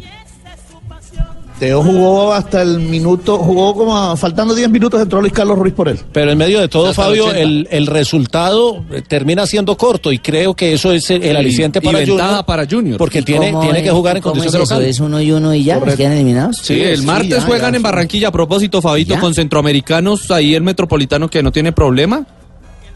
Teo 1.60 1.82
jugó 1.82 2.34
hasta 2.34 2.62
el 2.62 2.80
minuto, 2.80 3.40
jugó 3.40 3.74
como 3.74 3.98
a- 3.98 4.16
faltando 4.16 4.54
10 4.54 4.70
minutos 4.70 5.02
entró 5.02 5.20
Luis 5.22 5.34
Carlos 5.34 5.58
Ruiz 5.58 5.74
por 5.74 5.90
él. 5.90 6.00
Pero 6.14 6.30
en 6.32 6.38
medio 6.38 6.60
de 6.60 6.68
todo, 6.68 6.90
Hasta 6.90 7.02
Fabio, 7.02 7.26
80. 7.26 7.40
el, 7.42 7.68
el 7.72 7.88
resultado 7.88 8.86
eh, 8.92 9.02
termina 9.02 9.48
siendo 9.48 9.76
corto 9.76 10.12
y 10.12 10.20
creo 10.20 10.54
que 10.54 10.74
eso 10.74 10.92
es 10.92 11.10
el, 11.10 11.36
aliciente 11.36 11.80
y 11.80 11.82
para 11.82 12.00
Junior. 12.06 12.46
para 12.46 12.68
Junior. 12.70 12.98
Porque 13.00 13.20
¿Y 13.20 13.24
tiene, 13.24 13.52
tiene 13.60 13.80
es- 13.80 13.84
que 13.86 13.90
jugar 13.92 14.18
en 14.18 14.24
de 14.24 14.30
es 14.46 14.54
local. 14.54 14.84
¿Es 14.86 15.00
uno 15.00 15.20
y 15.20 15.32
uno 15.32 15.54
y 15.56 15.64
ya, 15.64 15.80
quedan 15.96 16.12
eliminados. 16.14 16.58
Sí, 16.62 16.80
el 16.80 17.02
martes 17.02 17.30
ya, 17.30 17.42
juegan 17.42 17.72
ya, 17.72 17.78
en. 17.78 17.84
Barranquilla 17.84 18.28
a 18.28 18.32
propósito, 18.32 18.80
Fabito, 18.82 19.16
Ya. 19.16 19.20
con 19.20 19.34
centroamericanos, 19.34 20.30
ahí 20.30 20.54
el 20.54 20.62
metropolitano 20.62 21.28
que 21.28 21.42
no 21.42 21.52
tiene 21.52 21.72
problema. 21.72 22.24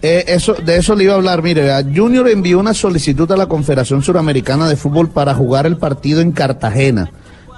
Eh, 0.04 0.26
eso, 0.28 0.54
de 0.54 0.78
eso 0.78 0.96
le 0.96 1.06
iba 1.06 1.14
a 1.14 1.16
hablar. 1.16 1.42
Mire, 1.42 1.70
Junior 1.96 2.28
envió 2.30 2.60
una 2.60 2.74
solicitud 2.76 3.32
a 3.32 3.38
la 3.38 3.48
Confederación 3.48 4.04
Suramericana 4.04 4.68
de 4.70 4.76
Fútbol 4.76 5.10
para 5.10 5.34
jugar 5.34 5.66
el 5.66 5.78
partido 5.78 6.22
en 6.22 6.32
Cartagena, 6.32 7.12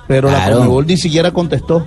pero 0.07 0.29
la 0.29 0.37
Claro. 0.37 0.57
Conmebol 0.57 0.87
ni 0.87 0.97
siquiera 0.97 1.31
contestó. 1.31 1.85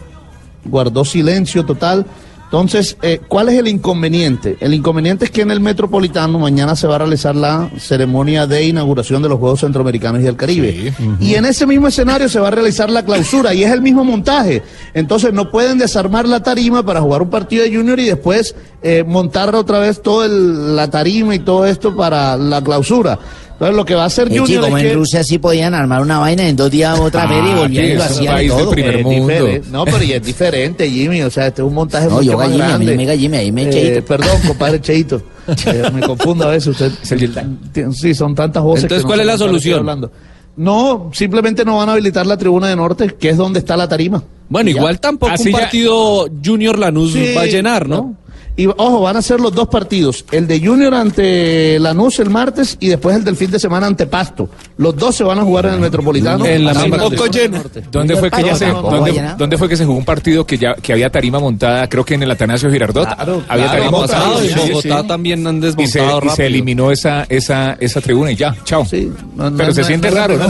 Guardó 0.64 1.04
silencio 1.04 1.64
total. 1.64 2.06
Entonces, 2.46 2.96
eh, 3.02 3.20
¿cuál 3.26 3.48
es 3.48 3.58
el 3.58 3.66
inconveniente? 3.66 4.56
El 4.60 4.72
inconveniente 4.72 5.24
es 5.24 5.32
que 5.32 5.42
en 5.42 5.50
el 5.50 5.58
Metropolitano 5.58 6.38
mañana 6.38 6.76
se 6.76 6.86
va 6.86 6.94
a 6.94 6.98
realizar 6.98 7.34
la 7.34 7.68
ceremonia 7.76 8.46
de 8.46 8.64
inauguración 8.64 9.20
de 9.20 9.28
los 9.28 9.40
Juegos 9.40 9.60
Centroamericanos 9.60 10.20
y 10.20 10.24
del 10.24 10.36
Caribe. 10.36 10.94
Y 11.18 11.34
en 11.34 11.44
ese 11.44 11.66
mismo 11.66 11.88
escenario 11.88 12.28
se 12.28 12.38
va 12.38 12.46
a 12.46 12.52
realizar 12.52 12.88
la 12.88 13.04
clausura 13.04 13.52
y 13.52 13.64
es 13.64 13.72
el 13.72 13.82
mismo 13.82 14.04
montaje. 14.04 14.62
Entonces 14.94 15.32
no 15.32 15.50
pueden 15.50 15.78
desarmar 15.78 16.28
la 16.28 16.40
tarima 16.40 16.84
para 16.84 17.00
jugar 17.00 17.22
un 17.22 17.30
partido 17.30 17.64
de 17.64 17.74
Junior 17.74 17.98
y 17.98 18.04
después 18.04 18.54
eh, 18.80 19.02
montar 19.04 19.52
otra 19.56 19.80
vez 19.80 20.00
toda 20.00 20.28
la 20.28 20.88
tarima 20.88 21.34
y 21.34 21.40
todo 21.40 21.66
esto 21.66 21.96
para 21.96 22.36
la 22.36 22.62
clausura. 22.62 23.18
Entonces 23.56 23.74
lo 23.76 23.84
que 23.86 23.94
va 23.94 24.02
a 24.02 24.06
hacer 24.06 24.26
Eh, 24.30 24.38
Junior 24.38 24.46
chico, 24.46 24.60
es 24.60 24.66
como 24.66 24.76
que... 24.76 24.90
en 24.90 24.94
Rusia 24.98 25.24
sí 25.24 25.38
podían 25.38 25.72
armar 25.72 26.02
una 26.02 26.18
vaina 26.18 26.46
en 26.46 26.56
dos 26.56 26.70
días 26.70 27.00
otra 27.00 27.22
Ah, 27.22 27.26
vez 27.26 27.38
y 27.50 27.54
volvían 27.58 27.84
y 27.86 27.94
lo 27.94 28.02
hacían 28.04 28.46
todo. 28.48 28.70
primer 28.70 28.96
Es 28.96 29.04
mundo. 29.04 29.48
No, 29.70 29.84
pero 29.86 30.02
y 30.02 30.12
es 30.12 30.22
diferente, 30.22 30.90
Jimmy. 30.90 31.22
O 31.22 31.30
sea, 31.30 31.46
este 31.46 31.62
es 31.62 31.66
un 31.68 31.72
montaje 31.74 32.06
No, 32.06 32.16
mucho 32.16 32.30
yo 32.32 32.36
más 32.36 32.48
a 32.48 32.50
mí 32.50 32.58
grande. 32.58 32.96
me 32.96 33.04
gallina, 33.06 33.38
ahí 33.38 33.50
me 33.52 33.62
Eh, 33.62 33.70
Cheito. 33.72 34.04
perdón, 34.04 34.36
compadre 34.46 34.80
Cheito. 34.80 35.22
Eh, 35.66 35.82
me 35.94 36.00
confundo 36.02 36.44
a 36.44 36.48
veces. 36.50 36.68
Usted, 36.68 36.90
sí, 37.92 38.14
son 38.14 38.34
tantas 38.34 38.62
voces. 38.62 38.84
Entonces, 38.84 39.02
que 39.02 39.02
no 39.04 39.08
¿cuál 39.08 39.18
sé 39.18 39.22
es 39.22 39.26
la 39.26 39.38
solución? 39.38 39.78
hablando. 39.78 40.10
No, 40.56 41.10
simplemente 41.14 41.64
no 41.64 41.76
van 41.76 41.88
a 41.88 41.92
habilitar 41.92 42.26
la 42.26 42.36
tribuna 42.36 42.68
de 42.68 42.76
norte, 42.76 43.14
que 43.18 43.28
es 43.30 43.36
donde 43.36 43.58
está 43.60 43.76
la 43.76 43.88
tarima. 43.88 44.22
Bueno, 44.48 44.70
ya. 44.70 44.76
igual 44.78 44.98
tampoco 45.00 45.32
Así 45.32 45.48
un 45.48 45.52
ya- 45.54 45.58
partido 45.60 46.28
Junior 46.44 46.78
Lanús 46.78 47.12
Sí, 47.12 47.32
va 47.36 47.42
a 47.42 47.46
llenar, 47.46 47.88
¿no? 47.88 48.14
Y 48.58 48.66
ojo, 48.66 49.00
van 49.02 49.16
a 49.16 49.22
ser 49.22 49.38
los 49.40 49.52
dos 49.54 49.68
partidos, 49.68 50.24
el 50.30 50.46
de 50.46 50.58
Junior 50.64 50.94
ante 50.94 51.78
Lanús 51.78 52.18
el 52.20 52.30
martes 52.30 52.76
y 52.80 52.88
después 52.88 53.14
el 53.16 53.22
del 53.24 53.36
fin 53.36 53.50
de 53.50 53.58
semana 53.58 53.86
ante 53.86 54.06
Pasto. 54.06 54.48
Los 54.78 54.96
dos 54.96 55.14
se 55.14 55.24
van 55.24 55.38
a 55.38 55.42
jugar 55.42 55.66
en 55.66 55.74
el 55.74 55.80
Metropolitano. 55.80 56.44
En 56.46 56.64
la 56.64 56.70
Así 56.70 56.82
misma. 56.90 56.96
¿Dónde 57.90 58.16
fue 58.16 58.30
que 58.30 58.42
ya 58.42 58.54
se, 58.54 58.66
dónde, 59.36 59.58
fue 59.58 59.68
que 59.68 59.76
se 59.76 59.84
jugó 59.84 59.98
un 59.98 60.04
partido 60.04 60.46
que 60.46 60.56
ya 60.56 60.74
que 60.74 60.92
había 60.92 61.10
tarima 61.10 61.38
montada? 61.38 61.86
Creo 61.88 62.04
que 62.04 62.14
en 62.14 62.22
el 62.22 62.30
Atanasio 62.30 62.70
Girardot 62.70 63.06
Claro, 63.14 63.42
había 63.48 63.64
claro, 63.66 63.78
tarima 63.82 63.90
montada. 63.98 64.38
Sí, 64.40 64.70
Bogotá 64.72 65.02
sí. 65.02 65.08
también 65.08 65.46
han 65.46 65.58
Y 65.58 65.60
se, 65.60 65.66
desmontado 66.00 66.20
y 66.24 66.28
se 66.30 66.46
eliminó 66.46 66.90
esa, 66.90 67.24
esa, 67.28 67.76
esa 67.78 68.00
tribuna 68.00 68.32
y 68.32 68.36
ya, 68.36 68.56
chao. 68.64 68.84
Sí, 68.86 69.12
no- 69.36 69.50
no- 69.50 69.56
Pero 69.56 69.74
se 69.74 69.82
no- 69.82 69.86
siente 69.86 70.10
raro, 70.10 70.36
¿no? 70.38 70.46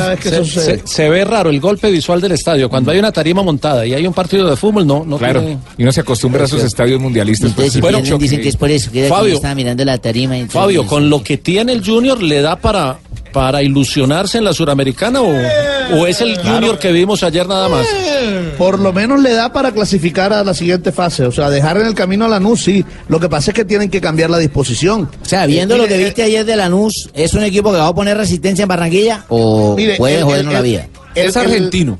Se, 0.84 1.08
ve 1.08 1.24
raro 1.24 1.50
el 1.50 1.60
golpe 1.60 1.90
visual 1.90 2.20
del 2.20 2.32
estadio. 2.32 2.68
Cuando 2.68 2.92
hay 2.92 2.98
una 3.00 3.10
tarima 3.12 3.42
montada 3.42 3.84
y 3.84 3.94
hay 3.94 4.06
un 4.06 4.12
partido 4.14 4.48
de 4.48 4.56
fútbol, 4.56 4.86
no, 4.86 5.04
no 5.04 5.18
Claro, 5.18 5.40
tiene- 5.40 5.58
y 5.76 5.82
uno 5.82 5.92
se 5.92 6.00
acostumbra 6.02 6.42
a 6.42 6.44
esos 6.46 6.62
estadios 6.62 7.00
mundialistas. 7.00 7.50
Ustedes 7.50 7.80
choque. 8.04 8.22
dicen 8.24 8.40
que 8.40 8.48
es 8.48 8.56
por 8.56 8.70
eso, 8.70 8.90
que 8.90 9.08
Fabio. 9.08 9.34
estaba 9.34 9.54
mirando 9.54 9.84
la 9.84 9.98
tarima. 9.98 10.36
y 10.36 10.46
Fabio, 10.46 10.86
con 10.86 11.08
lo 11.10 11.22
que 11.22 11.36
tiene 11.38 11.72
el 11.72 11.84
Junior, 11.84 12.22
¿le 12.22 12.40
da 12.42 12.56
para, 12.56 12.98
para 13.32 13.62
ilusionarse 13.62 14.38
en 14.38 14.44
la 14.44 14.52
Suramericana 14.52 15.20
o, 15.20 15.30
o 15.98 16.06
es 16.06 16.20
el 16.20 16.36
Junior 16.38 16.78
que 16.78 16.92
vimos 16.92 17.22
ayer 17.22 17.46
nada 17.46 17.68
más? 17.68 17.86
Por 18.58 18.78
lo 18.78 18.92
menos 18.92 19.20
le 19.22 19.32
da 19.34 19.52
para 19.52 19.72
clasificar 19.72 20.32
a 20.32 20.42
la 20.42 20.54
siguiente 20.54 20.90
fase. 20.92 21.24
O 21.26 21.32
sea, 21.32 21.50
dejar 21.50 21.76
en 21.78 21.86
el 21.86 21.94
camino 21.94 22.24
a 22.24 22.28
Lanús, 22.28 22.62
sí. 22.62 22.84
Lo 23.08 23.20
que 23.20 23.28
pasa 23.28 23.50
es 23.50 23.54
que 23.54 23.64
tienen 23.64 23.90
que 23.90 24.00
cambiar 24.00 24.30
la 24.30 24.38
disposición. 24.38 25.10
O 25.22 25.24
sea, 25.24 25.46
viendo 25.46 25.74
Eh, 25.74 25.78
lo 25.78 25.86
que 25.86 25.98
viste 25.98 26.22
ayer 26.22 26.44
de 26.44 26.56
Lanús, 26.56 27.10
¿es 27.14 27.34
un 27.34 27.42
equipo 27.44 27.70
que 27.72 27.78
va 27.78 27.88
a 27.88 27.94
poner 27.94 28.16
resistencia 28.16 28.62
en 28.62 28.68
Barranquilla 28.68 29.24
o 29.28 29.74
Mire, 29.76 29.96
puede 29.96 30.22
jodernos 30.22 30.54
la 30.54 30.60
vida? 30.62 30.88
Es 31.14 31.36
argentino. 31.36 31.98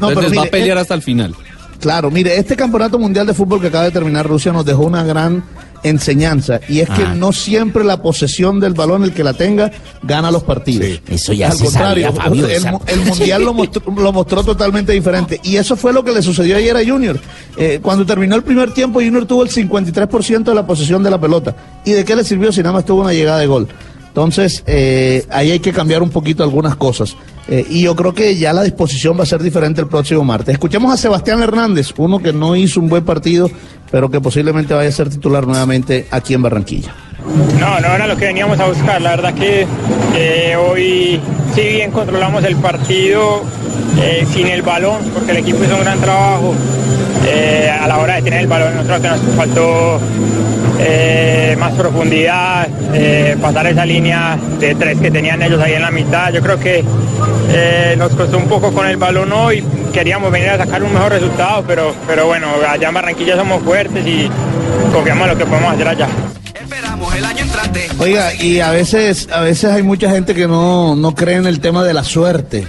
No, 0.00 0.08
pero 0.08 0.20
Entonces 0.20 0.38
va 0.38 0.42
a 0.42 0.50
pelear 0.50 0.76
el- 0.76 0.82
hasta 0.82 0.94
el 0.94 1.02
final. 1.02 1.34
Claro, 1.80 2.10
mire, 2.10 2.36
este 2.36 2.56
campeonato 2.56 2.98
mundial 2.98 3.26
de 3.26 3.34
fútbol 3.34 3.60
que 3.60 3.68
acaba 3.68 3.84
de 3.84 3.90
terminar 3.92 4.26
Rusia 4.26 4.52
nos 4.52 4.64
dejó 4.64 4.84
una 4.84 5.04
gran 5.04 5.44
enseñanza 5.84 6.60
y 6.68 6.80
es 6.80 6.88
que 6.88 7.02
Ajá. 7.02 7.14
no 7.14 7.32
siempre 7.32 7.84
la 7.84 8.02
posesión 8.02 8.58
del 8.58 8.74
balón, 8.74 9.04
el 9.04 9.12
que 9.12 9.22
la 9.22 9.32
tenga, 9.34 9.70
gana 10.02 10.30
los 10.30 10.42
partidos. 10.42 11.00
Eso 11.08 11.32
ya 11.32 11.50
Al 11.50 11.56
se 11.56 11.64
contrario, 11.64 12.06
sabía, 12.08 12.22
Fabio, 12.22 12.46
el, 12.48 13.00
el 13.00 13.06
mundial 13.06 13.44
lo 13.44 13.54
mostró, 13.54 13.82
lo 13.94 14.12
mostró 14.12 14.42
totalmente 14.42 14.92
diferente 14.92 15.40
y 15.44 15.56
eso 15.56 15.76
fue 15.76 15.92
lo 15.92 16.02
que 16.02 16.12
le 16.12 16.20
sucedió 16.22 16.56
ayer 16.56 16.76
a 16.76 16.84
Junior. 16.84 17.18
Eh, 17.56 17.78
cuando 17.80 18.04
terminó 18.04 18.34
el 18.34 18.42
primer 18.42 18.72
tiempo, 18.72 19.00
Junior 19.00 19.24
tuvo 19.26 19.44
el 19.44 19.50
53% 19.50 20.44
de 20.44 20.54
la 20.54 20.66
posesión 20.66 21.02
de 21.02 21.10
la 21.10 21.20
pelota. 21.20 21.54
¿Y 21.84 21.92
de 21.92 22.04
qué 22.04 22.16
le 22.16 22.24
sirvió 22.24 22.50
si 22.50 22.60
nada 22.60 22.72
más 22.72 22.84
tuvo 22.84 23.02
una 23.02 23.12
llegada 23.12 23.38
de 23.38 23.46
gol? 23.46 23.68
Entonces, 24.08 24.64
eh, 24.66 25.24
ahí 25.30 25.52
hay 25.52 25.60
que 25.60 25.72
cambiar 25.72 26.02
un 26.02 26.10
poquito 26.10 26.42
algunas 26.42 26.74
cosas. 26.74 27.14
Eh, 27.48 27.66
y 27.70 27.82
yo 27.82 27.96
creo 27.96 28.12
que 28.12 28.36
ya 28.36 28.52
la 28.52 28.62
disposición 28.62 29.18
va 29.18 29.22
a 29.22 29.26
ser 29.26 29.42
diferente 29.42 29.80
el 29.80 29.88
próximo 29.88 30.22
martes. 30.22 30.52
Escuchemos 30.52 30.92
a 30.92 30.96
Sebastián 30.98 31.42
Hernández, 31.42 31.94
uno 31.96 32.18
que 32.18 32.32
no 32.32 32.54
hizo 32.54 32.78
un 32.78 32.88
buen 32.88 33.04
partido, 33.04 33.50
pero 33.90 34.10
que 34.10 34.20
posiblemente 34.20 34.74
vaya 34.74 34.90
a 34.90 34.92
ser 34.92 35.08
titular 35.08 35.46
nuevamente 35.46 36.06
aquí 36.10 36.34
en 36.34 36.42
Barranquilla. 36.42 36.94
No, 37.58 37.80
no 37.80 37.94
era 37.94 38.06
lo 38.06 38.16
que 38.16 38.26
veníamos 38.26 38.60
a 38.60 38.66
buscar. 38.66 39.00
La 39.00 39.10
verdad 39.10 39.34
que 39.34 39.66
eh, 40.14 40.56
hoy, 40.56 41.20
si 41.54 41.60
bien 41.62 41.90
controlamos 41.90 42.44
el 42.44 42.56
partido 42.56 43.42
eh, 43.98 44.26
sin 44.32 44.46
el 44.48 44.60
balón, 44.60 44.98
porque 45.14 45.30
el 45.30 45.38
equipo 45.38 45.64
hizo 45.64 45.74
un 45.74 45.82
gran 45.82 46.00
trabajo 46.00 46.54
a 47.80 47.86
la 47.86 47.98
hora 47.98 48.16
de 48.16 48.22
tener 48.22 48.40
el 48.40 48.46
balón, 48.46 48.74
nosotros 48.74 49.02
nos 49.02 49.36
faltó 49.36 50.00
eh, 50.78 51.56
más 51.58 51.72
profundidad, 51.72 52.68
eh, 52.94 53.36
pasar 53.40 53.66
esa 53.66 53.84
línea 53.84 54.38
de 54.58 54.74
tres 54.74 54.98
que 54.98 55.10
tenían 55.10 55.42
ellos 55.42 55.60
ahí 55.60 55.74
en 55.74 55.82
la 55.82 55.90
mitad. 55.90 56.32
Yo 56.32 56.40
creo 56.40 56.58
que 56.58 56.84
eh, 57.50 57.94
nos 57.98 58.12
costó 58.12 58.38
un 58.38 58.48
poco 58.48 58.72
con 58.72 58.86
el 58.86 58.96
balón 58.96 59.32
hoy. 59.32 59.64
Queríamos 59.92 60.30
venir 60.30 60.50
a 60.50 60.58
sacar 60.58 60.82
un 60.82 60.92
mejor 60.92 61.12
resultado, 61.12 61.64
pero, 61.66 61.94
pero 62.06 62.26
bueno, 62.26 62.48
allá 62.68 62.88
en 62.88 62.94
Barranquilla 62.94 63.36
somos 63.36 63.62
fuertes 63.62 64.06
y 64.06 64.30
confiamos 64.92 65.24
en 65.26 65.32
lo 65.32 65.38
que 65.38 65.46
podemos 65.46 65.72
hacer 65.72 65.88
allá. 65.88 66.08
Oiga, 67.98 68.34
y 68.34 68.60
a 68.60 68.70
veces, 68.70 69.28
a 69.32 69.40
veces 69.40 69.72
hay 69.72 69.82
mucha 69.82 70.10
gente 70.10 70.34
que 70.34 70.46
no, 70.46 70.94
no 70.94 71.14
cree 71.14 71.36
en 71.36 71.46
el 71.46 71.60
tema 71.60 71.84
de 71.84 71.94
la 71.94 72.04
suerte. 72.04 72.66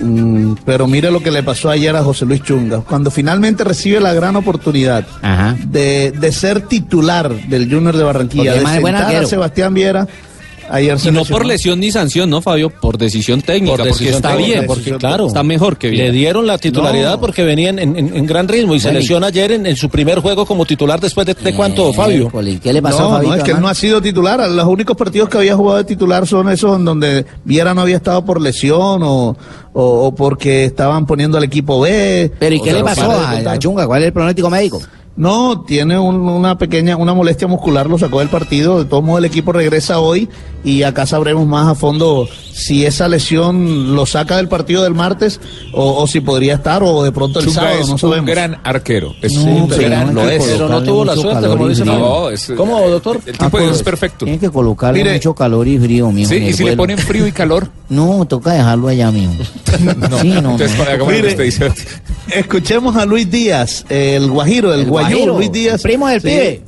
Mm, 0.00 0.54
pero 0.64 0.86
mire 0.86 1.10
lo 1.10 1.22
que 1.22 1.30
le 1.30 1.42
pasó 1.42 1.70
ayer 1.70 1.94
a 1.96 2.02
José 2.02 2.24
Luis 2.24 2.42
Chunga. 2.42 2.80
Cuando 2.80 3.10
finalmente 3.10 3.64
recibe 3.64 4.00
la 4.00 4.12
gran 4.14 4.36
oportunidad 4.36 5.06
de, 5.66 6.12
de 6.12 6.32
ser 6.32 6.62
titular 6.62 7.30
del 7.48 7.72
Junior 7.72 7.96
de 7.96 8.04
Barranquilla, 8.04 8.54
Porque 8.54 8.60
de 8.60 8.82
sentar 8.82 9.16
a. 9.16 9.26
Sebastián 9.26 9.74
Viera, 9.74 10.06
ayer 10.70 10.98
se 10.98 11.08
Y 11.08 11.12
no 11.12 11.20
lesionó. 11.20 11.38
por 11.38 11.46
lesión 11.46 11.80
ni 11.80 11.90
sanción, 11.90 12.30
¿no, 12.30 12.40
Fabio? 12.42 12.70
Por 12.70 12.98
decisión 12.98 13.42
técnica, 13.42 13.72
Por 13.72 13.78
porque 13.78 13.92
decisión 13.92 14.14
está 14.16 14.30
técnica, 14.36 14.54
bien, 14.54 14.66
porque 14.66 14.92
claro, 14.96 15.26
está 15.26 15.42
mejor 15.42 15.76
que 15.78 15.88
bien. 15.90 16.06
Le 16.06 16.12
dieron 16.12 16.46
la 16.46 16.58
titularidad 16.58 17.12
No. 17.12 17.20
porque 17.20 17.42
venían 17.42 17.78
en, 17.78 17.96
en- 17.96 18.16
en 18.16 18.26
gran 18.26 18.46
ritmo 18.48 18.74
y 18.74 18.80
se 18.80 18.88
Bueno, 18.88 19.00
lesiona 19.00 19.26
ayer 19.28 19.52
en, 19.52 19.66
en 19.66 19.76
su 19.76 19.88
primer 19.88 20.20
juego 20.20 20.46
como 20.46 20.64
titular 20.66 21.00
después 21.00 21.26
de, 21.26 21.34
de 21.34 21.54
cuánto, 21.54 21.92
Fabio. 21.92 22.30
¿Qué 22.62 22.72
le 22.72 22.82
pasó 22.82 23.00
no, 23.02 23.08
a 23.08 23.10
Fabito? 23.12 23.30
no, 23.30 23.36
es 23.38 23.44
que 23.44 23.50
él 23.52 23.60
no 23.60 23.68
ha 23.68 23.74
sido 23.74 24.00
titular. 24.00 24.48
Los 24.50 24.66
únicos 24.66 24.96
partidos 24.96 25.28
que 25.28 25.38
había 25.38 25.54
jugado 25.56 25.78
de 25.78 25.84
titular 25.84 26.26
son 26.26 26.48
esos 26.50 26.76
en 26.76 26.84
donde 26.84 27.26
Viera 27.44 27.74
no 27.74 27.80
había 27.82 27.96
estado 27.96 28.24
por 28.24 28.40
lesión 28.40 29.02
o, 29.02 29.36
o, 29.72 29.82
o 30.06 30.14
porque 30.14 30.64
estaban 30.64 31.06
poniendo 31.06 31.38
al 31.38 31.44
equipo 31.44 31.80
B. 31.80 32.30
¿Pero 32.38 32.54
y 32.54 32.60
qué 32.60 32.72
le 32.72 32.82
pasó 32.84 33.10
a, 33.10 33.32
a 33.32 33.58
Chunga? 33.58 33.86
¿Cuál 33.86 34.02
es 34.02 34.06
el 34.08 34.12
pronóstico 34.12 34.50
médico? 34.50 34.80
No, 35.18 35.62
tiene 35.66 35.98
un- 35.98 36.28
una 36.28 36.56
pequeña, 36.56 36.96
una 36.96 37.12
molestia 37.12 37.48
muscular, 37.48 37.86
lo 37.90 37.98
sacó 37.98 38.20
del 38.20 38.28
partido. 38.28 38.78
De 38.78 38.84
todos 38.84 39.02
modos, 39.02 39.18
el 39.18 39.24
equipo 39.24 39.52
regresa 39.52 39.98
hoy 39.98 40.28
y 40.64 40.84
acá 40.84 41.06
sabremos 41.06 41.46
más 41.46 41.66
a 41.68 41.74
fondo 41.74 42.28
si 42.52 42.86
esa 42.86 43.08
lesión 43.08 43.94
lo 43.94 44.06
saca 44.06 44.36
del 44.36 44.48
partido 44.48 44.82
del 44.84 44.94
martes 44.94 45.40
o, 45.72 46.02
o 46.02 46.06
si 46.06 46.20
podría 46.20 46.54
estar 46.54 46.82
o 46.84 47.02
de 47.02 47.10
pronto 47.12 47.40
el 47.40 47.46
Chunga 47.46 47.60
sábado, 47.62 47.80
es 47.80 47.86
no 47.88 47.92
un 47.94 47.98
sabemos. 47.98 48.26
gran 48.30 48.58
arquero. 48.64 49.12
Es 49.20 49.34
No, 49.34 49.42
un 49.44 49.68
pero 49.68 49.82
gran 49.82 50.14
no, 50.14 50.22
lo 50.24 50.28
es. 50.30 50.42
Pero 50.44 50.68
no 50.68 50.82
tuvo 50.84 51.04
la 51.04 51.14
suerte, 51.16 51.48
como 51.48 51.68
dice. 51.68 51.84
No, 51.84 52.30
es, 52.30 52.52
¿Cómo, 52.56 52.80
doctor? 52.88 53.20
El 53.26 53.36
tipo 53.38 53.58
de 53.58 53.64
Dios 53.64 53.76
es 53.76 53.82
perfecto. 53.82 54.24
Tiene 54.24 54.38
que 54.40 54.50
colocarle 54.50 55.00
Mire. 55.02 55.14
mucho 55.14 55.34
calor 55.34 55.66
y 55.66 55.78
frío, 55.78 56.10
mijo. 56.12 56.28
Sí, 56.30 56.36
y 56.36 56.52
si 56.52 56.62
le 56.64 56.76
ponen 56.76 56.96
frío 56.98 57.26
y 57.26 57.32
calor. 57.32 57.68
No, 57.88 58.26
toca 58.26 58.52
dejarlo 58.52 58.88
allá, 58.88 59.10
mijo. 59.10 59.32
Sí, 60.20 60.28
no, 60.28 60.52
Entonces, 60.52 60.76
no. 60.76 60.84
lo 60.98 61.06
que 61.06 61.12
Mire, 61.14 61.28
usted 61.28 61.44
dice. 61.44 61.72
Escuchemos 62.34 62.94
a 62.96 63.06
Luis 63.06 63.30
Díaz, 63.30 63.86
el 63.88 64.30
guajiro, 64.30 64.74
el, 64.74 64.80
El 64.80 64.86
Luis 65.10 65.52
Díaz. 65.52 65.74
el 65.76 65.80
primo 65.80 66.08
del 66.08 66.20
Sí, 66.20 66.28
pibe. 66.28 66.62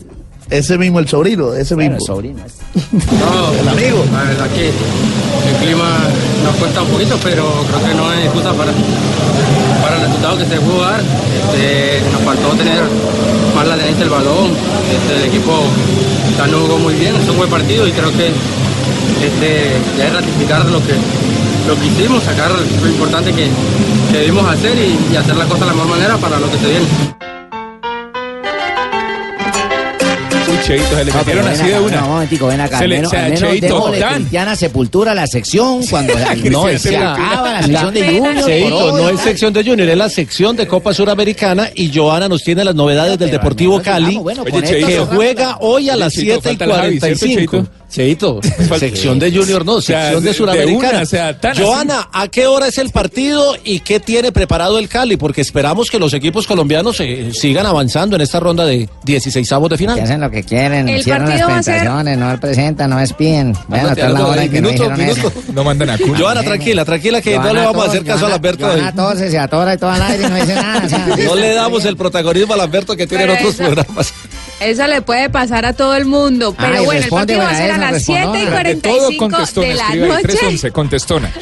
Ese 0.50 0.76
mismo, 0.78 0.98
el 0.98 1.06
sobrino, 1.08 1.54
ese 1.54 1.76
mismo. 1.76 2.00
sobrino. 2.00 2.40
No, 2.92 3.52
El 3.60 3.68
amigo. 3.68 4.04
La 4.12 4.22
verdad 4.24 4.48
que 4.50 4.66
el 4.68 5.56
clima 5.62 5.88
nos 6.44 6.56
cuesta 6.56 6.82
un 6.82 6.88
poquito, 6.88 7.16
pero 7.22 7.44
creo 7.68 7.88
que 7.88 7.94
no 7.94 8.12
es 8.12 8.24
excusa 8.24 8.52
para, 8.52 8.72
para 9.82 9.96
el 9.96 10.02
resultado 10.06 10.38
que 10.38 10.44
se 10.46 10.60
pudo 10.60 10.80
dar. 10.82 11.00
Este, 11.00 12.00
nos 12.12 12.20
faltó 12.22 12.48
tener 12.56 12.82
más 13.54 13.66
la 13.68 13.76
tenencia 13.76 14.00
del 14.00 14.10
balón. 14.10 14.50
Este, 14.90 15.16
el 15.22 15.28
equipo 15.28 15.52
no 16.50 16.58
jugó 16.60 16.78
muy 16.78 16.94
bien, 16.94 17.14
es 17.16 17.28
un 17.28 17.36
buen 17.36 17.50
partido 17.50 17.86
y 17.86 17.92
creo 17.92 18.10
que 18.16 18.28
este, 18.28 19.72
ya 19.98 20.06
es 20.08 20.12
ratificar 20.14 20.64
lo 20.64 20.78
que, 20.80 20.94
lo 21.68 21.78
que 21.78 21.86
hicimos, 21.86 22.22
sacar 22.24 22.50
lo 22.50 22.88
importante 22.88 23.30
que, 23.32 23.46
que 24.10 24.18
debimos 24.18 24.48
hacer 24.48 24.76
y, 24.78 25.12
y 25.12 25.16
hacer 25.16 25.36
la 25.36 25.44
cosa 25.44 25.60
de 25.60 25.66
la 25.66 25.72
mejor 25.74 25.90
manera 25.90 26.16
para 26.16 26.38
lo 26.40 26.50
que 26.50 26.58
se 26.58 26.66
viene. 26.66 26.86
Cheito, 30.62 30.84
se 30.96 31.04
le 31.04 31.10
No, 31.12 31.18
metieron 31.18 31.44
ven 31.44 31.52
así 31.54 31.68
de 31.68 31.80
una. 31.80 31.96
no, 31.96 32.04
un 32.06 32.12
momentico, 32.12 32.46
ven 32.46 32.60
acá. 32.60 32.78
Se 32.78 32.88
le- 32.88 32.96
menos, 32.96 33.10
se- 33.10 33.16
al 33.16 33.24
menos 33.32 33.40
Cheito, 33.50 33.92
tan. 33.98 34.14
Cristiana 34.16 34.56
Sepultura 34.56 35.14
la 35.14 35.26
sección 35.26 35.84
cuando 35.86 36.12
no, 36.50 36.78
se 36.78 36.96
acaba 36.96 37.52
la 37.52 37.62
sección 37.62 37.94
de 37.94 38.00
La- 38.00 38.06
Junior. 38.18 38.44
Cheito, 38.46 38.96
no 38.98 39.08
es 39.08 39.20
sección 39.20 39.52
de 39.52 39.64
Junior, 39.64 39.88
es 39.88 39.96
la 39.98 40.08
sección 40.08 40.56
de 40.56 40.66
Copa 40.66 40.92
Suramericana 40.94 41.70
y 41.74 41.90
Joana 41.96 42.28
nos 42.28 42.42
tiene 42.44 42.64
las 42.64 42.74
novedades 42.74 43.18
del 43.18 43.30
Deportivo 43.30 43.80
Cali 43.82 44.20
que 44.86 44.98
juega 45.00 45.56
hoy 45.60 45.90
a 45.90 45.96
las 45.96 46.12
Cheito, 46.12 46.40
7 46.42 46.52
y 46.52 46.56
falta 46.56 46.64
el 46.64 46.70
Javi, 46.72 47.00
¿cierto, 47.00 47.26
45. 47.56 47.66
Cheito, 47.90 48.40
sección 48.78 49.18
de 49.18 49.32
Junior 49.32 49.64
no, 49.64 49.74
O 49.74 49.80
sea, 49.82 50.02
sección 50.04 50.24
de- 50.24 50.32
Suramericana. 50.34 50.88
una, 50.90 51.02
o 51.02 51.06
sea, 51.06 51.38
tan 51.40 51.52
así. 51.52 51.62
Joana, 51.62 52.08
¿a 52.12 52.28
qué 52.28 52.46
hora 52.46 52.68
es 52.68 52.78
el 52.78 52.90
partido 52.90 53.56
y 53.64 53.80
qué 53.80 53.98
tiene 54.00 54.30
preparado 54.32 54.78
el 54.78 54.88
Cali? 54.88 55.16
Porque 55.16 55.40
esperamos 55.40 55.90
que 55.90 55.98
los 55.98 56.14
equipos 56.14 56.46
colombianos 56.46 57.00
eh, 57.00 57.30
sigan 57.34 57.66
avanzando 57.66 58.14
en 58.16 58.22
esta 58.22 58.38
ronda 58.40 58.64
de 58.64 58.88
16 59.04 59.50
avos 59.52 59.68
de 59.70 59.76
final. 59.76 59.96
Que 59.96 60.02
hacen 60.02 60.20
lo 60.20 60.30
que 60.30 60.42
quieren, 60.44 60.88
El 60.88 61.02
cierran 61.02 61.28
las 61.28 61.40
partido 61.40 61.48
va 61.48 61.58
a 61.58 61.62
ser- 61.62 61.74
presentaciones, 61.74 62.18
no 62.18 62.40
presentan, 62.40 62.90
no 62.90 62.96
despiden. 62.98 63.56
Bueno, 63.68 63.90
es 63.90 63.96
la 63.98 64.26
hora 64.26 64.44
en 64.44 64.50
que 64.50 64.60
no 64.60 64.68
eso. 64.70 65.32
No 65.52 65.64
mandan 65.64 65.90
a 65.90 65.98
culo. 65.98 66.16
Joana, 66.16 66.42
tranquila, 66.42 66.84
tranquila 66.84 67.20
que 67.20 67.36
no 67.38 67.52
le 67.52 67.64
vamos 67.64 67.84
a 67.86 67.88
hacer 67.88 68.04
caso 68.04 68.26
a 68.26 68.28
Johanna- 68.28 68.34
Lamberto. 68.34 68.66
Johanna 68.66 68.94
tose, 68.94 69.30
se 69.30 69.38
atora 69.38 69.74
y 69.74 69.78
toda 69.78 69.94
al 69.96 70.02
aire 70.02 70.24
y 70.26 70.30
no 70.30 70.36
dice 70.36 70.54
nada. 70.54 70.82
o 70.84 70.88
sea, 70.88 71.06
No 71.26 71.34
le 71.34 71.54
damos 71.54 71.84
el 71.84 71.96
protagonismo 71.96 72.54
a 72.54 72.56
Lamberto 72.56 72.96
que 72.96 73.06
tiene 73.06 73.24
en 73.24 73.30
otros 73.30 73.54
esa- 73.54 73.64
programas. 73.66 74.14
Eso 74.60 74.86
le 74.86 75.02
puede 75.02 75.30
pasar 75.30 75.64
a 75.66 75.72
todo 75.72 75.96
el 75.96 76.04
mundo. 76.04 76.54
Pero 76.58 76.78
Ay, 76.80 76.84
bueno, 76.84 77.00
el 77.04 77.08
partido 77.10 77.38
va 77.38 77.50
a 77.50 77.54
ser 77.56 77.70
a 77.72 77.78
las 77.78 78.02
7 78.04 78.20
y 78.20 78.44
respondona. 78.44 78.62
De 78.62 78.74
todo 78.76 78.92
45 78.92 79.18
contestona, 79.18 79.66
de 79.68 79.74
la 79.74 79.88
noche. 80.06 80.22
311, 80.22 80.70
contestona. 80.70 81.32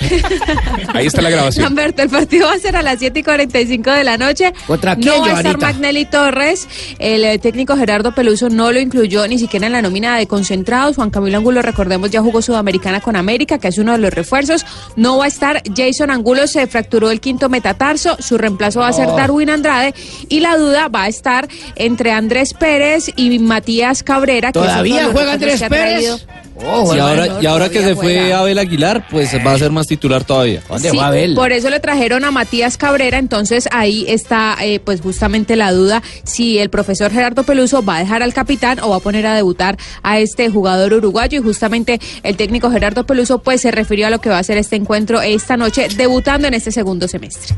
Ahí 0.94 1.06
está 1.06 1.22
la 1.22 1.30
grabación. 1.30 1.64
Lamberto, 1.64 2.02
el 2.02 2.08
partido 2.08 2.46
va 2.46 2.54
a 2.54 2.58
ser 2.58 2.76
a 2.76 2.82
las 2.82 2.98
7 2.98 3.18
y 3.18 3.22
45 3.22 3.90
de 3.90 4.04
la 4.04 4.16
noche. 4.18 4.52
¿Contra 4.66 4.96
quién, 4.96 5.06
No 5.06 5.20
va 5.22 5.28
a 5.28 5.36
estar? 5.38 5.58
Magnelli 5.58 6.04
Torres. 6.06 6.68
El 6.98 7.24
eh, 7.24 7.38
técnico 7.38 7.76
Gerardo 7.76 8.12
Peluso 8.14 8.48
no 8.48 8.72
lo 8.72 8.80
incluyó 8.80 9.26
ni 9.26 9.38
siquiera 9.38 9.66
en 9.66 9.72
la 9.72 9.82
nómina 9.82 10.16
de 10.16 10.26
concentrados. 10.26 10.96
Juan 10.96 11.10
Camilo 11.10 11.38
Angulo, 11.38 11.62
recordemos, 11.62 12.10
ya 12.10 12.20
jugó 12.22 12.42
Sudamericana 12.42 13.00
con 13.00 13.16
América, 13.16 13.58
que 13.58 13.68
es 13.68 13.78
uno 13.78 13.92
de 13.92 13.98
los 13.98 14.12
refuerzos. 14.12 14.64
No 14.96 15.18
va 15.18 15.24
a 15.26 15.28
estar 15.28 15.62
Jason 15.76 16.10
Angulo, 16.10 16.46
se 16.46 16.66
fracturó 16.66 17.10
el 17.10 17.20
quinto 17.20 17.48
metatarso. 17.48 18.16
Su 18.20 18.38
reemplazo 18.38 18.80
va 18.80 18.88
a 18.88 18.92
ser 18.92 19.08
Oh. 19.08 19.16
Darwin 19.16 19.50
Andrade. 19.50 19.94
Y 20.28 20.40
la 20.40 20.56
duda 20.56 20.88
va 20.88 21.04
a 21.04 21.08
estar 21.08 21.48
entre 21.76 22.12
Andrés 22.12 22.52
Pérez 22.54 23.07
y 23.16 23.38
Matías 23.38 24.02
Cabrera. 24.02 24.48
que 24.48 24.58
¿Todavía 24.60 25.04
los 25.04 25.12
juega 25.12 25.32
Andrés 25.34 25.58
que 25.58 25.64
ha 25.64 25.68
Pérez? 25.68 25.92
traído. 25.92 26.18
Oh, 26.66 26.92
y 26.92 26.98
ahora, 26.98 27.38
y 27.40 27.46
ahora 27.46 27.68
que 27.68 27.80
se 27.84 27.94
fue 27.94 28.18
juega. 28.18 28.40
Abel 28.40 28.58
Aguilar, 28.58 29.06
pues 29.08 29.30
va 29.46 29.52
a 29.52 29.58
ser 29.58 29.70
más 29.70 29.86
titular 29.86 30.24
todavía. 30.24 30.60
¿Dónde 30.68 30.90
Sí, 30.90 30.96
va 30.96 31.06
Abel? 31.06 31.36
Por 31.36 31.52
eso 31.52 31.70
le 31.70 31.78
trajeron 31.78 32.24
a 32.24 32.32
Matías 32.32 32.76
Cabrera, 32.76 33.18
entonces 33.18 33.68
ahí 33.70 34.04
está 34.08 34.56
eh, 34.60 34.80
pues 34.80 35.00
justamente 35.00 35.54
la 35.54 35.70
duda 35.70 36.02
si 36.24 36.58
el 36.58 36.68
profesor 36.68 37.12
Gerardo 37.12 37.44
Peluso 37.44 37.84
va 37.84 37.98
a 37.98 38.00
dejar 38.00 38.24
al 38.24 38.34
capitán 38.34 38.80
o 38.80 38.90
va 38.90 38.96
a 38.96 39.00
poner 39.00 39.24
a 39.28 39.36
debutar 39.36 39.76
a 40.02 40.18
este 40.18 40.48
jugador 40.48 40.94
uruguayo 40.94 41.38
y 41.38 41.42
justamente 41.44 42.00
el 42.24 42.36
técnico 42.36 42.72
Gerardo 42.72 43.06
Peluso 43.06 43.38
pues 43.38 43.60
se 43.60 43.70
refirió 43.70 44.08
a 44.08 44.10
lo 44.10 44.20
que 44.20 44.28
va 44.28 44.38
a 44.38 44.42
ser 44.42 44.58
este 44.58 44.74
encuentro 44.74 45.20
esta 45.22 45.56
noche 45.56 45.86
debutando 45.96 46.48
en 46.48 46.54
este 46.54 46.72
segundo 46.72 47.06
semestre. 47.06 47.54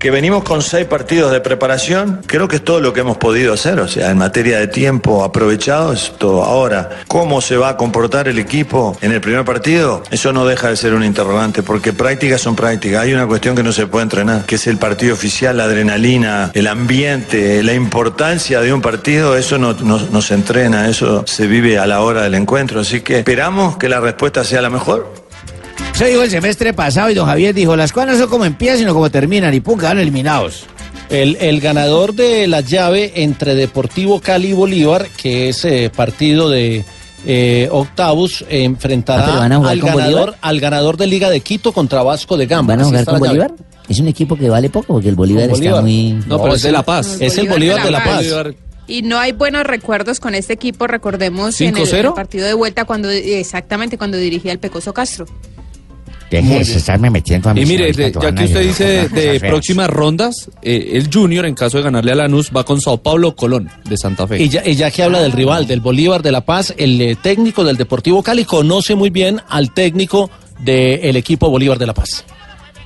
Que 0.00 0.10
venimos 0.10 0.42
con 0.44 0.62
seis 0.62 0.86
partidos 0.86 1.30
de 1.30 1.40
preparación, 1.42 2.22
creo 2.26 2.48
que 2.48 2.56
es 2.56 2.64
todo 2.64 2.80
lo 2.80 2.94
que 2.94 3.00
hemos 3.00 3.18
podido 3.18 3.52
hacer, 3.52 3.78
o 3.80 3.86
sea, 3.86 4.10
en 4.10 4.16
materia 4.16 4.58
de 4.58 4.66
tiempo 4.66 5.22
aprovechado 5.22 5.92
es 5.92 6.12
todo. 6.16 6.42
Ahora, 6.42 6.88
¿cómo 7.06 7.42
se 7.42 7.58
va 7.58 7.68
a 7.68 7.76
comportar 7.76 8.26
el 8.26 8.38
equipo 8.38 8.96
en 9.02 9.12
el 9.12 9.20
primer 9.20 9.44
partido? 9.44 10.02
Eso 10.10 10.32
no 10.32 10.46
deja 10.46 10.68
de 10.70 10.76
ser 10.76 10.94
un 10.94 11.04
interrogante, 11.04 11.62
porque 11.62 11.92
prácticas 11.92 12.40
son 12.40 12.56
prácticas. 12.56 13.02
Hay 13.02 13.12
una 13.12 13.26
cuestión 13.26 13.54
que 13.54 13.62
no 13.62 13.72
se 13.72 13.86
puede 13.86 14.04
entrenar, 14.04 14.46
que 14.46 14.54
es 14.54 14.66
el 14.66 14.78
partido 14.78 15.12
oficial, 15.12 15.58
la 15.58 15.64
adrenalina, 15.64 16.50
el 16.54 16.66
ambiente, 16.66 17.62
la 17.62 17.74
importancia 17.74 18.62
de 18.62 18.72
un 18.72 18.80
partido, 18.80 19.36
eso 19.36 19.58
no, 19.58 19.74
no- 19.74 20.22
se 20.22 20.32
entrena, 20.34 20.88
eso 20.88 21.24
se 21.26 21.46
vive 21.46 21.78
a 21.78 21.86
la 21.86 22.00
hora 22.00 22.22
del 22.22 22.34
encuentro. 22.36 22.80
Así 22.80 23.02
que 23.02 23.18
esperamos 23.18 23.76
que 23.76 23.88
la 23.90 24.00
respuesta 24.00 24.44
sea 24.44 24.62
la 24.62 24.70
mejor. 24.70 25.12
Se 25.94 26.06
dijo 26.06 26.22
el 26.22 26.30
semestre 26.30 26.72
pasado 26.72 27.10
y 27.10 27.14
don 27.14 27.26
Javier 27.26 27.54
dijo, 27.54 27.76
las 27.76 27.92
cosas 27.92 28.12
no 28.12 28.18
son 28.18 28.30
como 28.30 28.44
empiezan, 28.46 28.78
sino 28.78 28.94
como 28.94 29.10
terminan 29.10 29.52
y 29.52 29.60
pum, 29.60 29.78
quedaron 29.78 29.98
eliminados. 29.98 30.64
El, 31.10 31.36
el 31.40 31.60
ganador 31.60 32.14
de 32.14 32.46
la 32.46 32.60
llave 32.60 33.12
entre 33.16 33.54
Deportivo 33.54 34.20
Cali 34.20 34.48
y 34.48 34.52
Bolívar, 34.52 35.08
que 35.16 35.48
es 35.48 35.64
eh, 35.64 35.90
partido 35.94 36.48
de 36.48 36.84
eh, 37.26 37.68
octavos, 37.70 38.44
eh, 38.48 38.64
enfrentará 38.64 39.24
Ah, 39.24 39.26
¿pero 39.26 39.38
van 39.40 39.52
a 39.52 39.56
jugar 39.56 39.72
al, 39.72 39.80
ganador, 39.80 40.02
Bolívar? 40.04 40.38
al 40.40 40.60
ganador 40.60 40.96
de 40.96 41.06
Liga 41.06 41.28
de 41.28 41.40
Quito 41.40 41.72
contra 41.72 42.02
Vasco 42.02 42.36
de 42.36 42.46
Gama. 42.46 42.68
¿Van 42.68 42.80
a 42.80 42.84
jugar 42.84 43.04
con 43.04 43.14
llave. 43.14 43.28
Bolívar? 43.28 43.52
Es 43.88 43.98
un 43.98 44.08
equipo 44.08 44.36
que 44.36 44.48
vale 44.48 44.70
poco 44.70 44.94
porque 44.94 45.08
el 45.08 45.16
Bolívar, 45.16 45.50
está 45.50 45.82
muy... 45.82 46.12
No, 46.26 46.40
pero 46.40 46.54
es 46.54 46.62
de 46.62 46.72
La 46.72 46.82
Paz. 46.84 47.18
Es 47.20 47.36
el 47.38 47.48
Bolívar 47.48 47.82
de 47.82 47.90
La 47.90 48.04
Paz. 48.04 48.24
Y 48.86 49.02
no 49.02 49.18
hay 49.18 49.32
buenos 49.32 49.64
recuerdos 49.64 50.18
con 50.18 50.34
este 50.34 50.52
equipo, 50.52 50.86
recordemos 50.88 51.60
en 51.60 51.76
el, 51.76 51.86
5-0. 51.86 52.06
el 52.06 52.12
partido 52.12 52.46
de 52.46 52.54
vuelta 52.54 52.84
cuando 52.86 53.08
exactamente 53.08 53.98
cuando 53.98 54.16
dirigía 54.16 54.50
el 54.50 54.58
Pecoso 54.58 54.92
Castro. 54.92 55.26
Deje 56.30 56.64
de 56.64 56.78
estarme 56.78 57.10
metiendo 57.10 57.50
a 57.50 57.52
Y 57.52 57.60
mis 57.60 57.68
mire, 57.68 57.92
señorita 57.92 58.20
de- 58.20 58.26
ya 58.26 58.34
que 58.34 58.44
usted 58.44 58.62
dice 58.62 59.08
de, 59.08 59.40
próximas 59.40 59.90
rondas, 59.90 60.50
eh, 60.62 60.90
el 60.94 61.08
Junior, 61.12 61.44
en 61.46 61.54
caso 61.54 61.78
de 61.78 61.84
ganarle 61.84 62.12
a 62.12 62.14
Lanús, 62.14 62.50
va 62.56 62.64
con 62.64 62.80
Sao 62.80 62.98
Paulo 62.98 63.34
Colón 63.34 63.68
de 63.88 63.96
Santa 63.96 64.26
Fe. 64.26 64.42
Y 64.42 64.48
ya, 64.48 64.62
y 64.64 64.74
ya 64.76 64.90
que 64.90 65.02
habla 65.02 65.20
del 65.20 65.32
rival, 65.32 65.66
del 65.66 65.80
Bolívar 65.80 66.22
de 66.22 66.32
La 66.32 66.42
Paz, 66.42 66.72
el 66.76 67.00
eh, 67.00 67.16
técnico 67.20 67.64
del 67.64 67.76
Deportivo 67.76 68.22
Cali 68.22 68.44
conoce 68.44 68.94
muy 68.94 69.10
bien 69.10 69.40
al 69.48 69.72
técnico 69.72 70.30
del 70.60 71.16
equipo 71.16 71.50
Bolívar 71.50 71.78
de 71.78 71.86
La 71.86 71.94
Paz. 71.94 72.24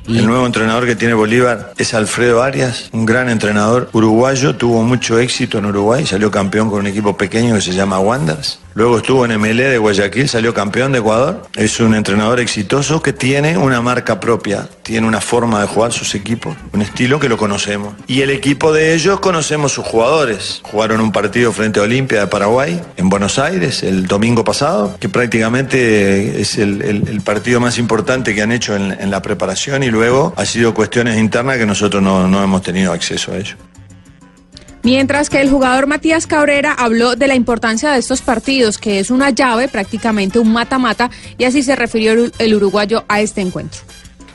El 0.07 0.27
nuevo 0.27 0.45
entrenador 0.45 0.85
que 0.85 0.97
tiene 0.97 1.15
Bolívar 1.15 1.73
es 1.79 1.95
Alfredo 1.95 2.43
Arias, 2.43 2.91
un 2.93 3.07
gran 3.07 3.31
entrenador 3.31 3.89
uruguayo, 3.95 4.55
tuvo 4.55 4.83
mucho 4.83 5.19
éxito 5.19 5.59
en 5.59 5.65
Uruguay, 5.65 6.05
salió 6.05 6.31
campeón 6.31 6.69
con 6.69 6.81
un 6.81 6.87
equipo 6.87 7.17
pequeño 7.17 7.55
que 7.55 7.63
se 7.63 7.73
llama 7.73 7.99
Wanderers. 7.99 8.59
Luego 8.75 8.99
estuvo 8.99 9.25
en 9.25 9.41
MLE 9.41 9.69
de 9.69 9.79
Guayaquil, 9.79 10.29
salió 10.29 10.53
campeón 10.53 10.91
de 10.91 10.99
Ecuador. 10.99 11.43
Es 11.55 11.79
un 11.79 11.95
entrenador 11.95 12.41
exitoso 12.41 13.01
que 13.01 13.13
tiene 13.13 13.57
una 13.57 13.81
marca 13.81 14.19
propia, 14.19 14.69
tiene 14.83 15.07
una 15.07 15.21
forma 15.21 15.61
de 15.61 15.69
jugar 15.69 15.93
sus 15.93 16.15
equipos, 16.17 16.57
un 16.73 16.83
estilo 16.83 17.21
que 17.21 17.29
lo 17.29 17.37
conocemos. 17.37 17.95
Y 18.09 18.23
el 18.23 18.31
equipo 18.31 18.73
de 18.73 18.95
ellos 18.95 19.21
conocemos 19.21 19.71
sus 19.71 19.85
jugadores. 19.85 20.61
Jugaron 20.65 21.01
un 21.01 21.13
partido 21.13 21.53
frente 21.53 21.79
a 21.79 21.85
Olimpia 21.85 22.21
de 22.21 22.27
Paraguay 22.27 22.81
en 22.97 23.09
Buenos 23.09 23.39
Aires 23.39 23.85
el 23.85 24.09
domingo 24.09 24.43
pasado, 24.43 24.97
que 24.99 25.09
prácticamente 25.09 26.41
es 26.41 26.59
el, 26.59 27.21
partido 27.25 27.61
más 27.61 27.79
importante 27.79 28.35
que 28.35 28.43
han 28.43 28.51
hecho 28.51 28.75
en, 28.75 28.91
en 28.91 29.11
la 29.11 29.23
preparación 29.23 29.85
y 29.85 29.91
luego 29.91 30.35
ha 30.37 30.45
sido 30.45 30.75
cuestiones 30.75 31.17
internas 31.17 31.59
que 31.59 31.67
nosotros 31.67 32.03
no, 32.03 32.27
no 32.27 32.43
hemos 32.43 32.63
tenido 32.63 32.93
acceso 32.93 33.33
a 33.33 33.37
ello. 33.37 33.57
Mientras 34.85 35.31
que 35.31 35.41
el 35.41 35.49
jugador 35.51 35.87
Matías 35.87 36.27
Cabrera 36.27 36.73
habló 36.75 37.17
de 37.17 37.27
la 37.27 37.35
importancia 37.35 37.91
de 37.91 37.99
estos 37.99 38.21
partidos, 38.21 38.77
que 38.77 38.99
es 38.99 39.11
una 39.11 39.31
llave, 39.31 39.67
prácticamente 39.67 40.39
un 40.39 40.53
mata-mata, 40.53 41.11
y 41.39 41.45
así 41.45 41.63
se 41.63 41.75
refirió 41.75 42.13
el- 42.39 42.55
uruguayo 42.55 43.05
a 43.09 43.23
este 43.23 43.41
encuentro. 43.41 43.81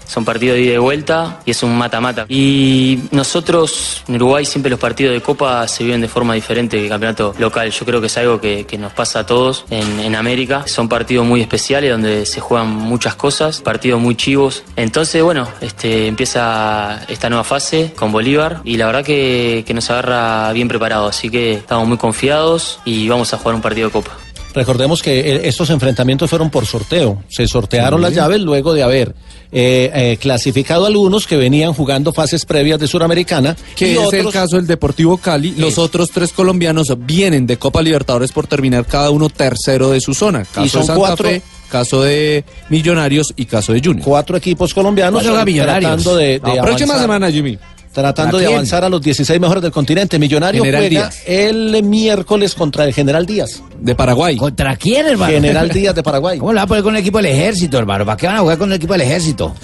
Son 0.09 0.25
partidos 0.25 0.57
de 0.57 0.63
ida 0.63 0.73
y 0.73 0.77
vuelta 0.77 1.39
y 1.45 1.51
es 1.51 1.61
un 1.61 1.77
mata-mata. 1.77 2.25
Y 2.27 2.97
nosotros 3.11 4.03
en 4.07 4.15
Uruguay 4.15 4.43
siempre 4.43 4.71
los 4.71 4.79
partidos 4.79 5.13
de 5.13 5.21
Copa 5.21 5.67
se 5.67 5.83
viven 5.83 6.01
de 6.01 6.07
forma 6.07 6.33
diferente 6.33 6.77
que 6.77 6.85
el 6.85 6.89
campeonato 6.89 7.35
local. 7.37 7.69
Yo 7.69 7.85
creo 7.85 8.01
que 8.01 8.07
es 8.07 8.17
algo 8.17 8.41
que, 8.41 8.65
que 8.65 8.79
nos 8.79 8.91
pasa 8.91 9.19
a 9.19 9.25
todos 9.27 9.65
en, 9.69 9.99
en 9.99 10.15
América. 10.15 10.63
Son 10.65 10.89
partidos 10.89 11.27
muy 11.27 11.41
especiales 11.41 11.91
donde 11.91 12.25
se 12.25 12.39
juegan 12.39 12.67
muchas 12.67 13.13
cosas, 13.13 13.61
partidos 13.61 14.01
muy 14.01 14.15
chivos. 14.15 14.63
Entonces, 14.75 15.21
bueno, 15.21 15.47
este, 15.61 16.07
empieza 16.07 17.01
esta 17.07 17.29
nueva 17.29 17.43
fase 17.43 17.93
con 17.95 18.11
Bolívar 18.11 18.61
y 18.63 18.77
la 18.77 18.87
verdad 18.87 19.03
que, 19.03 19.63
que 19.67 19.75
nos 19.75 19.91
agarra 19.91 20.51
bien 20.53 20.67
preparados. 20.67 21.15
Así 21.15 21.29
que 21.29 21.53
estamos 21.53 21.87
muy 21.87 21.97
confiados 21.97 22.79
y 22.83 23.07
vamos 23.07 23.31
a 23.35 23.37
jugar 23.37 23.53
un 23.53 23.61
partido 23.61 23.89
de 23.89 23.93
Copa. 23.93 24.17
Recordemos 24.53 25.03
que 25.03 25.19
eh, 25.19 25.41
estos 25.43 25.69
enfrentamientos 25.69 26.29
fueron 26.29 26.49
por 26.49 26.65
sorteo. 26.65 27.23
Se 27.27 27.47
sortearon 27.47 28.01
las 28.01 28.13
llaves 28.13 28.41
luego 28.41 28.73
de 28.73 28.83
haber 28.83 29.13
eh, 29.51 29.91
eh, 29.93 30.17
clasificado 30.21 30.85
algunos 30.85 31.25
que 31.27 31.35
venían 31.37 31.73
jugando 31.73 32.13
fases 32.13 32.45
previas 32.45 32.79
de 32.79 32.87
Suramericana. 32.87 33.55
Que 33.75 33.93
y 33.93 33.97
es 33.97 34.13
el 34.13 34.29
caso 34.31 34.57
del 34.57 34.67
Deportivo 34.67 35.17
Cali. 35.17 35.51
Los 35.57 35.77
otros 35.77 36.11
tres 36.11 36.31
colombianos 36.31 36.87
vienen 36.99 37.47
de 37.47 37.57
Copa 37.57 37.81
Libertadores 37.81 38.31
por 38.31 38.47
terminar 38.47 38.85
cada 38.85 39.09
uno 39.09 39.29
tercero 39.29 39.89
de 39.91 40.01
su 40.01 40.13
zona. 40.13 40.45
Caso 40.45 40.67
son 40.69 40.81
de 40.81 40.87
Santa 40.87 40.99
cuatro- 40.99 41.29
Fe, 41.29 41.41
caso 41.69 42.01
de 42.03 42.43
Millonarios 42.69 43.33
y 43.35 43.45
caso 43.45 43.73
de 43.73 43.81
Junior. 43.83 44.03
Cuatro 44.05 44.37
equipos 44.37 44.73
colombianos 44.73 45.23
Millonarios. 45.23 45.65
tratando 46.03 46.15
de, 46.17 46.39
de 46.39 46.55
La 46.55 46.61
próxima 46.61 46.99
semana, 46.99 47.31
Jimmy. 47.31 47.57
Tratando 47.93 48.37
¿A 48.37 48.41
de 48.41 48.45
avanzar 48.47 48.83
a 48.83 48.89
los 48.89 49.01
16 49.01 49.39
mejores 49.39 49.63
del 49.63 49.71
continente. 49.71 50.19
Millonario 50.19 50.63
General 50.63 50.81
juega 50.87 51.09
Díaz. 51.09 51.23
el 51.25 51.83
miércoles 51.83 52.53
contra 52.53 52.85
el 52.85 52.93
General 52.93 53.25
Díaz. 53.25 53.63
De 53.79 53.95
Paraguay. 53.95 54.37
¿Contra 54.37 54.75
quién, 54.75 55.07
hermano? 55.07 55.33
General 55.33 55.69
Díaz 55.73 55.95
de 55.95 56.03
Paraguay. 56.03 56.37
¿Cómo 56.37 56.53
le 56.53 56.57
va 56.57 56.63
a 56.63 56.67
poner 56.67 56.83
con 56.83 56.95
el 56.95 57.01
equipo 57.01 57.17
del 57.17 57.27
ejército, 57.27 57.79
hermano? 57.79 58.05
¿Para 58.05 58.15
qué 58.17 58.27
van 58.27 58.35
a 58.37 58.39
jugar 58.39 58.57
con 58.57 58.69
el 58.69 58.75
equipo 58.75 58.93
del 58.93 59.01
ejército? 59.01 59.55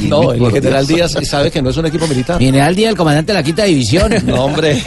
No, 0.00 0.32
el 0.32 0.50
General. 0.50 0.86
Díaz 0.86 1.16
sabe 1.22 1.50
que 1.50 1.62
no 1.62 1.70
es 1.70 1.76
un 1.76 1.86
equipo 1.86 2.06
militar. 2.06 2.40
General 2.40 2.74
Díaz, 2.74 2.90
el 2.90 2.96
comandante 2.96 3.32
de 3.32 3.38
la 3.38 3.44
quinta 3.44 3.64
división. 3.64 4.12
No, 4.26 4.44
hombre. 4.44 4.82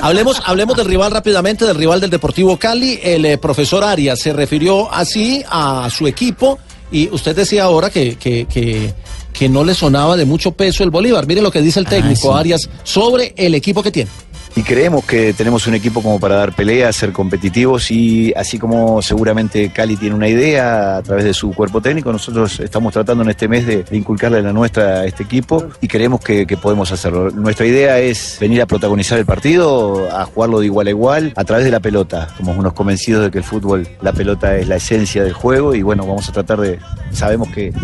hablemos, 0.00 0.40
hablemos 0.44 0.76
del 0.76 0.86
rival 0.86 1.10
rápidamente, 1.10 1.66
del 1.66 1.76
rival 1.76 2.00
del 2.00 2.10
Deportivo 2.10 2.56
Cali. 2.56 2.98
El 3.02 3.24
eh, 3.26 3.36
profesor 3.38 3.84
Arias 3.84 4.18
se 4.18 4.32
refirió 4.32 4.90
así 4.92 5.42
a 5.48 5.88
su 5.90 6.06
equipo 6.06 6.58
Y 6.90 7.08
usted 7.10 7.34
decía 7.34 7.64
ahora 7.64 7.90
que, 7.90 8.16
que, 8.16 8.46
que, 8.46 8.94
que 9.32 9.48
no 9.48 9.64
le 9.64 9.74
sonaba 9.74 10.16
de 10.16 10.24
mucho 10.24 10.52
peso 10.52 10.84
el 10.84 10.90
Bolívar. 10.90 11.26
Mire 11.26 11.42
lo 11.42 11.50
que 11.50 11.60
dice 11.60 11.80
el 11.80 11.86
técnico 11.86 12.34
Arias 12.34 12.68
sobre 12.84 13.34
el 13.36 13.54
equipo 13.54 13.82
que 13.82 13.90
tiene. 13.90 14.10
Y 14.56 14.62
creemos 14.62 15.04
que 15.04 15.34
tenemos 15.34 15.66
un 15.66 15.74
equipo 15.74 16.02
como 16.02 16.18
para 16.18 16.36
dar 16.36 16.52
pelea, 16.54 16.90
ser 16.90 17.12
competitivos 17.12 17.90
y 17.90 18.32
así 18.34 18.58
como 18.58 19.02
seguramente 19.02 19.70
Cali 19.70 19.96
tiene 19.96 20.14
una 20.14 20.28
idea 20.28 20.96
a 20.96 21.02
través 21.02 21.24
de 21.24 21.34
su 21.34 21.52
cuerpo 21.52 21.82
técnico, 21.82 22.10
nosotros 22.10 22.58
estamos 22.60 22.94
tratando 22.94 23.22
en 23.22 23.28
este 23.28 23.48
mes 23.48 23.66
de, 23.66 23.84
inculcarle 23.92 24.42
la 24.42 24.54
nuestra 24.54 25.00
a 25.00 25.04
este 25.04 25.24
equipo 25.24 25.62
y 25.82 25.88
creemos 25.88 26.20
que 26.22 26.46
podemos 26.56 26.90
hacerlo. 26.90 27.30
Nuestra 27.30 27.66
idea 27.66 27.98
es 27.98 28.38
venir 28.40 28.62
a 28.62 28.66
protagonizar 28.66 29.18
el 29.18 29.26
partido, 29.26 30.08
a 30.10 30.24
jugarlo 30.24 30.60
de 30.60 30.66
igual 30.66 30.86
a 30.86 30.90
igual 30.90 31.32
a 31.36 31.44
través 31.44 31.66
de 31.66 31.70
la 31.70 31.80
pelota. 31.80 32.28
Somos 32.38 32.56
unos 32.56 32.72
convencidos 32.72 33.24
de 33.24 33.30
que 33.30 33.38
el 33.38 33.44
fútbol, 33.44 33.86
la 34.00 34.14
pelota 34.14 34.56
es 34.56 34.68
la 34.68 34.76
esencia 34.76 35.22
del 35.22 35.34
juego 35.34 35.74
y 35.74 35.82
bueno, 35.82 36.06
vamos 36.06 36.30
a 36.30 36.32
tratar 36.32 36.60
de, 36.60 36.78
sabemos 37.12 37.50
que 37.50 37.74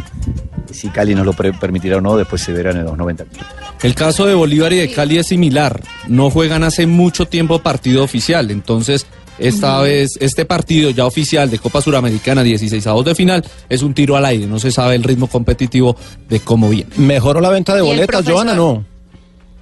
si 0.73 0.89
Cali 0.89 1.15
nos 1.15 1.27
lo 1.27 1.33
permitirá 1.33 1.99
o 1.99 2.01
no, 2.01 2.17
después 2.17 2.43
se 2.43 2.53
verán 2.53 2.77
en 2.77 2.85
los 2.85 2.97
90 2.97 3.25
minutos. 3.25 3.47
El 3.83 3.95
caso 3.95 4.27
de 4.27 4.35
Bolívar 4.35 4.73
y 4.73 4.77
de 4.77 4.91
Cali 4.91 5.19
es 5.19 5.27
similar. 5.29 5.81
No 6.09 6.31
juegan 6.31 6.63
hace 6.65 6.87
mucho 6.87 7.27
tiempo 7.27 7.59
partido 7.61 8.05
oficial. 8.05 8.51
Entonces, 8.51 9.07
esta 9.39 9.81
vez, 9.81 10.17
este 10.21 10.45
partido 10.45 10.91
ya 10.91 11.07
oficial 11.07 11.51
de 11.51 11.59
Copa 11.59 11.81
Suramericana, 11.81 12.43
16 12.43 12.87
avos 12.87 13.05
de 13.05 13.15
final, 13.15 13.45
es 13.69 13.83
un 13.83 13.95
tiro 13.95 14.17
al 14.17 14.25
aire. 14.25 14.47
No 14.47 14.59
se 14.59 14.71
sabe 14.71 14.95
el 14.95 15.03
ritmo 15.03 15.27
competitivo 15.27 15.97
de 16.29 16.41
cómo 16.41 16.69
viene. 16.69 16.91
¿Mejoró 16.97 17.41
la 17.41 17.51
venta 17.51 17.75
de 17.75 17.81
¿Y 17.81 17.91
el 17.91 17.97
boletas? 17.97 18.25
Joana? 18.29 18.55
No. 18.55 18.85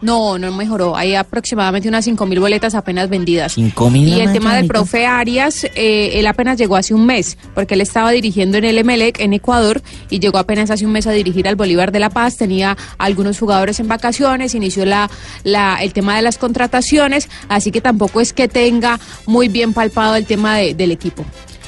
No, 0.03 0.38
no 0.38 0.51
mejoró. 0.53 0.96
Hay 0.96 1.14
aproximadamente 1.14 1.88
unas 1.88 2.07
5.000 2.07 2.40
boletas 2.40 2.74
apenas 2.74 3.09
vendidas. 3.11 3.57
5.000 3.59 4.09
Y 4.09 4.20
el 4.20 4.32
tema 4.32 4.55
del 4.57 4.66
profe 4.68 5.07
Arias, 5.07 5.64
eh, 5.74 6.12
él 6.14 6.26
apenas 6.26 6.57
llegó 6.59 6.76
hace 6.76 6.94
un 6.94 7.05
mes, 7.05 7.36
porque 7.55 7.74
él 7.74 7.82
estaba 7.82 8.11
dirigiendo 8.11 8.57
en 8.59 8.64
el 8.64 8.78
Emelec, 8.78 9.20
en 9.20 9.34
Ecuador, 9.34 9.82
y 10.09 10.18
llegó 10.18 10.38
apenas 10.38 10.70
hace 10.70 10.86
un 10.86 10.92
mes 10.92 11.07
a 11.07 11.12
dirigir 11.12 11.46
al 11.48 11.57
Bolívar 11.57 11.92
de 11.92 12.01
La 12.01 12.09
Paz. 12.11 12.36
Tenía 12.38 12.76
algunos 12.98 13.38
jugadores 13.38 13.78
en 13.80 13.88
vacaciones, 13.88 14.55
inició 14.55 14.86
la, 14.86 15.11
la, 15.44 15.76
el 15.82 15.92
tema 15.92 16.16
de 16.16 16.22
las 16.22 16.38
contrataciones, 16.38 17.28
así 17.48 17.70
que 17.70 17.80
tampoco 17.80 18.20
es 18.20 18.32
que 18.32 18.48
tenga 18.48 18.98
muy 19.26 19.48
bien 19.48 19.72
palpado 19.72 20.16
el 20.16 20.24
tema 20.24 20.57
de- 20.57 20.74
del 20.74 20.92
equipo. 20.92 21.24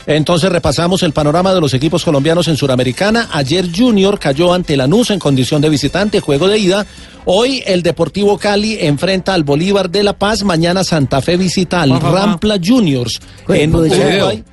Entonces 0.07 0.51
repasamos 0.51 1.03
el 1.03 1.13
panorama 1.13 1.55
de 1.55 1.61
los 1.61 1.75
equipos 1.75 2.05
colombianos 2.05 2.49
en 2.49 2.57
Suramericana. 2.57 3.29
Ayer 3.33 3.69
Junior 3.75 4.19
cayó 4.19 4.53
ante 4.53 4.77
Lanús 4.77 5.11
en 5.11 5.19
condición 5.19 5.63
de 5.63 5.69
visitante, 5.69 6.21
juego 6.21 6.49
de 6.49 6.59
ida. 6.59 6.87
Hoy 7.25 7.63
el 7.67 7.83
Deportivo 7.83 8.37
Cali 8.37 8.79
enfrenta 8.81 9.33
al 9.35 9.45
Bolívar 9.45 9.91
de 9.91 10.03
La 10.03 10.15
Paz. 10.15 10.43
Mañana 10.43 10.83
Santa 10.83 11.21
Fe 11.23 11.37
visita 11.37 11.83
al 11.83 11.93
Ajá, 11.93 12.09
ajá. 12.09 12.27
Rampla 12.27 12.59
Juniors 12.63 13.21
en. 13.49 13.75
Uruguay. 13.75 14.45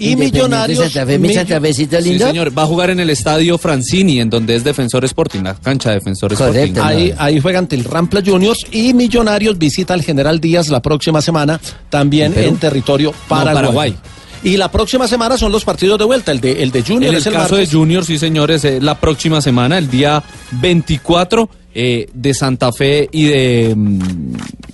Y 0.00 0.14
Millonarios. 0.14 0.78
Santa 0.92 1.04
Fe, 1.06 1.18
mi 1.18 1.34
Santa 1.34 1.60
Fecito 1.60 2.00
Sí, 2.00 2.10
lindo. 2.10 2.26
señor. 2.28 2.56
Va 2.56 2.62
a 2.62 2.66
jugar 2.66 2.90
en 2.90 3.00
el 3.00 3.10
estadio 3.10 3.58
Francini, 3.58 4.20
en 4.20 4.30
donde 4.30 4.54
es 4.54 4.62
Defensor 4.62 5.04
Sporting, 5.04 5.40
la 5.42 5.54
cancha 5.54 5.88
de 5.88 5.96
Defensor 5.96 6.32
Sporting. 6.34 6.74
Ahí, 6.80 7.12
ahí 7.18 7.40
juega 7.40 7.58
ante 7.58 7.74
el 7.74 7.82
Rampla 7.82 8.22
Juniors 8.24 8.64
y 8.70 8.94
Millonarios 8.94 9.58
visita 9.58 9.94
al 9.94 10.02
General 10.02 10.38
Díaz 10.38 10.68
la 10.68 10.80
próxima 10.80 11.20
semana, 11.20 11.60
también 11.90 12.32
¿En 12.36 12.58
territorio 12.58 13.10
No, 13.10 13.16
paraguay. 13.28 13.96
Y 14.42 14.56
la 14.56 14.70
próxima 14.70 15.08
semana 15.08 15.36
son 15.36 15.52
los 15.52 15.64
partidos 15.64 15.98
de 15.98 16.04
vuelta. 16.04 16.32
El 16.32 16.40
de, 16.40 16.62
el 16.62 16.70
de 16.70 16.82
Junior 16.82 17.04
En 17.04 17.14
el 17.14 17.16
es 17.16 17.26
el 17.26 17.32
caso 17.34 17.54
martes. 17.54 17.70
de 17.70 17.76
Junior, 17.76 18.04
sí 18.04 18.18
señores, 18.18 18.64
eh, 18.64 18.78
la 18.80 18.98
próxima 18.98 19.40
semana, 19.40 19.78
el 19.78 19.90
día 19.90 20.22
24 20.52 21.48
eh, 21.74 22.06
de 22.12 22.34
Santa 22.34 22.72
Fe 22.72 23.08
y 23.12 23.24
de 23.26 23.74
mm, 23.76 23.98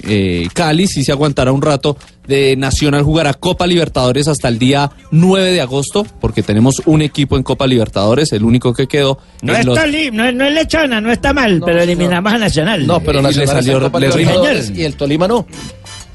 eh, 0.05 0.49
Cali, 0.53 0.87
sí 0.87 1.05
se 1.05 1.13
aguantará 1.13 1.53
un 1.53 1.63
rato. 1.63 1.97
De 2.27 2.57
Nacional 2.57 3.03
jugará 3.03 3.35
Copa 3.35 3.67
Libertadores 3.67 4.29
hasta 4.29 4.49
el 4.49 4.59
día 4.59 4.91
9 5.11 5.51
de 5.53 5.61
agosto, 5.61 6.07
porque 6.23 6.43
tenemos 6.43 6.81
un 6.87 7.03
equipo 7.03 7.37
en 7.37 7.43
Copa 7.43 7.67
Libertadores, 7.67 8.33
el 8.33 8.45
único 8.45 8.73
que 8.73 8.87
quedó. 8.87 9.19
No 9.43 9.53
en 9.53 9.61
es, 9.61 9.67
los- 9.67 9.77
no, 10.11 10.25
es- 10.25 10.35
no 10.35 10.47
es 10.47 10.55
lechona, 10.55 11.03
no 11.03 11.13
está 11.13 11.35
mal, 11.35 11.61
pero 11.67 11.83
eliminamos 11.83 12.33
a 12.33 12.39
Nacional. 12.39 12.87
No, 12.87 13.01
pero 13.01 13.19
Y 13.19 13.23
le 13.23 13.29
Nacional 13.29 13.47
salió- 13.49 13.87
está 13.87 13.99
le 14.01 14.07
y 14.75 14.85
el 14.85 14.95
Tolima 14.97 15.29
no. 15.29 15.47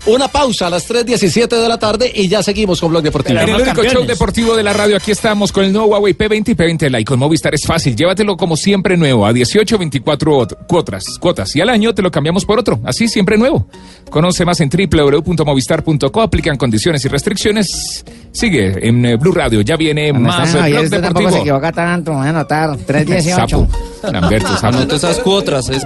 Una 0.09 0.27
pausa 0.27 0.67
a 0.67 0.69
las 0.71 0.89
3.17 0.89 1.47
de 1.47 1.67
la 1.69 1.77
tarde 1.77 2.11
y 2.13 2.27
ya 2.27 2.41
seguimos 2.41 2.79
con 2.81 2.89
Blog 2.89 3.03
Deportivo. 3.03 3.39
En 3.39 3.49
el 3.49 3.61
único 3.61 3.83
show 3.83 4.05
deportivo 4.05 4.55
de 4.55 4.63
la 4.63 4.73
radio, 4.73 4.97
aquí 4.97 5.11
estamos 5.11 5.51
con 5.51 5.63
el 5.63 5.71
nuevo 5.71 5.87
Huawei 5.89 6.17
P20 6.17 6.49
y 6.49 6.55
P20 6.55 6.89
Lite. 6.89 7.05
Con 7.05 7.19
Movistar 7.19 7.53
es 7.53 7.65
fácil, 7.65 7.95
llévatelo 7.95 8.35
como 8.35 8.57
siempre 8.57 8.97
nuevo, 8.97 9.25
a 9.25 9.33
18, 9.33 9.77
24 9.77 10.31
ot- 10.39 10.57
cuotas, 10.67 11.03
cuotas. 11.19 11.55
Y 11.55 11.61
al 11.61 11.69
año 11.69 11.93
te 11.93 12.01
lo 12.01 12.09
cambiamos 12.11 12.45
por 12.45 12.57
otro, 12.59 12.79
así 12.85 13.07
siempre 13.07 13.37
nuevo. 13.37 13.67
Conoce 14.09 14.45
más 14.45 14.59
en 14.61 14.69
www.movistar.co, 14.69 16.21
aplican 16.21 16.57
condiciones 16.57 17.05
y 17.05 17.07
restricciones. 17.07 18.03
Sigue 18.31 18.87
en 18.87 19.05
eh, 19.05 19.15
Blue 19.15 19.31
Radio, 19.31 19.61
ya 19.61 19.75
viene 19.75 20.11
más 20.13 20.55
Ayer 20.55 20.71
Blog 20.71 20.83
usted 20.85 21.01
tampoco 21.01 21.19
se 21.19 21.25
Deportivo. 21.35 21.41
equivoca 21.57 21.71
tanto, 21.71 22.13
voy 22.13 22.25
a 22.25 22.29
anotar. 22.29 22.77
318. 22.77 23.47
Sapo. 24.01 24.11
Lamberto, 24.11 24.47
sapo. 24.57 24.67
Anote 24.77 24.95
esas 24.95 25.19
cuotas. 25.19 25.69
Es... 25.69 25.85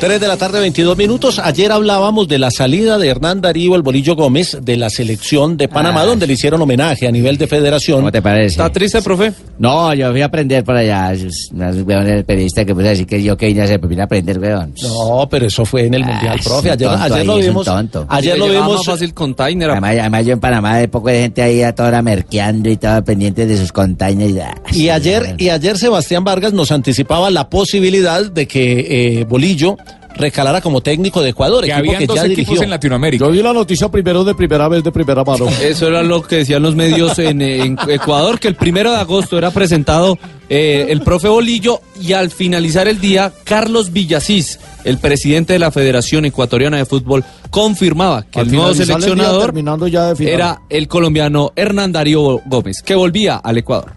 3 0.00 0.20
de 0.20 0.28
la 0.28 0.36
tarde, 0.36 0.60
22 0.60 0.98
minutos. 0.98 1.38
Ayer 1.38 1.72
hablábamos 1.72 2.28
de 2.28 2.38
la 2.38 2.50
salida 2.50 2.98
de 2.98 3.08
Hernán 3.08 3.40
Darío, 3.40 3.74
el 3.74 3.80
Bolillo 3.80 4.14
Gómez, 4.14 4.58
de 4.60 4.76
la 4.76 4.90
selección 4.90 5.56
de 5.56 5.66
Panamá, 5.66 6.02
Ah. 6.02 6.04
donde 6.04 6.26
le 6.26 6.34
hicieron 6.34 6.60
homenaje 6.60 7.08
a 7.08 7.10
nivel 7.10 7.38
de 7.38 7.46
federación. 7.46 8.00
¿Cómo 8.00 8.12
te 8.12 8.20
parece? 8.20 8.48
¿Está 8.48 8.68
triste, 8.70 9.00
profe? 9.00 9.32
No, 9.58 9.94
yo 9.94 10.10
fui 10.10 10.20
a 10.20 10.26
aprender 10.26 10.62
por 10.62 10.76
allá. 10.76 11.10
Weón, 11.54 12.06
el 12.06 12.24
periodista 12.26 12.66
que 12.66 12.74
puso 12.74 12.86
a 12.86 12.90
decir 12.90 13.06
que 13.06 13.22
yo 13.22 13.34
que 13.34 13.46
vine 13.46 13.62
a 13.62 13.64
hacer, 13.64 13.80
pues 13.80 13.88
vine 13.88 14.02
a 14.02 14.04
aprender, 14.04 14.38
weón. 14.38 14.74
No, 14.82 15.26
pero 15.30 15.46
eso 15.46 15.64
fue 15.64 15.86
en 15.86 15.94
el 15.94 16.04
Mundial, 16.04 16.38
es 16.38 16.44
profe. 16.44 16.70
Ayer, 16.72 16.88
tonto 16.88 17.02
ayer 17.04 17.18
ahí, 17.20 17.26
lo 17.26 17.32
es 17.38 17.44
un 17.44 17.50
vimos. 17.50 17.64
tonto. 17.64 18.06
Ayer 18.10 18.38
lo 18.38 18.48
vimos. 18.48 18.84
fácil 18.84 19.14
container. 19.14 19.70
Además, 19.70 19.96
además 19.98 20.26
yo 20.26 20.32
en 20.34 20.40
Panamá 20.40 20.76
de 20.76 20.88
poco 20.88 21.08
de 21.08 21.20
gente 21.22 21.40
ahí 21.40 21.62
a 21.62 21.74
toda 21.74 21.88
hora 21.88 22.02
merqueando 22.02 22.68
y 22.68 22.76
todo 22.76 23.02
pendiente 23.04 23.46
de 23.46 23.56
sus 23.56 23.72
containers. 23.72 24.34
Ah, 24.38 24.54
Y 24.70 24.74
sí, 24.74 24.90
ayer, 24.90 25.36
y 25.38 25.48
ayer 25.48 25.78
Sebastián 25.78 26.24
Vargas 26.24 26.52
nos 26.52 26.70
anticipaba 26.72 27.30
la 27.30 27.48
posibilidad 27.48 28.30
de 28.30 28.46
que 28.46 29.20
eh, 29.20 29.24
Bolillo 29.24 29.76
recalara 30.16 30.60
como 30.60 30.80
técnico 30.80 31.22
de 31.22 31.30
Ecuador, 31.30 31.64
Que 31.64 31.70
equipo 31.70 31.78
habían 31.80 31.98
que 31.98 32.06
dos 32.06 32.16
ya 32.16 32.22
equipos 32.24 32.36
dirigió. 32.46 32.62
en 32.62 32.70
Latinoamérica. 32.70 33.24
Yo 33.24 33.30
vi 33.30 33.42
la 33.42 33.52
noticia 33.52 33.88
primero 33.88 34.24
de 34.24 34.34
primera 34.34 34.68
vez, 34.68 34.82
de 34.84 34.92
primera 34.92 35.24
mano. 35.24 35.46
Eso 35.62 35.88
era 35.88 36.02
lo 36.02 36.22
que 36.22 36.36
decían 36.36 36.62
los 36.62 36.74
medios 36.76 37.18
en, 37.18 37.42
en 37.42 37.76
Ecuador, 37.88 38.38
que 38.38 38.48
el 38.48 38.54
primero 38.54 38.90
de 38.92 38.98
agosto 38.98 39.36
era 39.38 39.50
presentado 39.50 40.18
eh, 40.48 40.86
el 40.90 41.00
profe 41.02 41.28
Bolillo 41.28 41.80
y 42.00 42.12
al 42.12 42.30
finalizar 42.30 42.86
el 42.88 43.00
día, 43.00 43.32
Carlos 43.44 43.92
Villasís, 43.92 44.60
el 44.84 44.98
presidente 44.98 45.54
de 45.54 45.58
la 45.58 45.70
Federación 45.70 46.24
Ecuatoriana 46.26 46.76
de 46.76 46.84
Fútbol, 46.84 47.24
confirmaba 47.50 48.22
que 48.24 48.40
Al 48.40 48.46
el 48.46 48.52
nuevo 48.52 48.70
el 48.70 48.76
seleccionador 48.76 49.44
terminando 49.46 49.86
ya 49.88 50.08
de 50.08 50.16
final. 50.16 50.32
era 50.34 50.62
el 50.68 50.86
colombiano 50.88 51.52
Hernán 51.56 51.92
Darío 51.92 52.40
Gómez, 52.46 52.82
que 52.82 52.94
volvía 52.94 53.36
al 53.36 53.58
Ecuador. 53.58 53.92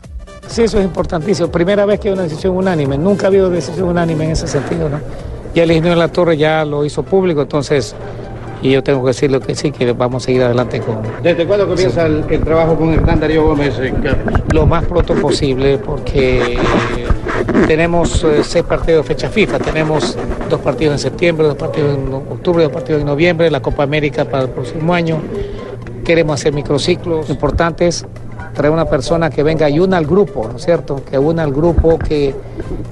Sí, 0.47 0.61
eso 0.61 0.79
es 0.79 0.85
importantísimo. 0.85 1.51
Primera 1.51 1.85
vez 1.85 1.99
que 1.99 2.07
hay 2.07 2.13
una 2.13 2.23
decisión 2.23 2.55
unánime. 2.55 2.97
Nunca 2.97 3.25
ha 3.25 3.27
habido 3.27 3.49
decisión 3.49 3.89
unánime 3.89 4.23
en 4.25 4.31
ese 4.31 4.47
sentido, 4.47 4.87
¿no? 4.87 5.01
Ya 5.57 5.63
el 5.63 5.71
ingeniero 5.71 5.95
de 5.95 6.05
la 6.05 6.09
Torre 6.09 6.37
ya 6.37 6.63
lo 6.63 6.85
hizo 6.85 7.01
público, 7.01 7.41
entonces, 7.41 7.95
y 8.61 8.69
yo 8.69 8.83
tengo 8.83 9.01
que 9.01 9.07
decirlo 9.07 9.39
que 9.39 9.55
sí, 9.55 9.71
que 9.71 9.91
vamos 9.91 10.21
a 10.21 10.25
seguir 10.27 10.43
adelante 10.43 10.79
con... 10.79 10.99
¿Desde 11.23 11.47
cuándo 11.47 11.67
comienza 11.67 12.05
el, 12.05 12.23
el 12.29 12.41
trabajo 12.41 12.75
con 12.75 12.93
Hernán 12.93 13.19
Darío 13.19 13.41
Gómez, 13.43 13.73
eh, 13.79 13.91
Carlos? 14.03 14.39
Lo 14.53 14.67
más 14.67 14.85
pronto 14.85 15.15
posible, 15.15 15.79
porque 15.79 16.53
eh, 16.53 16.57
tenemos 17.65 18.23
eh, 18.23 18.43
seis 18.43 18.63
partidos 18.65 19.03
de 19.03 19.15
fecha 19.15 19.29
FIFA. 19.29 19.57
Tenemos 19.57 20.15
dos 20.47 20.59
partidos 20.59 20.93
en 20.93 20.99
septiembre, 20.99 21.47
dos 21.47 21.55
partidos 21.55 21.97
en 21.97 22.13
octubre, 22.13 22.61
dos 22.61 22.71
partidos 22.71 23.01
en 23.01 23.07
noviembre, 23.07 23.49
la 23.49 23.59
Copa 23.59 23.81
América 23.81 24.25
para 24.25 24.43
el 24.43 24.49
próximo 24.49 24.93
año. 24.93 25.17
Queremos 26.05 26.39
hacer 26.39 26.53
microciclos 26.53 27.31
importantes, 27.31 28.05
traer 28.53 28.71
una 28.71 28.85
persona 28.85 29.31
que 29.31 29.41
venga 29.41 29.67
y 29.71 29.79
una 29.79 29.97
al 29.97 30.05
grupo, 30.05 30.47
¿no 30.51 30.57
es 30.57 30.65
cierto? 30.65 31.01
Que 31.03 31.17
una 31.17 31.41
al 31.41 31.51
grupo, 31.51 31.97
que, 31.97 32.35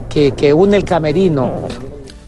que, 0.10 0.32
que 0.32 0.52
une 0.52 0.78
el 0.78 0.84
camerino. 0.84 1.52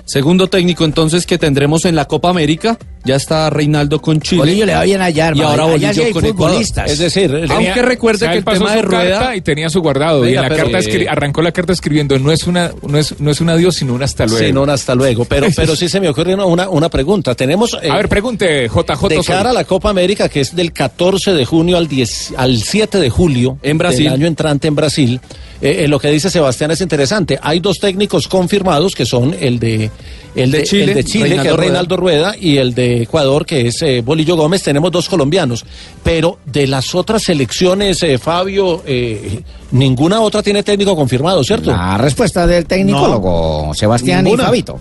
Segundo 0.08 0.48
técnico 0.48 0.86
entonces 0.86 1.26
que 1.26 1.38
tendremos 1.38 1.84
en 1.84 1.94
la 1.94 2.06
Copa 2.06 2.30
América, 2.30 2.78
ya 3.04 3.18
está 3.18 3.50
Reinaldo 3.50 4.02
con 4.02 4.22
Chile. 4.22 4.40
Bolillo 4.40 4.66
le 4.66 4.74
va 4.74 4.84
bien 4.84 5.02
allá, 5.02 5.26
Y 5.26 5.28
hermano. 5.28 5.50
ahora 5.50 5.64
Allá 5.64 5.72
Bolillo 5.74 5.94
sí 5.94 6.02
hay 6.02 6.12
con 6.14 6.24
futbolistas. 6.24 6.90
Es 6.92 7.00
decir, 7.00 7.30
Tenía- 7.30 7.54
Aunque 7.56 7.82
recuerde 7.82 8.16
o 8.16 8.20
sea, 8.20 8.32
que 8.32 8.38
el 8.38 8.44
pasó 8.46 8.60
tema 8.60 8.70
su 8.72 8.76
de 8.78 8.82
rueda 8.84 9.20
carta 9.20 9.36
y 9.36 9.42
tenía 9.42 9.70
su 9.70 9.82
guardado 9.82 10.24
y 10.24 10.28
Venga, 10.30 10.40
en 10.40 10.44
la 10.44 10.56
pero, 10.56 10.64
carta 10.72 10.80
eh, 10.80 10.82
escri- 10.90 11.08
arrancó 11.10 11.42
la 11.42 11.52
carta 11.52 11.74
escribiendo 11.74 12.18
no 12.20 12.32
es 12.32 12.48
una 12.48 12.72
no 12.88 12.98
es 12.98 13.20
no 13.20 13.32
es 13.32 13.42
un 13.42 13.50
adiós 13.50 13.76
sino 13.76 13.94
un 13.96 14.02
hasta 14.04 14.26
luego. 14.26 14.46
Sí, 14.46 14.54
no, 14.54 14.62
un 14.64 14.70
hasta 14.70 14.96
luego. 14.96 15.26
Pero, 15.26 15.48
pero 15.56 15.76
sí 15.76 15.90
se 15.90 16.00
me 16.00 16.08
ocurre 16.08 16.36
una- 16.36 16.70
una, 16.70 16.88
pregunta. 16.90 17.36
Tenemos. 17.36 17.78
eh, 17.84 17.90
A 17.92 17.98
ver, 17.98 18.08
pregunte 18.08 18.70
JJ 18.70 19.08
de 19.10 19.22
cara 19.26 19.50
a 19.50 19.54
la 19.54 19.66
Copa 19.66 19.90
América, 19.90 20.30
que 20.30 20.40
es 20.40 20.56
del 20.56 20.72
14 20.72 21.34
de 21.34 21.44
junio 21.44 21.76
al, 21.76 21.90
10, 21.90 22.34
al 22.38 22.58
7 22.64 22.98
de 23.00 23.10
julio. 23.10 23.58
En 23.62 23.78
Brasil. 23.78 24.06
Del 24.06 24.14
año 24.14 24.28
entrante 24.28 24.70
en 24.70 24.76
Brasil. 24.76 25.20
Eh, 25.62 25.84
eh, 25.84 25.88
lo 25.88 26.00
que 26.00 26.10
dice 26.10 26.30
Sebastián 26.30 26.72
es 26.72 26.82
interesante. 26.82 27.40
Hay 27.42 27.60
dos 27.60 27.80
técnicos 27.80 28.28
confirmados 28.28 28.94
que 28.96 29.06
son 29.06 29.36
el 29.40 29.60
de, 29.60 29.90
el 30.36 30.52
de, 30.52 30.58
De 30.60 30.64
Chile, 30.66 30.84
el 30.84 30.94
de 30.96 31.04
Chile, 31.04 31.30
que 31.30 31.36
Reinaldo 31.36 31.50
es 31.50 31.56
Rueda. 31.56 31.62
Reinaldo 31.62 31.98
Rueda, 31.98 32.36
y 32.40 32.58
el 32.58 32.74
de 32.76 33.02
Ecuador, 33.04 33.46
que 33.46 33.68
es 33.68 33.82
eh, 33.82 34.02
Bolillo 34.06 34.36
Gómez. 34.36 34.62
Tenemos 34.64 34.92
dos 34.92 35.10
colombianos. 35.10 35.66
Pero 36.04 36.40
de 36.46 36.68
las 36.68 36.94
otras 36.96 37.24
selecciones, 37.24 38.02
eh, 38.04 38.18
Fabio, 38.18 38.84
eh, 38.86 39.42
ninguna 39.72 40.22
otra 40.22 40.44
tiene 40.44 40.64
técnico 40.64 40.96
confirmado, 40.96 41.44
¿cierto? 41.44 41.72
La 41.72 41.98
respuesta 41.98 42.46
del 42.48 42.66
tecnicólogo 42.66 43.74
Sebastián 43.74 44.24
Ninguna. 44.24 44.44
y 44.44 44.46
Fabito. 44.46 44.80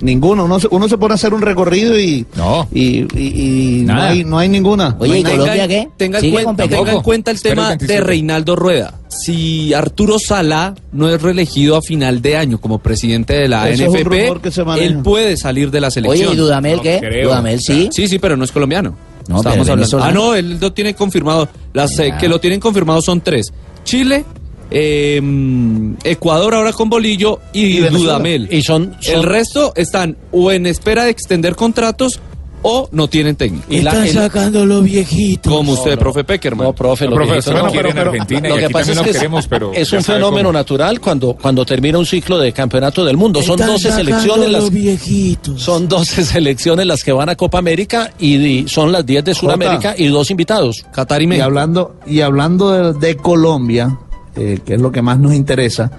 ninguno. 0.00 0.44
Uno 0.46 0.58
se, 0.58 0.68
uno 0.70 0.88
se 0.88 0.98
pone 0.98 1.12
a 1.12 1.16
hacer 1.16 1.32
un 1.32 1.42
recorrido 1.42 1.98
y 1.98 2.26
no, 2.36 2.68
y, 2.72 3.06
y- 3.16 3.80
y 3.80 3.82
no, 3.84 4.02
hay, 4.02 4.24
no 4.24 4.38
hay 4.38 4.48
ninguna. 4.48 4.96
Oye, 4.98 5.08
No 5.08 5.14
hay 5.14 5.20
¿y. 5.34 5.38
Colombia 5.38 5.68
qué? 5.68 5.88
Tenga 5.96 6.18
en, 6.18 6.22
¿Sigue 6.24 6.36
cuen- 6.38 6.44
con 6.44 6.56
tenga 6.56 6.92
en 6.92 7.02
cuenta 7.02 7.30
el 7.30 7.40
tema 7.40 7.68
27. 7.68 7.94
de 7.94 8.00
Reinaldo 8.00 8.56
Rueda. 8.56 8.94
Si 9.24 9.74
Arturo 9.74 10.18
Sala 10.18 10.74
no 10.92 11.08
es 11.08 11.20
reelegido 11.20 11.76
a 11.76 11.82
final 11.82 12.22
de 12.22 12.36
año 12.36 12.60
como 12.60 12.78
presidente 12.78 13.34
de 13.34 13.48
la 13.48 13.68
Ese 13.68 13.84
es 13.84 13.88
un 13.90 13.96
NFP, 14.00 14.80
él 14.80 14.98
puede 15.02 15.36
salir 15.36 15.70
de 15.70 15.80
la 15.80 15.90
selección. 15.90 16.28
Oye, 16.28 16.34
¿y 16.34 16.38
Dudamel 16.38 16.80
qué? 16.80 16.98
creo. 17.00 17.28
Dudamel 17.28 17.60
sí. 17.60 17.88
Sí, 17.92 18.08
sí, 18.08 18.18
pero 18.18 18.36
no 18.36 18.44
es 18.44 18.52
colombiano. 18.52 18.96
No, 19.28 19.36
Estamos 19.36 19.66
pero 19.68 19.82
es 19.82 19.92
hablando. 19.94 20.02
Ah, 20.04 20.12
no, 20.12 20.34
él 20.34 20.58
lo 20.60 20.72
tiene 20.72 20.94
confirmado. 20.94 21.48
Las 21.74 21.96
eh, 21.98 22.14
que 22.18 22.28
lo 22.28 22.40
tienen 22.40 22.58
confirmado 22.58 23.00
son 23.02 23.20
tres: 23.20 23.52
Chile, 23.84 24.24
eh, 24.70 25.20
mm, 25.22 25.94
Ecuador 26.04 26.54
ahora 26.54 26.72
con 26.72 26.88
Bolillo 26.88 27.38
y, 27.52 27.78
Y. 27.78 27.80
Dudamel. 27.80 28.48
Y 28.50 28.62
son, 28.62 28.96
El 29.02 29.14
son- 29.16 29.22
resto 29.26 29.72
están 29.76 30.16
o 30.32 30.50
en 30.50 30.66
espera 30.66 31.04
de 31.04 31.10
extender 31.10 31.54
contratos 31.54 32.18
o 32.62 32.88
no 32.92 33.08
tienen 33.08 33.36
técnico. 33.36 33.64
y 33.68 33.80
la- 33.82 33.90
Están 33.90 34.06
el- 34.06 34.12
sacando 34.14 34.64
los 34.66 34.84
viejitos. 34.84 35.52
Como 35.52 35.72
usted, 35.72 35.98
profe 35.98 36.24
Peckerman. 36.24 36.66
No, 36.68 36.72
profe, 36.72 37.04
No, 37.04 37.10
los 37.10 37.16
profe, 37.16 37.32
viejitos 37.32 37.46
usted 37.52 37.60
no 37.60 37.66
no, 37.66 37.72
quiere 37.72 37.88
pero- 37.90 38.00
en 38.00 38.08
Argentina 38.08 38.48
y 38.48 38.50
lo 38.50 38.56
que 38.58 38.64
aquí 38.66 38.72
pasa 38.72 38.86
también 38.86 39.06
es 39.06 39.12
que 39.12 39.18
queremos, 39.18 39.46
pero 39.48 39.72
es 39.72 39.92
un 39.92 40.02
fenómeno 40.04 40.48
cómo. 40.48 40.52
natural 40.58 41.00
cuando, 41.00 41.34
cuando 41.40 41.64
termina 41.66 41.98
un 41.98 42.06
ciclo 42.06 42.38
de 42.38 42.52
campeonato 42.52 43.04
del 43.04 43.16
mundo. 43.16 43.42
Son 43.42 43.52
Están 43.58 43.68
12 43.74 43.90
sacando 43.90 44.04
selecciones 44.12 44.50
las 44.50 44.70
viejitos. 44.70 45.60
son 45.62 45.88
12 45.88 46.24
selecciones 46.24 46.86
las 46.86 47.02
que 47.04 47.12
van 47.12 47.28
a 47.28 47.36
Copa 47.36 47.58
América 47.58 48.12
y, 48.18 48.36
y 48.36 48.68
son 48.68 48.92
las 48.92 49.04
10 49.04 49.24
de 49.24 49.34
Sudamérica 49.34 49.94
y 49.96 50.06
dos 50.08 50.30
invitados. 50.30 50.84
Qatar 50.92 51.20
y 51.20 51.24
Y 51.24 51.26
México. 51.28 51.44
hablando, 51.46 51.96
y 52.06 52.20
hablando 52.20 52.92
de, 52.92 52.98
de 53.06 53.16
Colombia, 53.16 53.98
eh, 54.36 54.60
que 54.64 54.74
es 54.74 54.80
lo 54.80 54.90
que 54.92 55.02
más 55.02 55.18
nos 55.18 55.34
interesa, 55.34 55.90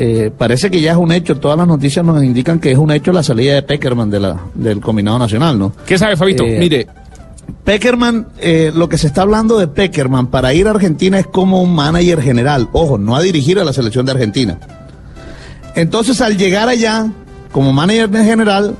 eh, 0.00 0.30
parece 0.30 0.70
que 0.70 0.80
ya 0.80 0.92
es 0.92 0.96
un 0.96 1.10
hecho. 1.10 1.38
Todas 1.38 1.58
las 1.58 1.66
noticias 1.66 2.04
nos 2.04 2.22
indican 2.22 2.60
que 2.60 2.70
es 2.70 2.78
un 2.78 2.92
hecho 2.92 3.10
la 3.10 3.24
salida 3.24 3.54
de 3.54 3.62
Peckerman 3.62 4.08
de 4.08 4.20
la, 4.20 4.40
del 4.54 4.80
combinado 4.80 5.18
nacional, 5.18 5.58
¿no? 5.58 5.72
¿Qué 5.84 5.98
sabe, 5.98 6.16
Fabito? 6.16 6.44
Eh, 6.44 6.56
Mire, 6.60 6.86
Peckerman, 7.64 8.28
eh, 8.38 8.70
lo 8.72 8.88
que 8.88 8.96
se 8.96 9.08
está 9.08 9.22
hablando 9.22 9.58
de 9.58 9.66
Peckerman 9.66 10.28
para 10.28 10.54
ir 10.54 10.68
a 10.68 10.70
Argentina 10.70 11.18
es 11.18 11.26
como 11.26 11.60
un 11.60 11.74
manager 11.74 12.22
general. 12.22 12.68
Ojo, 12.70 12.96
no 12.96 13.16
a 13.16 13.22
dirigir 13.22 13.58
a 13.58 13.64
la 13.64 13.72
selección 13.72 14.06
de 14.06 14.12
Argentina. 14.12 14.60
Entonces, 15.74 16.20
al 16.20 16.36
llegar 16.36 16.68
allá, 16.68 17.10
como 17.50 17.72
manager 17.72 18.08
general, 18.24 18.76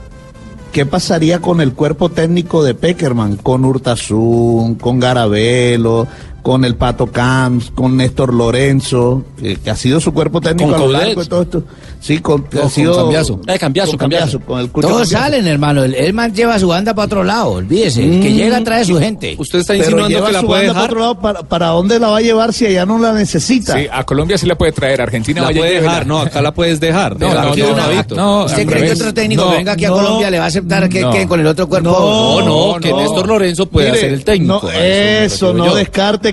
¿qué 0.70 0.86
pasaría 0.86 1.40
con 1.40 1.60
el 1.60 1.72
cuerpo 1.72 2.10
técnico 2.10 2.62
de 2.62 2.74
Peckerman? 2.74 3.38
Con 3.38 3.64
Hurtasun, 3.64 4.76
con 4.76 5.00
Garabelo, 5.00 6.06
con 6.42 6.64
el 6.64 6.76
Pato 6.76 7.06
Camps, 7.08 7.70
con 7.74 7.96
Néstor 7.96 8.32
Lorenzo, 8.32 9.24
eh, 9.42 9.58
que 9.62 9.70
ha 9.70 9.76
sido 9.76 10.00
su 10.00 10.12
cuerpo 10.14 10.40
técnico 10.40 10.70
Con 10.72 10.80
a 10.80 10.84
lo 10.86 10.92
largo 10.92 11.22
de 11.22 11.28
todo 11.28 11.42
esto. 11.42 11.62
Sí, 12.00 12.18
con, 12.20 12.46
No, 12.52 12.58
ha 12.60 12.62
con 12.62 12.70
sido 12.70 12.96
Cambiaso. 12.96 13.40
Eh, 13.46 13.58
Cambiaso, 13.58 13.90
con 13.90 13.98
Cambiaso. 13.98 14.40
con 14.40 14.60
el 14.60 14.70
Cucho 14.70 14.88
Todos 14.88 15.08
salen, 15.10 15.46
hermano. 15.46 15.82
El, 15.84 15.94
el 15.94 16.12
man 16.14 16.32
lleva 16.32 16.58
su 16.58 16.68
banda 16.68 16.94
para 16.94 17.06
otro 17.06 17.24
lado, 17.24 17.50
olvídese. 17.50 18.02
El 18.04 18.20
que 18.22 18.30
Mm. 18.30 18.34
llega 18.36 18.64
trae 18.64 18.84
su 18.84 18.98
gente. 18.98 19.34
usted 19.38 19.58
está 19.58 19.72
Pero 19.74 19.82
insinuando 19.84 20.08
lleva 20.16 20.26
que 20.28 20.32
la 20.32 20.40
su 20.40 20.46
puede 20.46 20.66
banda 20.68 20.72
para 20.74 20.82
dejar. 20.86 20.90
otro 20.90 21.00
lado, 21.00 21.20
¿para, 21.20 21.42
¿para 21.42 21.66
dónde 21.68 21.98
la 21.98 22.08
va 22.08 22.18
a 22.18 22.20
llevar 22.20 22.52
si 22.52 22.66
allá 22.66 22.86
no 22.86 22.98
la 22.98 23.12
necesita? 23.12 23.76
Sí, 23.78 23.86
a 23.92 24.04
Colombia 24.04 24.38
sí 24.38 24.46
la 24.46 24.56
puede 24.56 24.72
traer, 24.72 25.00
Argentina 25.02 25.42
La 25.42 25.50
puede 25.50 25.80
dejar, 25.80 26.06
no, 26.06 26.20
acá 26.20 26.40
la 26.40 26.54
puedes 26.54 26.78
dejar. 26.80 27.18
No, 27.18 27.34
no, 27.34 27.54
no, 27.54 28.14
no, 28.16 28.44
¿Usted 28.44 28.66
cree 28.66 28.86
que 28.86 28.92
otro 28.92 29.12
técnico 29.12 29.50
venga 29.50 29.72
aquí 29.72 29.84
a 29.84 29.90
Colombia 29.90 30.30
le 30.30 30.38
va 30.38 30.44
a 30.44 30.48
aceptar 30.48 30.88
que 30.88 31.26
con 31.26 31.40
el 31.40 31.46
otro 31.46 31.68
cuerpo? 31.68 31.90
No, 31.90 32.72
no, 32.74 32.80
que 32.80 32.90
no. 32.90 32.98
Néstor 33.00 33.26
Lorenzo 33.26 33.66
puede 33.66 33.94
ser 33.96 34.12
el 34.12 34.24
técnico. 34.24 34.68
eso, 34.70 35.52
no 35.52 35.66
yo. 35.66 35.74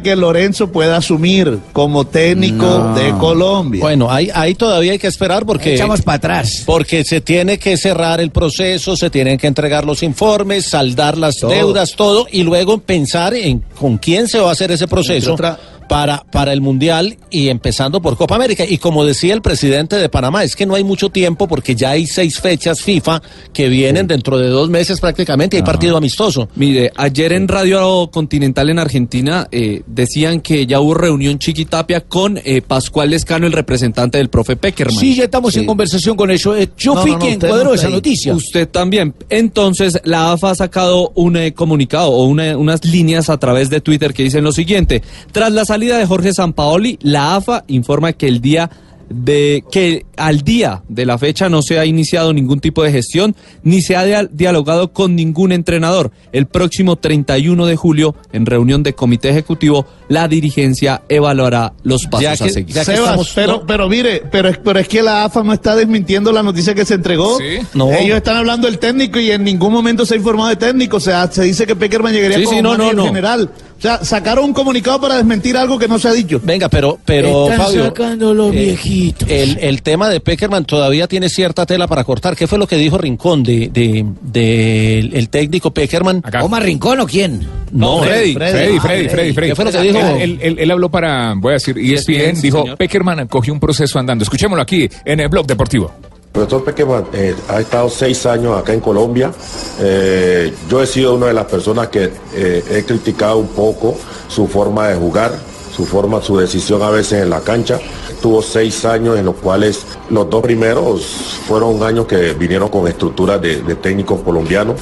Que 0.01 0.15
Lorenzo 0.15 0.71
pueda 0.71 0.97
asumir 0.97 1.59
como 1.73 2.05
técnico 2.05 2.65
No. 2.65 2.95
de 2.95 3.11
Colombia. 3.11 3.81
Bueno, 3.81 4.11
ahí, 4.11 4.29
ahí 4.33 4.55
todavía 4.55 4.93
hay 4.93 4.99
que 4.99 5.07
esperar 5.07 5.45
porque 5.45 5.73
Echamos 5.75 6.01
para 6.01 6.17
atrás. 6.17 6.63
porque 6.65 7.03
se 7.03 7.21
tiene 7.21 7.57
que 7.59 7.77
cerrar 7.77 8.19
el 8.21 8.31
proceso, 8.31 8.95
se 8.95 9.09
tienen 9.09 9.37
que 9.37 9.47
entregar 9.47 9.85
los 9.85 10.03
informes, 10.03 10.65
saldar 10.69 11.17
las 11.17 11.37
Todo. 11.37 11.51
deudas, 11.51 11.91
todo, 11.95 12.27
y 12.31 12.43
luego 12.43 12.79
pensar 12.79 13.33
en 13.33 13.63
con 13.79 13.97
quién 13.97 14.27
se 14.27 14.39
va 14.39 14.49
a 14.49 14.51
hacer 14.53 14.71
ese 14.71 14.87
proceso 14.87 15.31
Entre 15.31 15.33
otra- 15.47 15.59
para, 15.87 16.23
para 16.31 16.53
el 16.53 16.61
Mundial 16.61 17.17
y 17.29 17.49
empezando 17.49 18.01
por 18.01 18.17
Copa 18.17 18.35
América. 18.35 18.63
Y 18.67 18.77
como 18.77 19.05
decía 19.05 19.33
el 19.33 19.41
presidente 19.41 19.95
de 19.95 20.09
Panamá, 20.09 20.43
es 20.43 20.55
que 20.55 20.65
no 20.65 20.75
hay 20.75 20.83
mucho 20.83 21.09
tiempo 21.09 21.47
porque 21.47 21.75
ya 21.75 21.91
hay 21.91 22.07
seis 22.07 22.39
fechas 22.39 22.81
FIFA 22.81 23.21
que 23.53 23.69
vienen 23.69 24.07
dentro 24.07 24.37
de 24.37 24.47
dos 24.49 24.69
meses 24.69 24.99
prácticamente 24.99 25.55
y 25.55 25.59
hay 25.59 25.63
partido 25.65 25.97
amistoso. 25.97 26.49
Mire, 26.55 26.91
ayer 26.95 27.33
en 27.33 27.47
Radio 27.47 28.09
Continental 28.11 28.69
en 28.69 28.79
Argentina 28.79 29.47
eh, 29.51 29.81
decían 29.87 30.41
que 30.41 30.65
ya 30.65 30.79
hubo 30.79 30.93
reunión 30.93 31.39
Chiquitapia 31.39 32.01
con 32.01 32.39
eh, 32.43 32.61
Pascual 32.61 33.09
Lescano, 33.09 33.45
el 33.47 33.53
representante 33.53 34.17
del 34.17 34.29
profe 34.29 34.55
Peckerman. 34.55 34.95
Sí, 34.99 35.15
ya 35.15 35.25
estamos 35.25 35.55
en 35.57 35.65
conversación 35.65 36.15
con 36.15 36.31
eso. 36.31 36.55
Eh, 36.55 36.69
Yo 36.77 36.95
No, 36.95 37.01
fui 37.01 37.11
no, 37.11 37.17
no, 37.17 37.21
quien 37.23 37.33
usted 37.35 37.47
cuadró 37.47 37.65
no 37.69 37.73
está 37.75 37.81
esa 37.81 37.87
ahí. 37.87 37.93
noticia. 37.93 38.33
Usted 38.33 38.67
también. 38.69 39.13
Entonces, 39.29 39.99
la 40.03 40.31
AFA 40.31 40.51
ha 40.51 40.55
sacado 40.55 41.11
un 41.15 41.37
eh, 41.37 41.53
comunicado 41.53 42.09
o 42.09 42.25
una- 42.25 42.57
unas 42.57 42.83
líneas 42.85 43.29
a 43.29 43.37
través 43.37 43.69
de 43.69 43.81
Twitter 43.81 44.13
que 44.13 44.23
dicen 44.23 44.43
lo 44.43 44.51
siguiente. 44.51 45.01
Tras 45.31 45.51
la 45.51 45.65
salida 45.75 45.97
de 45.97 46.05
Jorge 46.05 46.33
Sampaoli, 46.33 46.97
la 47.01 47.35
AFA 47.35 47.63
informa 47.67 48.13
que 48.13 48.27
el 48.27 48.39
día 48.41 48.69
de 49.07 49.63
que 49.71 50.03
al 50.17 50.41
día 50.41 50.81
de 50.89 51.05
la 51.05 51.19
fecha 51.19 51.47
no 51.47 51.61
se 51.61 51.77
ha 51.77 51.85
iniciado 51.85 52.33
ningún 52.33 52.59
tipo 52.59 52.81
de 52.81 52.91
gestión 52.91 53.35
ni 53.61 53.83
se 53.83 53.95
ha 53.95 54.03
dia- 54.03 54.27
dialogado 54.31 54.93
con 54.93 55.15
ningún 55.15 55.51
entrenador. 55.51 56.09
El 56.31 56.47
próximo 56.47 56.95
31 56.95 57.67
de 57.67 57.75
julio, 57.75 58.15
en 58.33 58.47
reunión 58.47 58.81
de 58.81 58.93
comité 58.93 59.29
ejecutivo, 59.29 59.85
la 60.09 60.27
dirigencia 60.27 61.03
evaluará 61.07 61.73
los 61.83 62.05
pasos 62.07 62.21
Ya 62.23 62.31
a 62.31 62.35
seguir. 62.35 62.65
ya 62.65 62.79
que 62.81 62.85
Sebas, 62.85 62.99
estamos- 63.01 63.31
pero, 63.35 63.51
no. 63.57 63.65
pero 63.67 63.87
mire, 63.89 64.23
pero, 64.31 64.49
es- 64.49 64.57
pero 64.57 64.79
es 64.79 64.87
que 64.87 65.03
la 65.03 65.25
AFA 65.25 65.43
no 65.43 65.53
está 65.53 65.75
desmintiendo 65.75 66.31
la 66.31 66.41
noticia 66.41 66.73
que 66.73 66.83
se 66.83 66.95
entregó. 66.95 67.37
Sí. 67.37 67.59
No. 67.75 67.91
Ellos 67.91 68.17
están 68.17 68.37
hablando 68.37 68.65
del 68.67 68.79
técnico 68.79 69.19
y 69.19 69.29
en 69.29 69.43
ningún 69.43 69.71
momento 69.71 70.03
se 70.07 70.15
ha 70.15 70.17
informado 70.17 70.49
de 70.49 70.55
técnico. 70.55 70.97
O 70.97 71.01
sea, 71.01 71.31
se 71.31 71.43
dice 71.43 71.67
que 71.67 71.75
Peckerman 71.75 72.11
llegaría 72.11 72.39
Sí, 72.39 72.45
como 72.45 72.57
sí, 72.57 72.63
no, 72.63 72.71
no, 72.71 72.77
manager 72.77 72.95
no. 72.95 73.05
general. 73.05 73.51
O 73.77 73.81
sea, 73.81 74.03
sacaron 74.03 74.45
un 74.45 74.53
comunicado 74.53 75.01
para 75.01 75.17
desmentir 75.17 75.57
algo 75.57 75.77
que 75.77 75.87
no 75.87 75.99
se 75.99 76.07
ha 76.07 76.13
dicho. 76.13 76.39
Venga, 76.43 76.69
pero, 76.69 76.97
pero 77.05 77.49
Están 77.49 77.65
Fabio, 77.65 77.83
sacando 77.85 78.33
los 78.33 78.55
eh, 78.55 78.59
viejitos. 78.59 79.29
El, 79.29 79.57
el 79.61 79.81
tema 79.81 80.09
de 80.09 80.21
Peckerman 80.21 80.63
todavía 80.65 81.07
tiene 81.07 81.29
cierta 81.29 81.65
tela 81.65 81.85
para 81.87 82.03
cortar. 82.03 82.35
¿Qué 82.35 82.47
fue 82.47 82.57
lo 82.57 82.67
que 82.67 82.77
dijo 82.77 82.97
Rincón 82.97 83.43
de, 83.43 83.69
de, 83.69 84.05
de 84.21 84.99
el 84.99 85.29
técnico 85.29 85.71
Peckerman? 85.71 86.21
Acá. 86.23 86.43
¿Omar 86.43 86.63
Rincón 86.63 86.99
o 87.01 87.05
quién? 87.05 87.45
No, 87.71 87.99
Freddy, 88.01 88.33
Freddy, 88.33 88.79
Freddy, 88.79 89.09
Freddy, 89.09 89.33
Freddy. 89.33 89.49
¿Qué 89.49 89.55
fue 89.55 89.65
lo 89.65 89.71
que 89.71 89.81
dijo? 89.81 89.99
Él, 89.99 90.21
él- 90.21 90.39
él- 90.41 90.55
él 90.59 90.71
habló 90.71 90.89
para, 90.89 91.33
voy 91.35 91.51
a 91.51 91.53
decir, 91.55 91.77
ESPN, 91.77 92.35
sí, 92.37 92.41
dijo, 92.43 92.61
señor. 92.61 92.77
Peckerman 92.77 93.27
cogió 93.27 93.51
un 93.53 93.59
proceso 93.59 93.99
andando. 93.99 94.23
Escuchémoslo 94.23 94.61
aquí 94.61 94.89
en 95.03 95.19
el 95.19 95.27
blog 95.27 95.45
deportivo. 95.45 95.91
Profesor 96.35 96.65
Pequeman 96.65 97.05
eh, 97.13 97.33
ha 97.47 97.61
estado 97.61 97.89
seis 97.89 98.25
años 98.25 98.59
acá 98.59 98.73
en 98.73 98.81
Colombia. 98.81 99.31
Eh, 99.79 100.53
yo 100.69 100.83
he 100.83 100.85
sido 100.85 101.15
una 101.15 101.27
de 101.27 101.33
las 101.33 101.45
personas 101.45 101.87
que 101.87 102.11
eh, 102.33 102.61
he 102.71 102.83
criticado 102.83 103.37
un 103.37 103.47
poco 103.47 103.95
su 104.27 104.45
forma 104.45 104.89
de 104.89 104.95
jugar, 104.95 105.31
su 105.73 105.85
forma, 105.85 106.21
su 106.21 106.37
decisión 106.37 106.81
a 106.81 106.89
veces 106.89 107.23
en 107.23 107.29
la 107.29 107.39
cancha. 107.39 107.79
Tuvo 108.21 108.41
seis 108.41 108.83
años 108.83 109.17
en 109.17 109.23
los 109.23 109.35
cuales 109.35 109.85
los 110.09 110.29
dos 110.29 110.41
primeros 110.41 111.03
fueron 111.47 111.81
años 111.83 112.05
que 112.05 112.33
vinieron 112.33 112.67
con 112.67 112.85
estructuras 112.85 113.41
de, 113.41 113.75
técnicos 113.75 114.19
colombianos 114.19 114.75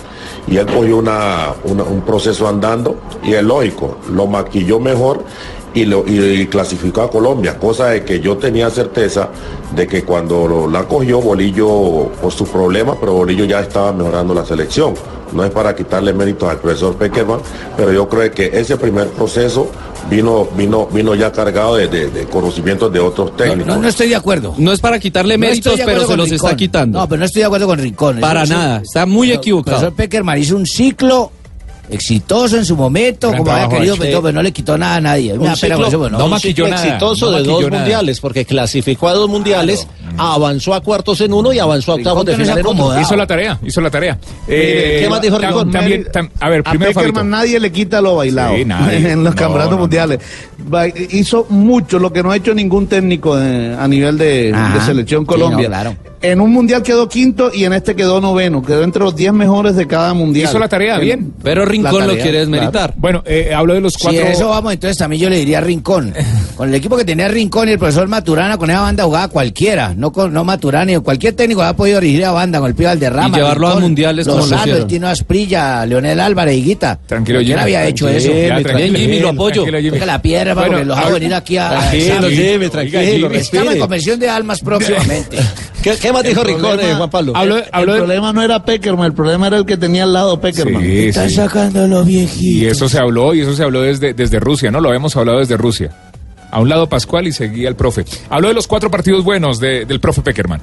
y 0.47 0.57
él 0.57 0.65
cogió 0.65 0.97
un 0.97 2.03
proceso 2.03 2.47
andando 2.47 2.95
y 3.23 3.33
es 3.33 3.43
lógico, 3.43 3.99
lo 4.11 4.25
maquilló 4.25 4.79
mejor 4.79 5.23
y, 5.73 5.85
lo, 5.85 6.05
y, 6.07 6.19
y 6.41 6.47
clasificó 6.47 7.01
a 7.01 7.09
Colombia, 7.09 7.57
cosa 7.57 7.87
de 7.89 8.03
que 8.03 8.19
yo 8.19 8.37
tenía 8.37 8.69
certeza 8.69 9.29
de 9.75 9.87
que 9.87 10.03
cuando 10.03 10.47
lo- 10.47 10.67
la 10.67 10.83
cogió 10.83 11.19
Bolillo 11.19 12.09
por 12.21 12.31
sus 12.31 12.47
problemas, 12.49 12.97
pero 12.99 13.13
Bolillo 13.13 13.45
ya 13.45 13.59
estaba 13.59 13.91
mejorando 13.91 14.33
la 14.33 14.45
selección. 14.45 14.93
No 15.31 15.43
es 15.43 15.49
para 15.49 15.75
quitarle 15.75 16.13
méritos 16.13 16.47
al 16.47 16.57
profesor 16.59 16.95
Peckerman, 16.95 17.39
pero 17.75 17.91
yo 17.91 18.07
creo 18.07 18.29
que 18.31 18.51
ese 18.53 18.77
primer 18.77 19.07
proceso 19.07 19.67
vino, 20.07 20.47
vino, 20.55 20.85
vino 20.91 21.15
ya 21.15 21.31
cargado 21.31 21.75
de, 21.75 21.87
de- 21.87 22.09
de 22.11 22.25
conocimientos 22.25 22.93
de 22.93 22.99
otros 22.99 23.35
técnicos. 23.35 23.65
No, 23.65 23.81
no 23.81 23.87
estoy 23.87 24.09
de 24.09 24.15
acuerdo. 24.15 24.53
No 24.59 24.71
es 24.71 24.79
para 24.79 24.99
quitarle 24.99 25.37
No 25.37 25.47
méritos, 25.47 25.79
pero 25.83 26.05
se 26.05 26.15
los 26.15 26.31
está 26.31 26.55
quitando. 26.55 26.99
No, 26.99 27.09
pero 27.09 27.17
no 27.19 27.25
estoy 27.25 27.39
de 27.41 27.45
acuerdo 27.47 27.65
con 27.65 27.79
Rincón. 27.79 28.19
Para 28.19 28.45
nada, 28.45 28.81
está 28.83 29.07
muy 29.07 29.31
equivocado. 29.31 29.77
El 29.77 29.81
profesor 29.81 29.95
Peckerman 29.97 30.37
hizo 30.37 30.55
un 30.55 30.67
ciclo 30.67 31.31
exitoso 31.89 32.57
en 32.57 32.65
su 32.65 32.75
momento, 32.75 33.27
Gran 33.29 33.39
como 33.43 33.51
había 33.51 33.69
querido, 33.69 33.95
pero, 33.97 34.31
no 34.31 34.41
le 34.41 34.51
quitó 34.51 34.77
nada 34.77 34.95
a 34.95 35.01
nadie. 35.01 35.33
Me 35.37 35.45
da 35.45 35.53
Un 35.53 35.59
pena 35.59 35.75
con 35.75 35.85
ciclo, 35.85 35.87
eso, 35.87 35.99
bueno, 35.99 36.17
no 36.17 36.25
un 36.25 36.31
maquilló 36.31 36.67
nada, 36.67 36.85
exitoso 36.85 37.31
no 37.31 37.37
de 37.37 37.43
dos 37.43 37.61
nada. 37.63 37.77
mundiales, 37.79 38.19
porque 38.19 38.45
clasificó 38.45 39.07
a 39.09 39.13
dos 39.13 39.29
mundiales, 39.29 39.87
avanzó 40.17 40.73
a 40.73 40.81
cuartos 40.81 41.19
en 41.21 41.33
uno 41.33 41.51
y 41.53 41.59
avanzó 41.59 41.91
a 41.91 41.95
octavos 41.95 42.25
de 42.25 42.35
final 42.35 42.57
en 42.59 42.65
otro. 42.65 42.99
Hizo 43.01 43.15
la 43.15 43.27
tarea, 43.27 43.59
hizo 43.65 43.81
la 43.81 43.89
tarea. 43.89 44.17
Mire, 44.47 44.99
¿qué 45.01 45.07
más 45.09 45.21
dijo 45.21 45.37
Rincón? 45.37 45.71
También, 45.71 46.05
tam- 46.05 46.29
a 46.39 46.49
ver, 46.49 46.61
A 46.65 46.69
primero 46.71 46.91
Peckerman 46.93 47.15
Fabito. 47.15 47.23
nadie 47.37 47.59
le 47.59 47.71
quita 47.71 48.01
lo 48.01 48.15
bailado 48.15 48.55
Sí, 48.55 48.61
en 48.91 49.23
los 49.23 49.33
No, 49.33 49.39
campeonatos 49.39 49.71
no, 49.71 49.75
no. 49.77 49.81
mundiales. 49.81 50.19
Hizo 51.11 51.45
mucho 51.49 51.99
lo 51.99 52.11
que 52.13 52.23
no 52.23 52.31
ha 52.31 52.37
hecho 52.37 52.53
ningún 52.53 52.87
técnico 52.87 53.37
eh, 53.39 53.75
a 53.77 53.87
nivel 53.87 54.17
de, 54.17 54.53
selección 54.85 55.23
Sí, 55.23 55.27
Colombia. 55.27 55.63
no, 55.67 55.69
claro. 55.69 55.95
En 56.23 56.39
un 56.39 56.53
mundial 56.53 56.81
quedó 56.83 57.09
quinto 57.09 57.51
y 57.53 57.65
en 57.65 57.73
este 57.73 57.95
quedó 57.95 58.21
noveno. 58.21 58.61
Quedó 58.63 58.83
entre 58.83 59.03
los 59.03 59.13
10 59.13 59.33
mejores 59.33 59.75
de 59.75 59.85
cada 59.87 60.13
mundial. 60.13 60.49
Hizo 60.49 60.57
la 60.57 60.69
tarea 60.69 60.97
bien. 60.97 61.33
Pero 61.43 61.65
Rincón 61.65 62.07
lo 62.07 62.13
quiere 62.13 62.21
claro. 62.29 62.39
desmeritar. 62.39 62.93
Bueno, 62.95 63.23
eh, 63.25 63.51
hablo 63.53 63.73
de 63.73 63.81
los 63.81 63.91
Si 63.91 64.03
cuatro. 64.03 64.25
a 64.25 64.29
eso 64.29 64.47
vamos, 64.47 64.71
entonces 64.71 64.97
también 64.97 65.21
yo 65.21 65.29
le 65.29 65.35
diría 65.35 65.59
Rincón. 65.59 66.13
Con 66.55 66.69
el 66.69 66.75
equipo 66.75 66.95
que 66.95 67.03
tenía 67.03 67.27
Rincón 67.27 67.67
y 67.67 67.73
el 67.73 67.77
profesor 67.79 68.07
Maturana, 68.07 68.57
con 68.57 68.69
esa 68.69 68.79
banda 68.81 69.03
jugaba 69.03 69.27
cualquiera. 69.27 69.93
No 69.97 70.13
con 70.13 70.31
no 70.31 70.43
Maturana, 70.45 70.85
ni 70.85 70.95
cualquier 70.99 71.33
técnico 71.33 71.61
ha 71.63 71.75
podido 71.75 71.99
dirigir 71.99 72.23
a 72.25 72.31
banda 72.31 72.59
con 72.59 72.69
el 72.69 72.75
Pío 72.75 72.87
Valderrama. 72.87 73.35
Y 73.35 73.39
llevarlo 73.39 73.67
a 73.67 73.79
mundiales 73.79 74.25
como 74.25 74.37
lo 74.39 74.43
Lozano, 74.45 74.61
hicieron. 74.61 74.81
el 74.83 74.87
Tino 74.87 75.07
Asprilla, 75.09 75.85
Leonel 75.85 76.19
Álvarez, 76.21 76.55
Higuita. 76.55 76.99
Tranquilo, 77.05 77.39
¿Quién 77.39 77.49
Jimmy, 77.49 77.61
había 77.61 77.85
hecho 77.87 78.07
eso? 78.07 78.27
tranquilo, 78.29 78.53
Bien, 78.55 78.63
tranquilo, 78.63 78.97
Jimmy, 78.99 79.19
lo 79.19 79.29
apoyo. 79.29 79.63
tranquilo, 79.65 80.05
la 80.05 80.21
piedra 80.21 80.55
para 80.55 80.67
Bueno, 80.67 80.81
que 80.81 80.85
los 80.85 81.13
venir 81.13 81.33
aquí 81.33 81.57
a... 81.57 81.69
Tranquilo, 81.69 82.29
Jimmy, 82.29 82.69
tranquilo, 82.69 83.29
Estamos 83.31 83.73
en 83.73 83.79
conversión 83.79 84.19
de 84.19 84.29
almas 84.29 84.61
próximamente. 84.61 85.37
¿Qué, 85.83 85.95
qué 85.97 86.11
más 86.13 86.23
dijo 86.23 86.43
Rincón, 86.43 86.79
eh, 86.79 86.93
Juan 86.95 87.09
Pablo? 87.09 87.33
Hablo, 87.35 87.57
El 87.57 87.63
de. 87.63 87.97
problema 87.97 88.33
no 88.33 88.41
era 88.41 88.63
Peckerman, 88.65 89.05
el 89.07 89.13
problema 89.13 89.47
era 89.47 89.57
el 89.57 89.65
que 89.65 89.77
tenía 89.77 90.03
al 90.03 90.13
lado 90.13 90.39
Peckerman. 90.39 90.81
Sí, 90.81 91.07
Están 91.09 91.29
sí. 91.29 91.35
sacando 91.35 91.87
los 91.87 92.05
viejitos. 92.05 92.41
Y 92.43 92.65
eso 92.65 92.87
se 92.89 92.97
habló, 92.99 93.33
y 93.35 93.41
eso 93.41 93.53
se 93.53 93.63
habló 93.63 93.81
desde, 93.81 94.13
desde 94.13 94.39
Rusia, 94.39 94.71
¿no? 94.71 94.79
Lo 94.79 94.89
habíamos 94.89 95.15
hablado 95.17 95.39
desde 95.39 95.57
Rusia. 95.57 95.91
A 96.51 96.59
un 96.61 96.69
lado 96.69 96.87
Pascual 96.87 97.27
y 97.27 97.31
seguía 97.31 97.67
el 97.67 97.75
profe. 97.75 98.05
Habló 98.29 98.47
de 98.47 98.53
los 98.53 98.67
cuatro 98.67 98.89
partidos 98.89 99.23
buenos 99.23 99.59
de- 99.59 99.85
del 99.85 99.99
profe 99.99 100.21
Peckerman. 100.21 100.61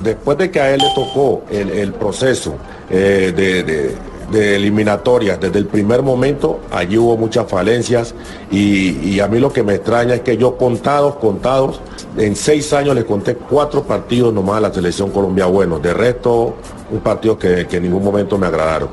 Después 0.00 0.36
de 0.38 0.50
que 0.50 0.60
a 0.60 0.74
él 0.74 0.80
le 0.80 0.88
tocó 0.94 1.44
el, 1.50 1.70
el 1.70 1.92
proceso 1.92 2.56
eh, 2.90 3.32
de, 3.36 3.62
de- 3.62 3.94
de 4.30 4.56
eliminatorias 4.56 5.40
desde 5.40 5.58
el 5.58 5.66
primer 5.66 6.02
momento, 6.02 6.60
allí 6.70 6.96
hubo 6.98 7.16
muchas 7.16 7.48
falencias 7.48 8.14
y, 8.50 8.90
y 9.08 9.20
a 9.20 9.28
mí 9.28 9.38
lo 9.40 9.52
que 9.52 9.62
me 9.62 9.74
extraña 9.74 10.14
es 10.14 10.20
que 10.20 10.36
yo 10.36 10.56
contados, 10.56 11.16
contados, 11.16 11.80
en 12.16 12.36
seis 12.36 12.72
años 12.72 12.94
les 12.94 13.04
conté 13.04 13.34
cuatro 13.36 13.82
partidos 13.84 14.32
nomás 14.32 14.58
a 14.58 14.60
la 14.60 14.72
selección 14.74 15.10
Colombia 15.10 15.46
buenos, 15.46 15.82
de 15.82 15.94
resto 15.94 16.56
un 16.90 17.00
partido 17.00 17.38
que, 17.38 17.66
que 17.68 17.76
en 17.78 17.84
ningún 17.84 18.02
momento 18.04 18.36
me 18.38 18.46
agradaron. 18.46 18.88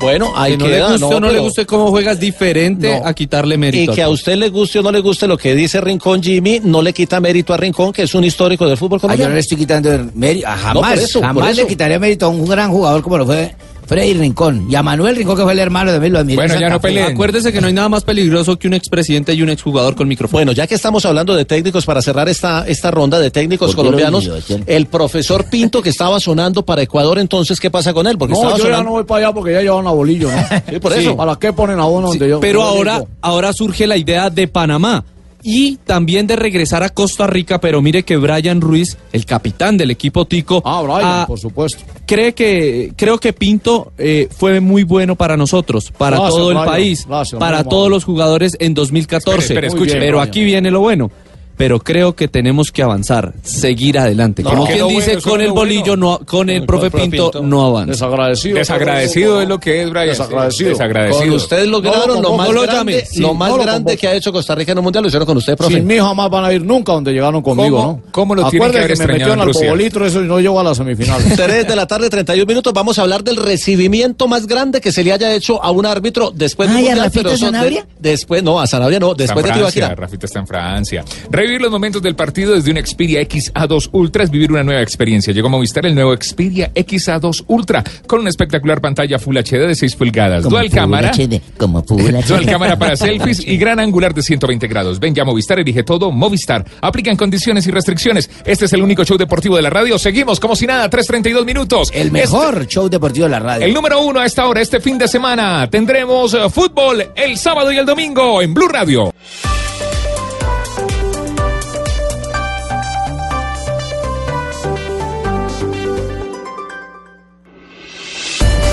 Bueno, 0.00 0.32
ahí 0.34 0.52
Que 0.52 0.58
no 0.58 0.66
le 0.66 0.82
guste 0.82 1.04
o 1.04 1.20
no 1.20 1.30
le 1.30 1.38
guste 1.38 1.64
cómo 1.64 1.86
juegas 1.90 2.18
diferente 2.18 2.98
No. 3.00 3.06
a 3.06 3.14
quitarle 3.14 3.54
Y 3.54 3.58
mérito. 3.58 3.94
que 3.94 4.02
a 4.02 4.08
usted 4.08 4.34
le 4.34 4.48
guste 4.48 4.80
o 4.80 4.82
no 4.82 4.90
le 4.90 4.98
guste 4.98 5.28
lo 5.28 5.38
que 5.38 5.54
dice 5.54 5.80
Rincón 5.80 6.20
Jimmy, 6.20 6.60
no 6.64 6.82
le 6.82 6.92
quita 6.92 7.20
mérito 7.20 7.54
a 7.54 7.56
Rincón, 7.56 7.92
que 7.92 8.02
es 8.02 8.12
un 8.16 8.24
histórico 8.24 8.66
del 8.66 8.76
fútbol 8.76 8.98
Ah, 8.98 9.02
yo 9.02 9.06
no 9.06 9.12
colombiano. 9.12 9.34
le 9.34 9.40
estoy 9.40 9.58
quitando 9.58 9.92
el 9.92 10.10
mérito. 10.14 10.46
ah, 10.48 10.56
No, 10.56 10.80
Jamás, 10.80 10.94
por 10.94 10.98
eso, 11.04 11.20
por 11.20 11.28
jamás 11.28 11.50
eso. 11.52 11.60
le 11.62 11.66
quitaría 11.68 11.98
mérito 12.00 12.26
a 12.26 12.28
un 12.30 12.44
gran 12.48 12.72
jugador 12.72 13.00
como 13.00 13.18
lo 13.18 13.26
fue 13.26 13.54
Freddy 13.86 14.14
Rincón. 14.14 14.66
Y 14.70 14.74
a 14.74 14.82
Manuel 14.82 15.16
Rincón, 15.16 15.36
que 15.36 15.42
fue 15.42 15.52
el 15.52 15.58
hermano 15.58 15.92
de 15.92 16.00
mí, 16.00 16.08
lo 16.08 16.18
admiré. 16.20 16.36
Bueno, 16.36 16.54
en 16.54 16.60
ya 16.60 16.68
no 16.70 16.80
peleen. 16.80 17.12
Acuérdese 17.12 17.52
que 17.52 17.60
no 17.60 17.66
hay 17.66 17.72
nada 17.72 17.88
más 17.88 18.04
peligroso 18.04 18.58
que 18.58 18.68
un 18.68 18.74
expresidente 18.74 19.34
y 19.34 19.42
un 19.42 19.50
exjugador 19.50 19.94
con 19.94 20.08
micrófono. 20.08 20.38
Bueno, 20.38 20.52
ya 20.52 20.66
que 20.66 20.74
estamos 20.74 21.04
hablando 21.04 21.34
de 21.34 21.44
técnicos, 21.44 21.84
para 21.84 22.00
cerrar 22.00 22.28
esta, 22.28 22.66
esta 22.66 22.90
ronda 22.90 23.18
de 23.18 23.30
técnicos 23.30 23.74
¿Por 23.74 23.84
colombianos, 23.84 24.30
el 24.66 24.86
profesor 24.86 25.44
Pinto 25.50 25.82
que 25.82 25.90
estaba 25.90 26.20
sonando 26.20 26.64
para 26.64 26.82
Ecuador, 26.82 27.18
entonces, 27.18 27.60
¿qué 27.60 27.70
pasa 27.70 27.92
con 27.92 28.06
él? 28.06 28.16
Porque 28.16 28.34
No, 28.34 28.40
estaba 28.40 28.58
yo 28.58 28.68
ya 28.70 28.82
no 28.82 28.90
voy 28.90 29.04
para 29.04 29.26
allá 29.26 29.34
porque 29.34 29.52
ya 29.52 29.60
llevan 29.62 29.86
a 29.86 29.90
bolillo, 29.90 30.30
¿no? 30.30 30.42
Sí, 30.72 30.78
por 30.78 30.92
eso. 30.92 31.16
¿Para 31.16 31.36
qué 31.36 31.52
ponen 31.52 31.78
a 31.78 31.84
uno 31.86 32.12
Sí, 32.12 32.18
donde 32.18 32.30
yo? 32.30 32.40
pero 32.40 32.62
ahora, 32.62 32.94
digo? 32.94 33.08
ahora 33.20 33.52
surge 33.52 33.86
la 33.86 33.96
idea 33.96 34.30
de 34.30 34.48
Panamá 34.48 35.04
y 35.42 35.76
también 35.78 36.26
de 36.26 36.36
regresar 36.36 36.82
a 36.82 36.88
Costa 36.90 37.26
Rica, 37.26 37.60
pero 37.60 37.82
mire 37.82 38.02
que 38.04 38.16
Brian 38.16 38.60
Ruiz, 38.60 38.96
el 39.12 39.24
capitán 39.26 39.76
del 39.76 39.90
equipo 39.90 40.24
Tico, 40.24 40.62
Ah, 40.64 40.80
Brian, 40.82 41.00
ah, 41.02 41.24
por 41.26 41.38
supuesto. 41.38 41.82
cree 42.06 42.32
que 42.34 42.92
creo 42.96 43.18
que 43.18 43.32
Pinto 43.32 43.92
eh, 43.98 44.28
fue 44.30 44.60
muy 44.60 44.84
bueno 44.84 45.16
para 45.16 45.36
nosotros, 45.36 45.92
para 45.96 46.16
Gracias, 46.16 46.34
todo 46.36 46.50
el 46.50 46.56
Brian. 46.58 46.70
país, 46.70 47.06
Gracias, 47.08 47.38
para 47.40 47.64
todos 47.64 47.90
los 47.90 48.04
jugadores 48.04 48.56
en 48.60 48.74
2014. 48.74 49.38
Espere, 49.40 49.66
espere, 49.66 49.68
Muy 49.68 49.76
escuche. 49.76 49.98
bien, 49.98 50.06
pero 50.12 50.20
aquí 50.20 50.44
viene 50.44 50.70
lo 50.70 50.80
bueno. 50.80 51.10
Pero 51.56 51.78
creo 51.80 52.14
que 52.14 52.28
tenemos 52.28 52.72
que 52.72 52.82
avanzar, 52.82 53.34
seguir 53.42 53.98
adelante. 53.98 54.42
No, 54.42 54.50
Como 54.50 54.66
quien 54.66 54.88
dice, 54.88 55.12
bueno, 55.16 55.22
con 55.22 55.40
el 55.40 55.46
bueno. 55.48 55.54
bolillo, 55.54 55.96
no, 55.96 56.18
con 56.26 56.50
el 56.50 56.64
profe 56.66 56.90
Pinto, 56.90 57.30
Pinto. 57.30 57.42
no 57.42 57.66
avanza. 57.66 57.92
Desagradecido. 57.92 58.56
Desagradecido 58.58 59.42
es 59.42 59.48
lo 59.48 59.60
que 59.60 59.82
es, 59.82 59.90
Brian. 59.90 60.08
Desagradecido. 60.08 60.70
Desagradecido. 60.70 61.24
Con 61.26 61.30
usted 61.34 61.66
lograron 61.66 62.16
No 62.22 62.30
lo 62.30 62.36
más 62.36 62.48
lo 62.50 62.62
grande. 62.62 63.04
Sí, 63.06 63.20
lo 63.20 63.34
más 63.34 63.50
no 63.50 63.58
grande 63.58 63.96
que 63.96 64.08
ha 64.08 64.14
hecho 64.14 64.32
Costa 64.32 64.54
Rica 64.54 64.72
en 64.72 64.78
un 64.78 64.84
mundial, 64.84 65.02
lo 65.02 65.08
hicieron 65.08 65.26
con 65.26 65.36
usted, 65.36 65.56
profe. 65.56 65.74
Sin 65.74 65.86
mí 65.86 65.98
jamás 65.98 66.30
van 66.30 66.44
a 66.44 66.52
ir 66.52 66.62
nunca 66.64 66.92
donde 66.92 67.12
llegaron 67.12 67.42
conmigo, 67.42 67.76
¿Cómo- 67.76 67.92
¿no? 68.04 68.10
cómo 68.10 68.34
lo 68.34 68.48
tienen 68.48 68.70
que 68.72 68.78
Acuérdense 68.78 68.84
haber 68.84 68.96
que 68.96 69.06
me 69.06 69.12
metieron 69.12 69.34
en 69.34 69.40
al 69.40 69.46
Rusia? 69.48 69.66
bobolitro, 69.66 70.06
eso 70.06 70.22
y 70.22 70.26
no 70.26 70.40
llegó 70.40 70.58
a 70.60 70.64
la 70.64 70.74
semifinal. 70.74 71.22
3 71.36 71.68
de 71.68 71.76
la 71.76 71.86
tarde, 71.86 72.08
31 72.10 72.46
minutos. 72.46 72.72
Vamos 72.72 72.98
a 72.98 73.02
hablar 73.02 73.22
del 73.22 73.36
recibimiento 73.36 74.26
más 74.26 74.46
grande 74.46 74.80
que 74.80 74.90
se 74.90 75.04
le 75.04 75.12
haya 75.12 75.32
hecho 75.34 75.62
a 75.62 75.70
un 75.70 75.86
árbitro 75.86 76.32
después 76.34 76.68
de 76.70 76.74
un 76.76 76.80
¿y 76.80 76.86
a 76.86 76.88
mundial, 76.90 77.04
Rafita 77.06 77.22
pero 77.24 77.36
son 77.36 77.52
de- 77.52 77.58
Sanabria? 77.58 77.86
después, 77.98 78.42
no, 78.42 78.60
a 78.60 78.66
Sanabria 78.66 78.98
no, 78.98 79.14
después 79.14 79.44
de 79.44 79.52
Tibaquira. 79.52 79.94
Rafita 79.94 80.26
está 80.26 80.38
en 80.40 80.46
Francia. 80.46 81.04
Revivir 81.42 81.60
los 81.60 81.72
momentos 81.72 82.00
del 82.00 82.14
partido 82.14 82.54
desde 82.54 82.70
un 82.70 82.76
Xperia 82.76 83.20
XA2 83.22 83.88
Ultra 83.90 84.22
es 84.22 84.30
vivir 84.30 84.52
una 84.52 84.62
nueva 84.62 84.80
experiencia. 84.80 85.34
Llegó 85.34 85.48
a 85.48 85.50
Movistar 85.50 85.84
el 85.84 85.92
nuevo 85.92 86.14
Xperia 86.14 86.72
XA2 86.72 87.46
Ultra 87.48 87.82
con 88.06 88.20
una 88.20 88.28
espectacular 88.28 88.80
pantalla 88.80 89.18
Full 89.18 89.36
HD 89.36 89.66
de 89.66 89.74
6 89.74 89.96
pulgadas, 89.96 90.44
Como 90.44 90.50
dual 90.54 90.68
Full 90.68 90.74
cámara, 90.76 91.10
HD, 91.12 91.40
como 91.58 91.82
Full 91.82 92.00
dual 92.28 92.44
HD. 92.44 92.46
cámara 92.48 92.78
para 92.78 92.94
selfies 92.94 93.44
y 93.44 93.56
gran 93.56 93.80
angular 93.80 94.14
de 94.14 94.22
120 94.22 94.68
grados. 94.68 95.00
Ven 95.00 95.16
ya 95.16 95.22
a 95.22 95.24
Movistar, 95.24 95.58
elige 95.58 95.82
todo, 95.82 96.12
Movistar. 96.12 96.64
Aplican 96.80 97.16
condiciones 97.16 97.66
y 97.66 97.72
restricciones. 97.72 98.30
Este 98.44 98.66
es 98.66 98.72
el 98.74 98.80
único 98.80 99.04
show 99.04 99.18
deportivo 99.18 99.56
de 99.56 99.62
la 99.62 99.70
radio. 99.70 99.98
Seguimos 99.98 100.38
como 100.38 100.54
si 100.54 100.68
nada, 100.68 100.88
3.32 100.88 101.44
minutos. 101.44 101.90
El 101.92 102.12
mejor 102.12 102.68
show 102.68 102.88
deportivo 102.88 103.24
de 103.24 103.30
la 103.32 103.40
radio. 103.40 103.66
El 103.66 103.74
número 103.74 104.00
uno 104.00 104.20
a 104.20 104.26
esta 104.26 104.46
hora, 104.46 104.60
este 104.60 104.78
fin 104.78 104.96
de 104.96 105.08
semana, 105.08 105.68
tendremos 105.68 106.34
eh, 106.34 106.48
fútbol 106.48 107.04
el 107.16 107.36
sábado 107.36 107.72
y 107.72 107.78
el 107.78 107.84
domingo 107.84 108.40
en 108.40 108.54
Blue 108.54 108.68
Radio. 108.68 109.12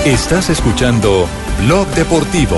Estás 0.04 0.48
escuchando 0.48 1.28
Blog 1.66 1.86
Deportivo. 1.88 2.56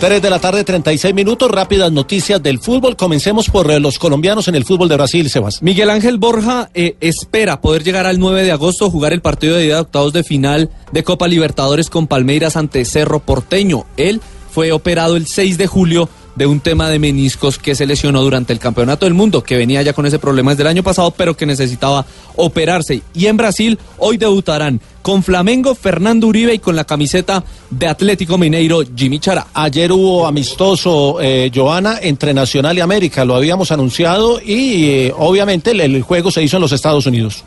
3 0.00 0.22
de 0.22 0.30
la 0.30 0.38
tarde, 0.38 0.62
36 0.62 1.12
minutos. 1.12 1.50
Rápidas 1.50 1.90
noticias 1.90 2.40
del 2.40 2.60
fútbol. 2.60 2.94
Comencemos 2.96 3.50
por 3.50 3.68
eh, 3.72 3.80
los 3.80 3.98
colombianos 3.98 4.46
en 4.46 4.54
el 4.54 4.64
fútbol 4.64 4.88
de 4.88 4.94
Brasil, 4.94 5.28
Sebas. 5.28 5.64
Miguel 5.64 5.90
Ángel 5.90 6.18
Borja 6.18 6.70
eh, 6.74 6.94
espera 7.00 7.60
poder 7.60 7.82
llegar 7.82 8.06
al 8.06 8.20
9 8.20 8.44
de 8.44 8.52
agosto, 8.52 8.88
jugar 8.88 9.12
el 9.14 9.20
partido 9.20 9.56
de 9.56 9.66
ida 9.66 9.74
de 9.74 9.80
octavos 9.80 10.12
de 10.12 10.22
final 10.22 10.70
de 10.92 11.02
Copa 11.02 11.26
Libertadores 11.26 11.90
con 11.90 12.06
Palmeiras 12.06 12.56
ante 12.56 12.84
Cerro 12.84 13.18
Porteño. 13.18 13.84
Él 13.96 14.20
fue 14.52 14.70
operado 14.70 15.16
el 15.16 15.26
6 15.26 15.58
de 15.58 15.66
julio 15.66 16.08
de 16.36 16.46
un 16.46 16.60
tema 16.60 16.88
de 16.88 16.98
meniscos 16.98 17.58
que 17.58 17.74
se 17.74 17.86
lesionó 17.86 18.22
durante 18.22 18.52
el 18.52 18.58
Campeonato 18.58 19.06
del 19.06 19.14
Mundo, 19.14 19.42
que 19.42 19.56
venía 19.56 19.82
ya 19.82 19.92
con 19.92 20.06
ese 20.06 20.18
problema 20.18 20.52
desde 20.52 20.62
el 20.62 20.68
año 20.68 20.82
pasado, 20.82 21.10
pero 21.10 21.36
que 21.36 21.46
necesitaba 21.46 22.06
operarse. 22.36 23.02
Y 23.14 23.26
en 23.26 23.36
Brasil 23.36 23.78
hoy 23.98 24.18
debutarán 24.18 24.80
con 25.06 25.22
Flamengo, 25.22 25.76
Fernando 25.76 26.26
Uribe 26.26 26.54
y 26.54 26.58
con 26.58 26.74
la 26.74 26.82
camiseta 26.82 27.44
de 27.70 27.86
Atlético 27.86 28.38
Mineiro, 28.38 28.80
Jimmy 28.96 29.20
Chara. 29.20 29.46
Ayer 29.54 29.92
hubo 29.92 30.26
amistoso, 30.26 31.18
eh, 31.20 31.48
Joana, 31.54 32.00
entre 32.02 32.34
Nacional 32.34 32.76
y 32.76 32.80
América. 32.80 33.24
Lo 33.24 33.36
habíamos 33.36 33.70
anunciado 33.70 34.40
y 34.40 34.86
eh, 34.86 35.14
obviamente 35.16 35.70
el, 35.70 35.80
el 35.80 36.02
juego 36.02 36.32
se 36.32 36.42
hizo 36.42 36.56
en 36.56 36.62
los 36.62 36.72
Estados 36.72 37.06
Unidos. 37.06 37.44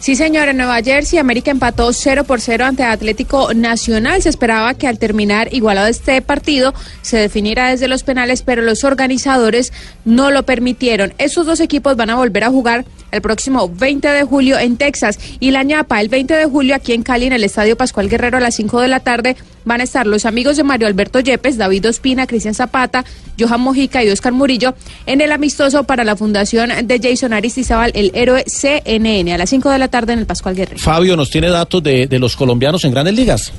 Sí, 0.00 0.14
señora, 0.14 0.52
en 0.52 0.56
Nueva 0.56 0.80
Jersey, 0.80 1.18
América 1.18 1.50
empató 1.50 1.92
0 1.92 2.22
por 2.22 2.40
0 2.40 2.64
ante 2.64 2.84
Atlético 2.84 3.52
Nacional. 3.52 4.22
Se 4.22 4.28
esperaba 4.28 4.74
que 4.74 4.86
al 4.86 4.98
terminar 4.98 5.52
igualado 5.52 5.88
este 5.88 6.22
partido 6.22 6.72
se 7.02 7.16
definiera 7.18 7.68
desde 7.70 7.88
los 7.88 8.04
penales, 8.04 8.42
pero 8.42 8.62
los 8.62 8.84
organizadores 8.84 9.72
no 10.04 10.30
lo 10.30 10.44
permitieron. 10.44 11.14
Esos 11.18 11.46
dos 11.46 11.58
equipos 11.58 11.96
van 11.96 12.10
a 12.10 12.16
volver 12.16 12.44
a 12.44 12.50
jugar 12.50 12.84
el 13.10 13.22
próximo 13.22 13.68
20 13.68 14.06
de 14.08 14.22
julio 14.22 14.58
en 14.58 14.76
Texas 14.76 15.18
y 15.40 15.50
la 15.50 15.64
ñapa 15.64 16.00
el 16.00 16.08
20 16.08 16.34
de 16.34 16.44
julio 16.44 16.76
aquí 16.76 16.92
en 16.92 17.02
Cali 17.02 17.26
en 17.26 17.32
el 17.32 17.42
Estadio 17.42 17.76
Pascual 17.76 18.08
Guerrero 18.08 18.36
a 18.36 18.40
las 18.40 18.54
5 18.54 18.80
de 18.80 18.88
la 18.88 19.00
tarde 19.00 19.36
van 19.68 19.80
a 19.80 19.84
estar 19.84 20.06
los 20.06 20.24
amigos 20.24 20.56
de 20.56 20.64
Mario 20.64 20.88
Alberto 20.88 21.20
Yepes, 21.20 21.56
David 21.56 21.88
Ospina, 21.88 22.26
Cristian 22.26 22.54
Zapata, 22.54 23.04
Johan 23.38 23.60
Mojica 23.60 24.02
y 24.02 24.08
Oscar 24.08 24.32
Murillo 24.32 24.74
en 25.06 25.20
el 25.20 25.30
amistoso 25.30 25.84
para 25.84 26.02
la 26.02 26.16
fundación 26.16 26.70
de 26.84 27.00
Jason 27.00 27.32
Aristizábal, 27.32 27.92
el 27.94 28.10
héroe 28.14 28.44
CNN, 28.46 29.32
a 29.32 29.38
las 29.38 29.50
5 29.50 29.70
de 29.70 29.78
la 29.78 29.88
tarde 29.88 30.14
en 30.14 30.18
el 30.18 30.26
Pascual 30.26 30.56
Guerrero. 30.56 30.80
Fabio 30.80 31.16
nos 31.16 31.30
tiene 31.30 31.48
datos 31.50 31.82
de, 31.82 32.08
de 32.08 32.18
los 32.18 32.34
colombianos 32.34 32.84
en 32.84 32.90
grandes 32.90 33.14
ligas. 33.14 33.52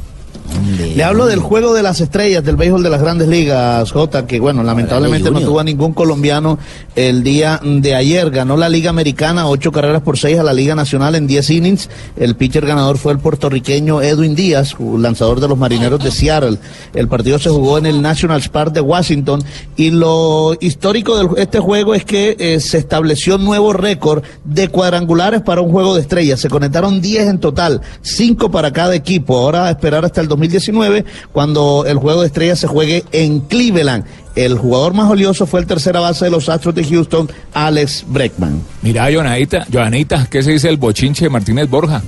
Le 0.95 1.03
hablo 1.03 1.25
del 1.25 1.39
juego 1.39 1.73
de 1.73 1.83
las 1.83 2.01
estrellas 2.01 2.43
del 2.43 2.55
béisbol 2.55 2.83
de 2.83 2.89
las 2.89 3.01
grandes 3.01 3.27
ligas, 3.27 3.91
Jota, 3.91 4.27
que 4.27 4.39
bueno, 4.39 4.63
lamentablemente 4.63 5.31
no 5.31 5.39
tuvo 5.39 5.59
a 5.59 5.63
ningún 5.63 5.93
colombiano 5.93 6.59
el 6.95 7.23
día 7.23 7.59
de 7.63 7.95
ayer. 7.95 8.29
Ganó 8.31 8.57
la 8.57 8.69
Liga 8.69 8.89
Americana, 8.89 9.47
ocho 9.47 9.71
carreras 9.71 10.01
por 10.01 10.17
seis 10.17 10.37
a 10.39 10.43
la 10.43 10.53
Liga 10.53 10.75
Nacional 10.75 11.15
en 11.15 11.27
diez 11.27 11.49
innings. 11.49 11.89
El 12.17 12.35
pitcher 12.35 12.65
ganador 12.65 12.97
fue 12.97 13.13
el 13.13 13.19
puertorriqueño 13.19 14.01
Edwin 14.01 14.35
Díaz, 14.35 14.75
lanzador 14.79 15.39
de 15.39 15.47
los 15.47 15.57
marineros 15.57 16.03
de 16.03 16.11
Seattle. 16.11 16.57
El 16.93 17.07
partido 17.07 17.39
se 17.39 17.49
jugó 17.49 17.77
en 17.77 17.85
el 17.85 18.01
National 18.01 18.41
Park 18.51 18.73
de 18.73 18.81
Washington. 18.81 19.43
Y 19.77 19.91
lo 19.91 20.57
histórico 20.59 21.17
de 21.17 21.41
este 21.41 21.59
juego 21.59 21.95
es 21.95 22.03
que 22.03 22.35
eh, 22.39 22.59
se 22.59 22.77
estableció 22.77 23.35
un 23.35 23.45
nuevo 23.45 23.73
récord 23.73 24.23
de 24.43 24.67
cuadrangulares 24.67 25.41
para 25.41 25.61
un 25.61 25.71
juego 25.71 25.95
de 25.95 26.01
estrellas. 26.01 26.39
Se 26.39 26.49
conectaron 26.49 26.99
10 26.99 27.27
en 27.27 27.39
total, 27.39 27.81
cinco 28.01 28.51
para 28.51 28.73
cada 28.73 28.95
equipo. 28.95 29.37
Ahora 29.37 29.65
a 29.65 29.69
esperar 29.69 30.03
hasta 30.03 30.21
el 30.21 30.27
2000 30.27 30.38
2019, 30.39 31.05
cuando 31.31 31.85
el 31.87 31.97
juego 31.97 32.21
de 32.21 32.27
estrellas 32.27 32.59
se 32.59 32.67
juegue 32.67 33.03
en 33.11 33.39
Cleveland. 33.41 34.05
El 34.35 34.57
jugador 34.57 34.93
más 34.93 35.09
valioso 35.09 35.45
fue 35.45 35.59
el 35.59 35.65
tercera 35.67 35.99
base 35.99 36.25
de 36.25 36.31
los 36.31 36.47
Astros 36.49 36.73
de 36.75 36.83
Houston, 36.85 37.29
Alex 37.53 38.05
Breckman. 38.07 38.61
Mira, 38.81 39.09
Joanita, 39.11 39.65
Joanita, 39.71 40.27
¿qué 40.29 40.41
se 40.43 40.51
dice 40.51 40.69
el 40.69 40.77
bochinche 40.77 41.25
de 41.25 41.29
Martínez 41.29 41.69
Borja? 41.69 42.01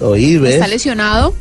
Oí, 0.00 0.38
¿ves? 0.38 0.54
Está 0.54 0.68
lesionado. 0.68 1.34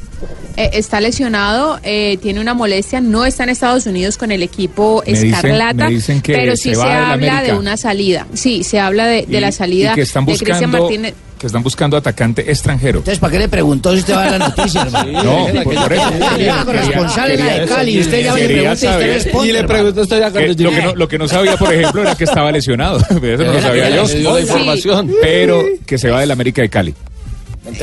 eh, 0.58 0.70
está 0.74 1.00
lesionado, 1.02 1.80
eh, 1.84 2.18
tiene 2.22 2.40
una 2.40 2.54
molestia, 2.54 3.02
no 3.02 3.26
está 3.26 3.44
en 3.44 3.50
Estados 3.50 3.86
Unidos 3.86 4.18
con 4.18 4.32
el 4.32 4.42
equipo 4.42 5.04
Me 5.06 5.12
Escarlata, 5.14 5.88
dicen 5.88 6.22
que 6.22 6.34
pero 6.34 6.56
se 6.56 6.64
sí 6.70 6.76
se, 6.76 6.82
habla 6.82 7.42
de 7.44 7.54
una 7.54 7.76
salida. 7.78 8.26
Sí, 8.34 8.64
se 8.64 8.80
habla 8.80 9.06
de, 9.08 9.26
de 9.28 9.38
Y- 9.38 9.42
la 9.42 9.52
salida 9.52 9.92
y 9.92 9.96
que 9.96 10.02
están 10.02 10.26
de 10.26 10.32
Cristian 10.34 10.60
buscando, 10.72 10.80
Martínez. 10.84 11.14
Que 11.46 11.50
están 11.50 11.62
buscando 11.62 11.96
atacante 11.96 12.50
extranjero. 12.50 12.98
Entonces, 12.98 13.20
¿para 13.20 13.34
qué 13.34 13.38
le 13.38 13.48
preguntó 13.48 13.92
si 13.92 14.00
usted 14.00 14.16
va 14.16 14.24
a 14.24 14.32
la 14.32 14.40
noticia, 14.50 14.82
hermano? 14.82 15.24
No, 15.24 15.64
por, 15.64 15.76
por 15.76 15.94
eso. 15.94 16.12
Quería 16.32 16.66
corresponsal 16.66 17.32
en 17.32 17.46
la 17.46 17.60
de 17.60 17.66
Cali, 17.68 18.00
usted 18.00 18.24
ya 18.24 18.34
me 18.34 18.40
le 18.40 18.48
pregunta 18.48 18.72
y 18.72 18.74
usted 18.74 19.14
responde. 19.14 19.48
Y 19.48 19.52
le 19.52 19.64
pregunto 19.64 20.02
usted 20.02 20.20
ya 20.20 20.32
cuando 20.32 20.64
lo, 20.64 20.72
que 20.72 20.82
no, 20.82 20.96
lo 20.96 21.08
que 21.08 21.18
no 21.20 21.28
sabía, 21.28 21.56
por 21.56 21.72
ejemplo, 21.72 22.02
era 22.02 22.16
que 22.16 22.24
estaba 22.24 22.52
lesionado. 22.52 22.98
Eso 23.22 23.44
no 23.44 23.54
lo 23.54 23.62
sabía 23.62 23.90
yo. 23.92 24.08
Le 24.08 24.20
dio 24.20 24.34
la 24.34 24.42
información. 24.42 25.12
Pero 25.22 25.64
que 25.86 26.00
se 26.00 26.10
va 26.10 26.20
del 26.20 26.32
América 26.32 26.64
de 26.64 26.70
Cali. 26.70 26.96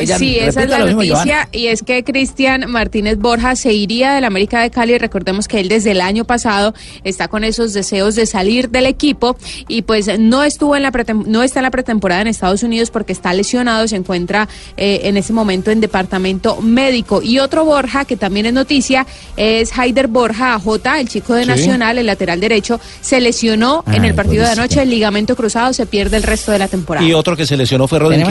Ya 0.04 0.18
Sí, 0.18 0.38
esa 0.38 0.62
es 0.62 0.70
la 0.70 0.84
mismo, 0.84 1.02
noticia 1.02 1.48
y 1.52 1.66
es 1.66 1.82
que 1.82 2.04
Cristian 2.04 2.70
Martínez 2.70 3.18
Borja 3.18 3.56
se 3.56 3.72
iría 3.72 4.12
del 4.12 4.24
América 4.24 4.60
de 4.60 4.70
Cali. 4.70 4.98
Recordemos 4.98 5.48
que 5.48 5.60
él 5.60 5.68
desde 5.68 5.92
el 5.92 6.00
año 6.00 6.24
pasado 6.24 6.74
está 7.04 7.28
con 7.28 7.44
esos 7.44 7.72
deseos 7.72 8.14
de 8.14 8.26
salir 8.26 8.70
del 8.70 8.86
equipo 8.86 9.36
y 9.68 9.82
pues 9.82 10.18
no 10.18 10.42
estuvo 10.44 10.76
en 10.76 10.82
la 10.82 10.92
no 11.26 11.42
está 11.42 11.60
en 11.60 11.64
la 11.64 11.70
pretemporada 11.70 12.22
en 12.22 12.28
Estados 12.28 12.62
Unidos 12.62 12.90
porque 12.90 13.12
está 13.12 13.32
lesionado, 13.34 13.86
se 13.88 13.96
encuentra 13.96 14.48
eh, 14.76 15.00
en 15.04 15.16
ese 15.16 15.32
momento 15.32 15.70
en 15.70 15.80
departamento 15.80 16.60
médico. 16.60 17.22
Y 17.22 17.38
otro 17.38 17.64
Borja 17.64 18.04
que 18.04 18.16
también 18.16 18.46
es 18.46 18.52
noticia 18.52 19.06
es 19.36 19.76
Haider 19.76 20.08
Borja 20.08 20.58
J, 20.58 21.00
el 21.00 21.08
chico 21.08 21.34
de 21.34 21.42
Sí. 21.42 21.48
Nacional, 21.48 21.98
el 21.98 22.06
lateral 22.06 22.40
derecho, 22.40 22.80
se 23.00 23.20
lesionó 23.20 23.84
en 23.92 24.04
el 24.04 24.14
partido 24.14 24.44
de 24.44 24.50
anoche, 24.52 24.80
el 24.80 24.90
ligamento 24.90 25.36
cruzado, 25.36 25.72
se 25.72 25.86
pierde 25.86 26.16
el 26.16 26.22
resto 26.22 26.52
de 26.52 26.58
la 26.58 26.68
temporada. 26.68 27.06
Y 27.06 27.12
otro 27.12 27.36
que 27.36 27.46
se 27.46 27.56
lesionó 27.56 27.88
fue 27.88 27.98
Rodin 27.98 28.22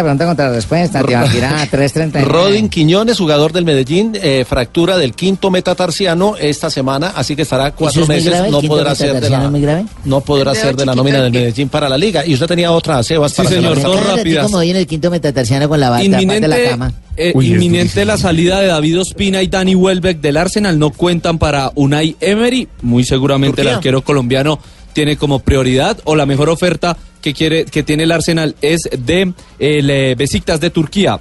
El 0.00 0.04
pregunta 0.04 0.24
contra 0.26 0.46
Independiente. 0.46 0.68
pregunta, 0.68 1.02
pregunta 1.02 1.02
contra 1.02 1.02
respuesta. 1.02 1.02
Tibaquirá, 1.02 1.70
3.39. 1.70 2.24
Rodin 2.24 2.68
Quiñones, 2.68 3.18
jugador 3.18 3.52
del 3.52 3.64
Medellín, 3.64 4.12
eh, 4.20 4.44
fractura 4.48 4.96
del 4.96 5.14
quinto 5.14 5.50
metatarsiano 5.50 6.36
esta 6.36 6.70
semana, 6.70 7.12
así 7.14 7.36
que 7.36 7.42
estará 7.42 7.70
cuatro 7.72 8.02
es 8.02 8.08
meses. 8.08 8.50
No 8.50 8.60
podrá 8.62 8.94
ser 8.94 9.20
de 9.20 9.30
la, 9.30 9.50
no 10.04 10.20
podrá 10.20 10.54
ser 10.54 10.76
de 10.76 10.86
la 10.86 10.94
nómina 10.94 11.22
del. 11.22 11.32
Medellín 11.32 11.68
para 11.68 11.88
la 11.88 11.96
liga. 11.98 12.24
Y 12.26 12.34
usted 12.34 12.46
tenía 12.46 12.72
otra, 12.72 13.02
Sebas. 13.02 13.34
para 13.34 13.48
señor, 13.48 13.80
dos 13.80 14.06
rápidas. 14.06 14.50
me 14.50 14.56
voy 14.56 14.70
en 14.70 14.76
el 14.76 14.86
quinto 14.86 15.10
metatarsiano 15.10 15.68
con 15.68 15.80
la 15.80 15.90
bata 15.90 16.02
de 16.02 16.08
la 16.08 16.20
Inminente, 16.22 16.68
cama. 16.70 16.92
eh, 17.16 17.32
Uy, 17.34 17.52
inminente 17.52 18.04
la 18.04 18.16
salida 18.16 18.60
de 18.60 18.68
David 18.68 19.00
Ospina 19.00 19.42
y 19.42 19.46
Dani 19.48 19.74
Welbeck 19.74 20.20
del 20.20 20.36
Arsenal. 20.36 20.78
No 20.78 20.90
cuentan 20.90 21.38
para 21.38 21.70
Unai 21.74 22.16
Emery. 22.20 22.68
Muy 22.82 23.04
seguramente 23.04 23.62
el 23.62 23.68
arquero 23.68 24.02
colombiano 24.02 24.58
tiene 24.92 25.16
como 25.16 25.40
prioridad 25.40 25.98
o 26.04 26.16
la 26.16 26.26
mejor 26.26 26.48
oferta 26.48 26.96
que 27.20 27.34
quiere 27.34 27.64
que 27.64 27.82
tiene 27.82 28.02
el 28.02 28.12
Arsenal 28.12 28.56
es 28.60 28.88
de 28.98 29.32
el 29.58 29.90
eh, 29.90 30.14
Besiktas 30.16 30.60
de 30.60 30.70
Turquía. 30.70 31.20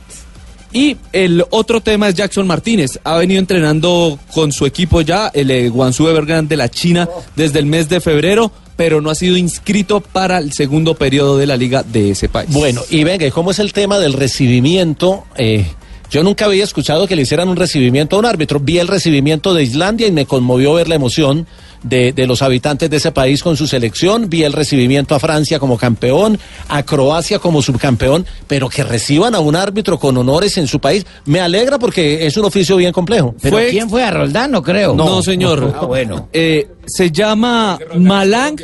Y 0.74 0.96
el 1.12 1.44
otro 1.50 1.82
tema 1.82 2.08
es 2.08 2.16
Jackson 2.16 2.48
Martínez. 2.48 3.00
Ha 3.04 3.18
venido 3.18 3.40
entrenando 3.40 4.18
con 4.34 4.54
su 4.54 4.66
equipo 4.66 5.02
ya, 5.02 5.30
el 5.34 5.52
eh, 5.52 5.70
Guangzhou 5.70 6.08
Evergrande 6.08 6.50
de 6.50 6.58
la 6.58 6.70
China, 6.70 7.10
desde 7.36 7.60
el 7.60 7.66
mes 7.66 7.90
de 7.90 8.00
febrero, 8.00 8.52
pero 8.78 9.02
no 9.02 9.10
ha 9.10 9.16
sido 9.16 9.36
inscrito 9.36 10.00
para 10.00 10.38
el 10.38 10.54
segundo 10.54 10.96
periodo 10.96 11.38
de 11.38 11.46
la 11.46 11.58
liga 11.58 11.84
de 11.84 12.12
ese 12.12 12.30
país. 12.30 12.50
Bueno, 12.52 12.82
y 12.90 13.04
venga, 13.04 13.28
¿y 13.28 13.32
cómo 13.32 13.52
es 13.52 13.60
el 13.60 13.74
tema 13.74 14.00
del 14.00 14.14
recibimiento? 14.14 15.26
Eh, 15.36 15.66
yo 16.10 16.24
nunca 16.24 16.46
había 16.46 16.64
escuchado 16.64 17.06
que 17.06 17.16
le 17.16 17.22
hicieran 17.24 17.50
un 17.50 17.58
recibimiento 17.58 18.16
a 18.16 18.20
un 18.20 18.26
árbitro. 18.26 18.60
Vi 18.60 18.80
el 18.80 18.88
recibimiento 18.88 19.54
de 19.54 19.64
Islandia 19.64 20.08
y 20.08 20.12
me 20.12 20.26
conmovió 20.26 20.74
ver 20.74 20.88
la 20.88 20.96
emoción 20.96 21.48
de, 21.84 22.14
de 22.14 22.28
los 22.28 22.42
habitantes 22.42 22.90
de 22.90 22.98
ese 22.98 23.12
país 23.12 23.44
con 23.44 23.58
su 23.58 23.68
selección. 23.68 24.30
Vi 24.30 24.44
el 24.44 24.54
recibimiento 24.54 25.16
a 25.16 25.20
Francia 25.20 25.60
como 25.60 25.78
campeón, 25.78 26.40
a 26.68 26.84
Croacia 26.84 27.40
como 27.40 27.62
subcampeón, 27.62 28.26
pero 28.48 28.70
que 28.70 28.84
reciban 28.84 29.36
a 29.36 29.40
un 29.40 29.56
árbitro 29.56 30.00
con 30.00 30.18
honores 30.18 30.58
en 30.58 30.68
su 30.68 30.80
país. 30.80 31.06
Me 31.26 31.40
alegra 31.40 31.80
porque 31.80 32.26
es 32.26 32.38
un 32.38 32.46
oficio 32.46 32.76
bien 32.78 32.94
complejo. 32.94 33.36
¿Pero 33.42 33.58
quién 33.70 33.90
fue 33.90 34.04
a 34.04 34.12
Roldán? 34.12 34.52
No 34.52 34.62
creo. 34.62 34.94
No, 34.94 35.22
señor. 35.22 35.74
Ah, 35.76 35.86
bueno. 35.86 36.30
Eh, 36.34 36.68
se 36.86 37.12
llama 37.12 37.80
Malang 37.98 38.58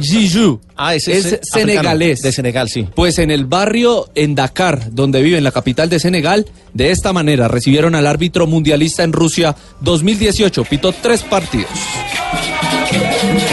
Jiju. 0.00 0.60
Ah, 0.76 0.94
ese 0.94 1.16
es 1.16 1.26
es, 1.26 1.32
eh, 1.34 1.40
senegalés. 1.42 2.22
de 2.22 2.32
Senegal, 2.32 2.68
sí. 2.68 2.88
Pues 2.94 3.18
en 3.18 3.30
el 3.30 3.46
barrio, 3.46 4.08
en 4.14 4.34
Dakar, 4.34 4.92
donde 4.92 5.22
vive, 5.22 5.38
en 5.38 5.44
la 5.44 5.52
capital 5.52 5.88
de 5.88 5.98
Senegal, 5.98 6.46
de 6.72 6.90
esta 6.90 7.12
manera 7.12 7.48
recibieron 7.48 7.94
al 7.94 8.06
árbitro 8.06 8.46
mundialista 8.46 9.02
en 9.02 9.12
Rusia 9.12 9.54
2018. 9.80 10.64
Pitó 10.64 10.92
tres 10.92 11.22
partidos. 11.22 11.70
Bueno, 12.96 13.43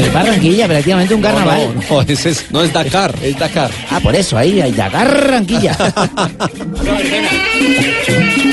es 0.00 0.12
Barranquilla, 0.12 0.66
prácticamente 0.66 1.14
un 1.14 1.22
carnaval. 1.22 1.74
No, 1.74 1.96
no, 1.96 2.02
ese 2.02 2.30
es, 2.30 2.50
no 2.50 2.62
es 2.62 2.72
Dakar. 2.72 3.14
Es 3.22 3.38
Dakar. 3.38 3.70
Ah, 3.90 4.00
por 4.00 4.14
eso, 4.14 4.36
ahí, 4.36 4.60
ahí, 4.60 4.72
Dakar, 4.72 5.08
Barranquilla. 5.08 5.76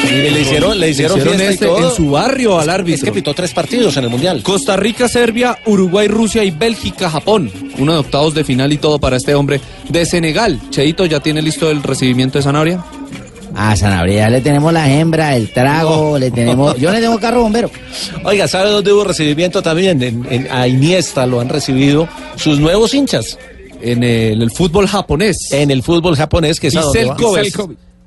Y 0.10 0.30
le 0.32 0.42
hicieron, 0.42 0.80
le 0.80 0.90
hicieron, 0.90 1.18
hicieron 1.18 1.38
fiesta 1.38 1.52
y 1.52 1.54
este 1.54 1.66
todo. 1.66 1.90
en 1.90 1.96
su 1.96 2.12
barrio 2.12 2.60
al 2.60 2.70
árbitro. 2.70 2.96
Es 2.96 3.04
que 3.04 3.12
pitó 3.12 3.34
tres 3.34 3.54
partidos 3.54 3.96
en 3.98 4.06
el 4.06 4.10
Mundial. 4.10 4.42
Costa 4.44 4.76
Rica, 4.76 5.08
Serbia, 5.08 5.58
Uruguay, 5.66 6.08
Rusia 6.08 6.44
y 6.44 6.52
Bélgica, 6.52 7.10
Japón. 7.10 7.52
Uno 7.78 7.94
de 7.94 8.00
octavos 8.00 8.34
de 8.34 8.44
final 8.44 8.74
y 8.74 8.78
todo 8.78 9.00
para 9.00 9.18
este 9.18 9.36
hombre 9.36 9.62
de 9.88 10.06
Senegal. 10.06 10.60
Cheito, 10.72 11.06
¿ya 11.06 11.20
tiene 11.20 11.42
listo 11.42 11.70
el 11.70 11.84
recibimiento 11.84 12.38
de 12.40 12.44
Zanabria? 12.44 12.84
A 13.62 13.76
Sanabria 13.76 14.30
le 14.30 14.40
tenemos 14.40 14.72
la 14.72 14.90
hembra, 14.90 15.36
el 15.36 15.52
trago, 15.52 16.18
le 16.18 16.32
tenemos... 16.32 16.78
Yo 16.78 16.92
le 16.92 17.02
tengo 17.02 17.20
carro 17.20 17.42
bombero. 17.42 17.70
Oiga, 18.24 18.48
¿sabe 18.48 18.70
dónde 18.70 18.94
hubo 18.94 19.04
recibimiento 19.04 19.62
también? 19.62 20.02
En, 20.02 20.26
en- 20.30 20.48
a 20.50 20.66
Iniesta 20.66 21.26
lo 21.26 21.42
han 21.42 21.50
recibido 21.50 22.08
sus 22.38 22.58
nuevos 22.58 22.94
hinchas. 22.94 23.38
En 23.82 24.02
el, 24.04 24.42
el 24.42 24.52
fútbol 24.52 24.88
japonés. 24.88 25.52
En 25.52 25.72
el 25.72 25.84
fútbol 25.84 26.16
japonés, 26.16 26.58
que 26.60 26.68
es. 26.68 26.74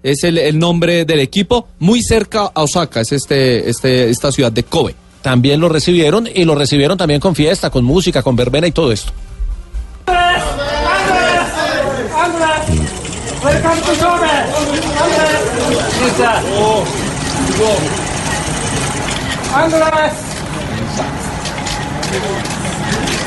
Es 0.02 0.24
el, 0.24 0.38
el 0.38 0.58
nombre 0.58 1.04
del 1.04 1.20
equipo, 1.20 1.68
muy 1.80 2.02
cerca 2.02 2.50
a 2.54 2.62
Osaka, 2.62 3.02
es 3.02 3.12
este, 3.12 3.68
este, 3.68 4.08
esta 4.08 4.32
ciudad 4.32 4.50
de 4.50 4.62
Kobe. 4.62 4.94
También 5.20 5.60
lo 5.60 5.68
recibieron 5.68 6.26
y 6.34 6.44
lo 6.46 6.54
recibieron 6.54 6.96
también 6.96 7.20
con 7.20 7.34
fiesta, 7.34 7.68
con 7.68 7.84
música, 7.84 8.22
con 8.22 8.34
verbena 8.34 8.66
y 8.66 8.72
todo 8.72 8.90
esto. 8.90 9.12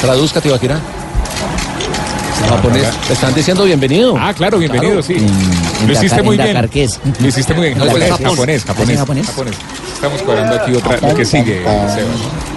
Traduzca, 0.01 0.41
Tibaquira. 0.41 0.79
Japonés. 2.49 2.87
Están 3.09 3.33
diciendo 3.33 3.63
bienvenido. 3.63 4.15
Ah, 4.19 4.33
claro, 4.33 4.57
bienvenido, 4.59 5.01
sí. 5.01 5.13
en 5.13 5.87
Lo 5.87 5.93
hiciste 5.93 6.21
muy 6.21 6.37
en 6.39 6.43
bien. 6.43 6.69
Lo 7.19 7.27
hiciste 7.27 7.53
muy 7.53 7.67
bien. 7.67 7.81
En 7.81 7.85
Japonés, 7.87 8.09
japonés, 8.11 8.55
¿Es 8.57 8.65
japonés, 8.65 8.97
japonés? 8.97 9.25
japonés. 9.27 9.55
Estamos 9.93 10.21
cuadrando 10.21 10.55
aquí 10.55 10.73
otra, 10.75 11.09
lo 11.09 11.15
que 11.15 11.25
sigue, 11.25 11.63
Sebas. 11.63 12.54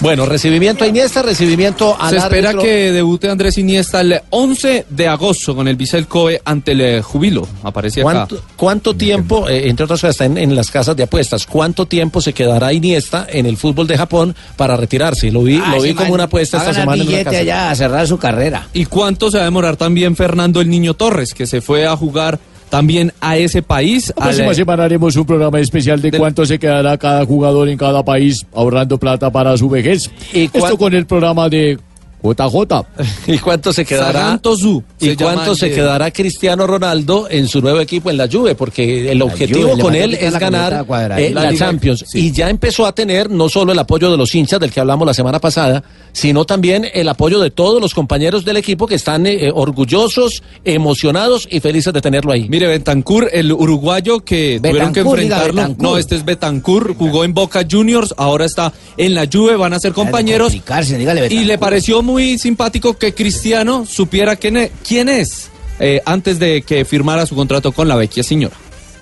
Bueno, 0.00 0.26
recibimiento 0.26 0.84
a 0.84 0.86
Iniesta, 0.86 1.22
recibimiento 1.22 1.96
a 2.00 2.10
Se 2.10 2.18
espera 2.18 2.54
que 2.54 2.92
debute 2.92 3.28
Andrés 3.28 3.58
Iniesta 3.58 4.00
el 4.00 4.20
11 4.30 4.86
de 4.88 5.08
agosto 5.08 5.56
con 5.56 5.66
el 5.66 5.74
Vissel 5.74 6.06
Kobe 6.06 6.40
ante 6.44 6.72
el 6.72 6.80
eh, 6.80 7.02
Jubilo. 7.02 7.48
Aparece 7.64 8.02
acá. 8.02 8.28
¿Cuánto, 8.56 8.94
tiempo, 8.94 9.48
eh, 9.48 9.68
entre 9.68 9.84
otras 9.84 10.00
cosas, 10.00 10.10
está 10.10 10.24
en, 10.26 10.38
en 10.38 10.54
las 10.54 10.70
casas 10.70 10.96
de 10.96 11.02
apuestas, 11.02 11.46
cuánto 11.46 11.86
tiempo 11.86 12.20
se 12.20 12.32
quedará 12.32 12.72
Iniesta 12.72 13.26
en 13.28 13.46
el 13.46 13.56
fútbol 13.56 13.88
de 13.88 13.98
Japón 13.98 14.36
para 14.56 14.76
retirarse? 14.76 15.32
Lo 15.32 15.42
vi, 15.42 15.56
Ah, 15.56 15.74
lo 15.74 15.82
vi 15.82 15.88
ese 15.88 15.96
como 15.96 16.10
man 16.10 16.14
una 16.14 16.24
apuesta 16.24 16.58
esta 16.58 16.74
semana 16.74 17.02
en 17.02 17.08
una 17.08 17.24
casa. 17.24 17.38
allá 17.38 17.70
a 17.70 17.74
cerrar 17.74 18.06
su 18.06 18.18
carrera. 18.18 18.68
¿Y 18.72 18.84
cuánto 18.84 19.32
se 19.32 19.38
va 19.38 19.42
a 19.42 19.46
demorar 19.46 19.76
también 19.76 20.14
Fernando 20.14 20.60
el 20.60 20.70
Niño 20.70 20.94
Torres, 20.94 21.34
que 21.34 21.46
se 21.48 21.60
fue 21.60 21.86
a 21.86 21.96
jugar 21.96 22.38
también 22.68 23.12
a 23.20 23.36
ese 23.36 23.62
país? 23.62 24.12
La 24.16 24.24
próxima 24.24 24.52
eh, 24.52 24.54
semana 24.54 24.84
haremos 24.84 25.16
un 25.16 25.24
programa 25.24 25.60
especial 25.60 26.00
de 26.00 26.12
cuánto 26.12 26.46
se 26.46 26.58
quedará 26.58 26.96
cada 26.98 27.24
jugador 27.24 27.68
en 27.68 27.78
cada 27.78 28.04
país 28.04 28.46
ahorrando 28.54 28.98
plata 28.98 29.30
para 29.30 29.56
su 29.56 29.68
vejez. 29.68 30.10
Esto 30.32 30.76
con 30.76 30.94
el 30.94 31.06
programa 31.06 31.48
de 31.48 31.78
JJ. 32.22 32.86
¿Y 33.26 33.38
cuánto 33.38 33.72
se 33.72 33.84
quedará? 33.84 34.20
Sagantosu, 34.20 34.82
¿Y 35.00 35.10
se 35.10 35.16
cuánto 35.16 35.54
se 35.54 35.70
quedará 35.70 36.10
Cristiano 36.10 36.66
Ronaldo 36.66 37.28
en 37.30 37.48
su 37.48 37.60
nuevo 37.60 37.80
equipo 37.80 38.10
en 38.10 38.16
la 38.16 38.28
Juve? 38.30 38.54
Porque 38.54 39.10
el 39.10 39.22
objetivo 39.22 39.70
Juve, 39.70 39.82
con 39.82 39.94
él 39.94 40.14
es 40.14 40.32
la 40.32 40.38
ganar 40.38 40.86
eh, 41.16 41.30
La 41.30 41.54
Champions. 41.54 42.04
Y 42.14 42.32
ya 42.32 42.50
empezó 42.50 42.86
a 42.86 42.92
tener 42.92 43.30
no 43.30 43.48
solo 43.48 43.72
el 43.72 43.78
apoyo 43.78 44.10
de 44.10 44.16
los 44.16 44.34
hinchas 44.34 44.60
del 44.60 44.72
que 44.72 44.80
hablamos 44.80 45.06
la 45.06 45.14
semana 45.14 45.38
pasada, 45.38 45.82
sino 46.12 46.44
también 46.44 46.86
el 46.92 47.08
apoyo 47.08 47.40
de 47.40 47.50
todos 47.50 47.80
los 47.80 47.94
compañeros 47.94 48.44
del 48.44 48.56
equipo 48.56 48.86
que 48.86 48.96
están 48.96 49.26
eh, 49.26 49.46
eh, 49.46 49.52
orgullosos, 49.54 50.42
emocionados 50.64 51.46
y 51.50 51.60
felices 51.60 51.92
de 51.92 52.00
tenerlo 52.00 52.32
ahí. 52.32 52.48
Mire, 52.48 52.66
Bentancur, 52.66 53.28
el 53.32 53.52
uruguayo 53.52 54.20
que 54.20 54.58
tuvieron 54.62 54.92
que 54.92 55.02
diga 55.02 55.44
enfrentarlo. 55.44 55.76
No, 55.78 55.98
este 55.98 56.16
es 56.16 56.24
Betancur, 56.24 56.96
jugó 56.96 57.24
en 57.24 57.34
Boca 57.34 57.64
Juniors, 57.70 58.14
ahora 58.16 58.44
está 58.44 58.72
en 58.96 59.14
la 59.14 59.28
Juve, 59.32 59.56
van 59.56 59.72
a 59.72 59.78
ser 59.78 59.92
compañeros. 59.92 60.52
dígale 60.52 61.28
Y 61.30 61.44
le 61.44 61.58
pareció 61.58 62.02
muy 62.08 62.38
simpático 62.38 62.96
que 62.96 63.12
Cristiano 63.12 63.84
supiera 63.84 64.34
quién 64.34 64.56
es, 64.56 64.70
quién 64.82 65.10
es 65.10 65.50
eh, 65.78 66.00
antes 66.06 66.38
de 66.38 66.62
que 66.62 66.86
firmara 66.86 67.26
su 67.26 67.36
contrato 67.36 67.70
con 67.70 67.86
la 67.86 67.96
vecchia 67.96 68.22
señora. 68.22 68.56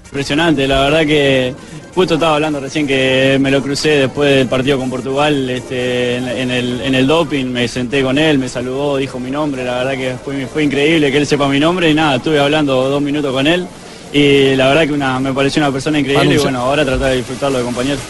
Impresionante, 0.07 0.67
la 0.67 0.81
verdad 0.81 1.07
que 1.07 1.55
justo 1.95 2.15
estaba 2.15 2.35
hablando 2.35 2.59
recién 2.59 2.85
que 2.85 3.39
me 3.41 3.53
lo 3.53 3.63
crucé 3.63 3.91
después 3.91 4.35
del 4.35 4.49
partido 4.49 4.77
con 4.77 4.91
Portugal 4.91 5.49
este, 5.49 6.17
en, 6.17 6.29
en 6.29 6.51
el, 6.51 6.81
en 6.81 6.95
el 6.97 7.07
doping, 7.07 7.47
me 7.47 7.69
senté 7.69 8.03
con 8.03 8.19
él, 8.19 8.39
me 8.39 8.49
saludó, 8.49 8.97
dijo 8.97 9.21
mi 9.21 9.31
nombre, 9.31 9.65
la 9.65 9.85
verdad 9.85 9.93
que 9.93 10.17
fue, 10.25 10.45
fue 10.47 10.65
increíble 10.65 11.13
que 11.13 11.19
él 11.19 11.27
sepa 11.29 11.47
mi 11.47 11.61
nombre 11.61 11.89
y 11.89 11.95
nada, 11.95 12.17
estuve 12.17 12.41
hablando 12.41 12.89
dos 12.89 13.01
minutos 13.01 13.33
con 13.33 13.47
él 13.47 13.69
y 14.13 14.57
la 14.57 14.67
verdad 14.67 14.85
que 14.85 14.93
una, 14.95 15.21
me 15.21 15.33
pareció 15.33 15.63
una 15.63 15.71
persona 15.71 16.01
increíble 16.01 16.35
y 16.35 16.39
bueno, 16.39 16.59
ahora 16.59 16.85
tratar 16.85 17.11
de 17.11 17.19
disfrutarlo 17.19 17.59
de 17.59 17.65
compañero. 17.65 18.01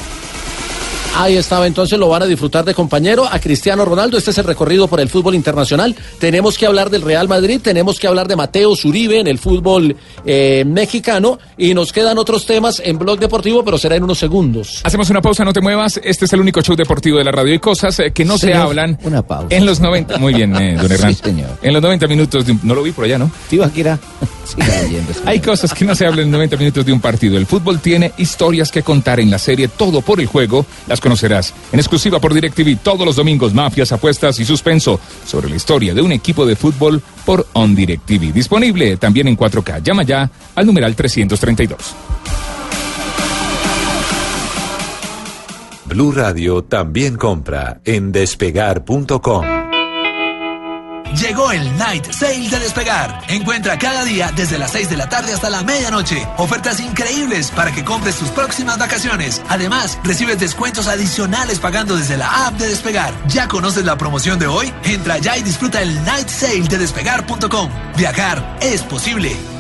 Ahí 1.19 1.37
estaba, 1.37 1.67
entonces 1.67 1.99
lo 1.99 2.09
van 2.11 2.23
a 2.23 2.27
disfrutar 2.27 2.63
de 2.65 2.75
compañero 2.75 3.27
a 3.27 3.39
Cristiano 3.39 3.87
Ronaldo. 3.87 4.19
Este 4.19 4.33
es 4.33 4.39
el 4.39 4.45
recorrido 4.45 4.87
por 4.87 5.01
el 5.01 5.09
fútbol 5.09 5.35
internacional. 5.35 5.97
Tenemos 6.19 6.59
que 6.59 6.67
hablar 6.67 6.91
del 6.91 7.01
Real 7.01 7.27
Madrid, 7.27 7.59
tenemos 7.63 7.99
que 7.99 8.07
hablar 8.07 8.29
de 8.29 8.37
Mateo 8.37 8.77
Zuribe 8.77 9.19
en 9.21 9.27
el 9.27 9.39
fútbol 9.39 9.97
eh, 10.27 10.65
mexicano 10.67 11.39
y 11.57 11.73
nos 11.73 11.91
quedan 11.93 12.19
otros 12.19 12.45
temas 12.45 12.83
en 12.85 12.99
Blog 12.99 13.19
Deportivo, 13.19 13.65
pero 13.65 13.79
será 13.79 13.97
en 13.97 14.05
unos 14.05 14.19
segundos. 14.19 14.81
Hacemos 14.85 15.09
una 15.09 15.23
pausa, 15.23 15.43
no 15.43 15.55
te 15.55 15.63
muevas. 15.63 15.99
Este 16.05 16.27
es 16.27 16.33
el 16.35 16.41
único 16.41 16.61
show 16.61 16.77
deportivo 16.77 17.17
de 17.17 17.25
la 17.25 17.33
radio. 17.33 17.53
Hay 17.55 17.61
cosas 17.61 17.99
eh, 18.01 18.13
que 18.13 18.25
no 18.27 18.37
se 18.37 18.49
Señor, 18.49 18.63
hablan 18.67 18.99
Una 19.03 19.23
pausa. 19.23 19.49
en 19.57 19.65
los 19.65 19.81
90. 19.81 20.19
Muy 20.19 20.35
bien, 20.35 20.55
eh, 20.57 20.77
don 20.77 20.93
Hernán. 20.93 21.17
En 21.63 21.73
los 21.73 21.83
90 21.83 22.07
minutos, 22.09 22.45
de 22.45 22.53
un- 22.53 22.61
no 22.63 22.75
lo 22.75 22.83
vi 22.83 22.93
por 22.93 23.07
allá, 23.07 23.17
¿no? 23.19 23.31
Tibaquira. 23.49 23.99
Hay 25.25 25.41
cosas 25.41 25.75
que 25.75 25.85
no 25.85 25.95
se 25.95 26.07
hablan 26.07 26.27
en 26.27 26.31
90 26.31 26.57
minutos 26.57 26.87
de 26.87 26.93
un 26.93 27.01
partido. 27.01 27.37
El 27.37 27.47
fútbol 27.47 27.81
tiene 27.81 28.13
historias 28.19 28.71
que 28.71 28.83
contar 28.83 29.19
en 29.19 29.31
la 29.31 29.39
serie 29.39 29.67
Todo 29.69 30.03
por 30.03 30.21
el 30.21 30.27
Juego. 30.27 30.65
Las 30.87 31.01
conocerás 31.07 31.55
en 31.71 31.79
exclusiva 31.79 32.19
por 32.19 32.35
DirecTV 32.35 32.79
todos 32.83 33.07
los 33.07 33.15
domingos. 33.15 33.55
Mafias, 33.55 33.93
apuestas 33.93 34.41
y 34.41 34.45
suspenso 34.45 34.99
sobre 35.25 35.49
la 35.49 35.55
historia 35.55 35.95
de 35.95 36.03
un 36.03 36.11
equipo 36.11 36.45
de 36.45 36.57
fútbol 36.57 37.01
por 37.25 37.47
On 37.53 37.77
DirecTV. 37.77 38.33
Disponible 38.33 38.97
también 38.97 39.29
en 39.29 39.37
4K. 39.37 39.83
Llama 39.83 40.03
ya 40.03 40.29
al 40.57 40.67
numeral 40.67 40.97
332. 40.97 41.79
Blue 45.85 46.11
Radio 46.11 46.65
también 46.65 47.17
compra 47.17 47.81
en 47.85 48.11
despegar.com. 48.11 49.56
Llegó 51.17 51.51
el 51.51 51.77
Night 51.79 52.13
Sale 52.13 52.49
de 52.51 52.59
Despegar. 52.59 53.23
Encuentra 53.29 53.79
cada 53.79 54.05
día 54.05 54.31
desde 54.37 54.59
las 54.59 54.73
6 54.73 54.91
de 54.91 54.99
la 54.99 55.09
tarde 55.09 55.33
hasta 55.33 55.49
la 55.49 55.63
medianoche 55.63 56.29
ofertas 56.37 56.79
increíbles 56.79 57.51
para 57.51 57.73
que 57.73 57.85
compres 57.85 58.17
tus 58.17 58.29
próximas 58.29 58.79
vacaciones. 58.79 59.41
Además, 59.49 59.99
recibes 60.05 60.39
descuentos 60.39 60.89
adicionales 60.89 61.59
pagando 61.59 61.97
desde 61.97 62.19
la 62.19 62.47
app 62.47 62.55
de 62.55 62.69
Despegar. 62.69 63.15
¿Ya 63.29 63.49
conoces 63.49 63.87
la 63.87 63.97
promoción 63.97 64.39
de 64.39 64.47
hoy? 64.47 64.75
Entra 64.85 65.17
ya 65.17 65.39
y 65.39 65.43
disfruta 65.43 65.81
el 65.81 66.05
Night 66.05 66.29
Sale 66.29 66.69
de 66.69 66.77
Despegar.com. 66.77 67.71
Viajar 67.97 68.59
es 68.61 68.83
posible. 68.83 69.56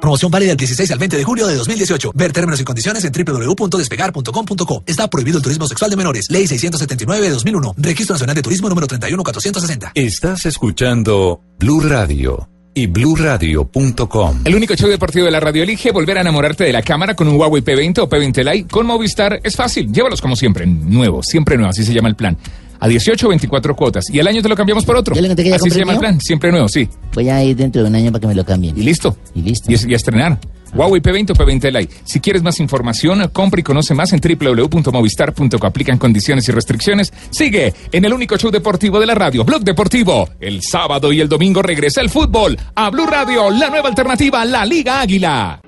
Promoción 0.00 0.30
válida 0.30 0.50
del 0.50 0.56
16 0.56 0.90
al 0.90 0.98
20 0.98 1.16
de 1.16 1.24
julio 1.24 1.46
de 1.46 1.56
2018. 1.56 2.12
Ver 2.14 2.32
términos 2.32 2.60
y 2.60 2.64
condiciones 2.64 3.04
en 3.04 3.12
www.despegar.com.co. 3.12 4.82
Está 4.86 5.08
prohibido 5.08 5.38
el 5.38 5.42
turismo 5.42 5.66
sexual 5.66 5.90
de 5.90 5.96
menores. 5.96 6.30
Ley 6.30 6.46
679 6.46 7.26
de 7.26 7.30
2001. 7.30 7.74
Registro 7.78 8.14
Nacional 8.14 8.36
de 8.36 8.42
Turismo 8.42 8.68
número 8.68 8.86
31460. 8.86 9.92
Estás 9.94 10.46
escuchando 10.46 11.40
Blue 11.58 11.80
Radio 11.80 12.48
y 12.74 12.86
bluradio.com. 12.86 14.40
El 14.44 14.54
único 14.54 14.74
show 14.74 14.88
deportivo 14.88 15.26
de 15.26 15.30
la 15.30 15.40
radio 15.40 15.62
elige 15.62 15.90
volver 15.90 16.18
a 16.18 16.20
enamorarte 16.20 16.64
de 16.64 16.72
la 16.72 16.82
cámara 16.82 17.14
con 17.14 17.28
un 17.28 17.36
Huawei 17.36 17.62
P20 17.62 17.98
o 17.98 18.08
P20 18.08 18.44
Lite 18.44 18.68
con 18.68 18.86
Movistar. 18.86 19.40
Es 19.42 19.56
fácil, 19.56 19.92
llévalos 19.92 20.20
como 20.20 20.36
siempre, 20.36 20.66
nuevo, 20.66 21.22
siempre 21.22 21.56
nuevo, 21.56 21.70
así 21.70 21.84
se 21.84 21.92
llama 21.92 22.08
el 22.08 22.16
plan. 22.16 22.36
A 22.80 22.88
18 22.88 23.26
o 23.26 23.28
24 23.28 23.76
cuotas. 23.76 24.08
Y 24.10 24.18
al 24.20 24.26
año 24.26 24.40
te 24.42 24.48
lo 24.48 24.56
cambiamos 24.56 24.84
por 24.84 24.96
otro. 24.96 25.14
¿Ya 25.14 25.20
le 25.20 25.28
conté 25.28 25.44
que 25.44 25.50
ya 25.50 25.56
así 25.56 25.70
se 25.70 25.78
llama 25.80 25.92
el 25.92 25.98
mío? 25.98 26.00
plan, 26.00 26.20
siempre 26.20 26.50
nuevo, 26.50 26.66
sí. 26.68 26.88
Voy 27.14 27.28
a 27.28 27.44
ir 27.44 27.54
dentro 27.56 27.82
de 27.82 27.88
un 27.88 27.94
año 27.94 28.10
para 28.10 28.20
que 28.20 28.26
me 28.26 28.34
lo 28.34 28.44
cambien. 28.44 28.76
Y 28.78 28.82
listo. 28.82 29.16
Y 29.34 29.42
listo. 29.42 29.70
Y, 29.70 29.74
es- 29.74 29.86
y 29.86 29.92
a 29.92 29.96
estrenar. 29.96 30.38
Huawei 30.72 31.02
P20 31.02 31.30
o 31.30 31.34
P20 31.34 31.72
Lite. 31.72 31.94
Si 32.04 32.20
quieres 32.20 32.42
más 32.44 32.60
información, 32.60 33.28
compra 33.32 33.58
y 33.60 33.64
conoce 33.64 33.92
más 33.92 34.12
en 34.12 34.20
www.movistar.co. 34.20 35.66
Aplican 35.66 35.98
condiciones 35.98 36.48
y 36.48 36.52
restricciones. 36.52 37.12
Sigue 37.30 37.74
en 37.90 38.04
el 38.04 38.12
único 38.12 38.36
show 38.38 38.52
deportivo 38.52 39.00
de 39.00 39.06
la 39.06 39.14
radio, 39.16 39.44
Blog 39.44 39.62
Deportivo. 39.64 40.28
El 40.38 40.62
sábado 40.62 41.12
y 41.12 41.20
el 41.20 41.28
domingo 41.28 41.60
regresa 41.60 42.00
el 42.00 42.08
fútbol 42.08 42.56
a 42.76 42.88
Blue 42.90 43.06
Radio, 43.06 43.50
la 43.50 43.68
nueva 43.68 43.88
alternativa, 43.88 44.44
la 44.44 44.64
Liga 44.64 45.00
Águila. 45.00 45.60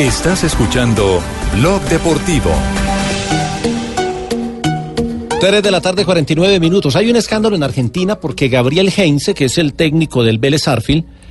Estás 0.00 0.42
escuchando 0.44 1.20
Blog 1.54 1.80
Deportivo. 1.82 2.50
3 5.40 5.62
de 5.62 5.70
la 5.70 5.80
tarde, 5.80 6.04
49 6.04 6.58
minutos. 6.58 6.96
Hay 6.96 7.08
un 7.08 7.14
escándalo 7.14 7.54
en 7.54 7.62
Argentina 7.62 8.18
porque 8.18 8.48
Gabriel 8.48 8.92
Heinze, 8.94 9.34
que 9.34 9.44
es 9.44 9.56
el 9.58 9.72
técnico 9.72 10.24
del 10.24 10.38
Vélez. 10.38 10.66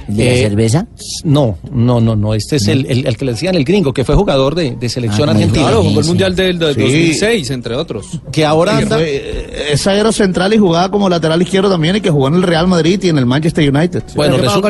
¿De 0.07 0.25
la 0.25 0.35
cerveza? 0.49 0.87
No, 1.23 1.57
no, 1.71 1.99
no, 1.99 2.15
no. 2.15 2.33
Este 2.33 2.55
es 2.57 2.67
el, 2.67 2.85
el- 2.85 3.05
el 3.07 3.17
que 3.17 3.25
le 3.25 3.31
decían 3.33 3.55
el 3.55 3.63
gringo, 3.65 3.93
que 3.93 4.03
fue 4.05 4.15
jugador 4.15 4.55
de, 4.55 4.75
de 4.75 4.89
selección 4.89 5.29
Ah, 5.29 5.33
argentina. 5.33 5.63
Claro, 5.67 5.83
jugó 5.83 5.99
el 5.99 6.05
Mundial 6.05 6.35
del, 6.35 6.57
del 6.59 6.75
Sí. 6.75 6.81
2006, 6.81 7.49
entre 7.51 7.75
otros. 7.75 8.05
Que 8.31 8.45
ahora 8.45 8.77
anda. 8.77 8.97
Eh, 9.01 9.71
Es 9.73 9.81
zaguero 9.83 10.11
central 10.11 10.53
y 10.53 10.57
jugaba 10.57 10.89
como 10.89 11.09
lateral 11.09 11.41
izquierdo 11.41 11.69
también 11.69 11.95
y 11.97 12.01
que 12.01 12.09
jugó 12.09 12.27
en 12.29 12.35
el 12.35 12.43
Real 12.43 12.67
Madrid 12.67 12.99
y 13.03 13.09
en 13.09 13.17
el 13.17 13.25
Manchester 13.25 13.69
United. 13.73 14.03
Bueno, 14.15 14.37
resulta, 14.37 14.69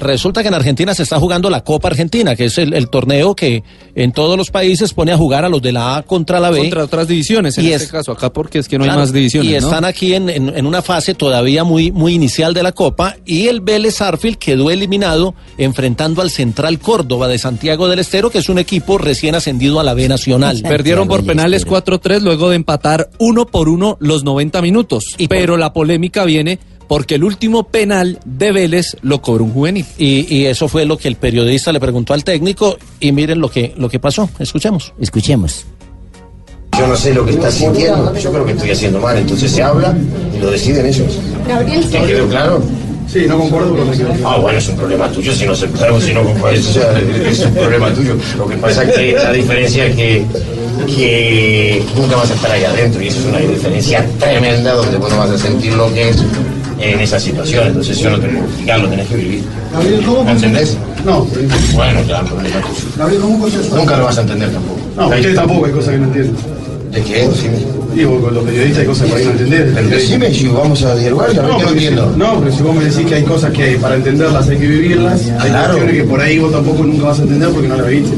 resulta 0.00 0.42
que 0.42 0.48
en 0.48 0.54
Argentina 0.54 0.94
se 0.94 1.02
está 1.02 1.18
jugando 1.18 1.50
la 1.50 1.62
Copa 1.62 1.88
Argentina, 1.88 2.34
que 2.34 2.46
es 2.46 2.56
el, 2.58 2.72
el 2.72 2.88
torneo 2.88 3.34
que 3.34 3.62
en 3.94 4.12
todos 4.12 4.36
los 4.38 4.50
países 4.50 4.94
pone 4.94 5.12
a 5.12 5.16
jugar 5.16 5.44
a 5.44 5.48
los 5.48 5.60
de 5.60 5.72
la 5.72 5.96
A 5.96 6.02
contra 6.02 6.40
la 6.40 6.50
B. 6.50 6.60
Contra 6.60 6.84
otras 6.84 7.08
divisiones, 7.08 7.58
en 7.58 7.64
Y 7.66 7.72
este 7.72 7.84
es- 7.86 7.90
caso, 7.92 8.12
acá 8.12 8.32
porque 8.32 8.58
es 8.58 8.68
que 8.68 8.78
no 8.78 8.84
Claro, 8.84 9.00
hay 9.00 9.02
más 9.04 9.12
divisiones. 9.12 9.50
Y 9.50 9.52
¿no? 9.60 9.66
están 9.66 9.84
aquí 9.84 10.14
en, 10.14 10.28
en- 10.30 10.56
en 10.56 10.66
una 10.66 10.82
fase 10.82 11.14
todavía 11.14 11.64
muy, 11.64 11.92
muy 11.92 12.14
inicial 12.14 12.54
de 12.54 12.62
la 12.62 12.72
Copa. 12.72 13.16
Y 13.26 13.48
el 13.48 13.60
Vélez 13.60 14.00
Arfil 14.00 14.38
quedó 14.38 14.70
eliminado 14.78 15.34
enfrentando 15.58 16.22
al 16.22 16.30
Central 16.30 16.78
Córdoba 16.78 17.28
de 17.28 17.38
Santiago 17.38 17.88
del 17.88 17.98
Estero, 17.98 18.30
que 18.30 18.38
es 18.38 18.48
un 18.48 18.58
equipo 18.58 18.98
recién 18.98 19.34
ascendido 19.34 19.80
a 19.80 19.84
la 19.84 19.94
B 19.94 20.08
Nacional. 20.08 20.62
Perdieron 20.62 21.08
por 21.08 21.24
penales 21.24 21.66
4-3 21.66 22.20
luego 22.20 22.48
de 22.48 22.56
empatar 22.56 23.10
uno 23.18 23.46
por 23.46 23.68
uno 23.68 23.96
los 24.00 24.24
90 24.24 24.62
minutos. 24.62 25.16
Pero 25.28 25.56
la 25.56 25.72
polémica 25.72 26.24
viene 26.24 26.58
porque 26.88 27.16
el 27.16 27.24
último 27.24 27.64
penal 27.64 28.18
de 28.24 28.50
Vélez 28.50 28.96
lo 29.02 29.20
cobró 29.20 29.44
un 29.44 29.52
juvenil. 29.52 29.84
Y, 29.98 30.34
y 30.34 30.46
eso 30.46 30.68
fue 30.68 30.86
lo 30.86 30.96
que 30.96 31.08
el 31.08 31.16
periodista 31.16 31.72
le 31.72 31.80
preguntó 31.80 32.14
al 32.14 32.24
técnico. 32.24 32.78
Y 32.98 33.12
miren 33.12 33.40
lo 33.40 33.50
que, 33.50 33.74
lo 33.76 33.88
que 33.88 34.00
pasó. 34.00 34.28
Escuchemos. 34.38 34.94
Escuchemos. 34.98 35.66
Yo 36.78 36.86
no 36.86 36.96
sé 36.96 37.12
lo 37.12 37.24
que 37.24 37.32
estás 37.32 37.54
sintiendo, 37.54 38.14
yo 38.14 38.30
creo 38.30 38.46
que 38.46 38.52
estoy 38.52 38.70
haciendo 38.70 39.00
mal, 39.00 39.16
entonces 39.16 39.50
se 39.50 39.60
habla 39.64 39.96
y 40.32 40.38
lo 40.38 40.48
deciden 40.48 40.86
ellos. 40.86 41.18
Gabriel, 41.48 41.84
¿Te 41.90 42.00
quedó 42.06 42.28
claro? 42.28 42.62
Sí, 43.10 43.24
no 43.26 43.38
concuerdo 43.38 43.74
con 43.74 43.86
lo 43.86 43.92
que 43.92 44.04
Ah, 44.24 44.36
bueno, 44.36 44.58
es 44.58 44.68
un 44.68 44.76
problema 44.76 45.10
tuyo 45.10 45.32
si 45.32 45.46
no 45.46 45.52
aceptaron, 45.52 46.00
si 46.00 46.12
no 46.12 46.22
concuerdas, 46.22 46.66
o 46.66 46.72
sea, 46.72 46.92
es 47.30 47.40
un 47.40 47.54
problema 47.54 47.92
tuyo. 47.94 48.16
Lo 48.36 48.46
que 48.46 48.56
pasa 48.56 48.84
es 48.84 48.92
que 48.94 49.12
la 49.14 49.32
diferencia 49.32 49.86
es 49.86 49.96
que, 49.96 50.24
que 50.86 51.82
nunca 51.96 52.16
vas 52.16 52.30
a 52.30 52.34
estar 52.34 52.50
ahí 52.50 52.64
adentro 52.64 53.02
y 53.02 53.08
eso 53.08 53.20
es 53.20 53.26
una 53.26 53.38
diferencia 53.38 54.06
tremenda 54.18 54.74
donde 54.74 54.98
vos 54.98 55.10
no 55.10 55.18
vas 55.18 55.30
a 55.30 55.38
sentir 55.38 55.72
lo 55.72 55.92
que 55.94 56.10
es 56.10 56.16
en 56.80 57.00
esa 57.00 57.18
situación. 57.18 57.68
Entonces 57.68 57.98
yo 57.98 58.10
no 58.10 58.20
te 58.20 58.28
puedo 58.28 58.44
explicar, 58.44 58.80
lo 58.80 58.88
tenés 58.88 59.08
que 59.08 59.16
vivir. 59.16 59.44
Gabriel, 59.72 60.02
¿cómo 60.04 60.24
¿Me 60.24 60.32
entendés? 60.32 60.76
No, 61.04 61.26
Bueno, 61.74 62.02
ya, 62.06 62.22
problema 62.24 62.60
tuyo. 62.60 62.90
Gabriel. 62.96 63.22
Nunca 63.74 63.96
lo 63.96 64.04
vas 64.04 64.18
a 64.18 64.20
entender 64.20 64.50
tampoco. 64.50 64.80
No, 64.96 65.08
usted 65.08 65.34
tampoco 65.34 65.66
hay 65.66 65.72
cosas 65.72 65.90
que 65.90 65.98
no 65.98 66.04
entiende. 66.04 66.32
¿De 66.92 67.02
qué? 67.02 67.28
Decime. 67.28 67.56
Digo, 67.98 68.20
con 68.20 68.32
los 68.32 68.44
periodistas 68.44 68.78
hay 68.82 68.86
cosas 68.86 69.06
que 69.06 69.10
por 69.12 69.18
ahí 69.18 69.24
no 69.24 69.30
entender. 69.32 69.72
Pero 69.74 69.88
decime 69.88 70.32
si 70.32 70.46
vamos 70.46 70.82
a 70.84 70.94
dialogar, 70.94 71.34
No, 71.34 71.42
no, 71.42 71.58
si- 71.60 71.66
entiendo. 71.72 72.14
no, 72.16 72.38
pero 72.40 72.52
si 72.56 72.62
vos 72.62 72.76
me 72.76 72.84
decís 72.84 73.06
que 73.06 73.14
hay 73.16 73.22
cosas 73.24 73.50
que 73.52 73.76
para 73.78 73.96
entenderlas 73.96 74.48
hay 74.48 74.56
que 74.56 74.66
vivirlas, 74.68 75.20
hay 75.40 75.50
Claro. 75.50 75.66
cuestiones 75.74 75.94
que 75.96 76.04
por 76.04 76.20
ahí 76.20 76.38
vos 76.38 76.52
tampoco 76.52 76.84
nunca 76.84 77.06
vas 77.06 77.18
a 77.18 77.22
entender 77.22 77.48
porque 77.50 77.66
no 77.68 77.76
las 77.76 77.86
viviste. 77.88 78.16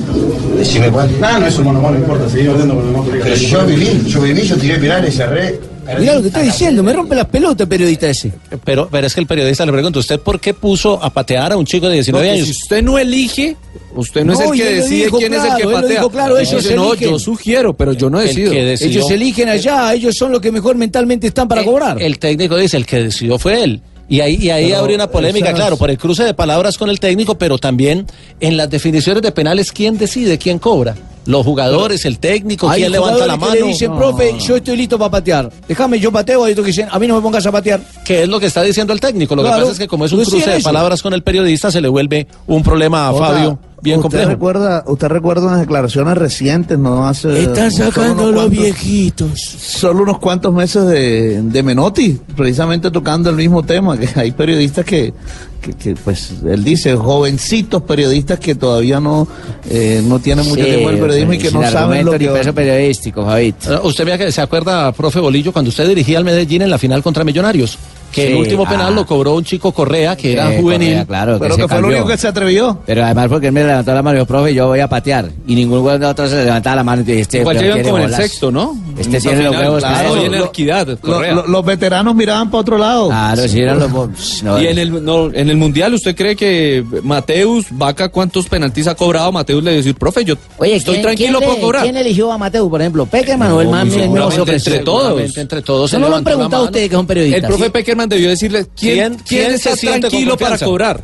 Decime 0.59 0.91
cuál. 0.91 1.11
No, 1.19 1.39
no, 1.41 1.47
eso 1.47 1.61
hermano, 1.61 1.91
no 1.91 1.97
importa, 1.97 2.29
seguí 2.29 2.47
hablando 2.49 2.75
con 2.75 2.83
los 2.85 2.93
demás 2.93 3.07
colegas. 3.09 3.25
Pero 3.25 3.37
si 3.39 3.47
yo 3.47 3.67
viví, 3.67 4.03
yo 4.07 4.21
viví, 4.21 4.43
yo 4.43 4.57
tiré 4.59 4.79
penales, 4.79 5.17
cerré. 5.17 5.61
Mirá 5.99 6.15
lo 6.15 6.21
que 6.23 6.29
está 6.29 6.43
diciendo, 6.43 6.83
me 6.83 6.93
rompe 6.93 7.15
las 7.15 7.27
pelotas 7.27 7.61
el 7.61 7.69
periodista 7.69 8.09
ese. 8.09 8.33
Pero, 8.65 8.89
pero 8.91 9.07
es 9.07 9.15
que 9.15 9.21
el 9.21 9.27
periodista 9.27 9.67
le 9.67 9.73
pregunta, 9.73 9.99
¿usted 9.99 10.21
por 10.21 10.39
qué 10.41 10.55
puso 10.55 11.03
a 11.03 11.11
patear 11.11 11.53
a 11.53 11.57
un 11.57 11.65
chico 11.67 11.89
de 11.89 11.95
19 11.95 12.27
Porque 12.27 12.39
años? 12.41 12.47
si 12.47 12.53
usted 12.63 12.83
no 12.83 12.99
elige, 12.99 13.57
usted 13.97 14.25
no, 14.25 14.33
No, 14.35 14.41
es 14.41 14.51
el 14.51 14.57
que 14.59 14.75
decide 14.75 15.05
dijo 15.05 15.19
quién 15.19 15.35
es 15.35 15.45
el 15.45 15.57
que 15.57 15.65
patea. 15.69 15.89
dijo 15.91 16.11
claro, 16.11 16.39
ellos 16.39 16.71
no, 16.75 16.93
eligen. 16.93 17.11
yo 17.11 17.19
sugiero, 17.19 17.73
pero 17.75 17.93
yo 17.93 18.09
no 18.11 18.21
El 18.21 18.29
decido. 18.29 18.53
decidió- 18.53 19.01
Ellos 19.01 19.11
eligen 19.11 19.49
allá, 19.49 19.93
ellos 19.95 20.15
son 20.17 20.33
los 20.33 20.41
que 20.41 20.53
mejor 20.53 20.77
mentalmente 20.77 21.27
están 21.27 21.49
para 21.49 21.65
cobrar. 21.65 22.01
El 22.01 22.19
técnico 22.19 22.57
dice, 22.57 22.77
el 22.77 22.87
que 22.87 23.03
decidió 23.05 23.39
fue 23.39 23.63
él. 23.65 23.81
Y 24.11 24.21
ahí, 24.21 24.35
y 24.39 24.51
ahí 24.51 24.73
habría 24.73 24.97
una 24.97 25.07
polémica, 25.11 25.47
esas- 25.47 25.59
claro, 25.61 25.77
por 25.79 25.89
el 25.89 25.97
cruce 25.97 26.25
de 26.25 26.35
palabras 26.35 26.77
con 26.77 26.91
el 26.91 26.99
técnico, 27.01 27.37
pero 27.37 27.57
también 27.59 28.07
en 28.41 28.57
las 28.59 28.69
definiciones 28.69 29.23
de 29.23 29.31
penales, 29.33 29.71
¿quién 29.73 29.97
decide? 29.97 30.37
¿Quién 30.37 30.59
cobra? 30.59 30.97
Los 31.27 31.45
jugadores, 31.47 32.05
el 32.07 32.19
técnico, 32.19 32.69
Hay 32.69 32.81
¿quién 32.81 32.93
levanta 32.93 33.25
la 33.27 33.37
mano? 33.37 33.53
que 33.53 33.61
le 33.61 33.67
dicen, 33.69 33.95
profe, 33.95 34.35
yo 34.41 34.57
estoy 34.57 34.77
listo 34.79 34.99
para 34.99 35.11
patear. 35.13 35.51
Déjame, 35.69 36.01
yo 36.01 36.11
pateo. 36.11 36.43
Hay 36.45 36.53
otros 36.53 36.65
que 36.65 36.71
dicen, 36.73 36.89
a 36.91 36.99
mí 36.99 37.07
no 37.07 37.15
me 37.15 37.21
pongas 37.21 37.47
a 37.47 37.53
patear. 37.53 37.81
¿Qué 38.05 38.23
es 38.25 38.29
lo 38.29 38.41
que 38.41 38.47
está 38.47 38.63
diciendo 38.63 38.93
el 38.93 39.01
técnico? 39.01 39.37
Lo 39.37 39.45
que 39.45 39.49
pasa 39.51 39.71
es 39.71 39.79
que 39.79 39.87
como 39.87 40.07
es 40.07 40.13
un 40.13 40.21
Decían 40.21 40.41
cruce 40.43 40.57
de 40.57 40.61
palabras 40.63 41.03
con 41.03 41.13
el 41.15 41.23
periodista, 41.23 41.71
se 41.71 41.81
le 41.81 41.87
vuelve 41.89 42.27
un 42.49 42.63
problema 42.65 43.11
a 43.11 43.13
Fabio 43.15 43.59
bien 43.83 43.97
usted 43.99 44.03
complejo. 44.03 44.31
Recuerda, 44.31 44.85
usted 44.87 45.09
recuerda 45.09 45.47
unas 45.47 45.61
declaraciones 45.61 46.17
recientes, 46.19 46.79
¿no? 46.79 47.07
Hace. 47.07 47.43
Están 47.43 47.71
solo 47.71 47.91
sacando 47.91 48.23
unos 48.25 48.35
los 48.35 48.45
cuantos- 48.45 48.59
viejitos. 48.63 49.41
Solo 49.41 50.03
unos 50.03 50.19
cuantos 50.19 50.53
meses 50.55 50.87
de, 50.87 51.43
de 51.43 51.63
Menotti, 51.63 52.19
precisamente 52.37 52.91
tocando 52.91 53.31
el 53.31 53.37
mismo 53.37 53.63
tema, 53.63 53.97
que 53.99 54.09
hay 54.19 54.33
periodistas 54.33 54.85
que, 54.85 55.13
que, 55.61 55.73
que, 55.75 55.95
pues, 55.95 56.33
él 56.47 56.63
dice, 56.65 56.95
jovencitos 56.97 57.83
periodistas 57.83 58.39
que 58.39 58.55
todavía 58.55 59.01
no, 59.01 59.27
eh, 59.69 60.03
no 60.07 60.19
tienen 60.19 60.47
mucho 60.49 60.63
Sí, 60.63 60.69
tiempo 60.71 60.89
en 60.91 60.95
el 60.97 61.01
periodismo 61.01 61.33
y 61.35 61.39
que 61.39 61.51
no 61.51 61.71
saben 61.71 62.05
lo 62.07 62.13
que... 62.13 62.29
peso 62.29 62.55
periodístico, 62.55 63.25
Javito. 63.25 63.75
Eh, 63.75 63.81
Usted 63.83 64.05
vea 64.05 64.19
que 64.19 64.31
se 64.33 64.41
acuerda, 64.41 64.93
profe 64.93 65.21
Bolillo, 65.21 65.53
cuando 65.53 65.69
usted 65.71 65.87
dirigía 65.89 66.19
al 66.19 66.25
Medellín 66.25 66.63
en 66.63 66.71
la 66.71 66.79
final 66.79 67.03
contra 67.03 67.25
Millonarios, 67.25 67.79
que 68.13 68.27
el 68.29 68.33
Sí, 68.35 68.39
último 68.41 68.65
penal 68.67 68.89
ah. 68.89 68.91
lo 68.91 69.07
cobró 69.07 69.35
un 69.35 69.45
chico 69.45 69.73
Correa, 69.73 70.17
que 70.17 70.33
era 70.33 70.53
Eh, 70.55 70.61
juvenil. 70.61 70.89
Correa, 70.91 71.07
claro, 71.07 71.39
Pero 71.39 71.57
que 71.57 71.63
fue 71.63 71.63
lo 71.63 71.69
cambió. 71.83 71.89
único 71.99 72.07
que 72.09 72.17
se 72.19 72.29
atrevió. 72.29 72.79
Pero 72.87 73.05
además 73.05 73.29
porque 73.29 73.47
él 73.49 73.53
me 73.53 73.65
levantó 73.65 73.95
la 73.95 74.03
mano 74.03 74.17
y 74.17 74.19
dijo, 74.21 74.27
profe, 74.27 74.55
yo 74.55 74.67
voy 74.69 74.81
a 74.81 74.89
patear. 74.89 75.31
Y 75.47 75.55
ninguno 75.55 75.89
de 75.91 75.99
nosotros 75.99 76.31
se 76.31 76.45
levantaba 76.45 76.77
la 76.77 76.85
mano 76.85 77.03
y 77.03 77.05
dice, 77.05 77.21
este 77.21 77.39
Igual 77.41 77.59
llegan 77.59 77.83
como 77.83 77.97
en 77.99 78.03
el 78.05 78.11
bolas. 78.11 78.21
sexto, 78.23 78.51
¿no? 78.51 78.77
Este 78.99 79.17
Esa 79.19 79.29
tiene 79.31 79.45
los 79.45 79.57
huevos 79.57 79.79
claro, 79.83 80.17
en 80.17 80.97
Correa. 81.01 81.35
lo- 81.35 81.47
los 81.47 81.65
veteranos 81.65 82.15
miraban 82.15 82.51
para 82.51 82.61
otro 82.61 82.79
lado. 82.79 83.09
Claro, 83.09 83.49
si 83.49 83.61
eran 83.61 83.79
los... 83.79 84.43
no, 84.43 84.61
Y 84.61 84.67
en 84.67 84.79
el, 84.79 85.05
no, 85.05 85.27
en 85.33 85.49
el 85.51 85.57
Mundial, 85.57 85.95
¿usted 85.95 86.15
cree 86.17 86.37
que 86.37 86.85
Mateus, 87.03 87.67
Vaca, 87.71 88.09
cuántos 88.09 88.49
penaltis 88.49 88.87
ha 88.87 88.95
cobrado? 88.95 89.33
Mateus 89.33 89.63
le 89.63 89.73
decir, 89.73 89.95
profe, 89.95 90.25
yo 90.25 90.35
Oye, 90.59 90.77
estoy 90.77 90.95
¿quién- 90.95 91.03
tranquilo, 91.03 91.39
quién, 91.39 91.51
puedo 91.51 91.61
cobrar. 91.63 91.83
¿Quién 91.83 91.97
eligió 91.97 92.33
a 92.33 92.39
Mateo, 92.39 92.69
por 92.69 92.81
ejemplo? 92.81 93.07
¿Peckerman 93.07 93.53
o 93.53 93.61
el 93.61 93.71
No, 93.71 93.91
seguramente 93.91 94.41
ofreció? 94.41 94.73
entre 94.75 94.85
todos. 94.85 95.37
Entre 95.37 95.63
todos. 95.63 95.93
¿No 95.95 96.09
lo 96.09 96.17
han 96.17 96.25
preguntado 96.25 96.65
ustedes 96.65 96.89
que 96.89 96.95
son 96.97 97.07
periodistas? 97.07 97.43
El 97.43 97.47
profe 97.49 97.65
¿sí? 97.65 97.71
Peckerman 98.01 98.09
debió 98.09 98.29
decirle, 98.31 98.67
¿quién, 98.77 98.95
¿Quién- 98.97 99.15
quién, 99.15 99.25
quién 99.43 99.55
está 99.55 99.71
se 99.71 99.77
siente 99.77 100.01
con 100.03 100.11
tranquilo 100.11 100.37
para 100.37 100.59
cobrar? 100.59 101.01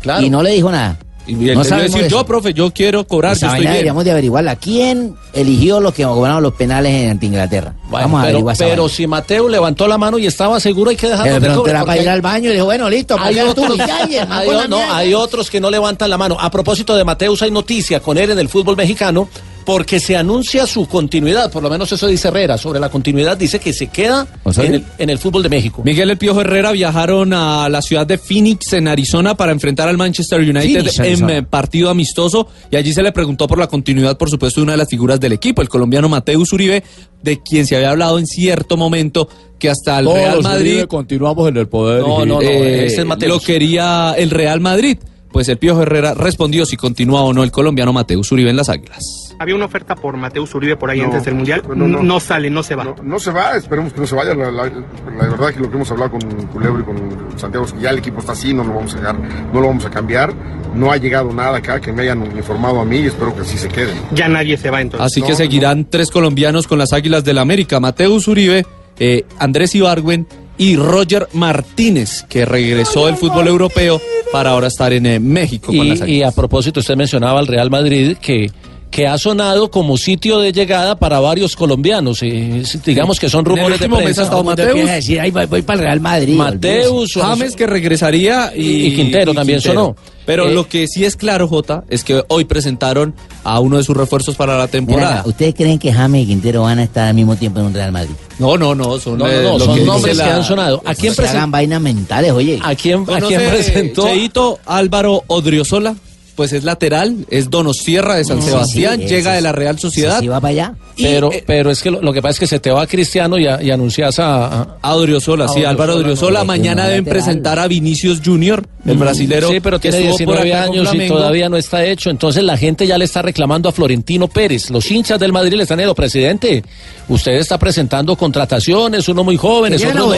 Claro. 0.00 0.24
Y 0.24 0.30
no 0.30 0.42
le 0.42 0.50
dijo 0.52 0.70
nada. 0.70 0.98
Y 1.26 1.46
él 1.50 1.56
No 1.56 1.62
debió 1.62 1.82
decir, 1.82 2.08
yo, 2.08 2.24
profe, 2.24 2.54
yo 2.54 2.70
quiero 2.72 3.06
cobrar, 3.06 3.32
Esa 3.34 3.40
yo 3.40 3.46
estoy 3.48 3.60
bien. 3.60 3.72
deberíamos 3.72 4.02
de 4.02 4.12
averiguarla. 4.12 4.56
¿Quién 4.56 5.14
eligió 5.34 5.78
los 5.78 5.92
que 5.92 6.02
cobraron 6.04 6.42
los 6.42 6.54
penales 6.54 6.90
en 6.94 7.10
ante 7.10 7.26
Inglaterra? 7.26 7.74
Bueno, 7.90 8.06
Vamos 8.06 8.20
a 8.20 8.22
pero, 8.22 8.30
averiguar 8.38 8.56
pero 8.56 8.82
vaina. 8.84 8.94
si 8.96 9.06
Mateo 9.06 9.48
levantó 9.50 9.86
la 9.86 9.98
mano 9.98 10.18
y 10.18 10.26
estaba 10.26 10.58
seguro, 10.58 10.88
hay 10.88 10.96
que 10.96 11.06
dejarlo 11.06 11.38
Pero 11.38 11.56
cobre, 11.56 11.70
era 11.72 11.84
para 11.84 12.00
ir 12.00 12.08
al 12.08 12.22
baño 12.22 12.48
y 12.48 12.54
dijo, 12.54 12.64
bueno, 12.64 12.88
listo, 12.88 13.14
hay 13.20 13.34
tú. 13.36 13.46
otros, 13.50 13.70
el 13.72 13.76
man 13.76 13.90
hay 14.30 14.68
no, 14.70 14.78
hay 14.94 15.12
otros 15.12 15.50
que 15.50 15.60
no 15.60 15.70
levantan 15.70 16.08
la 16.08 16.16
mano. 16.16 16.38
A 16.40 16.50
propósito 16.50 16.96
de 16.96 17.04
Mateus, 17.04 17.42
hay 17.42 17.50
noticia 17.50 18.00
con 18.00 18.16
él 18.16 18.30
en 18.30 18.38
el 18.38 18.48
fútbol 18.48 18.76
mexicano 18.76 19.28
porque 19.68 20.00
se 20.00 20.16
anuncia 20.16 20.66
su 20.66 20.86
continuidad, 20.86 21.52
por 21.52 21.62
lo 21.62 21.68
menos 21.68 21.92
eso 21.92 22.06
dice 22.06 22.28
Herrera, 22.28 22.56
sobre 22.56 22.80
la 22.80 22.88
continuidad 22.88 23.36
dice 23.36 23.58
que 23.58 23.74
se 23.74 23.88
queda 23.88 24.26
en 24.56 24.74
el, 24.76 24.84
en 24.96 25.10
el 25.10 25.18
fútbol 25.18 25.42
de 25.42 25.50
México. 25.50 25.82
Miguel 25.84 26.08
El 26.08 26.16
Piojo 26.16 26.40
Herrera 26.40 26.72
viajaron 26.72 27.34
a 27.34 27.68
la 27.68 27.82
ciudad 27.82 28.06
de 28.06 28.16
Phoenix, 28.16 28.72
en 28.72 28.88
Arizona, 28.88 29.34
para 29.34 29.52
enfrentar 29.52 29.86
al 29.86 29.98
Manchester 29.98 30.40
United 30.40 30.62
Phoenix, 30.62 30.98
en 31.00 31.04
Arizona. 31.04 31.36
eh, 31.36 31.42
partido 31.42 31.90
amistoso. 31.90 32.48
Y 32.70 32.76
allí 32.76 32.94
se 32.94 33.02
le 33.02 33.12
preguntó 33.12 33.46
por 33.46 33.58
la 33.58 33.66
continuidad, 33.66 34.16
por 34.16 34.30
supuesto, 34.30 34.60
de 34.60 34.64
una 34.64 34.72
de 34.72 34.78
las 34.78 34.88
figuras 34.88 35.20
del 35.20 35.32
equipo, 35.34 35.60
el 35.60 35.68
colombiano 35.68 36.08
Mateus 36.08 36.50
Uribe, 36.54 36.82
de 37.22 37.42
quien 37.42 37.66
se 37.66 37.76
había 37.76 37.90
hablado 37.90 38.18
en 38.18 38.26
cierto 38.26 38.78
momento 38.78 39.28
que 39.58 39.68
hasta 39.68 39.98
el 39.98 40.06
Todos 40.06 40.16
Real 40.16 40.42
Madrid 40.44 40.70
Uribe 40.70 40.86
continuamos 40.86 41.46
en 41.46 41.58
el 41.58 41.68
poder. 41.68 42.00
no, 42.00 42.20
no, 42.24 42.36
no, 42.36 42.40
Eh, 42.40 42.86
ese 42.86 43.02
es 43.02 43.06
Mateus. 43.06 43.34
lo 43.34 43.40
quería 43.40 44.14
el 44.16 44.30
Real 44.30 44.60
Madrid. 44.60 44.96
Pues 45.30 45.46
el 45.50 45.58
Piojo 45.58 45.82
Herrera 45.82 46.14
respondió 46.14 46.64
si 46.64 46.78
continúa 46.78 47.20
o 47.20 47.34
no 47.34 47.44
el 47.44 47.50
colombiano 47.50 47.92
Mateus 47.92 48.32
Uribe 48.32 48.48
en 48.48 48.56
las 48.56 48.70
Águilas. 48.70 49.27
Había 49.40 49.54
una 49.54 49.66
oferta 49.66 49.94
por 49.94 50.16
Mateus 50.16 50.52
Uribe 50.54 50.76
por 50.76 50.90
ahí 50.90 50.98
No, 50.98 51.06
antes 51.06 51.24
del 51.24 51.34
Mundial. 51.34 51.62
no, 51.74 51.86
no. 51.86 52.02
No, 52.02 52.18
sale, 52.20 52.50
no 52.50 52.62
se 52.62 52.74
va. 52.74 52.84
No, 52.84 52.96
no 53.02 53.18
se 53.20 53.30
va, 53.30 53.56
esperemos 53.56 53.92
que 53.92 54.00
no 54.00 54.06
se 54.06 54.14
vaya. 54.16 54.34
La, 54.34 54.50
la- 54.50 54.64
la 54.66 55.28
verdad 55.28 55.54
que 55.54 55.60
lo 55.60 55.70
que 55.70 55.76
hemos 55.76 55.90
hablado 55.90 56.10
con 56.12 56.20
Culebro 56.48 56.80
y 56.80 56.84
con 56.84 57.38
Santiago 57.38 57.64
es 57.66 57.72
que 57.72 57.80
ya 57.80 57.90
el 57.90 57.98
equipo 57.98 58.18
está 58.20 58.32
así, 58.32 58.52
no 58.52 58.64
lo 58.64 58.74
vamos 58.74 58.94
a 58.94 58.98
dejar, 58.98 59.16
no 59.52 59.60
lo 59.60 59.66
vamos 59.68 59.84
a 59.84 59.90
cambiar. 59.90 60.32
No 60.74 60.90
ha 60.92 60.96
llegado 60.96 61.32
nada 61.32 61.58
acá 61.58 61.80
que 61.80 61.92
me 61.92 62.02
hayan 62.02 62.24
informado 62.36 62.80
a 62.80 62.84
mí 62.84 62.98
y 62.98 63.06
espero 63.06 63.34
que 63.34 63.42
así 63.42 63.56
se 63.56 63.68
quede. 63.68 63.92
Ya 64.12 64.28
nadie 64.28 64.56
se 64.56 64.70
va 64.70 64.80
entonces. 64.80 65.06
Así 65.06 65.22
que 65.22 65.30
No, 65.30 65.36
seguirán 65.36 65.84
tres 65.88 66.10
colombianos 66.10 66.66
con 66.66 66.78
las 66.78 66.92
Águilas 66.92 67.24
del 67.24 67.36
la 67.36 67.42
América, 67.42 67.78
Mateus 67.80 68.26
Uribe, 68.28 68.66
eh, 68.98 69.24
Andrés 69.38 69.74
Ibargüen 69.74 70.26
y 70.58 70.74
Roger 70.76 71.28
Martínez, 71.32 72.24
que 72.28 72.44
regresó 72.44 73.06
del 73.06 73.16
fútbol 73.16 73.46
europeo 73.46 74.00
para 74.32 74.50
ahora 74.50 74.66
estar 74.66 74.92
en 74.92 75.06
eh, 75.06 75.20
México 75.20 75.68
con 75.68 75.88
las 75.88 76.00
Y, 76.00 76.02
y 76.02 76.04
Águilas. 76.04 76.32
a 76.32 76.34
propósito, 76.36 76.80
usted 76.80 76.96
mencionaba 76.96 77.38
al 77.38 77.46
Real 77.46 77.70
Madrid 77.70 78.16
que, 78.20 78.50
que 78.90 79.06
ha 79.06 79.18
sonado 79.18 79.70
como 79.70 79.96
sitio 79.98 80.38
de 80.38 80.50
llegada 80.52 80.98
para 80.98 81.20
varios 81.20 81.54
colombianos. 81.56 82.22
eh, 82.22 82.62
digamos 82.84 83.20
que 83.20 83.28
son 83.28 83.44
rumores 83.44 83.78
de 83.78 83.84
último 83.84 83.96
mes 83.96 84.04
prensa. 84.04 84.22
ha 84.22 84.24
estado 84.24 84.44
Mateus. 84.44 84.86
decir, 84.86 85.20
"Ay, 85.20 85.30
voy, 85.30 85.46
voy 85.46 85.62
para 85.62 85.78
el 85.80 85.84
Real 85.86 86.00
Madrid. 86.00 86.36
Mateus, 86.36 87.16
o- 87.16 87.20
James 87.20 87.54
que 87.54 87.66
regresaría 87.66 88.52
y, 88.56 88.86
Y 88.86 88.96
Quintero 88.96 89.34
también 89.34 89.60
sonó. 89.60 89.94
Pero 90.24 90.48
Eh, 90.48 90.52
lo 90.54 90.68
que 90.68 90.86
sí 90.88 91.04
es 91.06 91.16
claro, 91.16 91.48
Jota, 91.48 91.84
es 91.88 92.04
que 92.04 92.22
hoy 92.28 92.44
presentaron 92.44 93.14
a 93.44 93.60
uno 93.60 93.78
de 93.78 93.84
sus 93.84 93.96
refuerzos 93.96 94.36
para 94.36 94.52
la 94.58 94.64
Mira, 94.64 94.70
temporada. 94.70 95.22
¿Ustedes 95.24 95.54
creen 95.54 95.78
que 95.78 95.90
James 95.90 96.24
y 96.24 96.26
Quintero 96.26 96.62
van 96.62 96.78
a 96.80 96.82
estar 96.84 97.08
al 97.08 97.14
mismo 97.14 97.34
tiempo 97.36 97.60
en 97.60 97.66
un 97.66 97.72
Real 97.74 97.92
Madrid? 97.92 98.10
No, 98.38 98.58
no, 98.58 98.74
no, 98.74 98.98
son, 98.98 99.16
No, 99.18 99.24
no, 99.26 99.30
eh, 99.32 99.42
no, 99.42 99.58
lo 99.58 99.64
son 99.64 99.78
que 99.78 99.84
nombres 99.84 100.16
que 100.18 100.22
han 100.24 100.44
sonado. 100.44 100.82
¿A 100.84 100.94
quién, 100.94 101.14
se 101.14 101.26
hagan 101.26 101.50
vainas 101.50 101.80
mentales, 101.80 102.32
oye. 102.32 102.58
a 102.62 102.74
quién, 102.74 103.04
a 103.10 103.20
quién 103.20 103.40
presentó? 103.48 104.06
Cheito 104.06 104.58
Álvaro 104.66 105.24
Odriozola, 105.28 105.94
pues 106.38 106.52
es 106.52 106.62
lateral, 106.62 107.26
es 107.30 107.50
Donosierra 107.50 108.14
de 108.14 108.24
San 108.24 108.40
Sí, 108.40 108.50
Sebastián, 108.50 109.00
sí, 109.00 109.08
llega 109.08 109.32
de 109.32 109.40
la 109.40 109.50
Real 109.50 109.76
Sociedad. 109.76 110.20
Sí, 110.20 110.28
va 110.28 110.40
para 110.40 110.52
allá. 110.52 110.74
Pero, 110.96 111.32
eh, 111.32 111.42
pero 111.44 111.68
es 111.72 111.82
que 111.82 111.90
lo, 111.90 112.00
lo 112.00 112.12
que 112.12 112.22
pasa 112.22 112.34
es 112.34 112.38
que 112.38 112.46
se 112.46 112.60
te 112.60 112.70
va 112.70 112.86
Cristiano 112.86 113.36
y, 113.38 113.48
a- 113.48 113.60
y 113.60 113.72
anuncias 113.72 114.20
a, 114.20 114.46
a- 114.46 114.76
A 114.80 114.94
Odriozola, 114.94 115.46
A 115.46 115.48
sí, 115.48 115.64
Álvaro 115.64 115.96
Odriozola, 115.96 116.44
Mañana 116.44 116.84
deben 116.86 117.00
lateral. 117.04 117.24
presentar 117.24 117.58
a 117.58 117.66
Vinicius 117.66 118.20
Junior, 118.24 118.64
el 118.86 118.94
Mm, 118.96 119.00
brasilero. 119.00 119.48
Sí, 119.50 119.58
pero 119.58 119.80
que 119.80 119.90
tiene 119.90 120.10
estuvo 120.10 120.26
por 120.26 120.36
19 120.36 120.54
acá 120.54 120.66
con 120.68 120.76
años 120.78 120.94
y 120.94 121.08
todavía 121.08 121.48
no 121.48 121.56
está 121.56 121.84
hecho. 121.84 122.08
Entonces 122.08 122.44
la 122.44 122.56
gente 122.56 122.86
ya 122.86 122.96
le 122.98 123.04
está 123.04 123.20
reclamando 123.20 123.68
a 123.68 123.72
Florentino 123.72 124.28
Pérez. 124.28 124.70
Los 124.70 124.88
hinchas 124.92 125.18
del 125.18 125.32
Madrid 125.32 125.54
le 125.56 125.64
están 125.64 125.78
diciendo, 125.78 125.96
presidente, 125.96 126.62
usted 127.08 127.32
está 127.32 127.58
presentando 127.58 128.14
contrataciones, 128.14 129.08
uno 129.08 129.24
muy 129.24 129.36
joven, 129.36 129.72
Querían 129.72 129.90
otro 129.90 130.02
no". 130.06 130.12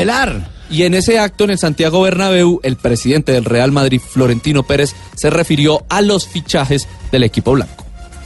Y 0.70 0.84
en 0.84 0.94
ese 0.94 1.18
acto 1.18 1.44
en 1.44 1.50
el 1.50 1.58
Santiago 1.58 2.00
Bernabéu, 2.02 2.60
el 2.62 2.76
presidente 2.76 3.32
del 3.32 3.44
Real 3.44 3.72
Madrid, 3.72 4.00
Florentino 4.00 4.62
Pérez, 4.62 4.94
se 5.16 5.28
refirió 5.28 5.84
a 5.88 6.00
los 6.00 6.28
fichajes 6.28 6.86
del 7.10 7.24
equipo 7.24 7.52
blanco. 7.52 7.84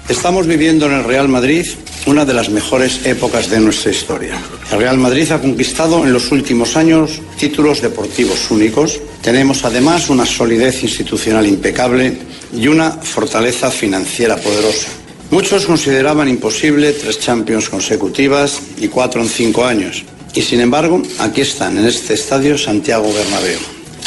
Estamos 0.08 0.46
viviendo 0.46 0.84
en 0.84 0.92
el 0.92 1.04
Real 1.04 1.28
Madrid 1.28 1.64
una 2.04 2.26
de 2.26 2.34
las 2.34 2.50
mejores 2.50 3.06
épocas 3.06 3.48
de 3.48 3.60
nuestra 3.60 3.90
historia. 3.90 4.38
El 4.70 4.78
Real 4.78 4.98
Madrid 4.98 5.32
ha 5.32 5.40
conquistado 5.40 6.04
en 6.04 6.12
los 6.12 6.30
últimos 6.30 6.76
años 6.76 7.22
títulos 7.38 7.80
deportivos 7.80 8.50
únicos. 8.50 9.00
Tenemos 9.22 9.64
además 9.64 10.10
una 10.10 10.26
solidez 10.26 10.82
institucional 10.82 11.46
impecable 11.46 12.18
y 12.54 12.68
una 12.68 12.90
fortaleza 12.90 13.70
financiera 13.70 14.36
poderosa. 14.36 14.88
Muchos 15.30 15.64
consideraban 15.64 16.28
imposible 16.28 16.92
tres 16.92 17.18
Champions 17.18 17.70
consecutivas 17.70 18.60
y 18.76 18.88
cuatro 18.88 19.22
en 19.22 19.28
cinco 19.28 19.64
años. 19.64 20.04
Y 20.34 20.42
sin 20.42 20.60
embargo, 20.60 21.00
aquí 21.20 21.42
están 21.42 21.78
en 21.78 21.86
este 21.86 22.14
estadio 22.14 22.58
Santiago 22.58 23.12
Bernabéu. 23.12 23.58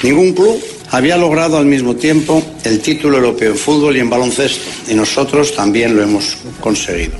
Ningún 0.03 0.33
club 0.33 0.61
había 0.91 1.17
logrado 1.17 1.57
al 1.57 1.65
mismo 1.65 1.95
tiempo 1.95 2.43
el 2.63 2.79
título 2.79 3.17
europeo 3.17 3.51
en 3.51 3.57
fútbol 3.57 3.95
y 3.97 3.99
en 4.01 4.09
baloncesto, 4.09 4.61
y 4.89 4.93
nosotros 4.93 5.55
también 5.55 5.95
lo 5.95 6.03
hemos 6.03 6.37
conseguido. 6.59 7.13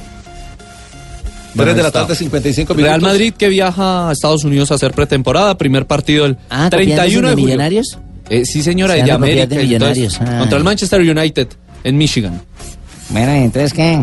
3 1.55 1.75
de 1.75 1.81
la 1.83 1.89
tarde, 1.91 2.15
55 2.15 2.73
minutos. 2.75 2.87
Real 2.87 3.01
Madrid 3.01 3.33
que 3.35 3.49
viaja 3.49 4.09
a 4.09 4.11
Estados 4.11 4.43
Unidos 4.43 4.71
a 4.71 4.75
hacer 4.75 4.91
pretemporada, 4.91 5.57
primer 5.57 5.87
partido 5.87 6.25
el 6.25 6.37
Ah, 6.49 6.69
31 6.69 6.99
de 7.07 7.07
de 7.29 7.33
julio. 7.33 7.45
Millonarios? 7.47 7.97
Eh, 8.29 8.45
sí, 8.45 8.61
señora, 8.61 8.93
Se 8.93 9.07
y 9.07 9.09
América. 9.09 9.45
de 9.47 9.63
y 9.63 9.73
entonces, 9.73 9.97
Millonarios, 10.03 10.19
ah. 10.21 10.39
Contra 10.39 10.57
el 10.59 10.63
Manchester 10.63 11.01
United 11.01 11.47
en 11.83 11.97
Michigan. 11.97 12.41
Bueno, 13.09 13.35
¿y 13.37 13.39
entonces 13.39 13.73
qué? 13.73 13.99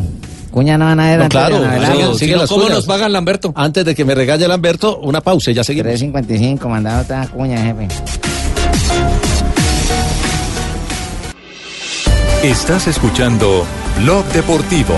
Cuña 0.55 0.79
no 0.79 0.85
van 0.85 1.01
a 1.01 1.07
ver 1.11 1.19
No, 1.19 1.29
claro, 1.29 1.59
la 1.59 2.15
sigue- 2.15 2.37
las 2.37 2.49
¿Cómo 2.49 2.69
nos 2.69 2.87
pagan 2.87 3.13
Lamberto? 3.13 3.53
Antes 3.57 3.85
de 3.85 3.93
que 3.93 4.05
me 4.05 4.15
regañe 4.15 4.47
Lamberto, 4.47 4.99
una 4.99 5.21
pausa 5.21 5.51
y 5.51 5.55
ya 5.55 5.65
seguimos. 5.65 5.93
3.55, 6.01 6.69
mandado 6.69 7.03
otra 7.03 7.27
cuña, 7.27 7.59
jefe. 7.61 7.89
Estás 12.45 12.87
escuchando 12.87 13.67
Blog 14.01 14.25
Deportivo. 14.27 14.95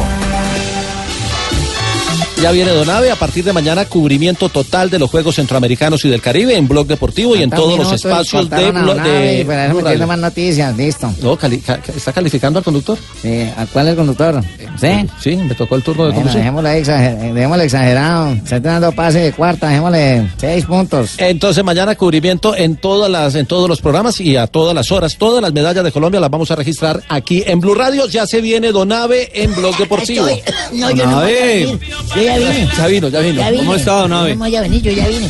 Ya 2.43 2.53
viene 2.53 2.71
Donave, 2.71 3.11
a 3.11 3.17
partir 3.17 3.45
de 3.45 3.53
mañana 3.55 3.87
cubrimiento 3.87 4.51
total 4.51 4.91
de 4.91 4.99
los 4.99 5.11
Juegos 5.11 5.37
Centroamericanos 5.37 6.05
y 6.05 6.11
del 6.11 6.21
Caribe 6.21 6.55
en 6.55 6.69
Blog 6.69 6.87
Deportivo 6.87 7.35
y 7.35 7.43
en 7.43 7.49
todos 7.51 7.79
los 7.79 7.91
espacios 7.93 8.49
de, 8.51 8.73
Donave, 8.73 9.09
de 9.39 9.45
pero 9.47 9.89
eso 9.91 10.07
más 10.07 10.19
noticias, 10.19 10.77
listo. 10.77 11.11
No, 11.23 11.37
cali- 11.37 11.59
ca- 11.61 11.81
¿Está 11.97 12.13
calificando 12.13 12.59
al 12.59 12.65
conductor? 12.65 12.99
Sí, 13.23 13.41
¿a 13.57 13.65
cuál 13.73 13.87
es 13.87 13.91
el 13.93 13.97
conductor? 13.97 14.43
¿Sí? 14.79 14.89
Sí, 15.19 15.37
me 15.37 15.55
tocó 15.55 15.77
el 15.77 15.83
turno 15.83 16.05
de 16.05 16.09
Bueno, 16.11 16.21
conducir. 16.31 16.41
dejémosle, 16.41 16.83
exager- 16.83 17.33
dejémosle 17.33 17.65
exagerado. 17.65 18.37
Se 18.45 18.57
está 18.57 18.73
dando 18.73 18.93
pase 18.93 19.19
de 19.21 19.33
cuarta, 19.33 19.69
dejémosle 19.69 20.31
seis 20.37 20.67
puntos. 20.67 21.13
Entonces 21.17 21.65
mañana 21.65 21.95
cubrimiento 21.95 22.55
en 22.55 22.77
todas 22.77 23.11
las 23.11 23.35
en 23.35 23.47
todos 23.47 23.67
los 23.69 23.81
programas 23.81 24.21
y 24.21 24.37
a 24.37 24.47
todas 24.47 24.75
las 24.75 24.93
horas. 24.93 25.17
Todas 25.17 25.41
las 25.43 25.53
medallas 25.55 25.83
de 25.83 25.91
Colombia 25.91 26.21
las 26.21 26.31
vamos 26.31 26.51
a 26.51 26.55
registrar 26.57 27.03
aquí 27.09 27.43
en 27.47 27.61
Blue 27.61 27.75
Radio. 27.75 28.07
Ya 28.09 28.27
se 28.27 28.43
viene 28.43 28.73
Donave 28.73 29.31
en 29.35 29.55
Blog 29.55 29.77
Deportivo. 29.79 30.27
Estoy- 30.29 30.55
No, 30.79 30.91
yo 30.91 31.07
no 31.07 31.23
voy 31.23 31.33
a 31.33 31.35
Donave. 31.35 31.57
venir. 31.65 31.81
Yo 32.15 32.23
ya 32.41 32.51
vine. 32.51 32.69
Ya 32.77 32.87
vino, 32.87 33.09
ya 33.09 33.21
vino. 33.21 33.41
Ya 33.41 33.51
vine. 33.51 33.65
¿Cómo 33.65 33.75
está, 33.77 33.93
Donave? 33.93 34.35
No 34.35 34.39
voy 34.45 34.57
a 34.57 34.61
venir, 34.61 34.83
yo 34.83 34.93
ya 34.93 35.07
vine. 35.09 35.29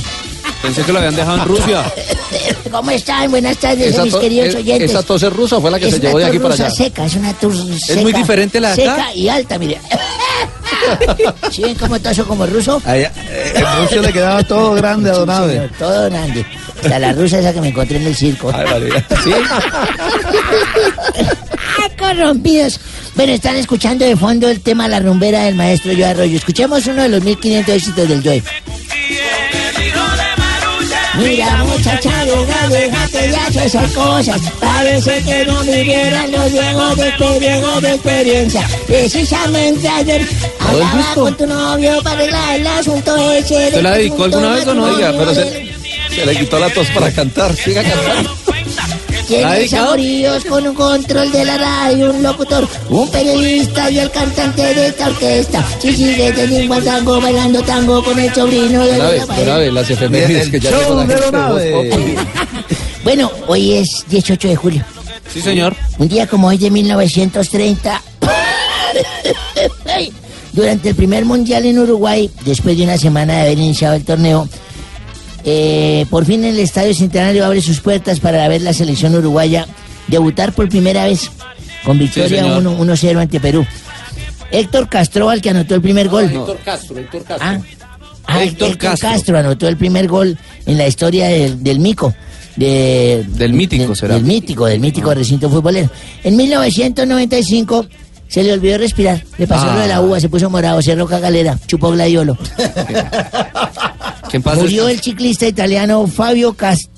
Pensé 0.62 0.82
que 0.82 0.92
lo 0.92 0.98
habían 0.98 1.14
dejado 1.14 1.38
en 1.38 1.44
Rusia. 1.44 1.82
¿Cómo 2.70 2.90
están? 2.90 3.30
Buenas 3.30 3.56
tardes, 3.58 3.92
Esa 3.92 4.02
mis 4.02 4.12
to- 4.12 4.20
queridos 4.20 4.54
eh, 4.54 4.58
oyentes. 4.58 4.90
esa 4.90 5.02
tos 5.02 5.22
es 5.22 5.32
rusa 5.32 5.56
o 5.56 5.60
fue 5.60 5.70
la 5.70 5.78
que 5.78 5.88
es 5.88 5.94
se 5.94 6.00
llevó 6.00 6.18
de 6.18 6.24
aquí 6.24 6.38
para 6.38 6.54
allá? 6.54 6.70
seca, 6.70 7.04
es 7.06 7.14
una 7.14 7.32
tos 7.34 7.54
seca. 7.80 8.00
muy 8.00 8.12
diferente 8.12 8.60
la 8.60 8.74
de 8.74 8.82
acá? 8.88 8.96
Seca 8.96 9.14
y 9.14 9.28
alta, 9.28 9.58
mire. 9.58 9.80
¿Sí 11.52 11.62
ven 11.62 11.74
cómo 11.76 11.98
toso 12.00 12.26
como 12.26 12.44
ruso? 12.46 12.82
Allá, 12.84 13.12
eh, 13.30 13.52
en 13.54 13.82
Rusia 13.82 14.02
le 14.02 14.12
quedaba 14.12 14.42
todo 14.42 14.72
grande 14.74 15.10
a 15.10 15.14
Don 15.14 15.30
Abe. 15.30 15.52
Señor, 15.52 15.70
todo 15.78 16.10
grande. 16.10 16.44
O 16.84 16.88
sea, 16.88 16.98
la 16.98 17.12
rusa 17.12 17.38
esa 17.38 17.52
que 17.52 17.60
me 17.60 17.68
encontré 17.68 17.96
en 17.98 18.06
el 18.06 18.16
circo. 18.16 18.50
¿Sí? 19.24 19.32
¡Ah, 21.78 21.88
corrompidos! 21.98 22.80
Bueno, 23.16 23.32
están 23.32 23.56
escuchando 23.56 24.04
de 24.04 24.14
fondo 24.16 24.48
el 24.48 24.60
tema 24.60 24.88
La 24.88 25.00
rumbera 25.00 25.44
del 25.44 25.54
maestro 25.54 25.92
Joe 25.92 26.04
Arroyo. 26.04 26.36
Escuchemos 26.36 26.86
uno 26.86 27.02
de 27.02 27.08
los 27.08 27.22
1500 27.24 27.74
éxitos 27.74 28.08
del 28.08 28.22
Joe. 28.22 28.42
Mira, 31.18 31.64
muchacha, 31.64 32.24
deja, 32.26 32.68
déjate 32.68 33.30
ya 33.54 33.64
esas 33.64 33.90
cosas. 33.92 34.38
Parece 34.60 35.22
que 35.22 35.46
no 35.46 35.60
vivieran 35.62 36.30
los 36.30 36.52
viejos 36.52 36.96
de, 36.98 37.08
exper- 37.14 37.38
viejos 37.40 37.82
de 37.82 37.94
experiencia. 37.94 38.68
Precisamente 38.86 39.88
ayer 39.88 40.28
hablaba 40.60 41.14
con 41.14 41.36
tu 41.38 41.46
novio 41.46 42.02
para 42.02 42.18
arreglar 42.20 42.60
el 42.60 42.66
asunto 42.66 43.32
ese. 43.32 43.70
¿Se 43.70 43.82
la 43.82 43.92
dedicó 43.92 44.24
alguna 44.24 44.50
vez 44.56 44.66
o 44.66 44.74
no? 44.74 44.84
Oiga, 44.84 45.14
pero 45.16 45.34
se, 45.34 45.74
se 46.14 46.26
le 46.26 46.36
quitó 46.36 46.58
la 46.58 46.68
tos 46.68 46.86
para 46.88 47.10
cantar. 47.10 47.56
Siga 47.56 47.82
cantando. 47.82 48.36
¿La 49.28 49.54
dedicado? 49.54 49.86
amoríos 49.86 50.44
con 50.44 50.66
un 50.66 50.74
control 50.74 51.32
de 51.32 51.44
la 51.44 51.58
radio, 51.58 52.10
un 52.10 52.22
locutor, 52.22 52.68
un 52.90 53.10
periodista 53.10 53.90
y 53.90 53.98
el 53.98 54.10
cantante 54.10 54.62
de 54.62 54.86
esta 54.88 55.08
orquesta. 55.08 55.64
Si 55.80 55.96
sigue 55.96 56.32
teniendo 56.32 56.80
tango, 56.82 57.20
bailando 57.20 57.62
tango 57.62 58.02
con 58.04 58.18
el 58.18 58.32
sobrino 58.32 58.84
de 58.84 58.98
Rafael. 59.18 59.44
grave, 59.44 59.72
las 59.72 59.90
efemérides 59.90 60.48
que 60.48 60.60
ya 60.60 60.70
la 60.70 61.54
de 61.54 61.64
de. 61.64 62.16
Bueno, 63.04 63.30
hoy 63.46 63.74
es 63.74 64.04
18 64.08 64.48
de 64.48 64.56
julio. 64.56 64.84
Sí, 65.32 65.40
señor. 65.40 65.76
Un 65.98 66.08
día 66.08 66.26
como 66.26 66.48
hoy 66.48 66.58
de 66.58 66.70
1930, 66.70 68.02
durante 70.52 70.88
el 70.88 70.94
primer 70.94 71.24
mundial 71.24 71.66
en 71.66 71.78
Uruguay, 71.78 72.30
después 72.44 72.76
de 72.76 72.84
una 72.84 72.98
semana 72.98 73.34
de 73.34 73.40
haber 73.42 73.58
iniciado 73.58 73.94
el 73.94 74.04
torneo, 74.04 74.48
eh, 75.46 76.04
por 76.10 76.24
fin 76.26 76.44
el 76.44 76.58
Estadio 76.58 76.92
Centenario 76.94 77.46
abre 77.46 77.62
sus 77.62 77.80
puertas 77.80 78.20
para 78.20 78.46
ver 78.48 78.60
la 78.62 78.72
selección 78.74 79.14
uruguaya 79.14 79.66
debutar 80.08 80.52
por 80.52 80.68
primera 80.68 81.04
vez 81.06 81.30
con 81.84 81.98
victoria. 81.98 82.44
1 82.44 82.78
1-0 82.78 83.18
ante 83.18 83.40
Perú. 83.40 83.64
Héctor 84.50 84.88
Castro, 84.88 85.30
al 85.30 85.40
que 85.40 85.50
anotó 85.50 85.74
el 85.74 85.80
primer 85.80 86.08
gol. 86.08 86.24
Héctor 86.24 86.58
Castro, 86.64 86.98
Héctor 86.98 87.24
Castro. 87.24 87.46
Ah, 87.48 87.60
ah, 88.26 88.42
Héctor 88.44 88.68
Héctor, 88.70 88.90
Castro. 88.90 89.08
Castro. 89.10 89.38
anotó 89.38 89.68
el 89.68 89.76
primer 89.76 90.06
gol 90.08 90.36
en 90.66 90.78
la 90.78 90.86
historia 90.86 91.28
del, 91.28 91.62
del 91.62 91.78
Mico. 91.80 92.14
de- 92.56 93.24
Del 93.28 93.52
mítico, 93.52 93.86
del- 93.88 93.96
será. 93.96 94.14
Del 94.14 94.24
mítico, 94.24 94.66
del 94.66 94.80
mítico 94.80 95.12
recinto 95.14 95.48
futbolero. 95.50 95.90
En 96.24 96.36
1995 96.36 97.86
se 98.28 98.42
le 98.42 98.52
olvidó 98.52 98.78
respirar. 98.78 99.22
Le 99.38 99.46
pasó 99.46 99.66
Ah. 99.68 99.74
lo 99.74 99.80
de 99.80 99.88
la 99.88 100.00
uva, 100.00 100.18
se 100.20 100.28
puso 100.28 100.48
morado, 100.50 100.80
cerró 100.82 101.06
cagalera, 101.06 101.58
chupó 101.66 101.90
gladiolo. 101.90 102.36
Murió 104.56 104.88
el 104.88 105.00
ciclista 105.00 105.46
italiano 105.46 106.06
Fabio 106.06 106.52
Cas- 106.54 106.88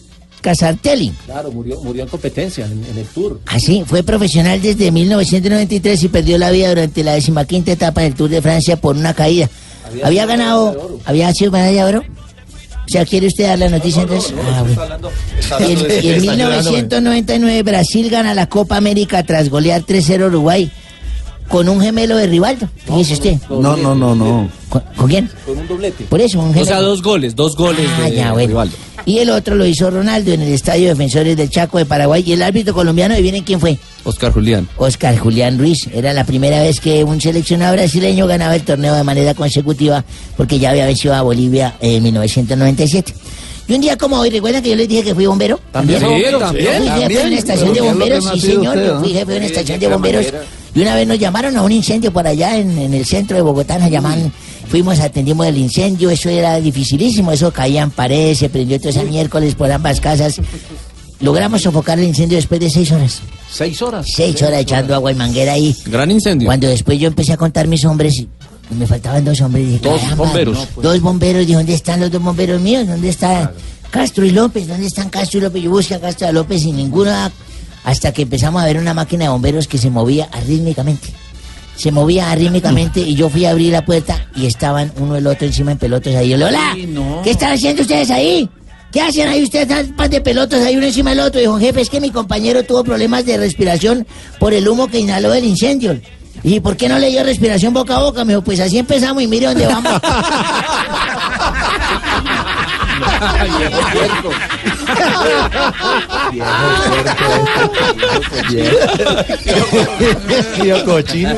Casartelli. 0.41 1.13
Claro, 1.27 1.51
murió, 1.51 1.81
murió 1.83 2.05
en 2.05 2.09
competencia, 2.09 2.65
en, 2.67 2.85
en 2.85 2.99
el 2.99 3.07
tour. 3.07 3.41
Así, 3.47 3.83
fue 3.87 4.03
profesional 4.03 4.61
desde 4.63 4.91
1993 4.91 6.05
y 6.05 6.09
perdió 6.09 6.39
la 6.39 6.51
vida 6.51 6.69
durante 6.69 7.03
la 7.03 7.15
decimaquinta 7.15 7.73
etapa 7.73 8.03
del 8.03 8.15
Tour 8.15 8.31
de 8.31 8.41
Francia 8.41 8.77
por 8.77 8.97
una 8.97 9.15
caída. 9.15 9.49
Había, 10.05 10.27
ganado, 10.27 10.99
había 11.07 11.33
sido 11.33 11.51
medalla 11.53 11.85
de 11.87 11.97
oro. 11.97 12.05
O 12.87 12.91
sea, 12.91 13.05
¿quiere 13.05 13.27
usted 13.27 13.45
dar 13.47 13.59
la 13.59 13.69
noticia 13.69 14.03
entonces? 14.03 14.33
Ah, 14.51 14.63
bueno. 14.63 15.11
Y 15.69 15.73
en, 15.73 16.05
y 16.05 16.09
en 16.09 16.21
1999 16.23 17.63
Brasil 17.63 18.09
gana 18.09 18.33
la 18.35 18.49
Copa 18.49 18.77
América 18.77 19.23
tras 19.25 19.51
golear 19.51 19.83
3-0 19.85 20.27
Uruguay 20.29 20.71
con 21.49 21.69
un 21.69 21.81
gemelo 21.81 22.17
de 22.17 22.27
Rivaldo. 22.27 22.69
Fíjese 22.87 23.15
usted. 23.15 23.37
No, 23.51 23.77
no, 23.77 23.95
no, 23.95 24.15
no. 24.15 24.49
¿Con, 24.69 24.83
con 24.97 25.09
quién? 25.09 25.31
Con 25.47 25.59
un 25.59 25.67
doblete. 25.67 26.05
Por 26.05 26.21
eso, 26.21 26.39
un 26.39 26.47
O 26.51 26.53
gemelo. 26.53 26.67
sea, 26.67 26.81
dos 26.81 27.03
goles, 27.03 27.35
dos 27.35 27.57
goles 27.57 27.87
Ah, 27.99 28.09
de 28.11 28.17
ya, 28.17 28.33
bueno. 28.33 28.49
Rivaldo. 28.49 28.77
Y 29.07 29.19
el 29.21 29.31
otro 29.31 29.55
lo 29.55 29.65
hizo 29.65 29.91
Ronaldo 29.91 30.33
en 30.33 30.43
el 30.43 30.53
Estadio 30.53 30.89
Defensores 30.91 31.35
del 31.37 31.49
Chaco 31.49 31.79
de 31.79 31.87
Paraguay. 31.87 32.23
Y 32.27 32.33
el 32.33 32.43
árbitro 32.43 32.75
colombiano, 32.75 33.15
¿adivinen 33.15 33.43
quién 33.45 33.59
fue? 33.59 33.79
Oscar 34.05 34.33
Julián. 34.33 34.69
Oscar 34.77 35.17
Julián 35.17 35.59
Ruiz. 35.59 35.89
Era 35.95 36.13
la 36.13 36.25
primera 36.25 36.61
vez 36.63 36.79
que 36.81 37.03
un 37.05 37.19
seleccionado 37.21 37.73
brasileño 37.75 38.27
ganaba 38.27 38.55
el 38.55 38.63
torneo 38.63 38.95
de 38.95 39.05
manera 39.05 39.33
consecutiva 39.33 40.05
porque 40.37 40.59
ya 40.59 40.71
había 40.71 40.85
vencido 40.85 41.15
a 41.15 41.23
Bolivia 41.23 41.75
en 41.81 42.03
1997. 42.03 43.15
Y 43.69 43.75
un 43.75 43.81
día 43.83 43.97
como 43.97 44.19
hoy, 44.19 44.31
¿recuerdan 44.31 44.63
que 44.63 44.71
yo 44.71 44.77
les 44.77 44.89
dije 44.89 45.03
que 45.03 45.15
fui 45.15 45.27
bombero? 45.27 45.61
¿También 45.73 45.99
Sí, 46.01 46.05
fue 46.05 46.15
bombero? 46.15 46.39
también. 46.39 46.65
Yo 46.67 46.73
fui 46.73 46.87
jefe 46.89 46.93
de 46.99 47.01
También, 47.01 47.27
una 47.27 47.37
estación 47.39 47.73
de 47.75 47.81
pero 47.81 47.85
¿qué 47.85 47.89
es 47.89 47.95
lo 47.95 47.99
bomberos, 47.99 48.25
sí 48.33 48.41
señor, 48.41 48.77
usted, 48.77 48.87
yo 48.89 48.99
fui 49.01 49.09
jefe 49.13 49.31
de 49.33 49.37
una 49.39 49.47
estación 49.47 49.81
de 49.81 49.89
bomberos. 49.89 50.27
Y 50.75 50.81
una 50.83 50.95
vez 50.95 51.07
nos 51.09 51.19
llamaron 51.19 51.57
a 51.57 51.63
un 51.63 51.73
incendio 51.73 52.13
por 52.13 52.27
allá 52.27 52.57
en, 52.59 52.79
en 52.79 52.95
el 52.95 53.05
centro 53.07 53.37
de 53.37 53.43
Bogotá, 53.43 53.79
nos 53.79 53.91
llamaron, 53.91 54.33
fuimos, 54.69 55.01
atendimos 55.01 55.47
el 55.47 55.57
incendio, 55.57 56.11
eso 56.11 56.29
era 56.29 56.61
dificilísimo, 56.61 57.33
eso 57.33 57.51
caían 57.53 57.91
paredes, 57.91 58.39
se 58.39 58.49
prendió 58.49 58.79
todo 58.79 58.91
ese 58.91 59.05
miércoles 59.05 59.55
por 59.55 59.71
ambas 59.73 60.01
casas. 60.01 60.41
Logramos 61.21 61.63
sofocar 61.63 61.99
el 61.99 62.05
incendio 62.07 62.37
después 62.37 62.61
de 62.61 62.71
seis 62.71 62.93
horas. 62.93 63.21
Seis 63.51 63.81
horas. 63.83 64.07
Seis 64.15 64.41
horas 64.43 64.61
echando 64.61 64.95
agua 64.95 65.11
y 65.11 65.15
manguera 65.17 65.55
ahí. 65.55 65.75
Gran 65.87 66.11
incendio. 66.11 66.47
Cuando 66.47 66.69
después 66.69 66.99
yo 67.01 67.09
empecé 67.09 67.33
a 67.33 67.37
contar 67.37 67.67
mis 67.67 67.85
hombres, 67.85 68.19
y 68.21 68.29
me 68.79 68.87
faltaban 68.87 69.25
dos 69.25 69.41
hombres. 69.41 69.67
Dije, 69.67 69.79
Dos 69.83 70.01
"Caramba, 70.01 70.25
bomberos. 70.27 70.57
no, 70.59 70.67
pues". 70.75 70.85
Dos 70.85 71.01
bomberos. 71.01 71.41
Dije, 71.47 71.57
¿dónde 71.57 71.75
están 71.75 72.01
los 72.01 72.11
dos 72.13 72.23
bomberos 72.23 72.61
míos? 72.61 72.87
¿Dónde 72.87 73.09
está 73.09 73.53
Castro 73.91 74.25
y 74.27 74.31
López? 74.31 74.69
¿Dónde 74.69 74.87
están 74.87 75.09
Castro 75.09 75.39
y 75.41 75.43
López? 75.43 75.63
Yo 75.63 75.71
busqué 75.71 75.95
a 75.97 76.01
Castro 76.01 76.27
y 76.27 76.29
a 76.29 76.33
López 76.33 76.63
y 76.65 76.73
ninguna. 76.73 77.33
Hasta 77.85 78.13
que 78.13 78.23
empezamos 78.23 78.63
a 78.63 78.67
ver 78.67 78.79
una 78.79 78.95
máquina 78.95 79.25
de 79.25 79.31
bomberos 79.31 79.67
que 79.69 79.79
se 79.79 79.91
movía 79.91 80.29
arrítmicamente. 80.33 81.13
Se 81.77 81.93
movía 81.93 82.31
arrítmicamente 82.31 83.01
y 83.01 83.15
yo 83.15 83.29
fui 83.29 83.45
a 83.45 83.51
abrir 83.51 83.73
la 83.73 83.85
puerta 83.85 84.27
y 84.35 84.47
estaban 84.47 84.93
uno 84.99 85.17
el 85.17 85.27
otro 85.27 85.47
encima 85.47 85.73
en 85.73 85.79
pelotas 85.79 86.15
ahí. 86.17 86.31
Yo, 86.31 86.37
¡Hola! 86.37 86.77
¿Qué 87.23 87.31
están 87.31 87.53
haciendo 87.53 87.83
ustedes 87.83 88.11
ahí? 88.11 88.49
¿Qué 88.93 89.01
hacen 89.03 89.29
ahí 89.29 89.45
ustedes? 89.45 89.69
Están 89.69 89.95
pan 89.95 90.11
de 90.11 90.21
pelotas 90.21 90.65
ahí 90.65 90.77
uno 90.77 90.87
encima 90.87 91.11
del 91.11 91.21
otro. 91.21 91.41
Dijo, 91.41 91.59
jefe, 91.59 91.83
es 91.83 91.91
que 91.91 92.01
mi 92.01 92.11
compañero 92.11 92.63
tuvo 92.65 92.83
problemas 92.83 93.25
de 93.27 93.37
respiración 93.37 94.07
por 94.39 94.55
el 94.55 94.67
humo 94.67 94.89
que 94.89 94.99
inhaló 94.99 95.31
del 95.31 95.45
incendio. 95.45 96.01
¿Y 96.43 96.61
por 96.61 96.77
qué 96.77 96.89
no 96.89 96.99
le 96.99 97.11
dio 97.11 97.23
respiración 97.23 97.75
boca 97.75 97.97
a 97.97 98.03
boca? 98.03 98.25
Me 98.25 98.33
dijo, 98.33 98.43
pues 98.43 98.61
así 98.61 98.79
empezamos 98.79 99.23
y 99.23 99.27
mire 99.27 99.47
dónde 99.47 99.67
vamos. 99.67 99.93
Tío 110.61 110.85
cochino. 110.85 111.35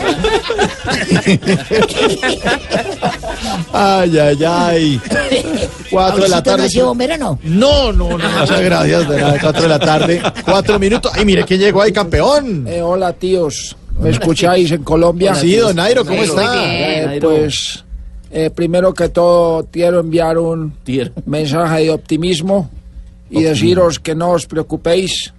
Ay, 3.73 4.19
ay, 4.19 4.45
ay. 4.45 5.01
Cuatro 5.91 6.23
de 6.23 6.29
la 6.29 6.37
¿Mauricito 6.37 6.43
tarde. 6.43 6.69
sido 6.69 6.87
bombero 6.87 7.15
o 7.15 7.19
no? 7.19 7.39
No, 7.45 7.93
no, 7.93 8.19
no, 8.19 8.29
muchas 8.41 8.61
gracias. 8.61 9.09
De 9.09 9.21
nada, 9.21 9.39
cuatro 9.41 9.63
de 9.63 9.69
la 9.69 9.79
tarde, 9.79 10.23
cuatro 10.45 10.79
minutos. 10.79 11.13
Ay, 11.15 11.25
mire 11.25 11.45
quién 11.45 11.61
llegó 11.61 11.83
ahí, 11.83 11.93
campeón. 11.93 12.67
Eh, 12.69 12.81
hola 12.83 13.13
tíos, 13.13 13.77
¿me 13.99 14.11
escucháis 14.11 14.71
en 14.73 14.83
Colombia? 14.85 15.35
Sí, 15.35 15.57
don 15.57 15.77
Nairo, 15.77 16.05
¿cómo 16.05 16.19
Nairo. 16.19 16.35
está? 16.41 16.65
Eh, 16.65 17.19
pues 17.21 17.85
eh, 18.31 18.51
primero 18.51 18.95
que 18.95 19.09
todo 19.09 19.67
quiero 19.71 20.01
enviar 20.01 20.39
un 20.39 20.75
mensaje 21.27 21.85
de 21.85 21.91
optimismo 21.91 22.71
y 23.31 23.43
deciros 23.43 23.99
que 23.99 24.15
no 24.15 24.31
os 24.31 24.47
preocupéis 24.47 25.33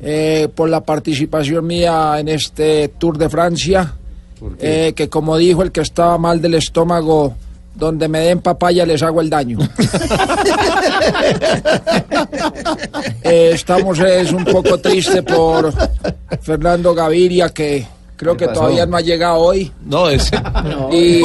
eh, 0.00 0.48
por 0.54 0.68
la 0.68 0.80
participación 0.80 1.66
mía 1.66 2.16
en 2.18 2.28
este 2.28 2.88
Tour 2.88 3.18
de 3.18 3.28
Francia, 3.28 3.94
eh, 4.60 4.92
que 4.94 5.08
como 5.08 5.36
dijo 5.36 5.62
el 5.62 5.72
que 5.72 5.80
estaba 5.80 6.16
mal 6.18 6.40
del 6.40 6.54
estómago, 6.54 7.34
donde 7.74 8.08
me 8.08 8.20
den 8.20 8.40
papaya 8.40 8.86
les 8.86 9.02
hago 9.02 9.20
el 9.20 9.30
daño. 9.30 9.58
Eh, 13.22 13.50
estamos 13.52 13.98
es 13.98 14.32
un 14.32 14.44
poco 14.44 14.78
triste 14.78 15.22
por 15.22 15.72
Fernando 16.40 16.94
Gaviria 16.94 17.50
que 17.50 17.86
creo 18.18 18.36
que 18.36 18.46
pasó? 18.46 18.60
todavía 18.60 18.84
no 18.84 18.96
ha 18.98 19.00
llegado 19.00 19.36
hoy 19.38 19.72
No, 19.86 20.10
ese, 20.10 20.36
y, 20.92 21.22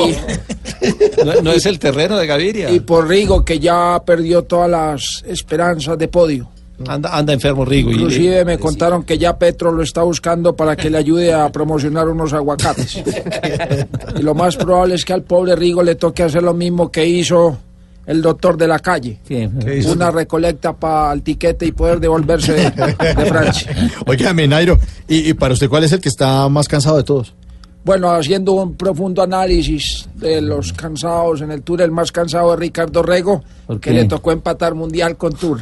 no, 1.26 1.42
no 1.42 1.52
es 1.52 1.66
el 1.66 1.80
terreno 1.80 2.18
de 2.18 2.26
Gaviria. 2.28 2.72
y 2.72 2.80
por 2.80 3.08
Rigo 3.08 3.44
que 3.44 3.60
ya 3.60 4.02
perdió 4.06 4.44
todas 4.44 4.70
las 4.70 5.24
esperanzas 5.28 5.98
de 5.98 6.08
podio. 6.08 6.50
Anda, 6.88 7.16
anda 7.16 7.34
enfermo 7.34 7.64
Rigo. 7.66 7.92
y- 7.92 7.96
Inclusive 7.96 8.44
me 8.46 8.58
contaron 8.58 9.04
que 9.04 9.18
ya 9.18 9.38
Petro 9.38 9.72
lo 9.72 9.84
está 9.84 10.02
buscando 10.04 10.56
para 10.56 10.76
que 10.76 10.90
le 10.90 10.98
ayude 10.98 11.32
a 11.34 11.50
promocionar 11.52 12.08
unos 12.10 12.34
aguacates. 12.34 13.02
Y 14.18 14.22
lo 14.22 14.34
más 14.36 14.56
probable 14.58 14.96
es 14.96 15.06
que 15.06 15.14
al 15.14 15.24
pobre 15.24 15.56
Rigo 15.56 15.82
le 15.84 15.96
toque 15.96 16.24
hacer 16.24 16.44
lo 16.44 16.54
mismo 16.54 16.92
que 16.92 17.06
hizo 17.06 17.58
el 18.06 18.22
doctor 18.22 18.58
de 18.58 18.68
la 18.68 18.80
calle. 18.80 19.20
Una 19.92 20.12
recolecta 20.12 20.74
para 20.74 21.14
el 21.14 21.22
tiquete 21.22 21.66
y 21.66 21.72
poder 21.72 22.00
devolverse 22.00 22.54
de, 22.54 22.70
de 22.72 23.26
Francia. 23.26 23.76
Óigame, 24.06 24.48
Nairo, 24.48 24.78
¿y, 25.08 25.30
y 25.30 25.34
para 25.34 25.54
usted 25.54 25.70
cuál 25.70 25.84
es 25.84 25.92
el 25.92 26.02
que 26.02 26.10
está 26.10 26.48
más 26.50 26.68
cansado 26.68 26.98
de 26.98 27.04
todos? 27.04 27.34
Bueno, 27.86 28.10
haciendo 28.12 28.54
un 28.54 28.76
profundo 28.76 29.22
análisis 29.22 30.08
de 30.16 30.42
los 30.42 30.72
cansados 30.72 31.42
en 31.42 31.52
el 31.52 31.64
Tour, 31.64 31.82
el 31.82 31.92
más 31.92 32.14
cansado 32.14 32.52
de 32.52 32.58
Ricardo 32.58 33.04
Rego, 33.04 33.44
¿Por 33.68 33.82
que 33.82 33.92
le 33.92 34.06
tocó 34.06 34.32
empatar 34.32 34.74
mundial 34.74 35.18
con 35.18 35.34
Tour. 35.34 35.60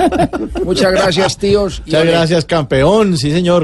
Muchas 0.64 0.92
gracias, 0.92 1.38
tíos. 1.38 1.82
y 1.86 1.90
Muchas 1.90 2.04
gracias, 2.04 2.44
campeón. 2.44 3.16
Sí, 3.16 3.30
señor. 3.30 3.62